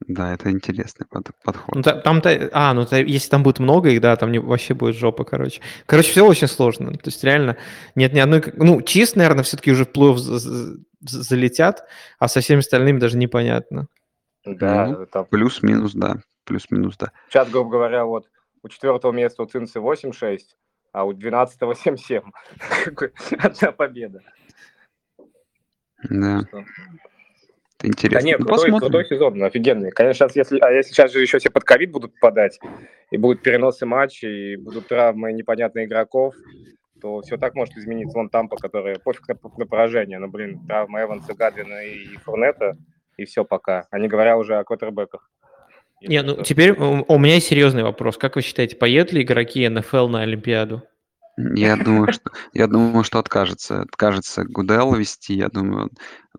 Да, 0.05 0.34
это 0.34 0.51
интересный 0.51 1.05
под- 1.09 1.30
подход. 1.45 1.75
Ну, 1.75 1.81
та- 1.81 1.95
там-то, 2.01 2.49
а, 2.51 2.73
ну, 2.73 2.85
если 2.91 3.30
там 3.30 3.41
будет 3.41 3.59
много 3.59 3.89
их, 3.89 4.01
да, 4.01 4.17
там 4.17 4.34
не, 4.34 4.39
вообще 4.39 4.73
будет 4.73 4.97
жопа, 4.97 5.23
короче. 5.23 5.61
Короче, 5.85 6.11
все 6.11 6.25
очень 6.25 6.47
сложно. 6.49 6.91
То 6.91 7.05
есть 7.05 7.23
реально 7.23 7.55
нет 7.95 8.11
ни 8.11 8.19
одной... 8.19 8.43
Ну, 8.57 8.81
чист, 8.81 9.15
наверное, 9.15 9.45
все-таки 9.45 9.71
уже 9.71 9.85
в 9.85 10.17
за- 10.17 10.77
залетят, 10.99 11.88
а 12.19 12.27
со 12.27 12.41
всеми 12.41 12.59
остальными 12.59 12.99
даже 12.99 13.15
непонятно. 13.17 13.88
Да, 14.45 14.88
Ну, 14.88 15.05
там 15.05 15.25
Плюс-минус, 15.27 15.93
да. 15.93 16.17
Плюс-минус, 16.43 16.97
да. 16.97 17.13
сейчас, 17.30 17.49
грубо 17.49 17.69
говоря, 17.69 18.03
вот 18.03 18.27
у 18.61 18.67
четвертого 18.67 19.13
места 19.13 19.41
у 19.41 19.45
Цинцы 19.45 19.80
8-6, 19.80 20.39
а 20.91 21.05
у 21.05 21.13
12-го 21.13 21.71
7-7. 21.71 22.23
Какой- 22.84 23.13
Одна 23.39 23.71
победа. 23.71 24.19
Да, 26.09 26.41
Что? 26.47 26.59
это 26.59 26.67
Да 27.81 27.88
интересно. 27.88 28.25
нет, 28.25 28.39
Ну, 28.39 28.45
крутой, 28.45 28.63
посмотрим. 28.71 28.80
крутой 28.91 29.05
сезон, 29.05 29.38
ну, 29.38 29.45
офигенный. 29.45 29.91
Конечно, 29.91 30.27
сейчас, 30.30 30.35
если, 30.35 30.59
а 30.59 30.71
если 30.71 30.91
сейчас 30.91 31.11
же 31.11 31.21
еще 31.21 31.39
все 31.39 31.49
под 31.49 31.63
ковид 31.63 31.91
будут 31.91 32.13
попадать, 32.13 32.59
и 33.11 33.17
будут 33.17 33.41
переносы 33.41 33.85
матчей, 33.85 34.53
и 34.53 34.55
будут 34.55 34.88
травмы 34.88 35.34
непонятных 35.34 35.85
игроков, 35.85 36.34
то 37.01 37.21
все 37.21 37.38
так 37.38 37.53
может 37.55 37.75
измениться. 37.75 38.17
Вон 38.17 38.30
Тампа, 38.30 38.55
которая 38.55 38.97
пофиг 38.97 39.27
на, 39.27 39.35
на 39.57 39.65
поражение, 39.65 40.19
но, 40.19 40.30
блин, 40.30 40.65
травма 40.65 41.01
Эванса, 41.03 41.34
Гадвина 41.34 41.84
и 41.85 42.15
Фурнета, 42.23 42.77
и 43.17 43.25
все 43.25 43.43
пока. 43.43 43.88
А 43.91 43.99
не 43.99 44.07
говоря 44.07 44.38
уже 44.38 44.55
о 44.55 44.63
квотербеках. 44.63 45.30
Не, 46.01 46.21
ну, 46.21 46.41
теперь 46.43 46.71
у 46.71 47.03
у 47.07 47.17
меня 47.19 47.35
есть 47.35 47.47
серьезный 47.47 47.84
вопрос. 47.84 48.17
Как 48.17 48.35
вы 48.35 48.41
считаете, 48.41 48.75
поедут 48.75 49.13
ли 49.13 49.21
игроки 49.23 49.67
НФЛ 49.67 50.07
на 50.07 50.21
Олимпиаду? 50.21 50.84
Я 51.38 51.76
думаю, 51.77 52.07
что 52.14 52.31
я 52.53 52.68
думаю, 52.68 53.03
что 53.03 53.19
откажется. 53.19 53.81
Откажется 53.81 54.43
Гудел 54.45 54.93
вести. 54.93 55.34
Я 55.34 55.49
думаю, 55.49 55.89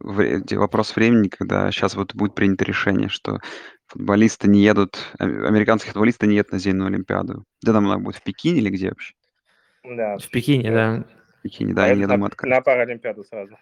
вре- 0.00 0.42
вопрос 0.56 0.94
времени, 0.96 1.28
когда 1.28 1.70
сейчас 1.70 1.94
вот 1.94 2.14
будет 2.14 2.34
принято 2.34 2.64
решение, 2.64 3.08
что 3.08 3.40
футболисты 3.86 4.48
не 4.48 4.62
едут, 4.62 4.96
а- 5.18 5.24
американские 5.24 5.92
футболисты 5.92 6.26
не 6.26 6.36
едут 6.36 6.52
на 6.52 6.58
зимнюю 6.58 6.86
Олимпиаду. 6.88 7.44
Где 7.62 7.72
там 7.72 7.86
она 7.86 7.98
будет? 7.98 8.16
В 8.16 8.22
Пекине 8.22 8.58
или 8.60 8.70
где 8.70 8.90
вообще? 8.90 9.14
Да, 9.84 10.16
В 10.18 10.28
Пекине, 10.30 10.70
да. 10.70 11.04
В 11.38 11.42
Пекине, 11.42 11.74
да, 11.74 11.84
они, 11.84 12.00
я 12.00 12.06
на, 12.06 12.14
думаю, 12.14 12.28
откажутся. 12.28 12.56
на 12.56 12.62
Паралимпиаду 12.62 13.24
сразу. 13.24 13.56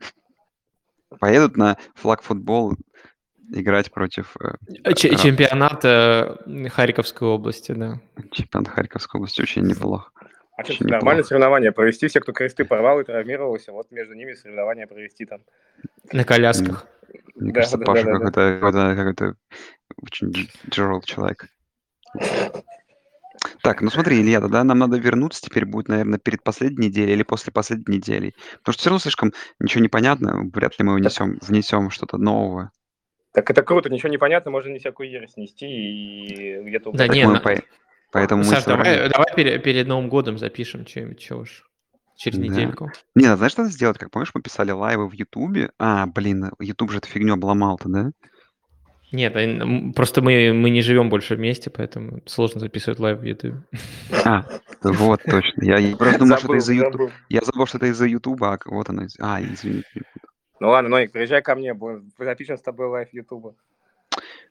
Поедут 1.20 1.56
на 1.56 1.76
флаг-футбол 1.96 2.74
играть 3.50 3.90
против 3.90 4.36
э, 4.40 4.54
Ч- 4.94 5.08
Ра- 5.10 5.16
чемпионат 5.22 5.80
э, 5.84 6.68
Харьковской 6.70 7.28
области, 7.28 7.72
да. 7.72 8.00
чемпионата 8.30 8.70
Харьковской 8.70 9.18
области. 9.18 9.40
Очень 9.42 9.66
неплохо. 9.66 10.10
А 10.58 10.64
что, 10.64 10.72
Очень 10.72 10.86
нормальное 10.86 11.18
неплохо. 11.22 11.28
соревнование 11.28 11.70
провести, 11.70 12.08
все, 12.08 12.18
кто 12.20 12.32
кресты 12.32 12.64
порвал 12.64 12.98
и 12.98 13.04
травмировался, 13.04 13.70
вот 13.70 13.92
между 13.92 14.14
ними 14.14 14.32
соревнования 14.34 14.88
провести 14.88 15.24
там. 15.24 15.40
На 16.10 16.24
колясках. 16.24 16.84
Мне 17.36 17.52
Да, 17.52 17.60
кажется, 17.60 17.78
да, 17.78 17.84
Паша 17.86 18.04
да, 18.04 18.10
да, 18.10 18.18
какой-то, 18.18 18.58
какой-то, 18.60 18.96
какой-то 18.96 19.34
очень 20.02 20.48
тяжелый 20.68 21.02
человек. 21.02 21.46
Так, 23.62 23.82
ну 23.82 23.90
смотри, 23.90 24.20
Илья, 24.20 24.40
тогда 24.40 24.64
нам 24.64 24.80
надо 24.80 24.96
вернуться 24.98 25.40
теперь 25.42 25.64
будет, 25.64 25.86
наверное, 25.86 26.18
перед 26.18 26.42
последней 26.42 26.88
неделей 26.88 27.12
или 27.12 27.22
после 27.22 27.52
последней 27.52 27.98
недели. 27.98 28.34
Потому 28.58 28.72
что 28.72 28.80
все 28.80 28.90
равно 28.90 28.98
слишком 28.98 29.32
ничего 29.60 29.80
не 29.80 29.88
понятно, 29.88 30.50
вряд 30.52 30.76
ли 30.76 30.84
мы 30.84 30.96
внесем, 30.96 31.38
внесем 31.40 31.90
что-то 31.90 32.16
нового. 32.18 32.72
Так 33.32 33.48
это 33.48 33.62
круто, 33.62 33.90
ничего 33.90 34.08
не 34.08 34.18
понятно, 34.18 34.50
можно 34.50 34.70
не 34.72 34.80
всякую 34.80 35.08
ересь 35.08 35.36
нести 35.36 35.66
и 35.66 36.62
где-то... 36.62 36.90
Да 36.90 37.06
Так 37.06 37.14
не, 37.14 37.26
мы 37.28 37.40
Поэтому 38.12 38.42
мы 38.42 38.48
Саш, 38.48 38.64
давай, 38.64 38.84
собрали- 38.86 39.12
давай 39.12 39.34
пере- 39.36 39.58
перед 39.58 39.86
Новым 39.86 40.08
годом 40.08 40.38
запишем 40.38 40.86
что-нибудь, 40.86 41.18
чё 41.18 41.38
уж. 41.40 41.64
Через 42.16 42.38
Да. 42.38 42.44
недельку. 42.46 42.90
Не, 43.14 43.26
а 43.26 43.36
знаешь, 43.36 43.52
что 43.52 43.62
надо 43.62 43.72
сделать? 43.74 43.96
Как 43.98 44.10
помнишь, 44.10 44.30
мы 44.34 44.42
писали 44.42 44.72
лайвы 44.72 45.08
в 45.08 45.12
Ютубе? 45.12 45.70
А, 45.78 46.06
блин, 46.06 46.50
Ютуб 46.58 46.90
же 46.90 46.98
эту 46.98 47.08
фигню 47.08 47.34
обломал-то, 47.34 47.88
да? 47.88 48.10
Нет, 49.12 49.34
а, 49.36 49.92
просто 49.94 50.20
мы, 50.20 50.52
мы 50.52 50.70
не 50.70 50.82
живем 50.82 51.10
больше 51.10 51.36
вместе, 51.36 51.70
поэтому 51.70 52.20
сложно 52.26 52.60
записывать 52.60 52.98
live 52.98 53.20
в 53.20 53.22
YouTube. 53.22 53.54
А, 54.24 54.44
вот, 54.82 55.22
точно. 55.22 55.64
Я, 55.64 55.78
я 55.78 55.96
просто 55.96 56.18
думал, 56.18 56.36
что 56.38 56.46
это 56.46 56.46
Забыл, 56.48 56.56
из-за 56.58 56.72
Ютуба. 56.74 56.92
забыл. 56.92 57.10
Я 57.28 57.40
забыл, 57.44 57.66
что 57.66 57.76
это 57.78 57.86
из-за 57.86 58.06
Ютуба, 58.06 58.54
а 58.54 58.58
вот 58.66 58.88
оно. 58.88 59.02
А, 59.20 59.40
извините. 59.40 59.86
Ну 60.60 60.70
ладно, 60.70 60.90
Ноик, 60.90 61.12
приезжай 61.12 61.40
ко 61.40 61.54
мне, 61.54 61.72
будем- 61.72 62.10
запишем 62.18 62.56
с 62.58 62.62
тобой 62.62 62.88
live 62.88 63.08
Ютуба. 63.12 63.54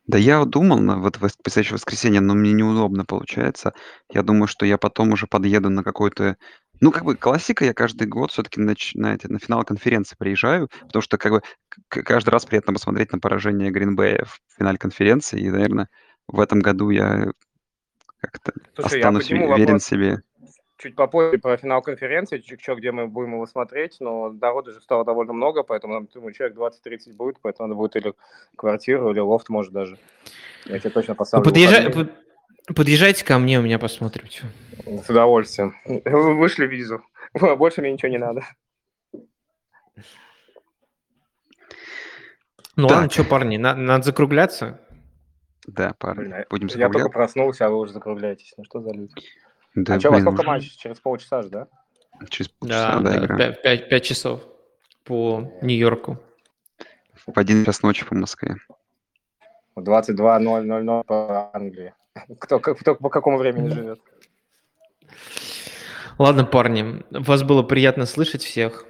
Да 0.08 0.18
я 0.18 0.40
вот 0.40 0.50
думал 0.50 0.80
на 0.80 0.98
вот 0.98 1.18
в 1.18 1.20
предстоящее 1.20 1.76
воскресенье, 1.76 2.22
но 2.22 2.34
мне 2.34 2.54
неудобно 2.54 3.04
получается. 3.06 3.74
Я 4.10 4.24
думаю, 4.24 4.48
что 4.48 4.66
я 4.66 4.78
потом 4.78 5.12
уже 5.12 5.28
подъеду 5.28 5.70
на 5.70 5.84
какой-то... 5.84 6.38
Ну, 6.80 6.92
как 6.92 7.04
бы 7.04 7.16
классика, 7.16 7.66
я 7.66 7.74
каждый 7.74 8.08
год 8.08 8.32
все-таки 8.32 8.62
на, 8.62 8.76
ч- 8.76 8.98
на, 8.98 9.16
эти- 9.16 9.28
на 9.28 9.40
финал 9.40 9.64
конференции 9.66 10.16
приезжаю, 10.18 10.70
потому 10.82 11.02
что 11.02 11.18
как 11.18 11.32
бы 11.34 11.42
к- 11.90 12.04
каждый 12.04 12.30
раз 12.30 12.46
приятно 12.46 12.72
посмотреть 12.74 13.12
на 13.12 13.20
поражение 13.20 13.72
Гринбея 13.72 14.24
в 14.26 14.40
финале 14.58 14.78
конференции, 14.78 15.42
и, 15.42 15.50
наверное, 15.50 15.90
в 16.28 16.40
этом 16.40 16.60
году 16.60 16.90
я 16.90 17.32
как-то 18.22 18.54
Слушай, 18.76 19.00
останусь 19.00 19.24
подниму 19.24 19.42
ве- 19.48 19.56
верен 19.56 19.66
вопрос. 19.74 19.84
себе. 19.84 20.22
Чуть 20.78 20.96
попозже 20.96 21.38
про 21.40 21.58
финал 21.58 21.82
конференции, 21.82 22.38
чуть 22.40 22.60
чуть 22.62 22.78
где 22.78 22.92
мы 22.92 23.08
будем 23.08 23.34
его 23.34 23.46
смотреть, 23.48 23.98
но 24.00 24.30
народу 24.32 24.72
же 24.72 24.82
стало 24.82 25.04
довольно 25.06 25.34
много, 25.34 25.64
поэтому, 25.64 25.96
я 25.96 26.08
думаю, 26.14 26.34
человек 26.34 26.56
20-30 26.58 27.14
будет, 27.14 27.38
поэтому 27.42 27.68
надо 27.70 27.78
будет 27.78 27.96
или 27.96 28.14
квартиру, 28.56 29.12
или 29.12 29.20
лофт, 29.20 29.50
может, 29.50 29.74
даже. 29.74 29.98
Я 30.66 30.80
тебе 30.80 30.92
точно 30.92 31.14
Ну, 31.14 31.18
поставлю. 31.18 31.46
подъезжай- 31.46 31.86
выходные. 31.88 32.16
под- 32.68 32.76
подъезжайте 32.76 33.26
ко 33.26 33.38
мне, 33.40 33.60
у 33.60 33.62
меня 33.64 33.80
посмотрим. 33.80 34.28
чё. 34.28 34.46
С 34.86 35.10
удовольствием. 35.10 35.76
Вы 35.86 36.36
Вышли 36.36 36.68
визу. 36.68 37.02
Больше 37.58 37.82
мне 37.82 37.92
ничего 37.94 38.10
не 38.10 38.18
надо. 38.20 38.42
Ну 42.76 42.88
Так. 42.88 42.98
ладно, 42.98 43.10
что, 43.12 43.24
парни, 43.24 43.58
на- 43.58 43.76
надо 43.76 44.04
закругляться. 44.06 44.80
Да, 45.66 45.94
парни, 45.98 46.20
Блин, 46.22 46.34
а 46.34 46.46
будем 46.50 46.68
Я 46.68 46.74
только 46.74 46.78
закругляться. 46.84 47.10
проснулся, 47.14 47.66
а 47.66 47.70
вы 47.70 47.78
уже 47.80 47.92
закругляетесь. 47.94 48.54
Ну 48.58 48.64
что 48.66 48.82
за 48.82 48.92
люди? 48.94 49.14
Да, 49.78 49.94
а 49.96 50.00
что, 50.00 50.10
во 50.10 50.20
сколько 50.20 50.40
уже 50.40 50.48
матч? 50.48 50.76
Через 50.78 51.00
полчаса 51.00 51.44
же, 51.44 51.50
да? 51.50 51.68
Через 52.30 52.50
полчаса, 52.50 53.00
Да, 53.00 53.00
да, 53.00 53.10
да, 53.20 53.26
игра. 53.26 53.38
пя- 53.38 53.62
пять, 53.62 53.90
пять 53.90 54.04
часов 54.06 54.42
по 55.04 55.52
Нью-Йорку. 55.62 56.18
В 57.28 57.38
один 57.38 57.64
час 57.64 57.84
ночи 57.84 58.04
по 58.04 58.16
Москве. 58.16 58.56
22.00 59.78 61.04
по 61.06 61.52
Англии. 61.54 61.94
Кто, 62.40 62.60
как- 62.60 62.80
кто 62.80 62.96
по 62.96 63.10
какому 63.10 63.38
времени 63.38 63.68
живет? 63.70 64.00
Ладно, 66.18 66.44
парни, 66.46 67.04
вас 67.12 67.44
было 67.44 67.62
приятно 67.62 68.08
слышать 68.08 68.42
всех. 68.42 68.86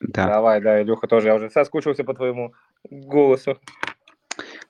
Да, 0.00 0.26
Давай, 0.26 0.62
да, 0.62 0.80
Илюха 0.80 1.06
тоже. 1.06 1.26
Я 1.28 1.34
уже 1.34 1.50
соскучился 1.50 2.02
по 2.04 2.14
твоему 2.14 2.54
голосу. 2.90 3.60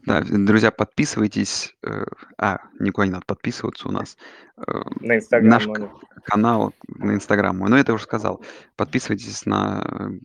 Да, 0.06 0.22
друзья, 0.22 0.70
подписывайтесь. 0.70 1.74
э, 1.82 2.04
А, 2.38 2.58
никуда 2.78 3.06
не 3.06 3.12
надо 3.12 3.24
подписываться 3.26 3.88
у 3.88 3.90
нас. 3.92 4.16
Э, 4.56 4.62
На 5.00 5.16
Инстаграм. 5.16 5.50
Наш 5.50 5.66
не- 5.66 5.90
канал 6.24 6.72
на 6.88 7.14
Инстаграм 7.14 7.56
мой. 7.56 7.68
Ну, 7.68 7.76
это 7.76 7.92
я 7.92 7.94
уже 7.96 8.04
сказал. 8.04 8.42
Подписывайтесь 8.76 9.44
на 9.46 9.82
м, 10.00 10.20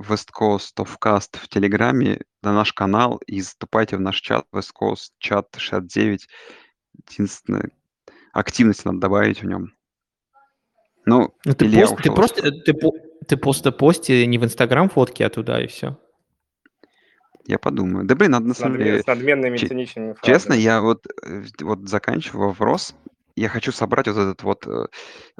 West 0.00 0.28
Coast 0.38 0.74
of 0.78 0.98
Cast 1.00 1.38
в 1.38 1.48
Телеграме, 1.48 2.20
на 2.42 2.52
наш 2.52 2.72
канал 2.72 3.20
и 3.26 3.40
вступайте 3.40 3.96
в 3.96 4.00
наш 4.00 4.20
чат 4.20 4.44
West 4.52 4.72
Coast 4.78 5.10
чат 5.18 5.48
69. 5.56 6.28
Единственное, 7.10 7.70
активность 8.32 8.84
надо 8.84 8.98
добавить 8.98 9.42
в 9.42 9.46
нем. 9.46 9.72
Ну, 11.06 11.34
Ну, 11.44 11.54
ты, 11.54 11.66
Илья 11.66 11.82
пост- 11.86 11.96
ты 11.96 12.02
ушел. 12.10 12.14
просто, 12.14 12.50
ты, 12.50 12.74
по- 12.74 12.94
ты 13.28 13.36
просто 13.36 13.72
пости 13.72 14.26
не 14.26 14.38
в 14.38 14.44
Инстаграм 14.44 14.88
фотки, 14.88 15.22
а 15.22 15.30
туда 15.30 15.62
и 15.62 15.66
все. 15.66 15.98
Я 17.46 17.58
подумаю. 17.58 18.06
Да 18.06 18.14
блин, 18.14 18.32
надо 18.32 18.46
на 18.46 18.54
самом 18.54 18.78
деле... 18.78 19.02
с 19.02 19.06
надменными 19.06 19.56
че- 19.56 19.68
циничными 19.68 20.12
фразами. 20.14 20.34
Честно, 20.34 20.52
я 20.54 20.80
вот, 20.80 21.06
э, 21.22 21.44
вот 21.60 21.88
заканчиваю 21.88 22.48
вопрос. 22.48 22.94
Я 23.36 23.48
хочу 23.48 23.72
собрать 23.72 24.08
вот 24.08 24.16
этот 24.16 24.42
вот 24.42 24.66
э, 24.66 24.86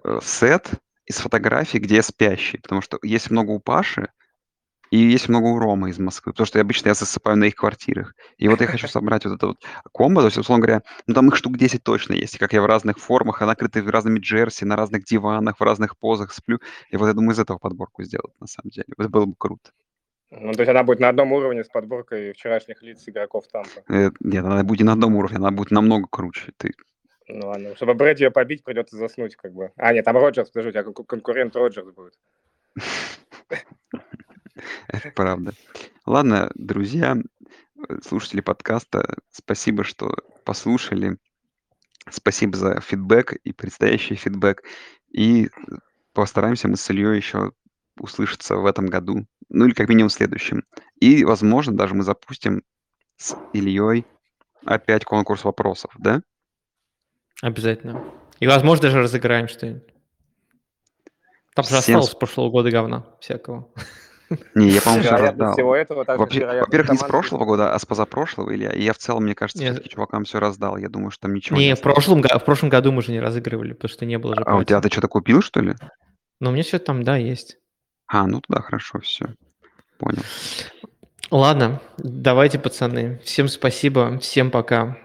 э, 0.05 0.19
сет 0.23 0.69
из 1.07 1.17
фотографий, 1.17 1.79
где 1.79 1.97
я 1.97 2.03
спящий. 2.03 2.59
Потому 2.59 2.83
что 2.83 2.99
есть 3.03 3.31
много 3.31 3.53
у 3.53 3.61
Паши 3.61 4.09
и 4.91 4.99
есть 4.99 5.29
много 5.29 5.47
у 5.47 5.59
Ромы 5.59 5.91
из 5.91 5.99
Москвы. 5.99 6.33
Потому 6.33 6.47
что 6.47 6.61
обычно 6.61 6.89
я 6.89 6.95
засыпаю 6.95 7.39
на 7.39 7.45
их 7.45 7.55
квартирах. 7.55 8.15
И 8.37 8.49
вот 8.49 8.61
я 8.61 8.67
хочу 8.67 8.87
собрать 8.89 9.25
вот 9.25 9.35
это 9.35 9.47
вот 9.49 9.57
комбо. 9.93 10.21
То 10.21 10.27
есть, 10.27 10.39
условно 10.39 10.67
говоря, 10.67 10.83
ну 11.07 11.15
там 11.15 11.29
их 11.29 11.37
штук 11.37 11.57
10 11.57 11.83
точно 11.83 12.13
есть. 12.13 12.35
И 12.35 12.39
как 12.39 12.53
я 12.53 12.61
в 12.61 12.67
разных 12.67 12.99
формах, 12.99 13.41
а 13.41 13.47
накрыты 13.47 13.83
в 13.83 13.89
разными 13.89 14.19
джерси, 14.19 14.65
на 14.65 14.77
разных 14.77 15.05
диванах, 15.05 15.59
в 15.59 15.63
разных 15.63 15.97
позах 15.97 16.35
сплю. 16.35 16.59
И 16.91 16.99
вот 16.99 17.07
я 17.07 17.15
думаю, 17.15 17.33
из 17.33 17.39
этого 17.39 17.57
подборку 17.57 18.03
сделать 18.03 18.39
на 18.41 18.47
самом 18.47 18.71
деле. 18.71 18.87
Это 18.99 19.09
было 19.09 19.25
бы 19.25 19.35
круто. 19.39 19.71
Ну, 20.41 20.53
то 20.53 20.61
есть 20.61 20.71
она 20.71 20.83
будет 20.83 21.01
на 21.01 21.09
одном 21.09 21.33
уровне 21.33 21.65
с 21.65 21.69
подборкой 21.69 22.33
вчерашних 22.33 22.83
лиц 22.83 23.03
игроков 23.07 23.45
Тампа. 23.49 23.83
Э, 23.89 24.11
Нет, 24.21 24.45
она 24.45 24.63
будет 24.65 24.81
не 24.81 24.85
на 24.87 24.93
одном 24.93 25.17
уровне, 25.17 25.37
она 25.37 25.51
будет 25.51 25.71
намного 25.71 26.09
круче. 26.11 26.53
Ты 26.57 26.73
Ну 27.29 27.47
ладно, 27.49 27.77
чтобы 27.77 27.95
Брэди 27.95 28.25
ее 28.25 28.31
побить, 28.31 28.65
придется 28.65 28.97
заснуть 28.97 29.37
как 29.37 29.53
бы. 29.53 29.71
А, 29.77 29.93
нет, 29.93 30.05
там 30.05 30.17
Роджерс, 30.17 30.51
подожди, 30.51 30.71
у 30.71 30.73
тебя 30.73 30.83
кон- 30.93 31.07
конкурент 31.07 31.55
Роджерс 31.57 31.89
будет. 31.93 32.15
Это 34.89 35.11
правда. 35.15 35.53
Ладно, 36.07 36.51
друзья, 36.55 37.17
э, 37.89 37.99
слушатели 38.03 38.41
подкаста, 38.41 39.17
спасибо, 39.31 39.85
что 39.85 40.15
послушали. 40.45 41.17
Спасибо 42.11 42.57
за 42.57 42.81
фидбэк 42.81 43.33
и 43.33 43.53
предстоящий 43.53 44.15
фидбэк. 44.15 44.63
И 45.11 45.49
постараемся 46.13 46.69
мы 46.69 46.77
с 46.77 46.91
Ильей 46.91 47.17
еще 47.17 47.53
услышаться 47.99 48.57
в 48.57 48.67
этом 48.67 48.87
году. 48.87 49.27
Ну 49.49 49.67
или 49.67 49.75
как 49.75 49.89
минимум 49.89 50.09
в 50.09 50.13
следующем. 50.13 50.65
И, 51.01 51.25
возможно, 51.25 51.77
даже 51.77 51.95
мы 51.95 52.03
запустим 52.03 52.63
с 53.17 53.37
Ильей 53.53 54.05
опять 54.65 55.05
конкурс 55.05 55.45
вопросов, 55.45 55.93
да? 55.99 56.23
Обязательно. 57.43 58.03
И, 58.41 58.47
возможно, 58.47 58.83
даже 58.85 59.01
разыграем 59.01 59.49
что-нибудь. 59.49 59.85
Там 61.55 61.65
же 61.65 61.69
Всем 61.69 61.79
осталось 61.79 62.11
с- 62.11 62.15
прошлого 62.15 62.51
года 62.51 62.71
говна 62.71 63.07
всякого. 63.21 63.71
Не, 64.55 64.71
я, 64.71 64.81
по-моему, 64.81 65.05
все 65.05 65.17
раздал. 65.17 65.53
всего 65.53 65.77
этого, 65.77 66.05
Вообще, 66.05 66.47
во-первых, 66.47 66.91
не 66.91 66.97
с 66.97 67.03
прошлого 67.05 67.45
года, 67.45 67.75
а 67.75 67.79
с 67.79 67.87
позапрошлого, 67.87 68.53
Илья. 68.55 68.71
И 68.73 68.83
я 68.83 68.93
в 68.93 68.99
целом, 68.99 69.25
мне 69.25 69.35
кажется, 69.35 69.63
Нет. 69.63 69.75
все-таки 69.75 69.95
чувакам 69.95 70.25
все 70.25 70.41
раздал. 70.41 70.77
Я 70.79 70.89
думаю, 70.89 71.11
что 71.11 71.23
там 71.23 71.35
ничего 71.35 71.57
не 71.59 71.67
Не, 71.69 71.75
в 71.77 71.81
прошлом, 71.83 72.23
в 72.23 72.45
прошлом 72.45 72.71
году 72.71 72.91
мы 72.91 73.03
же 73.03 73.13
не 73.13 73.21
разыгрывали, 73.21 73.75
потому 73.75 73.91
что 73.93 74.07
не 74.07 74.19
было 74.19 74.35
же 74.35 74.43
А 74.45 74.57
у 74.57 74.65
тебя 74.65 74.81
ты 74.81 74.89
что-то 74.91 75.07
купил, 75.09 75.43
что 75.43 75.61
ли? 75.61 75.75
Но 76.41 76.51
у 76.51 76.53
меня 76.53 76.65
все 76.65 76.79
там, 76.79 77.05
да, 77.05 77.17
есть. 77.17 77.59
А, 78.15 78.29
ну 78.29 78.41
тогда 78.41 78.63
хорошо, 78.63 79.01
все. 79.01 79.27
Понял. 79.99 80.23
Ладно, 81.33 81.81
давайте, 81.99 82.61
пацаны. 82.61 83.21
Всем 83.25 83.49
спасибо, 83.49 84.21
всем 84.21 84.53
пока. 84.53 84.97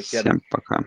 Всем 0.00 0.40
пока. 0.50 0.82